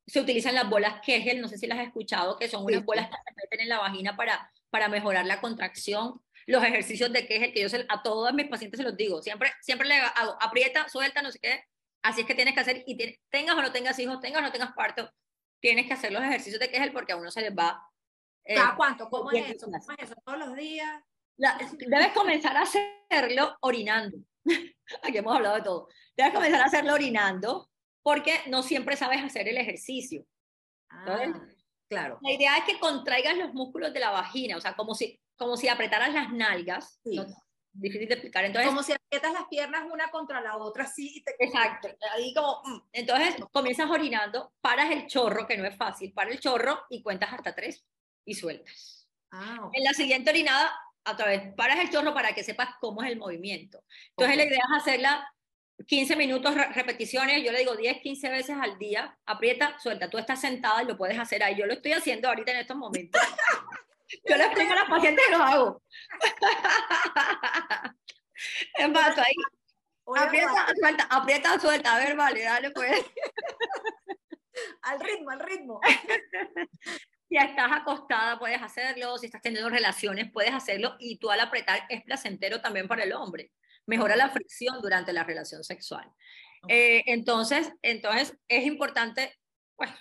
Se 0.06 0.20
utilizan 0.20 0.54
las 0.54 0.68
bolas 0.68 1.00
Kegel, 1.04 1.42
no 1.42 1.48
sé 1.48 1.58
si 1.58 1.66
las 1.66 1.78
has 1.78 1.86
escuchado, 1.86 2.38
que 2.38 2.48
son 2.48 2.64
unas 2.64 2.84
bolas 2.84 3.08
que 3.08 3.16
se 3.16 3.34
meten 3.36 3.60
en 3.60 3.68
la 3.68 3.78
vagina 3.78 4.16
para, 4.16 4.50
para 4.70 4.88
mejorar 4.88 5.26
la 5.26 5.40
contracción. 5.42 6.22
Los 6.46 6.64
ejercicios 6.64 7.12
de 7.12 7.26
Kegel, 7.26 7.52
que 7.52 7.60
yo 7.60 7.68
a 7.90 8.02
todos 8.02 8.32
mis 8.32 8.48
pacientes 8.48 8.78
se 8.78 8.84
los 8.84 8.96
digo, 8.96 9.20
siempre, 9.20 9.52
siempre 9.60 9.86
le 9.86 9.96
hago, 9.96 10.36
aprieta, 10.40 10.88
suelta, 10.88 11.20
no 11.20 11.30
sé 11.30 11.38
qué, 11.38 11.64
Así 12.02 12.22
es 12.22 12.26
que 12.26 12.34
tienes 12.34 12.54
que 12.54 12.60
hacer, 12.60 12.82
y 12.86 12.96
tengas 13.28 13.56
o 13.56 13.62
no 13.62 13.72
tengas 13.72 13.98
hijos, 13.98 14.20
tengas 14.20 14.40
o 14.40 14.44
no 14.44 14.52
tengas 14.52 14.72
parto, 14.72 15.10
tienes 15.60 15.86
que 15.86 15.92
hacer 15.92 16.12
los 16.12 16.22
ejercicios 16.22 16.60
de 16.60 16.70
Kegel 16.70 16.92
porque 16.92 17.12
a 17.12 17.16
uno 17.16 17.30
se 17.30 17.42
les 17.42 17.54
va. 17.54 17.82
Eh, 18.44 18.54
¿Cada 18.54 18.74
cuánto? 18.74 19.08
¿Cómo 19.10 19.30
es 19.30 19.50
eso? 19.50 19.66
¿Cómo 19.66 19.76
es 19.76 20.04
eso? 20.04 20.14
¿Todos 20.24 20.38
los 20.38 20.56
días? 20.56 21.02
debes 21.36 22.12
comenzar 22.12 22.56
a 22.56 22.62
hacerlo 22.62 23.56
orinando. 23.60 24.18
Aquí 25.02 25.18
hemos 25.18 25.34
hablado 25.34 25.56
de 25.56 25.62
todo. 25.62 25.88
Debes 26.16 26.34
comenzar 26.34 26.60
a 26.60 26.66
hacerlo 26.66 26.92
orinando 26.92 27.70
porque 28.02 28.40
no 28.48 28.62
siempre 28.62 28.96
sabes 28.96 29.22
hacer 29.22 29.48
el 29.48 29.56
ejercicio. 29.56 30.26
Ah, 30.90 31.32
claro. 31.88 32.18
La 32.22 32.32
idea 32.32 32.58
es 32.58 32.64
que 32.64 32.78
contraigas 32.78 33.36
los 33.36 33.54
músculos 33.54 33.92
de 33.92 34.00
la 34.00 34.10
vagina, 34.10 34.56
o 34.56 34.60
sea, 34.60 34.74
como 34.74 34.94
si, 34.94 35.18
como 35.36 35.56
si 35.56 35.68
apretaras 35.68 36.12
las 36.12 36.30
nalgas. 36.32 37.00
Sí 37.04 37.18
difícil 37.72 38.08
de 38.08 38.14
explicar. 38.14 38.44
Entonces, 38.44 38.68
como 38.68 38.82
si 38.82 38.92
aprietas 38.92 39.32
las 39.32 39.44
piernas 39.48 39.84
una 39.90 40.10
contra 40.10 40.40
la 40.40 40.56
otra, 40.56 40.86
sí. 40.86 41.22
Exacto. 41.38 41.88
Ahí 42.12 42.34
como, 42.34 42.62
mm. 42.64 42.82
entonces 42.92 43.36
comienzas 43.52 43.90
orinando, 43.90 44.52
paras 44.60 44.90
el 44.90 45.06
chorro, 45.06 45.46
que 45.46 45.56
no 45.56 45.64
es 45.64 45.76
fácil, 45.76 46.12
para 46.12 46.30
el 46.30 46.40
chorro 46.40 46.84
y 46.90 47.02
cuentas 47.02 47.32
hasta 47.32 47.54
tres 47.54 47.84
y 48.24 48.34
sueltas. 48.34 49.08
Ah, 49.30 49.70
En 49.72 49.84
la 49.84 49.92
siguiente 49.92 50.30
orinada, 50.30 50.72
otra 51.08 51.26
vez, 51.26 51.54
paras 51.56 51.78
el 51.78 51.90
chorro 51.90 52.12
para 52.12 52.34
que 52.34 52.42
sepas 52.42 52.70
cómo 52.80 53.02
es 53.02 53.10
el 53.10 53.18
movimiento. 53.18 53.84
Entonces 54.10 54.36
la 54.36 54.44
idea 54.44 54.58
es 54.58 54.82
hacerla 54.82 55.32
15 55.86 56.16
minutos 56.16 56.54
repeticiones, 56.74 57.42
yo 57.42 57.52
le 57.52 57.60
digo 57.60 57.74
10, 57.74 58.02
15 58.02 58.28
veces 58.28 58.56
al 58.60 58.78
día, 58.78 59.18
aprieta, 59.24 59.78
suelta. 59.78 60.10
Tú 60.10 60.18
estás 60.18 60.40
sentada 60.40 60.82
y 60.82 60.86
lo 60.86 60.96
puedes 60.96 61.18
hacer 61.18 61.42
ahí. 61.42 61.56
Yo 61.56 61.66
lo 61.66 61.72
estoy 61.72 61.92
haciendo 61.92 62.28
ahorita 62.28 62.52
en 62.52 62.58
estos 62.58 62.76
momentos. 62.76 63.20
Yo 64.28 64.36
le 64.36 64.44
explico 64.44 64.72
a 64.72 64.76
las 64.76 64.88
pacientes 64.88 65.24
que 65.24 65.36
lo 65.36 65.42
hago. 65.42 65.82
Es 68.74 68.88
más, 68.88 69.18
ahí. 69.18 69.34
Aprieta, 70.16 70.66
suelta, 70.80 71.06
aprieta, 71.10 71.60
suelta. 71.60 71.94
A 71.94 71.98
ver, 71.98 72.16
vale, 72.16 72.42
dale 72.42 72.70
pues. 72.70 72.90
al 74.82 75.00
ritmo, 75.00 75.30
al 75.30 75.40
ritmo. 75.40 75.80
Si 77.28 77.36
estás 77.36 77.70
acostada, 77.70 78.40
puedes 78.40 78.60
hacerlo. 78.60 79.16
Si 79.16 79.26
estás 79.26 79.40
teniendo 79.40 79.70
relaciones, 79.70 80.32
puedes 80.32 80.52
hacerlo. 80.52 80.96
Y 80.98 81.16
tú 81.20 81.30
al 81.30 81.38
apretar 81.38 81.86
es 81.88 82.02
placentero 82.02 82.60
también 82.60 82.88
para 82.88 83.04
el 83.04 83.12
hombre. 83.12 83.52
Mejora 83.86 84.16
la 84.16 84.30
fricción 84.30 84.80
durante 84.82 85.12
la 85.12 85.22
relación 85.22 85.62
sexual. 85.62 86.10
Eh, 86.66 87.04
entonces, 87.06 87.72
entonces, 87.82 88.36
es 88.48 88.66
importante, 88.66 89.38
pues, 89.76 89.92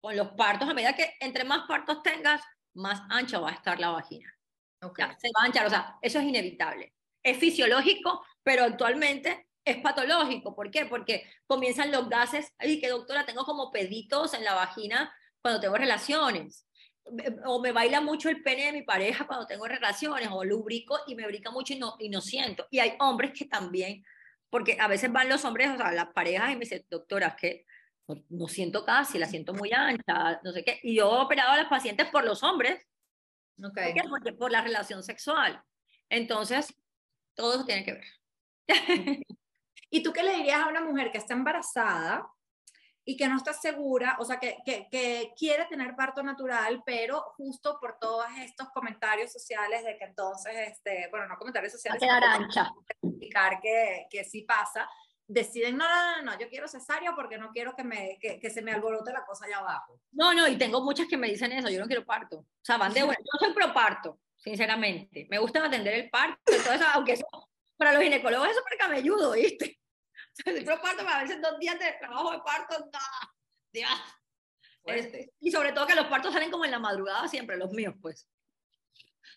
con 0.00 0.16
los 0.16 0.28
partos, 0.28 0.70
a 0.70 0.72
medida 0.72 0.96
que 0.96 1.12
entre 1.20 1.44
más 1.44 1.68
partos 1.68 2.02
tengas, 2.02 2.40
más 2.74 3.02
ancha 3.08 3.38
va 3.38 3.50
a 3.50 3.54
estar 3.54 3.78
la 3.78 3.90
vagina. 3.90 4.32
se 4.80 5.28
va 5.28 5.42
a 5.42 5.44
anchar, 5.44 5.66
o 5.66 5.70
sea, 5.70 5.98
eso 6.02 6.18
es 6.18 6.24
inevitable. 6.24 6.94
es 7.22 7.36
fisiológico, 7.36 8.24
pero 8.42 8.64
actualmente 8.64 9.46
es 9.64 9.78
patológico. 9.78 10.54
¿Por 10.54 10.70
qué? 10.70 10.86
Porque 10.86 11.24
comienzan 11.46 11.92
los 11.92 12.08
gases, 12.08 12.52
ay, 12.58 12.80
que 12.80 12.88
doctora, 12.88 13.26
tengo 13.26 13.44
como 13.44 13.70
peditos 13.70 14.34
en 14.34 14.44
la 14.44 14.54
vagina 14.54 15.12
cuando 15.42 15.60
tengo 15.60 15.76
relaciones. 15.76 16.66
O 17.44 17.60
me 17.60 17.72
baila 17.72 18.00
mucho 18.00 18.28
el 18.28 18.42
pene 18.42 18.66
de 18.66 18.72
mi 18.72 18.82
pareja 18.82 19.26
cuando 19.26 19.46
tengo 19.46 19.66
relaciones, 19.66 20.28
o 20.30 20.44
lubrico 20.44 20.98
y 21.06 21.14
me 21.14 21.26
brica 21.26 21.50
mucho 21.50 21.74
y 21.74 21.78
no, 21.78 21.96
y 21.98 22.08
no 22.08 22.20
siento. 22.20 22.66
Y 22.70 22.78
hay 22.78 22.94
hombres 23.00 23.32
que 23.36 23.46
también, 23.46 24.04
porque 24.48 24.76
a 24.80 24.88
veces 24.88 25.12
van 25.12 25.28
los 25.28 25.44
hombres, 25.44 25.70
o 25.70 25.76
sea, 25.76 25.92
las 25.92 26.12
parejas 26.12 26.50
y 26.50 26.54
me 26.54 26.60
dicen, 26.60 26.86
doctora, 26.88 27.28
es 27.28 27.34
que 27.36 27.66
no, 28.28 28.48
siento 28.48 28.84
casi, 28.84 29.18
la 29.18 29.26
siento 29.26 29.54
muy 29.54 29.72
ancha, 29.76 30.40
no 30.42 30.52
sé 30.52 30.64
qué. 30.64 30.80
Y 30.82 30.96
yo 30.96 31.10
he 31.10 31.20
operado 31.22 31.52
a 31.52 31.56
las 31.56 31.68
pacientes 31.68 32.08
por 32.10 32.24
los 32.24 32.42
hombres, 32.42 32.86
okay. 33.62 33.94
porque 34.08 34.32
por 34.32 34.50
la 34.50 34.62
relación 34.62 35.02
sexual. 35.02 35.62
Entonces, 36.08 36.74
todo 37.34 37.54
eso 37.54 37.64
tiene 37.64 37.84
que 37.84 37.92
ver. 37.92 38.04
¿Y 39.90 40.02
tú 40.02 40.12
qué 40.12 40.22
le 40.22 40.36
dirías 40.36 40.60
a 40.60 40.68
una 40.68 40.80
mujer 40.80 41.10
que 41.10 41.18
está 41.18 41.34
embarazada 41.34 42.28
y 43.04 43.16
que 43.16 43.28
no 43.28 43.36
está 43.36 43.52
segura, 43.52 44.16
o 44.20 44.24
sea, 44.24 44.38
que, 44.38 44.58
que, 44.64 44.86
que, 44.90 45.32
quiere 45.36 45.64
tener 45.66 45.96
parto 45.96 46.22
natural, 46.22 46.82
pero 46.84 47.22
justo 47.36 47.78
por 47.80 47.98
todos 47.98 48.26
estos 48.44 48.68
comentarios 48.70 49.32
sociales 49.32 49.84
de 49.84 49.96
que 49.96 50.04
entonces, 50.04 50.54
este, 50.68 51.08
bueno, 51.10 51.26
no 51.26 51.36
comentarios 51.36 51.72
sociales, 51.72 52.00
explicar 53.02 53.60
que, 53.60 54.06
que 54.10 54.22
sí 54.24 54.42
pasa, 54.42 54.88
deciden, 55.30 55.76
no, 55.76 55.88
no, 55.88 56.16
no, 56.16 56.22
no, 56.22 56.38
yo 56.40 56.48
quiero 56.48 56.66
cesárea 56.66 57.14
porque 57.14 57.38
no 57.38 57.50
quiero 57.52 57.74
que, 57.76 57.84
me, 57.84 58.18
que, 58.20 58.40
que, 58.40 58.50
se 58.50 58.62
me 58.62 58.72
alborote 58.72 59.12
la 59.12 59.24
cosa 59.24 59.46
allá 59.46 59.58
abajo. 59.58 60.00
No, 60.10 60.34
no, 60.34 60.48
y 60.48 60.58
tengo 60.58 60.82
muchas 60.82 61.06
que 61.06 61.16
me 61.16 61.28
dicen 61.28 61.52
eso, 61.52 61.68
yo 61.70 61.78
no 61.78 61.86
quiero 61.86 62.04
parto. 62.04 62.38
O 62.38 62.46
sea, 62.62 62.76
van 62.76 62.92
de 62.92 63.04
bueno, 63.04 63.20
yo 63.20 63.46
soy 63.46 63.54
pro 63.54 63.72
parto, 63.72 64.18
sinceramente. 64.36 65.28
Me 65.30 65.38
gusta 65.38 65.64
atender 65.64 65.94
el 65.94 66.10
parto, 66.10 66.52
entonces, 66.52 66.82
aunque 66.92 67.12
eso, 67.12 67.26
para 67.76 67.92
los 67.92 68.02
ginecólogos 68.02 68.48
es 68.48 68.56
súper 68.56 68.76
camelludo, 68.76 69.32
¿viste? 69.32 69.80
soy 70.44 70.64
pro 70.64 70.80
parto, 70.80 71.04
pero 71.04 71.10
a 71.10 71.22
veces 71.22 71.40
dos 71.40 71.58
días 71.60 71.78
de 71.78 71.92
trabajo 72.00 72.32
de 72.32 72.40
parto, 72.40 72.78
no, 72.92 73.30
Dios. 73.72 73.90
Este, 74.84 75.32
y 75.38 75.52
sobre 75.52 75.72
todo 75.72 75.86
que 75.86 75.94
los 75.94 76.06
partos 76.06 76.32
salen 76.32 76.50
como 76.50 76.64
en 76.64 76.72
la 76.72 76.80
madrugada 76.80 77.28
siempre, 77.28 77.56
los 77.56 77.70
míos, 77.70 77.94
pues. 78.00 78.28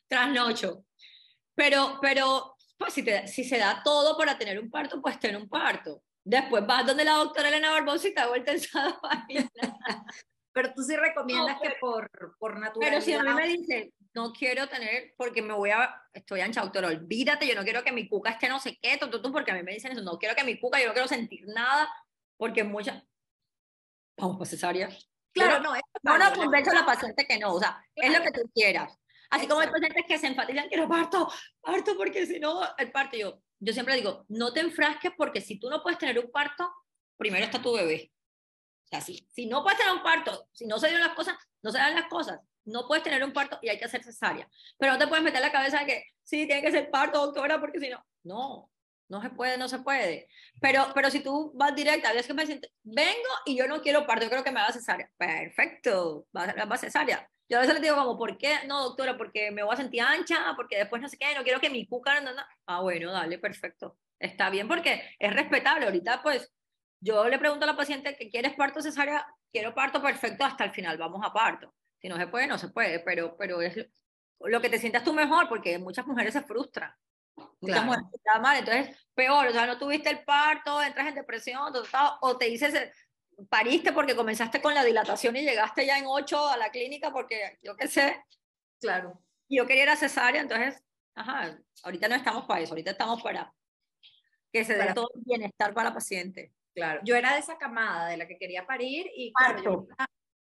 Trasnocho. 0.08 0.86
Pero, 1.54 2.00
pero 2.02 2.53
pues 2.84 2.96
si, 2.96 3.04
te, 3.04 3.26
si 3.28 3.46
se 3.46 3.58
da 3.58 3.82
todo 3.82 4.18
para 4.18 4.38
tener 4.38 4.60
un 4.60 4.70
parto, 4.70 5.02
pues 5.02 5.18
ten 5.18 5.38
un 5.38 5.48
parto. 5.48 6.04
Después 6.22 6.68
vas 6.68 6.86
donde 6.86 7.06
la 7.06 7.14
doctora 7.14 7.48
Elena 7.48 7.72
Barbosa 7.72 8.10
y 8.10 8.14
te 8.14 8.20
hago 8.20 8.36
el 8.36 8.44
tensado 8.44 9.00
Pero 10.52 10.74
tú 10.74 10.84
sí 10.84 10.94
recomiendas 10.98 11.62
que 11.62 11.76
por, 11.80 12.10
por 12.38 12.60
naturaleza. 12.60 12.92
Pero 12.92 13.02
si 13.02 13.14
a 13.14 13.24
mí 13.24 13.34
me 13.34 13.48
dicen, 13.48 13.94
no 14.14 14.34
quiero 14.34 14.68
tener, 14.68 15.14
porque 15.16 15.42
me 15.42 15.54
voy 15.54 15.70
a, 15.70 15.96
estoy 16.12 16.42
ancha, 16.42 16.60
doctora, 16.60 16.90
olvídate, 16.90 17.48
yo 17.48 17.56
no 17.56 17.64
quiero 17.64 17.86
que 17.86 17.94
mi 17.94 18.10
cuca 18.10 18.32
esté 18.32 18.50
no 18.50 18.60
sé 18.60 18.78
qué, 18.82 18.98
tú, 18.98 19.10
tú, 19.10 19.32
porque 19.32 19.52
a 19.52 19.56
mí 19.56 19.64
me 19.64 19.74
dicen 19.74 19.94
eso, 19.94 20.02
no 20.02 20.20
quiero 20.20 20.36
que 20.36 20.44
mi 20.44 20.60
cuca, 20.60 20.82
yo 20.82 20.88
no 20.88 20.94
quiero 20.94 21.08
sentir 21.08 21.46
nada, 21.48 21.90
porque 22.36 22.66
muchas, 22.66 23.02
vamos, 24.18 24.50
cesárea. 24.50 24.90
Claro, 25.32 25.64
no, 25.64 25.74
es 25.74 25.82
no, 26.04 26.18
no, 26.18 26.34
convenzo 26.34 26.72
a 26.72 26.76
la 26.76 26.86
paciente 26.86 27.26
que 27.26 27.40
no, 27.40 27.54
o 27.54 27.60
sea, 27.60 27.82
es 27.96 28.12
lo 28.12 28.22
que 28.22 28.32
tú 28.32 28.42
quieras. 28.54 29.00
Así 29.34 29.48
como 29.48 29.62
hay 29.62 29.68
pacientes 29.68 30.06
que 30.08 30.20
se 30.20 30.28
enfatizan, 30.28 30.68
quiero 30.68 30.88
parto, 30.88 31.28
parto, 31.60 31.98
porque 31.98 32.28
si 32.28 32.40
no, 32.40 32.62
el 32.78 32.92
parto, 32.92 33.18
yo, 33.18 33.42
yo 33.60 33.74
siempre 33.74 33.96
digo, 33.96 34.26
no 34.30 34.54
te 34.54 34.60
enfrasques 34.60 35.12
porque 35.18 35.42
si 35.42 35.60
tú 35.60 35.72
no 35.72 35.82
puedes 35.82 35.98
tener 35.98 36.20
un 36.20 36.30
parto, 36.32 36.72
primero 37.18 37.44
está 37.44 37.60
tu 37.60 37.74
bebé. 37.74 38.12
O 38.86 38.88
sea, 38.90 39.02
si, 39.02 39.28
si 39.32 39.48
no 39.48 39.64
puedes 39.64 39.80
tener 39.80 39.92
un 39.92 40.04
parto, 40.04 40.48
si 40.52 40.68
no 40.68 40.78
se 40.78 40.88
dieron 40.88 41.08
las 41.08 41.16
cosas, 41.16 41.36
no 41.64 41.72
se 41.72 41.80
dan 41.80 41.96
las 41.96 42.08
cosas, 42.10 42.42
no 42.66 42.88
puedes 42.88 43.04
tener 43.04 43.24
un 43.24 43.34
parto 43.34 43.58
y 43.64 43.70
hay 43.70 43.80
que 43.80 43.86
hacer 43.86 44.04
cesárea. 44.04 44.48
Pero 44.78 44.94
no 44.94 45.00
te 45.00 45.08
puedes 45.08 45.24
meter 45.24 45.42
la 45.42 45.52
cabeza 45.52 45.80
de 45.80 45.86
que 45.88 46.04
sí, 46.24 46.46
tiene 46.46 46.62
que 46.62 46.72
ser 46.72 46.92
parto, 46.92 47.20
doctora, 47.26 47.60
porque 47.60 47.80
si 47.80 47.90
no, 47.90 48.06
no, 48.22 48.70
no 49.10 49.20
se 49.20 49.32
puede, 49.32 49.58
no 49.58 49.68
se 49.68 49.80
puede. 49.80 50.28
Pero, 50.62 50.92
pero 50.94 51.10
si 51.10 51.22
tú 51.22 51.54
vas 51.56 51.74
directa, 51.74 52.14
ves 52.14 52.28
que 52.28 52.36
me 52.36 52.46
siento, 52.46 52.68
vengo 52.84 53.30
y 53.48 53.58
yo 53.58 53.68
no 53.68 53.82
quiero 53.82 54.06
parto, 54.06 54.26
yo 54.26 54.30
creo 54.30 54.44
que 54.44 54.52
me 54.52 54.62
va 54.62 54.68
a 54.68 54.74
cesárea. 54.74 55.10
Perfecto, 55.18 56.28
va 56.36 56.44
a, 56.44 56.66
va 56.66 56.76
a 56.76 56.78
cesárea. 56.78 57.28
Yo 57.50 57.58
a 57.58 57.62
veces 57.62 57.76
les 57.76 57.84
digo 57.84 57.96
como, 57.96 58.18
¿por 58.18 58.38
qué? 58.38 58.60
No, 58.68 58.84
doctora, 58.84 59.18
porque 59.18 59.52
me 59.52 59.64
voy 59.64 59.74
a 59.74 59.78
sentir 59.78 60.02
ancha, 60.02 60.54
porque 60.56 60.78
después 60.78 61.02
no 61.02 61.10
sé 61.10 61.18
qué, 61.18 61.36
no 61.36 61.44
quiero 61.44 61.60
que 61.60 61.70
mi 61.70 61.86
cuca... 61.86 62.20
No, 62.22 62.34
no. 62.34 62.42
Ah, 62.68 62.82
bueno, 62.82 63.12
dale, 63.12 63.38
perfecto. 63.38 63.98
Está 64.20 64.50
bien 64.50 64.68
porque 64.68 65.16
es 65.20 65.34
respetable. 65.34 65.86
Ahorita, 65.86 66.22
pues, 66.24 66.52
yo 67.02 67.28
le 67.28 67.38
pregunto 67.38 67.66
a 67.66 67.68
la 67.68 67.76
paciente 67.76 68.16
que 68.16 68.30
quieres 68.30 68.54
parto 68.54 68.82
cesárea, 68.82 69.28
quiero 69.52 69.76
parto 69.76 70.02
perfecto 70.02 70.46
hasta 70.46 70.64
el 70.64 70.72
final, 70.72 70.98
vamos 70.98 71.22
a 71.24 71.34
parto. 71.34 71.74
Si 72.02 72.08
no 72.08 72.18
se 72.18 72.28
puede, 72.28 72.48
no 72.48 72.58
se 72.58 72.70
puede, 72.70 73.00
pero, 73.00 73.36
pero 73.38 73.62
es 73.62 73.88
lo 74.40 74.62
que 74.62 74.70
te 74.70 74.80
sientas 74.80 75.04
tú 75.04 75.14
mejor, 75.14 75.50
porque 75.50 75.78
muchas 75.78 76.08
mujeres 76.08 76.34
se 76.34 76.42
frustran. 76.42 76.94
Muchas 77.36 77.58
claro. 77.62 77.86
mujeres 77.86 78.08
están 78.14 78.42
mal, 78.42 78.58
entonces 78.58 79.08
peor, 79.14 79.48
o 79.48 79.52
sea, 79.52 79.66
no 79.66 79.78
tuviste 79.78 80.10
el 80.10 80.24
parto, 80.24 80.82
entras 80.82 81.08
en 81.08 81.16
depresión, 81.16 81.74
o 82.22 82.38
te 82.38 82.46
dices, 82.46 82.92
pariste 83.50 83.92
porque 83.92 84.16
comenzaste 84.16 84.62
con 84.62 84.74
la 84.74 84.84
dilatación 84.84 85.36
y 85.36 85.42
llegaste 85.42 85.86
ya 85.86 85.98
en 85.98 86.06
8 86.08 86.50
a 86.50 86.58
la 86.58 86.70
clínica 86.70 87.12
porque 87.12 87.60
yo 87.62 87.76
qué 87.76 87.88
sé. 87.88 88.24
Claro. 88.80 89.22
Yo 89.50 89.66
quería 89.66 89.84
ir 89.84 89.90
a 89.90 89.96
cesárea, 89.96 90.42
entonces, 90.42 90.84
ajá, 91.16 91.58
ahorita 91.84 92.08
no 92.08 92.16
estamos 92.16 92.46
para 92.46 92.62
eso, 92.62 92.74
ahorita 92.74 92.92
estamos 92.92 93.22
para 93.22 93.54
que 94.52 94.64
se 94.64 94.76
dé 94.76 94.94
todo 94.94 95.10
el 95.16 95.22
bienestar 95.26 95.74
para 95.74 95.90
la 95.90 95.96
paciente. 95.96 96.54
Claro, 96.76 97.02
yo 97.04 97.16
era 97.16 97.34
de 97.34 97.40
esa 97.40 97.58
camada 97.58 98.08
de 98.08 98.18
la 98.18 98.28
que 98.28 98.38
quería 98.38 98.66
parir 98.66 99.08
y 99.16 99.32
claro, 99.34 99.64
yo, 99.64 99.88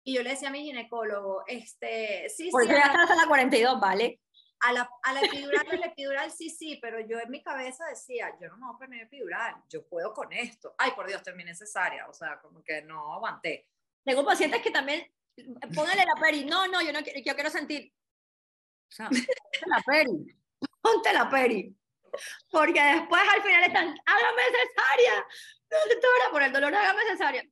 y 0.05 0.15
yo 0.15 0.23
le 0.23 0.31
decía 0.31 0.49
a 0.49 0.53
mi 0.53 0.63
ginecólogo, 0.63 1.43
este, 1.47 2.29
sí, 2.29 2.51
Porque 2.51 2.69
sí. 2.69 2.75
ya 2.75 2.87
estás 2.87 3.11
a 3.11 3.17
la 3.17 3.27
42, 3.27 3.81
¿vale? 3.81 4.21
A 4.61 4.73
la, 4.73 4.91
a 5.03 5.13
la 5.13 5.21
epidural, 5.21 5.67
la 5.79 5.87
epidural 5.87 6.31
sí, 6.33 6.51
sí, 6.51 6.79
pero 6.83 6.99
yo 7.01 7.21
en 7.21 7.31
mi 7.31 7.43
cabeza 7.43 7.87
decía, 7.87 8.37
yo 8.41 8.49
no 8.49 8.57
me 8.57 8.67
voy 8.67 8.75
a 8.75 8.79
poner 8.79 9.03
epidural, 9.03 9.55
yo 9.69 9.87
puedo 9.87 10.13
con 10.13 10.33
esto. 10.33 10.75
Ay, 10.79 10.91
por 10.93 11.07
Dios, 11.07 11.23
terminé 11.23 11.55
cesárea, 11.55 12.09
o 12.09 12.13
sea, 12.13 12.41
como 12.41 12.63
que 12.65 12.83
no 12.83 13.15
aguanté. 13.15 13.69
Tengo 14.05 14.25
pacientes 14.25 14.61
que 14.61 14.71
también, 14.71 15.07
póngale 15.75 16.05
la 16.05 16.21
peri, 16.21 16.45
no, 16.45 16.67
no, 16.67 16.83
yo 16.83 16.93
no 16.93 17.03
quiero, 17.03 17.21
yo 17.25 17.35
quiero 17.35 17.51
sentir. 17.51 17.93
O 18.89 18.91
sea, 18.91 19.09
ponte 19.09 19.67
la 19.67 19.83
peri, 19.87 20.37
ponte 20.81 21.13
la 21.13 21.31
peri. 21.31 21.77
Porque 22.51 22.83
después 22.83 23.23
al 23.33 23.43
final 23.43 23.63
están, 23.63 23.97
hágame 24.07 24.43
cesárea, 24.43 25.27
doctora, 25.71 26.31
por 26.33 26.43
el 26.43 26.53
dolor, 26.53 26.75
hágame 26.75 27.03
cesárea. 27.11 27.45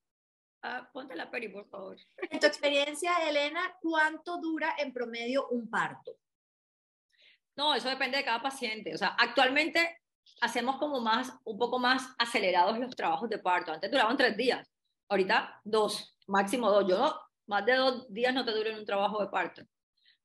Ah, 0.62 0.90
ponte 0.92 1.14
la 1.14 1.30
peri, 1.30 1.48
por 1.48 1.68
favor. 1.68 1.96
En 2.16 2.40
tu 2.40 2.46
experiencia, 2.46 3.28
Elena, 3.28 3.76
¿cuánto 3.80 4.38
dura 4.38 4.74
en 4.78 4.92
promedio 4.92 5.46
un 5.48 5.70
parto? 5.70 6.18
No, 7.56 7.74
eso 7.74 7.88
depende 7.88 8.18
de 8.18 8.24
cada 8.24 8.42
paciente. 8.42 8.94
O 8.94 8.98
sea, 8.98 9.08
actualmente 9.18 9.98
hacemos 10.40 10.76
como 10.76 11.00
más, 11.00 11.32
un 11.44 11.58
poco 11.58 11.78
más 11.78 12.14
acelerados 12.18 12.78
los 12.78 12.94
trabajos 12.94 13.28
de 13.28 13.38
parto. 13.38 13.72
Antes 13.72 13.90
duraban 13.90 14.16
tres 14.16 14.36
días, 14.36 14.70
ahorita 15.08 15.60
dos, 15.64 16.16
máximo 16.26 16.70
dos. 16.70 16.86
Yo 16.88 17.20
más 17.46 17.64
de 17.64 17.74
dos 17.74 18.12
días 18.12 18.34
no 18.34 18.44
te 18.44 18.52
duran 18.52 18.78
un 18.78 18.84
trabajo 18.84 19.20
de 19.20 19.28
parto. 19.28 19.62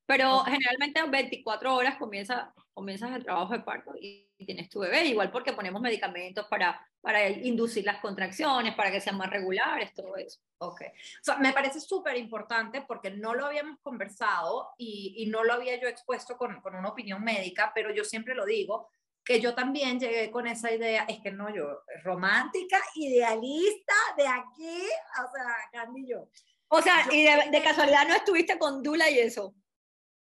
Pero 0.06 0.40
generalmente 0.44 1.00
en 1.00 1.10
24 1.10 1.74
horas 1.74 1.96
comienza, 1.96 2.52
comienzas 2.72 3.14
el 3.14 3.24
trabajo 3.24 3.52
de 3.52 3.60
parto 3.60 3.92
y 4.00 4.28
tienes 4.44 4.68
tu 4.68 4.80
bebé, 4.80 5.06
igual 5.06 5.30
porque 5.30 5.52
ponemos 5.52 5.80
medicamentos 5.80 6.46
para, 6.46 6.84
para 7.00 7.28
inducir 7.28 7.84
las 7.84 8.00
contracciones, 8.00 8.74
para 8.74 8.90
que 8.90 9.00
sean 9.00 9.16
más 9.16 9.30
regulares, 9.30 9.92
todo 9.94 10.16
eso. 10.16 10.40
Ok. 10.58 10.82
O 10.82 11.24
sea, 11.24 11.36
me 11.36 11.52
parece 11.52 11.80
súper 11.80 12.16
importante 12.16 12.82
porque 12.82 13.10
no 13.10 13.34
lo 13.34 13.46
habíamos 13.46 13.78
conversado 13.80 14.70
y, 14.78 15.14
y, 15.18 15.26
no 15.26 15.44
lo 15.44 15.54
había 15.54 15.80
yo 15.80 15.88
expuesto 15.88 16.36
con, 16.36 16.60
con 16.60 16.74
una 16.74 16.88
opinión 16.88 17.22
médica, 17.22 17.72
pero 17.74 17.92
yo 17.92 18.04
siempre 18.04 18.34
lo 18.34 18.44
digo, 18.44 18.88
que 19.24 19.40
yo 19.40 19.54
también 19.54 20.00
llegué 20.00 20.30
con 20.30 20.46
esa 20.46 20.72
idea, 20.72 21.04
es 21.04 21.20
que 21.20 21.30
no, 21.30 21.54
yo, 21.54 21.82
romántica, 22.02 22.80
idealista, 22.96 23.94
de 24.16 24.26
aquí, 24.26 24.82
o 25.24 25.30
sea, 25.34 25.56
Candy 25.72 26.02
y 26.02 26.08
yo. 26.08 26.28
O 26.68 26.80
sea, 26.80 27.04
yo, 27.06 27.12
y 27.12 27.22
de, 27.22 27.50
de, 27.50 27.62
casualidad 27.62 28.08
no 28.08 28.14
estuviste 28.14 28.58
con 28.58 28.82
Dula 28.82 29.10
y 29.10 29.18
eso. 29.18 29.54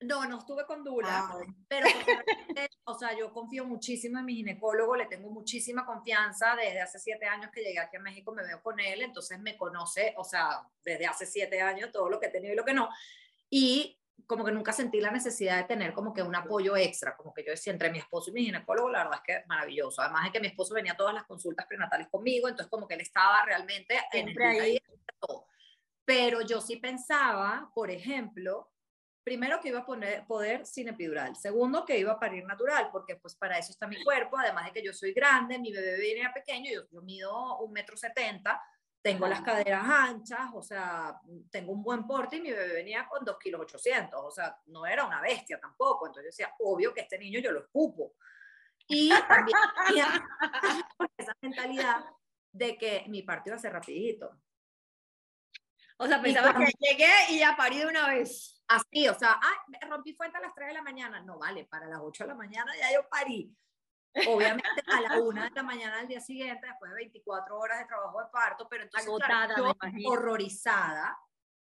No, 0.01 0.26
no 0.26 0.39
estuve 0.39 0.65
con 0.65 0.84
Dula, 0.84 1.30
ah. 1.30 1.38
pero 1.67 1.85
o 2.85 2.93
sea, 2.93 3.17
yo 3.17 3.34
confío 3.34 3.65
muchísimo 3.65 4.19
en 4.19 4.26
mi 4.26 4.35
ginecólogo, 4.35 4.95
le 4.95 5.07
tengo 5.07 5.30
muchísima 5.30 5.85
confianza 5.85 6.55
desde 6.55 6.80
hace 6.80 6.99
siete 6.99 7.26
años 7.26 7.51
que 7.53 7.61
llegué 7.61 7.80
aquí 7.80 7.97
a 7.97 8.01
México, 8.01 8.31
me 8.31 8.43
veo 8.43 8.61
con 8.61 8.80
él, 8.80 9.01
entonces 9.01 9.39
me 9.39 9.57
conoce, 9.57 10.13
o 10.17 10.23
sea, 10.23 10.61
desde 10.85 11.05
hace 11.05 11.26
siete 11.26 11.61
años 11.61 11.91
todo 11.91 12.09
lo 12.09 12.19
que 12.19 12.27
he 12.27 12.31
tenido 12.31 12.53
y 12.53 12.55
lo 12.55 12.63
que 12.63 12.73
no, 12.73 12.89
y 13.49 13.99
como 14.26 14.45
que 14.45 14.51
nunca 14.51 14.71
sentí 14.71 15.01
la 15.01 15.11
necesidad 15.11 15.57
de 15.57 15.63
tener 15.63 15.93
como 15.93 16.13
que 16.13 16.21
un 16.21 16.35
apoyo 16.35 16.77
extra, 16.77 17.17
como 17.17 17.34
que 17.34 17.43
yo 17.43 17.51
decía 17.51 17.73
entre 17.73 17.91
mi 17.91 17.99
esposo 17.99 18.30
y 18.30 18.34
mi 18.34 18.45
ginecólogo, 18.45 18.89
la 18.89 19.03
verdad 19.03 19.19
es 19.19 19.23
que 19.26 19.41
es 19.41 19.47
maravilloso, 19.47 20.01
además 20.01 20.26
de 20.26 20.31
que 20.31 20.39
mi 20.39 20.47
esposo 20.47 20.73
venía 20.73 20.93
a 20.93 20.97
todas 20.97 21.13
las 21.13 21.26
consultas 21.26 21.65
prenatales 21.65 22.07
conmigo, 22.07 22.47
entonces 22.47 22.69
como 22.69 22.88
que 22.88 22.93
él 22.95 23.01
estaba 23.01 23.43
realmente 23.45 23.99
Siempre 24.11 24.45
en 24.45 24.55
el 24.55 24.61
ahí. 24.61 24.81
todo. 25.19 25.47
Pero 26.05 26.41
yo 26.41 26.61
sí 26.61 26.77
pensaba, 26.77 27.69
por 27.73 27.91
ejemplo, 27.91 28.69
primero 29.30 29.60
que 29.61 29.68
iba 29.68 29.81
a 29.81 29.85
poner, 29.85 30.26
poder 30.26 30.65
sin 30.65 30.88
epidural, 30.88 31.35
segundo 31.35 31.85
que 31.85 31.99
iba 31.99 32.14
a 32.14 32.19
parir 32.19 32.43
natural, 32.45 32.89
porque 32.91 33.15
pues 33.15 33.35
para 33.35 33.60
eso 33.60 33.72
está 33.72 33.85
mi 33.85 34.03
cuerpo, 34.03 34.39
además 34.39 34.65
de 34.65 34.72
que 34.72 34.84
yo 34.84 34.91
soy 34.91 35.14
grande, 35.14 35.60
mi 35.60 35.72
bebé 35.72 35.99
viene 35.99 36.27
pequeño, 36.34 36.72
yo, 36.73 36.81
yo 36.91 37.01
mido 37.03 37.60
un 37.60 37.72
metro 37.72 37.95
setenta, 37.95 38.60
tengo 39.03 39.27
las 39.27 39.41
caderas 39.41 39.84
anchas, 39.88 40.49
o 40.51 40.64
sea, 40.64 41.22
tengo 41.51 41.73
un 41.73 41.84
buen 41.84 42.07
porte 42.07 42.38
y 42.38 42.41
mi 42.41 42.49
bebé 42.49 42.73
venía 42.73 43.07
con 43.07 43.23
2 43.23 43.38
kilos 43.38 43.61
800, 43.61 44.19
o 44.19 44.31
sea, 44.31 44.57
no 44.65 44.88
era 44.88 45.06
una 45.06 45.22
bestia 45.22 45.60
tampoco, 45.60 46.07
entonces 46.07 46.35
yo 46.35 46.45
decía, 46.45 46.56
obvio 46.61 46.91
que 46.91 47.01
este 47.01 47.19
niño 47.19 47.39
yo 47.39 47.51
lo 47.51 47.60
escupo. 47.60 48.15
Y 48.88 49.10
también 49.27 49.57
esa 51.18 51.38
mentalidad 51.39 52.03
de 52.51 52.76
que 52.80 53.06
mi 53.10 53.22
parto 53.22 53.49
iba 53.49 53.57
a 53.57 53.60
ser 53.60 53.73
rapidito. 53.73 54.41
O 55.97 56.07
sea, 56.07 56.19
pensaba 56.19 56.56
que 56.56 56.73
llegué 56.80 57.11
y 57.30 57.38
ya 57.38 57.56
parí 57.56 57.77
de 57.77 57.85
una 57.85 58.07
vez. 58.07 58.59
Así, 58.70 59.08
o 59.08 59.16
sea, 59.16 59.40
ah, 59.41 59.88
rompí 59.90 60.14
fuente 60.14 60.38
a 60.38 60.41
las 60.41 60.54
3 60.54 60.68
de 60.68 60.74
la 60.76 60.84
mañana. 60.84 61.22
No, 61.22 61.40
vale, 61.40 61.66
para 61.66 61.88
las 61.88 62.00
8 62.02 62.24
de 62.24 62.28
la 62.28 62.36
mañana 62.36 62.72
ya 62.78 62.94
yo 62.94 63.10
parí. 63.10 63.52
Obviamente 64.28 64.84
a 64.88 65.02
la 65.02 65.20
1 65.20 65.44
de 65.44 65.50
la 65.50 65.64
mañana 65.64 65.98
del 65.98 66.08
día 66.08 66.22
siguiente, 66.22 66.68
después 66.68 66.91
de 66.91 66.98
24 66.98 67.58
horas 67.58 67.80
de 67.80 67.86
trabajo 67.86 68.20
de 68.22 68.28
parto, 68.32 68.68
pero 68.70 68.84
entonces 68.84 69.08
Agotada, 69.08 69.56
yo, 69.58 69.64
me 69.64 69.72
imagino. 69.72 70.10
horrorizada. 70.10 71.18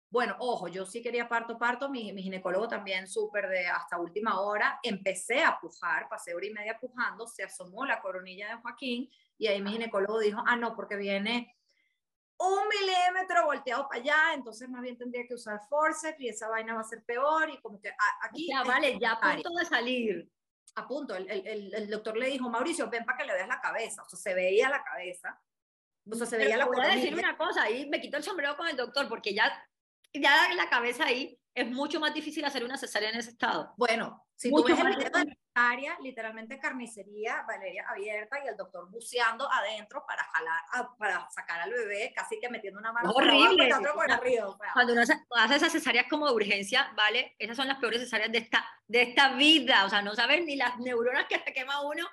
Bueno, 0.10 0.38
ojo, 0.40 0.70
yo 0.70 0.86
sí 0.86 1.02
quería 1.02 1.28
parto, 1.28 1.58
parto, 1.58 1.90
mi, 1.90 2.14
mi 2.14 2.22
ginecólogo 2.22 2.68
también 2.70 3.08
súper 3.08 3.50
de 3.50 3.68
hasta 3.68 4.00
última 4.00 4.40
hora. 4.40 4.80
Empecé 4.82 5.44
a 5.44 5.60
pujar, 5.60 6.08
pasé 6.08 6.34
hora 6.34 6.46
y 6.46 6.54
media 6.54 6.80
pujando, 6.80 7.28
se 7.28 7.44
asomó 7.44 7.86
la 7.86 8.00
coronilla 8.00 8.48
de 8.48 8.62
Joaquín 8.62 9.10
y 9.38 9.48
ahí 9.48 9.62
mi 9.62 9.72
ginecólogo 9.72 10.20
dijo, 10.20 10.42
ah, 10.46 10.56
no, 10.56 10.74
porque 10.74 10.96
viene 10.96 11.58
un 12.48 12.68
milímetro 12.68 13.45
volteado 13.45 13.88
para 13.88 14.02
allá, 14.02 14.34
entonces 14.34 14.70
más 14.70 14.82
bien 14.82 14.98
tendría 14.98 15.26
que 15.28 15.34
usar 15.36 15.60
forceps 15.70 16.20
y 16.20 16.30
esa 16.30 16.48
vaina 16.49 16.74
va 16.76 16.82
a 16.82 16.86
ser 16.86 17.03
peor 17.03 17.49
y 17.49 17.60
como 17.61 17.80
que 17.80 17.90
a- 17.90 18.26
aquí... 18.28 18.48
Ya, 18.49 18.64
vale, 18.64 18.98
ya 18.99 19.14
a 19.14 19.20
punto 19.34 19.49
de 19.57 19.65
salir. 19.65 20.30
A 20.76 20.88
punto, 20.88 21.15
el, 21.15 21.30
el- 21.30 21.74
el- 21.74 21.90
doctor 21.90 22.18
le 22.18 22.28
dijo, 22.28 22.49
Mauricio, 22.49 22.90
ven 22.90 23.06
para 23.06 23.18
que 23.18 23.26
le 23.26 23.34
veas 23.34 23.48
la 23.48 23.61
cabeza, 23.61 24.02
o 24.02 24.10
sea, 24.10 24.18
se 24.20 24.34
veía 24.34 24.70
la 24.70 24.84
cabeza, 24.84 25.40
o 26.10 26.15
sea, 26.15 26.26
se 26.26 26.38
Pero 26.38 26.45
veía 26.45 26.57
la 26.57 26.64
te 26.65 26.70
voy 26.72 26.86
a 26.86 26.95
decir 26.95 27.14
una 27.14 27.38
cosa, 27.38 27.61
ahí 27.64 27.88
me 27.90 28.02
quito 28.02 28.18
el 28.18 28.24
sombrero 28.24 28.57
con 28.57 28.68
el 28.68 28.76
doctor, 28.76 29.07
porque 29.07 29.34
ya, 29.36 29.52
ya 30.14 30.53
la 30.56 30.70
cabeza 30.70 31.06
ahí 31.06 31.40
es 31.56 31.68
mucho 31.70 32.00
más 32.00 32.14
difícil 32.14 32.44
hacer 32.46 32.64
una 32.64 32.78
cesárea 32.78 33.10
en 33.10 33.18
ese 33.18 33.30
estado. 33.32 33.74
Bueno, 33.78 34.26
si 34.36 34.50
Mucho 34.50 34.76
tú 34.76 34.76
ves 34.76 34.86
el 34.86 34.96
video 34.98 35.24
de 35.26 35.38
área, 35.56 35.98
literalmente 36.02 36.58
carnicería, 36.60 37.44
Valeria 37.48 37.86
abierta 37.88 38.44
y 38.44 38.48
el 38.48 38.58
doctor 38.58 38.90
buceando 38.90 39.48
adentro 39.52 40.04
para 40.08 40.24
jalar, 40.24 40.62
a- 40.74 40.98
para 40.98 41.30
sacar 41.30 41.62
al 41.62 41.70
bebé, 41.72 42.12
casi 42.16 42.40
que 42.40 42.50
metiendo 42.50 42.80
una 42.80 42.92
mano 42.92 43.10
abajo 43.10 43.20
horrible. 43.20 43.70
la 43.70 43.78
otra 43.80 43.94
por 43.94 44.12
arriba. 44.12 44.58
Cuando 44.74 44.94
uno 44.94 45.02
hace, 45.04 45.14
hace 45.36 45.56
esas 45.56 45.72
cesáreas 45.72 46.08
como 46.10 46.28
de 46.28 46.34
urgencia, 46.34 46.92
¿vale? 46.98 47.36
Esas 47.38 47.56
son 47.56 47.68
las 47.68 47.78
peores 47.78 48.02
cesáreas 48.02 48.32
de 48.32 48.40
esta, 48.40 48.66
de 48.88 49.02
esta 49.04 49.36
vida. 49.36 49.86
O 49.86 49.90
sea, 49.90 50.02
no 50.02 50.16
saben 50.16 50.46
ni 50.46 50.56
las 50.56 50.78
neuronas 50.80 51.26
que 51.30 51.38
se 51.40 51.54
quema 51.54 51.82
uno 51.82 52.08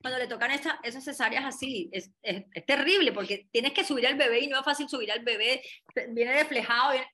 cuando 0.00 0.18
le 0.18 0.26
tocan 0.26 0.50
esa, 0.52 0.78
esas 0.82 1.04
cesáreas 1.04 1.44
así. 1.44 1.90
Es, 1.92 2.10
es, 2.22 2.44
es 2.52 2.64
terrible 2.66 3.12
porque 3.12 3.48
tienes 3.52 3.72
que 3.72 3.84
subir 3.84 4.06
al 4.06 4.14
bebé 4.16 4.40
y 4.40 4.46
no 4.46 4.58
es 4.58 4.64
fácil 4.64 4.88
subir 4.88 5.12
al 5.12 5.20
bebé. 5.20 5.62
Viene 6.08 6.32
reflejado. 6.32 6.92
viene- 6.92 7.10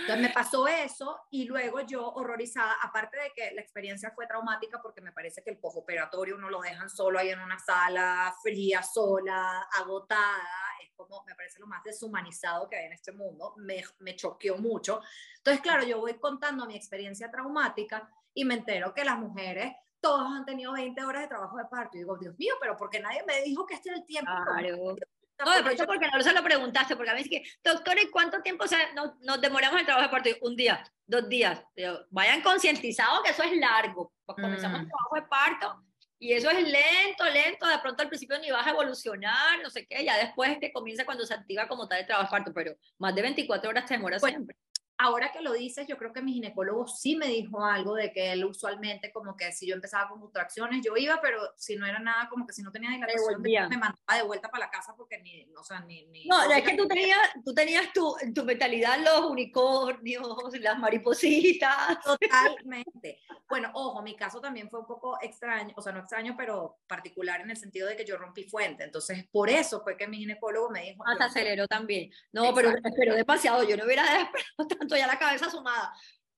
Entonces 0.00 0.20
me 0.20 0.30
pasó 0.30 0.66
eso 0.68 1.20
y 1.30 1.44
luego 1.44 1.80
yo 1.80 2.08
horrorizada, 2.12 2.76
aparte 2.82 3.18
de 3.18 3.32
que 3.34 3.52
la 3.54 3.60
experiencia 3.60 4.10
fue 4.12 4.26
traumática 4.26 4.80
porque 4.82 5.00
me 5.00 5.12
parece 5.12 5.42
que 5.42 5.50
el 5.50 5.58
postoperatorio 5.58 6.36
uno 6.36 6.50
lo 6.50 6.60
dejan 6.60 6.90
solo 6.90 7.18
ahí 7.18 7.30
en 7.30 7.40
una 7.40 7.58
sala 7.58 8.34
fría, 8.42 8.82
sola, 8.82 9.68
agotada, 9.78 10.42
es 10.82 10.90
como, 10.96 11.24
me 11.24 11.34
parece 11.34 11.58
lo 11.58 11.66
más 11.66 11.82
deshumanizado 11.82 12.68
que 12.68 12.76
hay 12.76 12.86
en 12.86 12.92
este 12.92 13.12
mundo, 13.12 13.54
me, 13.58 13.82
me 14.00 14.16
choqueó 14.16 14.58
mucho. 14.58 15.00
Entonces, 15.36 15.62
claro, 15.62 15.84
yo 15.84 15.98
voy 15.98 16.14
contando 16.18 16.66
mi 16.66 16.76
experiencia 16.76 17.30
traumática 17.30 18.10
y 18.34 18.44
me 18.44 18.54
entero 18.54 18.94
que 18.94 19.04
las 19.04 19.18
mujeres, 19.18 19.72
todos 20.00 20.26
han 20.32 20.44
tenido 20.44 20.72
20 20.72 21.04
horas 21.04 21.22
de 21.22 21.28
trabajo 21.28 21.58
de 21.58 21.66
parto 21.66 21.96
y 21.96 22.00
digo, 22.00 22.16
Dios 22.16 22.36
mío, 22.38 22.54
pero 22.60 22.76
porque 22.76 23.00
nadie 23.00 23.22
me 23.26 23.42
dijo 23.42 23.66
que 23.66 23.74
este 23.74 23.90
era 23.90 23.98
el 23.98 24.06
tiempo. 24.06 24.30
Claro. 24.44 24.96
O 25.42 25.44
sea, 25.44 25.44
No, 25.44 25.56
de 25.56 25.62
pronto 25.62 25.86
porque 25.86 26.06
no 26.12 26.22
se 26.22 26.32
lo 26.32 26.42
preguntaste, 26.42 26.96
porque 26.96 27.10
a 27.10 27.14
mí 27.14 27.20
es 27.22 27.28
que, 27.28 27.42
doctor, 27.64 27.98
¿y 27.98 28.10
cuánto 28.10 28.40
tiempo 28.42 28.66
se- 28.66 28.92
nos, 28.94 29.18
nos 29.20 29.40
demoramos 29.40 29.74
en 29.74 29.80
el 29.80 29.86
trabajo 29.86 30.06
de 30.06 30.10
parto? 30.12 30.30
Un 30.46 30.56
día, 30.56 30.82
dos 31.06 31.28
días. 31.28 31.62
Vayan 32.10 32.42
concientizados 32.42 33.22
que 33.22 33.30
eso 33.30 33.42
es 33.42 33.56
largo. 33.56 34.12
Pues 34.26 34.36
comenzamos 34.40 34.78
Mm. 34.80 34.82
el 34.82 34.88
trabajo 34.88 35.14
de 35.16 35.22
parto 35.22 35.84
y 36.18 36.32
eso 36.34 36.50
es 36.50 36.62
lento, 36.62 37.24
lento. 37.24 37.66
De 37.66 37.78
pronto 37.78 38.02
al 38.02 38.08
principio 38.08 38.38
ni 38.38 38.50
vas 38.50 38.66
a 38.66 38.70
evolucionar, 38.70 39.60
no 39.62 39.70
sé 39.70 39.86
qué. 39.86 40.04
Ya 40.04 40.16
después 40.18 40.58
que 40.60 40.72
comienza 40.72 41.04
cuando 41.04 41.24
se 41.26 41.34
activa 41.34 41.66
como 41.68 41.88
tal 41.88 42.00
el 42.00 42.06
trabajo 42.06 42.26
de 42.34 42.38
parto, 42.38 42.52
pero 42.54 42.74
más 42.98 43.14
de 43.14 43.22
24 43.22 43.70
horas 43.70 43.86
te 43.86 43.94
demora 43.94 44.18
Pues, 44.18 44.32
siempre. 44.32 44.56
Ahora 45.00 45.32
que 45.32 45.40
lo 45.40 45.52
dices, 45.54 45.86
yo 45.86 45.96
creo 45.96 46.12
que 46.12 46.20
mi 46.20 46.34
ginecólogo 46.34 46.86
sí 46.86 47.16
me 47.16 47.26
dijo 47.26 47.64
algo 47.64 47.94
de 47.94 48.12
que 48.12 48.32
él 48.32 48.44
usualmente 48.44 49.10
como 49.12 49.34
que 49.34 49.50
si 49.50 49.66
yo 49.66 49.74
empezaba 49.74 50.10
con 50.10 50.20
contracciones, 50.20 50.84
yo 50.84 50.94
iba, 50.96 51.20
pero 51.22 51.40
si 51.56 51.76
no 51.76 51.86
era 51.86 51.98
nada, 51.98 52.28
como 52.28 52.46
que 52.46 52.52
si 52.52 52.62
no 52.62 52.70
tenía 52.70 52.90
dilatación, 52.90 53.28
devolvía. 53.28 53.62
me 53.68 53.78
mandaba 53.78 54.14
de 54.16 54.22
vuelta 54.22 54.50
para 54.50 54.66
la 54.66 54.70
casa 54.70 54.94
porque 54.94 55.18
ni, 55.22 55.46
o 55.56 55.64
sea, 55.64 55.80
ni... 55.80 56.04
ni 56.06 56.26
No, 56.26 56.42
es 56.52 56.62
que 56.62 56.76
tú 56.76 56.86
tenías, 56.86 57.18
tú 57.42 57.54
tenías 57.54 57.90
tu, 57.94 58.14
tu 58.34 58.44
mentalidad 58.44 58.98
los 59.02 59.30
unicornios, 59.30 60.22
las 60.60 60.78
maripositas. 60.78 61.98
Totalmente. 62.04 63.20
Bueno, 63.48 63.70
ojo, 63.74 64.02
mi 64.02 64.14
caso 64.16 64.40
también 64.40 64.68
fue 64.68 64.80
un 64.80 64.86
poco 64.86 65.18
extraño, 65.22 65.72
o 65.76 65.82
sea, 65.82 65.92
no 65.92 66.00
extraño, 66.00 66.34
pero 66.36 66.78
particular 66.86 67.40
en 67.40 67.50
el 67.50 67.56
sentido 67.56 67.88
de 67.88 67.96
que 67.96 68.04
yo 68.04 68.16
rompí 68.18 68.44
fuente. 68.44 68.84
Entonces, 68.84 69.26
por 69.32 69.48
eso 69.48 69.82
fue 69.82 69.96
que 69.96 70.06
mi 70.06 70.18
ginecólogo 70.18 70.70
me 70.70 70.82
dijo... 70.82 71.02
Ah, 71.06 71.14
se 71.14 71.18
yo- 71.20 71.24
aceleró 71.26 71.66
también. 71.68 72.10
No, 72.32 72.54
pero 72.54 72.70
esperó 72.70 73.14
demasiado. 73.14 73.62
Yo 73.64 73.76
no 73.76 73.84
hubiera 73.84 74.02
esperado 74.20 74.68
tanto 74.78 74.89
ya 74.96 75.06
la 75.06 75.18
cabeza 75.18 75.50
sumada 75.50 75.92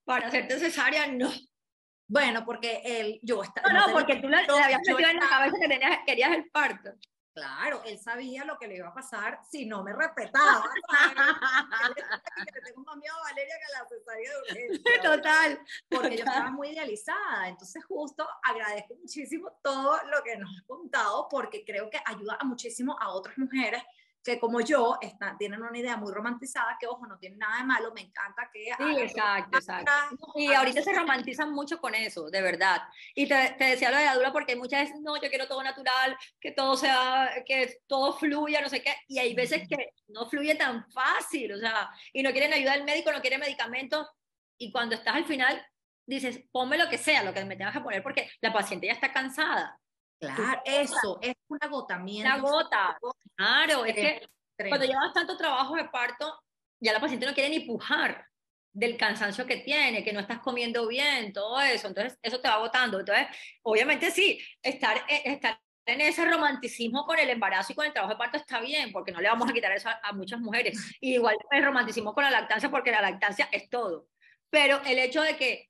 para 0.04 0.28
hacerte 0.28 0.58
cesárea, 0.58 1.06
no. 1.06 1.30
Bueno, 2.08 2.44
porque 2.44 2.82
él, 2.84 3.20
yo 3.22 3.42
estaba... 3.42 3.72
No, 3.72 3.86
no, 3.86 3.92
porque 3.92 4.16
tú 4.16 4.28
le, 4.28 4.42
le 4.42 4.62
habías 4.62 4.80
metido 4.86 5.08
en 5.08 5.16
la 5.16 5.28
cabeza 5.28 5.56
que 5.60 5.68
tenías, 5.68 5.98
querías 6.04 6.32
el 6.32 6.50
parto. 6.50 6.90
Claro, 7.34 7.82
él 7.86 7.98
sabía 7.98 8.44
lo 8.44 8.58
que 8.58 8.68
le 8.68 8.76
iba 8.76 8.88
a 8.88 8.94
pasar 8.94 9.40
si 9.50 9.64
no 9.64 9.82
me 9.82 9.94
respetaba. 9.94 10.64
tengo 12.64 12.82
más 12.82 12.96
miedo 12.98 13.14
a 13.16 13.22
Valeria 13.22 13.54
que 13.56 13.64
a 13.64 13.78
la 13.78 13.88
cesárea 13.88 14.30
de 14.30 14.38
urgencia. 14.38 15.02
Total. 15.02 15.60
Porque 15.88 16.18
yo 16.18 16.24
estaba 16.24 16.50
muy 16.50 16.68
idealizada. 16.68 17.48
Entonces, 17.48 17.82
justo 17.86 18.28
agradezco 18.42 18.96
muchísimo 18.96 19.58
todo 19.62 19.98
lo 20.10 20.22
que 20.22 20.36
nos 20.36 20.50
has 20.54 20.62
contado, 20.64 21.26
porque 21.30 21.64
creo 21.64 21.88
que 21.88 22.02
ayuda 22.04 22.36
a 22.38 22.44
muchísimo 22.44 22.98
a 23.00 23.08
otras 23.08 23.38
mujeres 23.38 23.82
que, 24.22 24.38
como 24.38 24.60
yo, 24.60 24.98
están, 25.00 25.36
tienen 25.36 25.62
una 25.62 25.76
idea 25.76 25.96
muy 25.96 26.12
romantizada, 26.12 26.76
que, 26.78 26.86
ojo, 26.86 27.06
no 27.06 27.18
tiene 27.18 27.36
nada 27.36 27.58
de 27.58 27.64
malo. 27.64 27.92
Me 27.92 28.02
encanta 28.02 28.48
que. 28.52 28.64
Sí, 28.64 28.70
hagan 28.72 28.98
exacto, 28.98 29.58
exacto. 29.58 30.32
Y 30.36 30.52
ahorita 30.52 30.82
se 30.82 30.92
romantizan 30.92 31.52
mucho 31.52 31.80
con 31.80 31.94
eso, 31.94 32.30
de 32.30 32.42
verdad. 32.42 32.82
Y 33.14 33.26
te, 33.26 33.54
te 33.58 33.64
decía 33.64 33.90
lo 33.90 33.96
de 33.96 34.04
la 34.04 34.14
dura 34.14 34.32
porque 34.32 34.56
muchas 34.56 34.82
veces, 34.82 35.00
no, 35.00 35.20
yo 35.20 35.28
quiero 35.28 35.48
todo 35.48 35.62
natural, 35.62 36.16
que 36.40 36.52
todo 36.52 36.76
sea, 36.76 37.30
que 37.46 37.80
todo 37.86 38.12
fluya, 38.14 38.60
no 38.60 38.68
sé 38.68 38.82
qué. 38.82 38.94
Y 39.08 39.18
hay 39.18 39.34
veces 39.34 39.68
que 39.68 39.92
no 40.08 40.28
fluye 40.28 40.54
tan 40.54 40.90
fácil, 40.90 41.52
o 41.52 41.58
sea, 41.58 41.90
y 42.12 42.22
no 42.22 42.30
quieren 42.32 42.52
ayuda 42.52 42.72
del 42.72 42.84
médico, 42.84 43.12
no 43.12 43.20
quieren 43.20 43.40
medicamentos. 43.40 44.08
Y 44.58 44.70
cuando 44.70 44.94
estás 44.94 45.16
al 45.16 45.24
final, 45.24 45.64
dices, 46.06 46.40
ponme 46.50 46.78
lo 46.78 46.88
que 46.88 46.98
sea, 46.98 47.22
lo 47.22 47.34
que 47.34 47.44
me 47.44 47.56
tengas 47.56 47.74
que 47.74 47.80
poner, 47.80 48.02
porque 48.02 48.30
la 48.40 48.52
paciente 48.52 48.86
ya 48.86 48.92
está 48.92 49.12
cansada. 49.12 49.78
Claro, 50.22 50.62
eso 50.64 51.18
es 51.20 51.34
un 51.48 51.58
agotamiento. 51.60 52.32
Una 52.32 52.38
gota. 52.38 52.98
Claro, 53.34 53.84
es 53.84 53.94
que 53.94 54.28
cuando 54.68 54.86
llevas 54.86 55.12
tanto 55.12 55.36
trabajo 55.36 55.74
de 55.74 55.86
parto, 55.86 56.40
ya 56.80 56.92
la 56.92 57.00
paciente 57.00 57.26
no 57.26 57.34
quiere 57.34 57.50
ni 57.50 57.60
pujar 57.60 58.24
del 58.72 58.96
cansancio 58.96 59.44
que 59.46 59.56
tiene, 59.58 60.04
que 60.04 60.12
no 60.12 60.20
estás 60.20 60.38
comiendo 60.38 60.86
bien, 60.86 61.32
todo 61.32 61.60
eso. 61.60 61.88
Entonces, 61.88 62.18
eso 62.22 62.40
te 62.40 62.48
va 62.48 62.54
agotando. 62.54 63.00
Entonces, 63.00 63.26
obviamente 63.62 64.12
sí, 64.12 64.40
estar, 64.62 64.96
eh, 65.08 65.22
estar 65.24 65.60
en 65.86 66.00
ese 66.00 66.24
romanticismo 66.24 67.04
con 67.04 67.18
el 67.18 67.28
embarazo 67.28 67.72
y 67.72 67.74
con 67.74 67.86
el 67.86 67.92
trabajo 67.92 68.14
de 68.14 68.18
parto 68.18 68.36
está 68.36 68.60
bien, 68.60 68.92
porque 68.92 69.10
no 69.10 69.20
le 69.20 69.28
vamos 69.28 69.50
a 69.50 69.52
quitar 69.52 69.72
eso 69.72 69.88
a, 69.88 69.98
a 70.04 70.12
muchas 70.12 70.38
mujeres. 70.38 70.78
Y 71.00 71.14
igual 71.14 71.36
el 71.50 71.64
romanticismo 71.64 72.14
con 72.14 72.22
la 72.22 72.30
lactancia, 72.30 72.70
porque 72.70 72.92
la 72.92 73.02
lactancia 73.02 73.48
es 73.50 73.68
todo. 73.68 74.06
Pero 74.50 74.80
el 74.84 75.00
hecho 75.00 75.22
de 75.22 75.36
que 75.36 75.68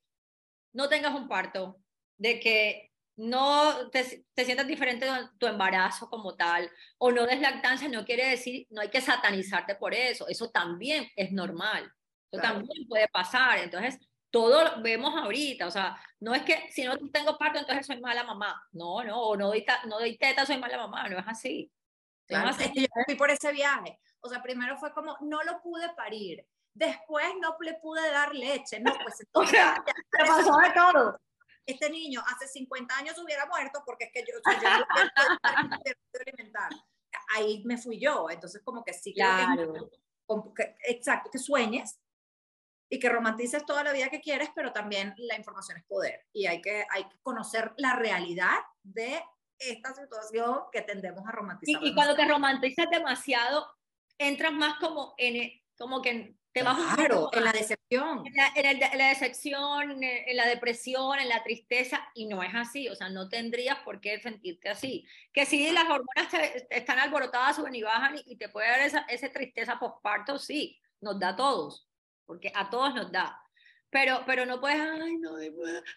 no 0.73 0.89
tengas 0.89 1.15
un 1.15 1.27
parto, 1.27 1.79
de 2.17 2.39
que 2.39 2.92
no 3.15 3.89
te, 3.91 4.25
te 4.33 4.45
sientas 4.45 4.67
diferente 4.67 5.05
de 5.05 5.11
tu 5.37 5.45
embarazo 5.47 6.09
como 6.09 6.35
tal, 6.35 6.69
o 6.97 7.11
no 7.11 7.25
des 7.25 7.39
lactancia, 7.41 7.87
no 7.89 8.05
quiere 8.05 8.27
decir, 8.29 8.65
no 8.71 8.81
hay 8.81 8.89
que 8.89 9.01
satanizarte 9.01 9.75
por 9.75 9.93
eso, 9.93 10.27
eso 10.27 10.49
también 10.51 11.07
es 11.15 11.31
normal, 11.31 11.83
eso 12.31 12.41
Claro. 12.41 12.55
también 12.59 12.87
puede 12.87 13.07
pasar, 13.09 13.59
entonces 13.59 13.99
todo 14.31 14.63
lo 14.63 14.81
vemos 14.81 15.13
ahorita, 15.15 15.67
o 15.67 15.71
sea, 15.71 15.95
no 16.19 16.33
es 16.33 16.41
que 16.41 16.71
si 16.71 16.83
no 16.85 16.97
tengo 17.11 17.37
parto 17.37 17.59
entonces 17.59 17.85
soy 17.85 17.99
mala 18.01 18.23
mamá, 18.23 18.59
no, 18.71 19.03
no, 19.03 19.21
o 19.21 19.35
no 19.37 19.47
doy, 19.47 19.63
no 19.87 19.99
doy 19.99 20.17
teta 20.17 20.43
soy 20.45 20.57
mala 20.57 20.77
mamá, 20.77 21.07
no 21.07 21.19
es 21.19 21.25
así. 21.27 21.71
No 22.29 22.39
Claro, 22.39 22.49
es 22.49 22.55
así. 22.55 22.63
es 22.65 22.71
que 22.71 22.81
yo 22.81 22.87
fui 23.05 23.15
por 23.15 23.29
ese 23.29 23.51
viaje. 23.51 23.99
O 24.21 24.29
sea, 24.29 24.41
primero 24.41 24.77
fue 24.77 24.91
como, 24.93 25.17
no 25.21 25.43
lo 25.43 25.61
pude 25.61 25.89
parir. 25.95 26.43
Después 26.73 27.25
no 27.41 27.55
le 27.59 27.73
pude 27.75 28.09
dar 28.09 28.33
leche. 28.33 28.79
No, 28.79 28.91
pues 29.03 29.19
O 29.33 29.43
entonces, 29.43 29.51
sea, 29.59 29.75
ya, 29.85 29.93
te 29.93 30.25
pasó 30.25 30.57
de 30.57 30.71
todo. 30.71 31.19
Este 31.65 31.89
niño 31.89 32.21
hace 32.27 32.47
50 32.47 32.97
años 32.97 33.17
hubiera 33.19 33.45
muerto 33.45 33.83
porque 33.85 34.05
es 34.05 34.11
que 34.13 34.21
yo, 34.21 34.37
o 34.37 34.51
sea, 34.51 34.61
yo 34.61 34.85
no 35.69 35.79
alimentar. 36.21 36.69
Ahí 37.35 37.63
me 37.65 37.77
fui 37.77 37.99
yo. 37.99 38.29
Entonces, 38.29 38.61
como 38.63 38.83
que 38.83 38.93
sí 38.93 39.13
creo 39.13 39.29
que 39.37 39.43
Claro. 39.55 39.89
como 40.25 40.53
que- 40.53 40.75
exacto, 40.87 41.29
que 41.31 41.37
sueñes 41.39 41.99
y 42.89 42.99
que 42.99 43.09
romantices 43.09 43.65
toda 43.65 43.83
la 43.83 43.91
vida 43.93 44.09
que 44.09 44.21
quieres, 44.21 44.49
pero 44.55 44.71
también 44.73 45.13
la 45.17 45.35
información 45.37 45.77
es 45.77 45.83
poder 45.85 46.27
y 46.33 46.45
hay 46.47 46.61
que, 46.61 46.85
hay 46.91 47.05
que 47.07 47.17
conocer 47.21 47.73
la 47.77 47.95
realidad 47.95 48.57
de 48.83 49.23
esta 49.57 49.93
situación 49.93 50.63
que 50.71 50.81
tendemos 50.81 51.27
a 51.27 51.31
romantizar. 51.31 51.81
Y, 51.83 51.89
y 51.89 51.95
cuando 51.95 52.15
te 52.15 52.27
romantizas 52.27 52.87
demasiado, 52.91 53.67
entras 54.17 54.51
más 54.53 54.77
como 54.79 55.13
en, 55.17 55.35
e- 55.37 55.63
como 55.77 56.01
que 56.01 56.35
Te 56.53 56.61
claro, 56.61 57.31
en 57.33 57.43
la 57.43 57.51
decepción. 57.51 58.27
En 58.27 58.33
la, 58.35 58.51
en, 58.55 58.97
la, 58.99 59.07
decepción, 59.09 60.03
en 60.03 60.37
la 60.37 60.45
depresión, 60.45 61.17
en 61.17 61.27
la 61.27 61.43
tristeza, 61.43 62.07
y 62.13 62.27
no 62.27 62.43
es 62.43 62.53
así, 62.53 62.87
o 62.89 62.95
sea, 62.95 63.09
no 63.09 63.27
tendrías 63.27 63.79
por 63.79 63.99
qué 63.99 64.19
sentirte 64.19 64.69
así. 64.69 65.03
Que 65.33 65.47
si 65.47 65.71
las 65.71 65.85
hormonas 65.85 66.31
están 66.69 66.99
alborotadas, 66.99 67.55
suben 67.55 67.73
y 67.73 67.81
bajan 67.81 68.19
y, 68.23 68.35
te 68.35 68.49
puede 68.49 68.69
dar 68.69 68.81
esa, 68.81 68.99
esa 69.09 69.31
tristeza 69.31 69.79
postparto, 69.79 70.37
sí, 70.37 70.79
nos 71.01 71.19
da 71.19 71.29
a 71.29 71.35
todos, 71.35 71.89
porque 72.23 72.51
a 72.53 72.69
todos 72.69 72.93
nos 72.93 73.11
da. 73.11 73.41
Pero, 73.89 74.21
pero 74.27 74.45
no 74.45 74.61
puedes, 74.61 74.79
ay, 74.79 75.17
no, 75.17 75.31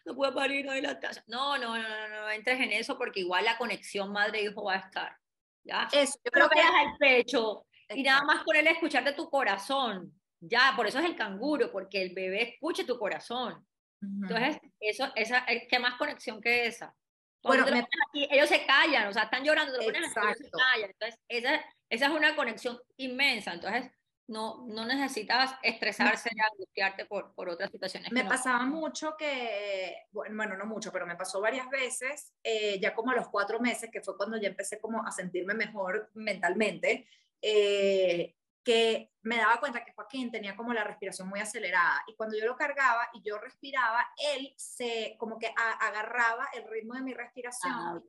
no 0.06 0.14
puedo 0.14 0.34
parir, 0.34 0.64
no 0.64 0.72
hay 0.72 0.80
lactancia. 0.80 1.22
No, 1.26 1.58
no, 1.58 1.76
no, 1.76 1.88
no, 1.88 2.08
no, 2.08 2.30
entres 2.30 2.58
en 2.60 2.72
eso 2.72 2.96
porque 2.96 3.20
igual 3.20 3.44
la 3.44 3.58
conexión 3.58 4.10
madre-hijo 4.10 4.64
va 4.64 4.74
a 4.74 4.78
estar. 4.78 5.16
¿ya? 5.64 5.86
Eso, 5.92 6.18
yo 6.24 6.30
creo 6.30 6.48
que... 6.48 6.60
el 6.60 6.96
pecho 6.98 7.66
y 7.90 8.02
nada 8.02 8.22
más 8.22 8.42
por 8.42 8.56
él 8.56 8.66
escuchar 8.66 9.04
de 9.04 9.12
tu 9.12 9.28
corazón 9.28 10.12
ya, 10.48 10.72
por 10.76 10.86
eso 10.86 10.98
es 10.98 11.04
el 11.04 11.16
canguro, 11.16 11.70
porque 11.70 12.02
el 12.02 12.14
bebé 12.14 12.42
escucha 12.42 12.84
tu 12.84 12.98
corazón. 12.98 13.66
Entonces, 14.02 14.58
eso, 14.80 15.10
esa, 15.16 15.44
eh, 15.48 15.66
¿qué 15.68 15.78
más 15.78 15.94
conexión 15.94 16.40
que 16.40 16.66
esa? 16.66 16.94
Bueno, 17.42 17.64
ellos 18.12 18.48
se 18.48 18.66
callan, 18.66 19.08
o 19.08 19.12
sea, 19.12 19.24
están 19.24 19.44
llorando, 19.44 19.78
te 19.78 19.84
ellos 19.84 20.08
se 20.12 20.50
callan. 20.50 20.90
Entonces, 20.90 21.20
esa, 21.28 21.64
esa 21.88 22.06
es 22.06 22.12
una 22.12 22.34
conexión 22.36 22.78
inmensa. 22.96 23.54
Entonces, 23.54 23.90
no, 24.28 24.66
no 24.66 24.84
necesitas 24.84 25.54
estresarse 25.62 26.30
y 26.34 26.40
angustiarte 26.40 27.06
por, 27.06 27.32
por 27.34 27.48
otras 27.48 27.70
situaciones. 27.70 28.10
Me 28.10 28.24
pasaba 28.24 28.64
mucho 28.64 29.16
que, 29.16 29.94
bueno, 30.10 30.56
no 30.56 30.66
mucho, 30.66 30.90
pero 30.92 31.06
me 31.06 31.16
pasó 31.16 31.40
varias 31.40 31.68
veces, 31.70 32.32
eh, 32.42 32.80
ya 32.80 32.94
como 32.94 33.12
a 33.12 33.16
los 33.16 33.28
cuatro 33.28 33.60
meses, 33.60 33.88
que 33.92 34.02
fue 34.02 34.16
cuando 34.16 34.36
ya 34.36 34.48
empecé 34.48 34.80
como 34.80 35.06
a 35.06 35.12
sentirme 35.12 35.54
mejor 35.54 36.10
mentalmente, 36.14 37.06
eh, 37.40 38.34
que 38.66 39.12
me 39.22 39.36
daba 39.36 39.60
cuenta 39.60 39.84
que 39.84 39.92
Joaquín 39.92 40.28
tenía 40.28 40.56
como 40.56 40.74
la 40.74 40.82
respiración 40.82 41.28
muy 41.28 41.38
acelerada 41.38 42.02
y 42.08 42.16
cuando 42.16 42.36
yo 42.36 42.44
lo 42.46 42.56
cargaba 42.56 43.08
y 43.14 43.22
yo 43.22 43.38
respiraba, 43.38 44.04
él 44.34 44.52
se 44.56 45.14
como 45.20 45.38
que 45.38 45.54
agarraba 45.56 46.48
el 46.52 46.68
ritmo 46.68 46.94
de 46.94 47.02
mi 47.02 47.14
respiración. 47.14 47.72
Ah, 47.72 48.00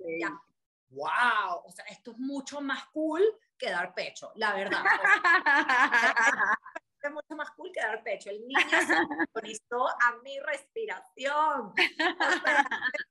wow, 0.90 1.62
o 1.64 1.72
sea, 1.72 1.86
esto 1.86 2.10
es 2.10 2.18
mucho 2.18 2.60
más 2.60 2.88
cool 2.88 3.22
que 3.56 3.70
dar 3.70 3.94
pecho, 3.94 4.32
la 4.34 4.56
verdad. 4.56 4.82
es 7.04 7.12
mucho 7.12 7.36
más 7.36 7.52
cool 7.52 7.72
que 7.72 7.80
dar 7.80 8.02
pecho. 8.02 8.32
El 8.32 8.48
niño 8.48 8.60
se 8.70 8.96
sintonizó 8.96 9.88
a 9.88 10.18
mi 10.24 10.40
respiración. 10.40 11.72
es 11.78 12.44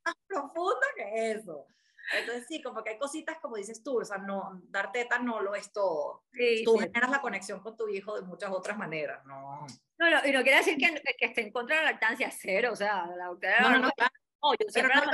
más 0.05 0.17
profundo 0.27 0.81
que 0.97 1.31
eso. 1.31 1.69
Entonces 2.15 2.47
sí, 2.49 2.63
como 2.63 2.83
que 2.83 2.91
hay 2.91 2.99
cositas 2.99 3.39
como 3.39 3.57
dices 3.57 3.83
tú, 3.83 4.01
o 4.01 4.05
sea, 4.05 4.19
no, 4.19 4.61
dar 4.69 4.93
teta 4.93 5.19
no 5.19 5.41
lo 5.41 5.55
es 5.55 5.73
todo. 5.73 6.25
tú 6.65 6.79
generas 6.79 7.11
la 7.11 7.21
conexión 7.21 7.61
con 7.61 7.77
tu 7.77 7.89
hijo 7.89 8.15
de 8.15 8.23
muchas 8.23 8.51
otras 8.51 8.79
maneras, 8.79 9.25
¿no? 9.25 9.67
No, 9.99 10.11
no 10.11 10.27
y 10.27 10.33
no 10.33 10.43
quiere 10.43 10.59
decir 10.59 10.77
que, 10.77 11.03
que 11.19 11.27
esté 11.27 11.41
en 11.43 11.53
contra 11.53 11.77
de 11.77 11.85
la 11.85 11.93
lactancia 11.93 12.31
cero, 12.31 12.71
o 12.73 12.77
sea, 12.77 13.07
la 13.17 13.27
doctora... 13.27 13.61
No, 13.61 13.71
no, 13.71 13.79
no, 13.79 13.91
claro. 13.91 14.13
yo 14.59 14.67
pero 14.73 14.89
no 14.89 15.13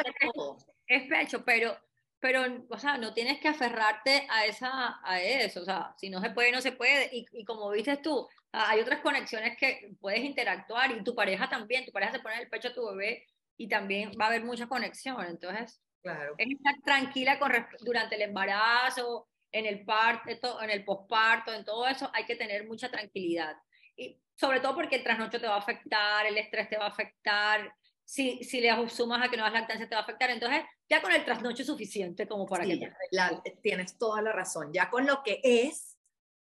es, 0.86 1.08
pecho, 1.08 1.44
pero, 1.44 1.76
pero, 2.20 2.44
o 2.68 2.78
sea, 2.78 2.98
no 2.98 3.14
tienes 3.14 3.40
que 3.40 3.48
aferrarte 3.48 4.26
a, 4.28 4.44
esa, 4.44 5.00
a 5.02 5.22
eso, 5.22 5.62
o 5.62 5.64
sea, 5.64 5.94
si 5.96 6.10
no 6.10 6.20
se 6.20 6.30
puede, 6.30 6.52
no 6.52 6.60
se 6.60 6.72
puede, 6.72 7.08
y, 7.12 7.24
y 7.32 7.44
como 7.44 7.72
dices 7.72 8.02
tú, 8.02 8.28
hay 8.50 8.80
otras 8.80 9.00
conexiones 9.00 9.56
que 9.56 9.94
puedes 10.00 10.20
interactuar, 10.20 10.90
y 10.90 11.02
tu 11.02 11.14
pareja 11.14 11.48
también, 11.48 11.86
tu 11.86 11.92
pareja 11.92 12.12
se 12.12 12.20
pone 12.20 12.34
en 12.34 12.42
el 12.42 12.50
pecho 12.50 12.68
a 12.68 12.74
tu 12.74 12.86
bebé, 12.90 13.26
y 13.56 13.68
también 13.68 14.10
va 14.20 14.26
a 14.26 14.28
haber 14.28 14.44
mucha 14.44 14.66
conexión, 14.66 15.24
entonces 15.24 15.80
Claro. 16.02 16.34
Es 16.36 16.48
estar 16.50 16.74
tranquila 16.84 17.38
con, 17.38 17.52
durante 17.80 18.16
el 18.16 18.22
embarazo, 18.22 19.28
en 19.52 19.66
el 19.66 19.84
parto, 19.84 20.60
en 20.62 20.70
el 20.70 20.84
posparto, 20.84 21.52
en 21.52 21.64
todo 21.64 21.86
eso, 21.86 22.10
hay 22.12 22.24
que 22.24 22.36
tener 22.36 22.66
mucha 22.66 22.90
tranquilidad. 22.90 23.56
Y 23.96 24.18
sobre 24.34 24.60
todo 24.60 24.74
porque 24.74 24.96
el 24.96 25.04
trasnocho 25.04 25.40
te 25.40 25.46
va 25.46 25.56
a 25.56 25.58
afectar, 25.58 26.26
el 26.26 26.38
estrés 26.38 26.68
te 26.68 26.78
va 26.78 26.86
a 26.86 26.88
afectar, 26.88 27.72
si, 28.04 28.42
si 28.44 28.60
le 28.60 28.88
sumas 28.88 29.26
a 29.26 29.30
que 29.30 29.36
no 29.36 29.44
das 29.44 29.52
lactancia 29.52 29.88
te 29.88 29.94
va 29.94 30.00
a 30.00 30.04
afectar. 30.04 30.30
Entonces, 30.30 30.62
ya 30.88 31.00
con 31.00 31.12
el 31.12 31.24
trasnocho 31.24 31.62
es 31.62 31.66
suficiente 31.66 32.26
como 32.26 32.46
para 32.46 32.64
que... 32.64 32.76
Te... 32.76 33.50
tienes 33.62 33.96
toda 33.96 34.20
la 34.22 34.32
razón. 34.32 34.72
Ya 34.72 34.90
con 34.90 35.06
lo 35.06 35.22
que 35.22 35.40
es, 35.42 35.98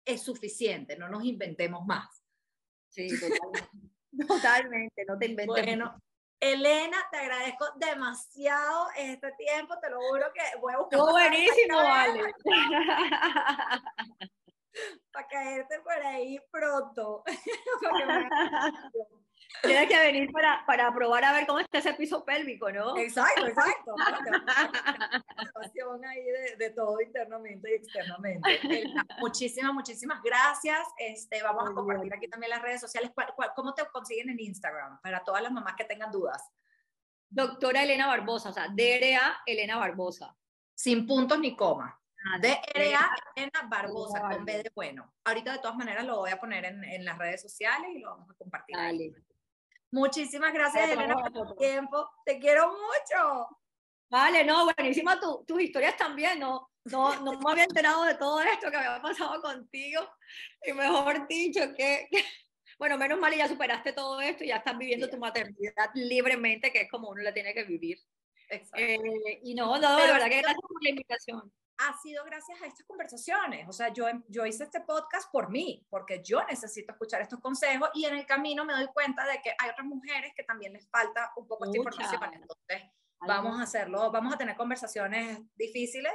es 0.04 0.22
suficiente. 0.22 0.96
No 0.96 1.08
nos 1.08 1.24
inventemos 1.24 1.84
más. 1.84 2.24
Sí, 2.88 3.08
totalmente. 3.08 3.68
totalmente, 4.28 5.04
no 5.06 5.18
te 5.18 5.26
inventes. 5.26 5.46
Bueno, 5.46 6.02
Elena, 6.40 6.98
te 7.10 7.18
agradezco 7.18 7.66
demasiado 7.76 8.88
este 8.96 9.32
tiempo, 9.32 9.78
te 9.80 9.90
lo 9.90 10.00
juro 10.00 10.32
que 10.32 10.42
voy 10.60 10.74
a 10.74 10.78
buscar. 10.78 10.98
Estuvo 10.98 11.12
buenísimo, 11.12 11.76
vale. 11.78 12.32
Para 15.12 15.26
caerte 15.26 15.80
por 15.80 15.92
ahí 15.94 16.38
pronto. 16.50 17.24
Tienes 19.62 19.88
que 19.88 19.98
venir 19.98 20.30
para, 20.30 20.64
para 20.66 20.92
probar 20.92 21.24
a 21.24 21.32
ver 21.32 21.46
cómo 21.46 21.58
está 21.58 21.78
ese 21.78 21.94
piso 21.94 22.24
pélvico, 22.24 22.70
¿no? 22.70 22.96
Exacto, 22.96 23.46
exacto. 23.46 23.94
ahí 26.06 26.24
de, 26.24 26.56
de, 26.56 26.70
todo 26.70 27.00
internamente 27.00 27.70
y 27.70 27.74
externamente. 27.74 28.84
muchísimas, 29.18 29.72
muchísimas 29.72 30.22
gracias. 30.22 30.86
Este, 30.98 31.42
vamos 31.42 31.68
a 31.68 31.72
compartir 31.72 32.14
aquí 32.14 32.28
también 32.28 32.50
las 32.50 32.62
redes 32.62 32.80
sociales. 32.80 33.10
¿Cómo 33.56 33.74
te 33.74 33.84
consiguen 33.86 34.30
en 34.30 34.40
Instagram? 34.40 35.00
Para 35.00 35.24
todas 35.24 35.42
las 35.42 35.50
mamás 35.50 35.74
que 35.76 35.84
tengan 35.84 36.12
dudas. 36.12 36.42
Doctora 37.28 37.82
Elena 37.82 38.06
Barbosa, 38.06 38.50
o 38.50 38.52
sea, 38.52 38.68
DRA 38.68 39.42
Elena 39.44 39.76
Barbosa. 39.76 40.36
Sin 40.74 41.06
puntos 41.06 41.38
ni 41.38 41.56
coma. 41.56 42.00
Ah, 42.26 42.38
DRA 42.38 43.16
Elena 43.34 43.62
Barbosa, 43.68 44.20
con 44.20 44.44
B 44.44 44.62
de 44.62 44.70
bueno. 44.74 45.12
Ahorita 45.24 45.52
de 45.52 45.58
todas 45.58 45.76
maneras 45.76 46.04
lo 46.04 46.18
voy 46.18 46.30
a 46.30 46.38
poner 46.38 46.64
en, 46.64 46.84
en 46.84 47.04
las 47.04 47.18
redes 47.18 47.42
sociales 47.42 47.90
y 47.94 47.98
lo 47.98 48.10
vamos 48.10 48.30
a 48.30 48.34
compartir. 48.34 48.76
Dale. 48.76 49.27
Muchísimas 49.90 50.52
gracias, 50.52 50.90
Elena, 50.90 51.14
por 51.14 51.32
tu 51.32 51.56
tiempo. 51.56 52.10
Te 52.24 52.38
quiero 52.38 52.68
mucho. 52.68 53.48
Vale, 54.10 54.44
no, 54.44 54.64
buenísima 54.64 55.18
tu, 55.20 55.44
tus 55.46 55.60
historias 55.60 55.96
también, 55.96 56.38
¿no? 56.38 56.70
No, 56.84 57.20
no 57.20 57.38
me 57.38 57.50
había 57.50 57.64
enterado 57.64 58.04
de 58.04 58.14
todo 58.14 58.40
esto 58.40 58.70
que 58.70 58.76
había 58.76 59.02
pasado 59.02 59.40
contigo. 59.42 60.02
Y 60.64 60.72
mejor 60.72 61.26
dicho, 61.28 61.60
que, 61.76 62.08
bueno, 62.78 62.96
menos 62.96 63.18
mal 63.18 63.34
ya 63.34 63.48
superaste 63.48 63.92
todo 63.92 64.20
esto 64.20 64.44
y 64.44 64.48
ya 64.48 64.56
estás 64.56 64.76
viviendo 64.78 65.08
tu 65.08 65.18
maternidad 65.18 65.90
libremente, 65.94 66.72
que 66.72 66.82
es 66.82 66.90
como 66.90 67.10
uno 67.10 67.22
la 67.22 67.34
tiene 67.34 67.52
que 67.52 67.64
vivir. 67.64 67.98
Eh, 68.50 69.40
y 69.42 69.54
no, 69.54 69.78
no, 69.78 69.96
de 69.96 70.12
verdad 70.12 70.28
que 70.28 70.40
gracias 70.40 70.62
por 70.62 70.82
la 70.82 70.90
invitación 70.90 71.52
ha 71.78 71.96
sido 71.98 72.24
gracias 72.24 72.60
a 72.60 72.66
estas 72.66 72.86
conversaciones. 72.86 73.68
O 73.68 73.72
sea, 73.72 73.92
yo, 73.92 74.06
yo 74.28 74.44
hice 74.44 74.64
este 74.64 74.80
podcast 74.80 75.30
por 75.30 75.50
mí, 75.50 75.86
porque 75.88 76.22
yo 76.24 76.44
necesito 76.44 76.92
escuchar 76.92 77.22
estos 77.22 77.40
consejos 77.40 77.88
y 77.94 78.04
en 78.04 78.14
el 78.16 78.26
camino 78.26 78.64
me 78.64 78.72
doy 78.72 78.88
cuenta 78.88 79.24
de 79.26 79.40
que 79.42 79.50
hay 79.58 79.70
otras 79.70 79.86
mujeres 79.86 80.32
que 80.36 80.42
también 80.42 80.72
les 80.72 80.88
falta 80.88 81.32
un 81.36 81.46
poco 81.46 81.66
esta 81.66 81.78
información. 81.78 82.34
Entonces, 82.34 82.82
vamos 83.20 83.58
a 83.58 83.62
hacerlo, 83.62 84.10
vamos 84.10 84.34
a 84.34 84.38
tener 84.38 84.56
conversaciones 84.56 85.40
difíciles, 85.56 86.12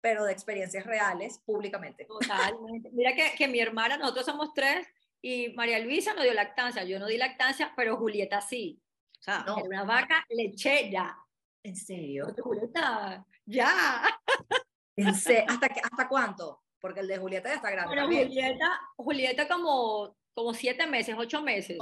pero 0.00 0.24
de 0.24 0.32
experiencias 0.32 0.84
reales 0.84 1.40
públicamente. 1.44 2.04
Totalmente. 2.04 2.90
Mira 2.92 3.14
que, 3.14 3.34
que 3.36 3.48
mi 3.48 3.60
hermana, 3.60 3.96
nosotros 3.96 4.26
somos 4.26 4.52
tres 4.54 4.86
y 5.20 5.54
María 5.54 5.78
Luisa 5.78 6.14
no 6.14 6.22
dio 6.22 6.34
lactancia. 6.34 6.84
Yo 6.84 6.98
no 6.98 7.06
di 7.06 7.16
lactancia, 7.16 7.72
pero 7.76 7.96
Julieta 7.96 8.40
sí. 8.40 8.80
O 9.18 9.22
sea, 9.22 9.42
no. 9.46 9.56
una 9.56 9.84
vaca 9.84 10.24
lechera. 10.28 11.16
¿En 11.62 11.74
serio? 11.74 12.26
Julieta, 12.40 13.26
ya. 13.46 14.02
¿Hasta, 15.06 15.66
¿Hasta 15.82 16.08
cuánto? 16.08 16.62
Porque 16.80 17.00
el 17.00 17.08
de 17.08 17.18
Julieta 17.18 17.48
ya 17.48 17.56
está 17.56 17.70
grande. 17.70 17.94
Bueno, 17.94 18.06
Julieta, 18.06 18.80
Julieta 18.96 19.48
como, 19.48 20.16
como 20.32 20.54
siete 20.54 20.86
meses, 20.86 21.14
ocho 21.18 21.42
meses. 21.42 21.78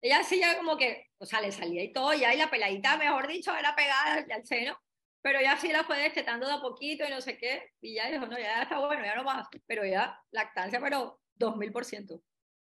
Ella 0.00 0.22
sí 0.22 0.38
ya 0.38 0.56
como 0.56 0.76
que, 0.76 1.06
o 1.18 1.26
sea, 1.26 1.40
le 1.40 1.52
salía 1.52 1.82
y 1.82 1.92
todo, 1.92 2.12
ya 2.14 2.32
y 2.34 2.38
la 2.38 2.50
peladita, 2.50 2.96
mejor 2.96 3.26
dicho, 3.26 3.54
era 3.54 3.74
pegada 3.74 4.24
al 4.30 4.46
seno, 4.46 4.78
pero 5.22 5.40
ya 5.40 5.56
sí 5.56 5.68
la 5.68 5.84
fue 5.84 5.98
destetando 5.98 6.46
de 6.46 6.52
a 6.52 6.60
poquito 6.60 7.04
y 7.06 7.10
no 7.10 7.20
sé 7.20 7.36
qué, 7.36 7.72
y 7.80 7.94
ya 7.94 8.08
dijo, 8.08 8.26
no, 8.26 8.38
ya 8.38 8.62
está 8.62 8.78
bueno, 8.78 9.04
ya 9.04 9.16
no 9.16 9.24
más, 9.24 9.48
pero 9.66 9.84
ya 9.84 10.20
lactancia, 10.30 10.80
pero 10.80 11.20
dos 11.34 11.56
mil 11.56 11.72
por 11.72 11.84
ciento. 11.84 12.20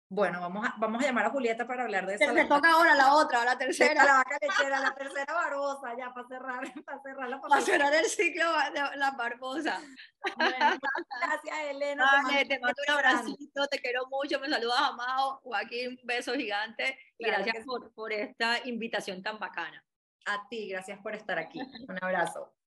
Bueno, 0.10 0.40
vamos 0.40 0.66
a, 0.66 0.74
vamos 0.78 1.04
a 1.04 1.06
llamar 1.06 1.26
a 1.26 1.30
Julieta 1.32 1.68
para 1.68 1.84
hablar 1.84 2.06
de 2.06 2.16
eso. 2.16 2.34
Se 2.34 2.46
toca 2.46 2.72
ahora 2.72 2.96
la 2.96 3.14
otra, 3.16 3.44
la 3.44 3.58
tercera. 3.58 4.06
La 4.06 4.14
vaca 4.14 4.38
lechera, 4.42 4.80
la 4.80 4.96
tercera 4.96 5.34
barbosa, 5.34 5.98
ya 5.98 6.14
para 6.14 6.28
cerrar, 6.28 6.62
para 6.86 7.02
cerrar 7.02 7.30
la 7.30 7.42
Para 7.42 7.62
cerrar 7.62 7.94
el 7.94 8.06
ciclo 8.06 8.46
de 8.74 8.98
la 8.98 9.12
barbosa. 9.12 9.82
gracias, 10.24 11.56
Elena. 11.72 12.24
te, 12.48 12.60
mando, 12.60 12.82
un 12.88 12.94
abracito, 12.94 13.68
te 13.68 13.80
quiero 13.80 14.08
mucho, 14.08 14.40
me 14.40 14.50
saludas, 14.50 14.80
amado. 14.80 15.42
Joaquín, 15.44 15.98
un 16.00 16.08
beso 16.08 16.34
gigante. 16.36 16.98
y 17.18 17.26
gracias 17.26 17.66
por, 17.66 17.94
por 17.94 18.14
esta 18.14 18.66
invitación 18.66 19.22
tan 19.22 19.40
bacana. 19.40 19.84
A 20.26 20.48
ti, 20.50 20.70
gracias 20.70 21.00
por 21.00 21.16
estar 21.16 21.38
aquí. 21.38 21.60
Un 21.60 21.98
abrazo. 22.02 22.54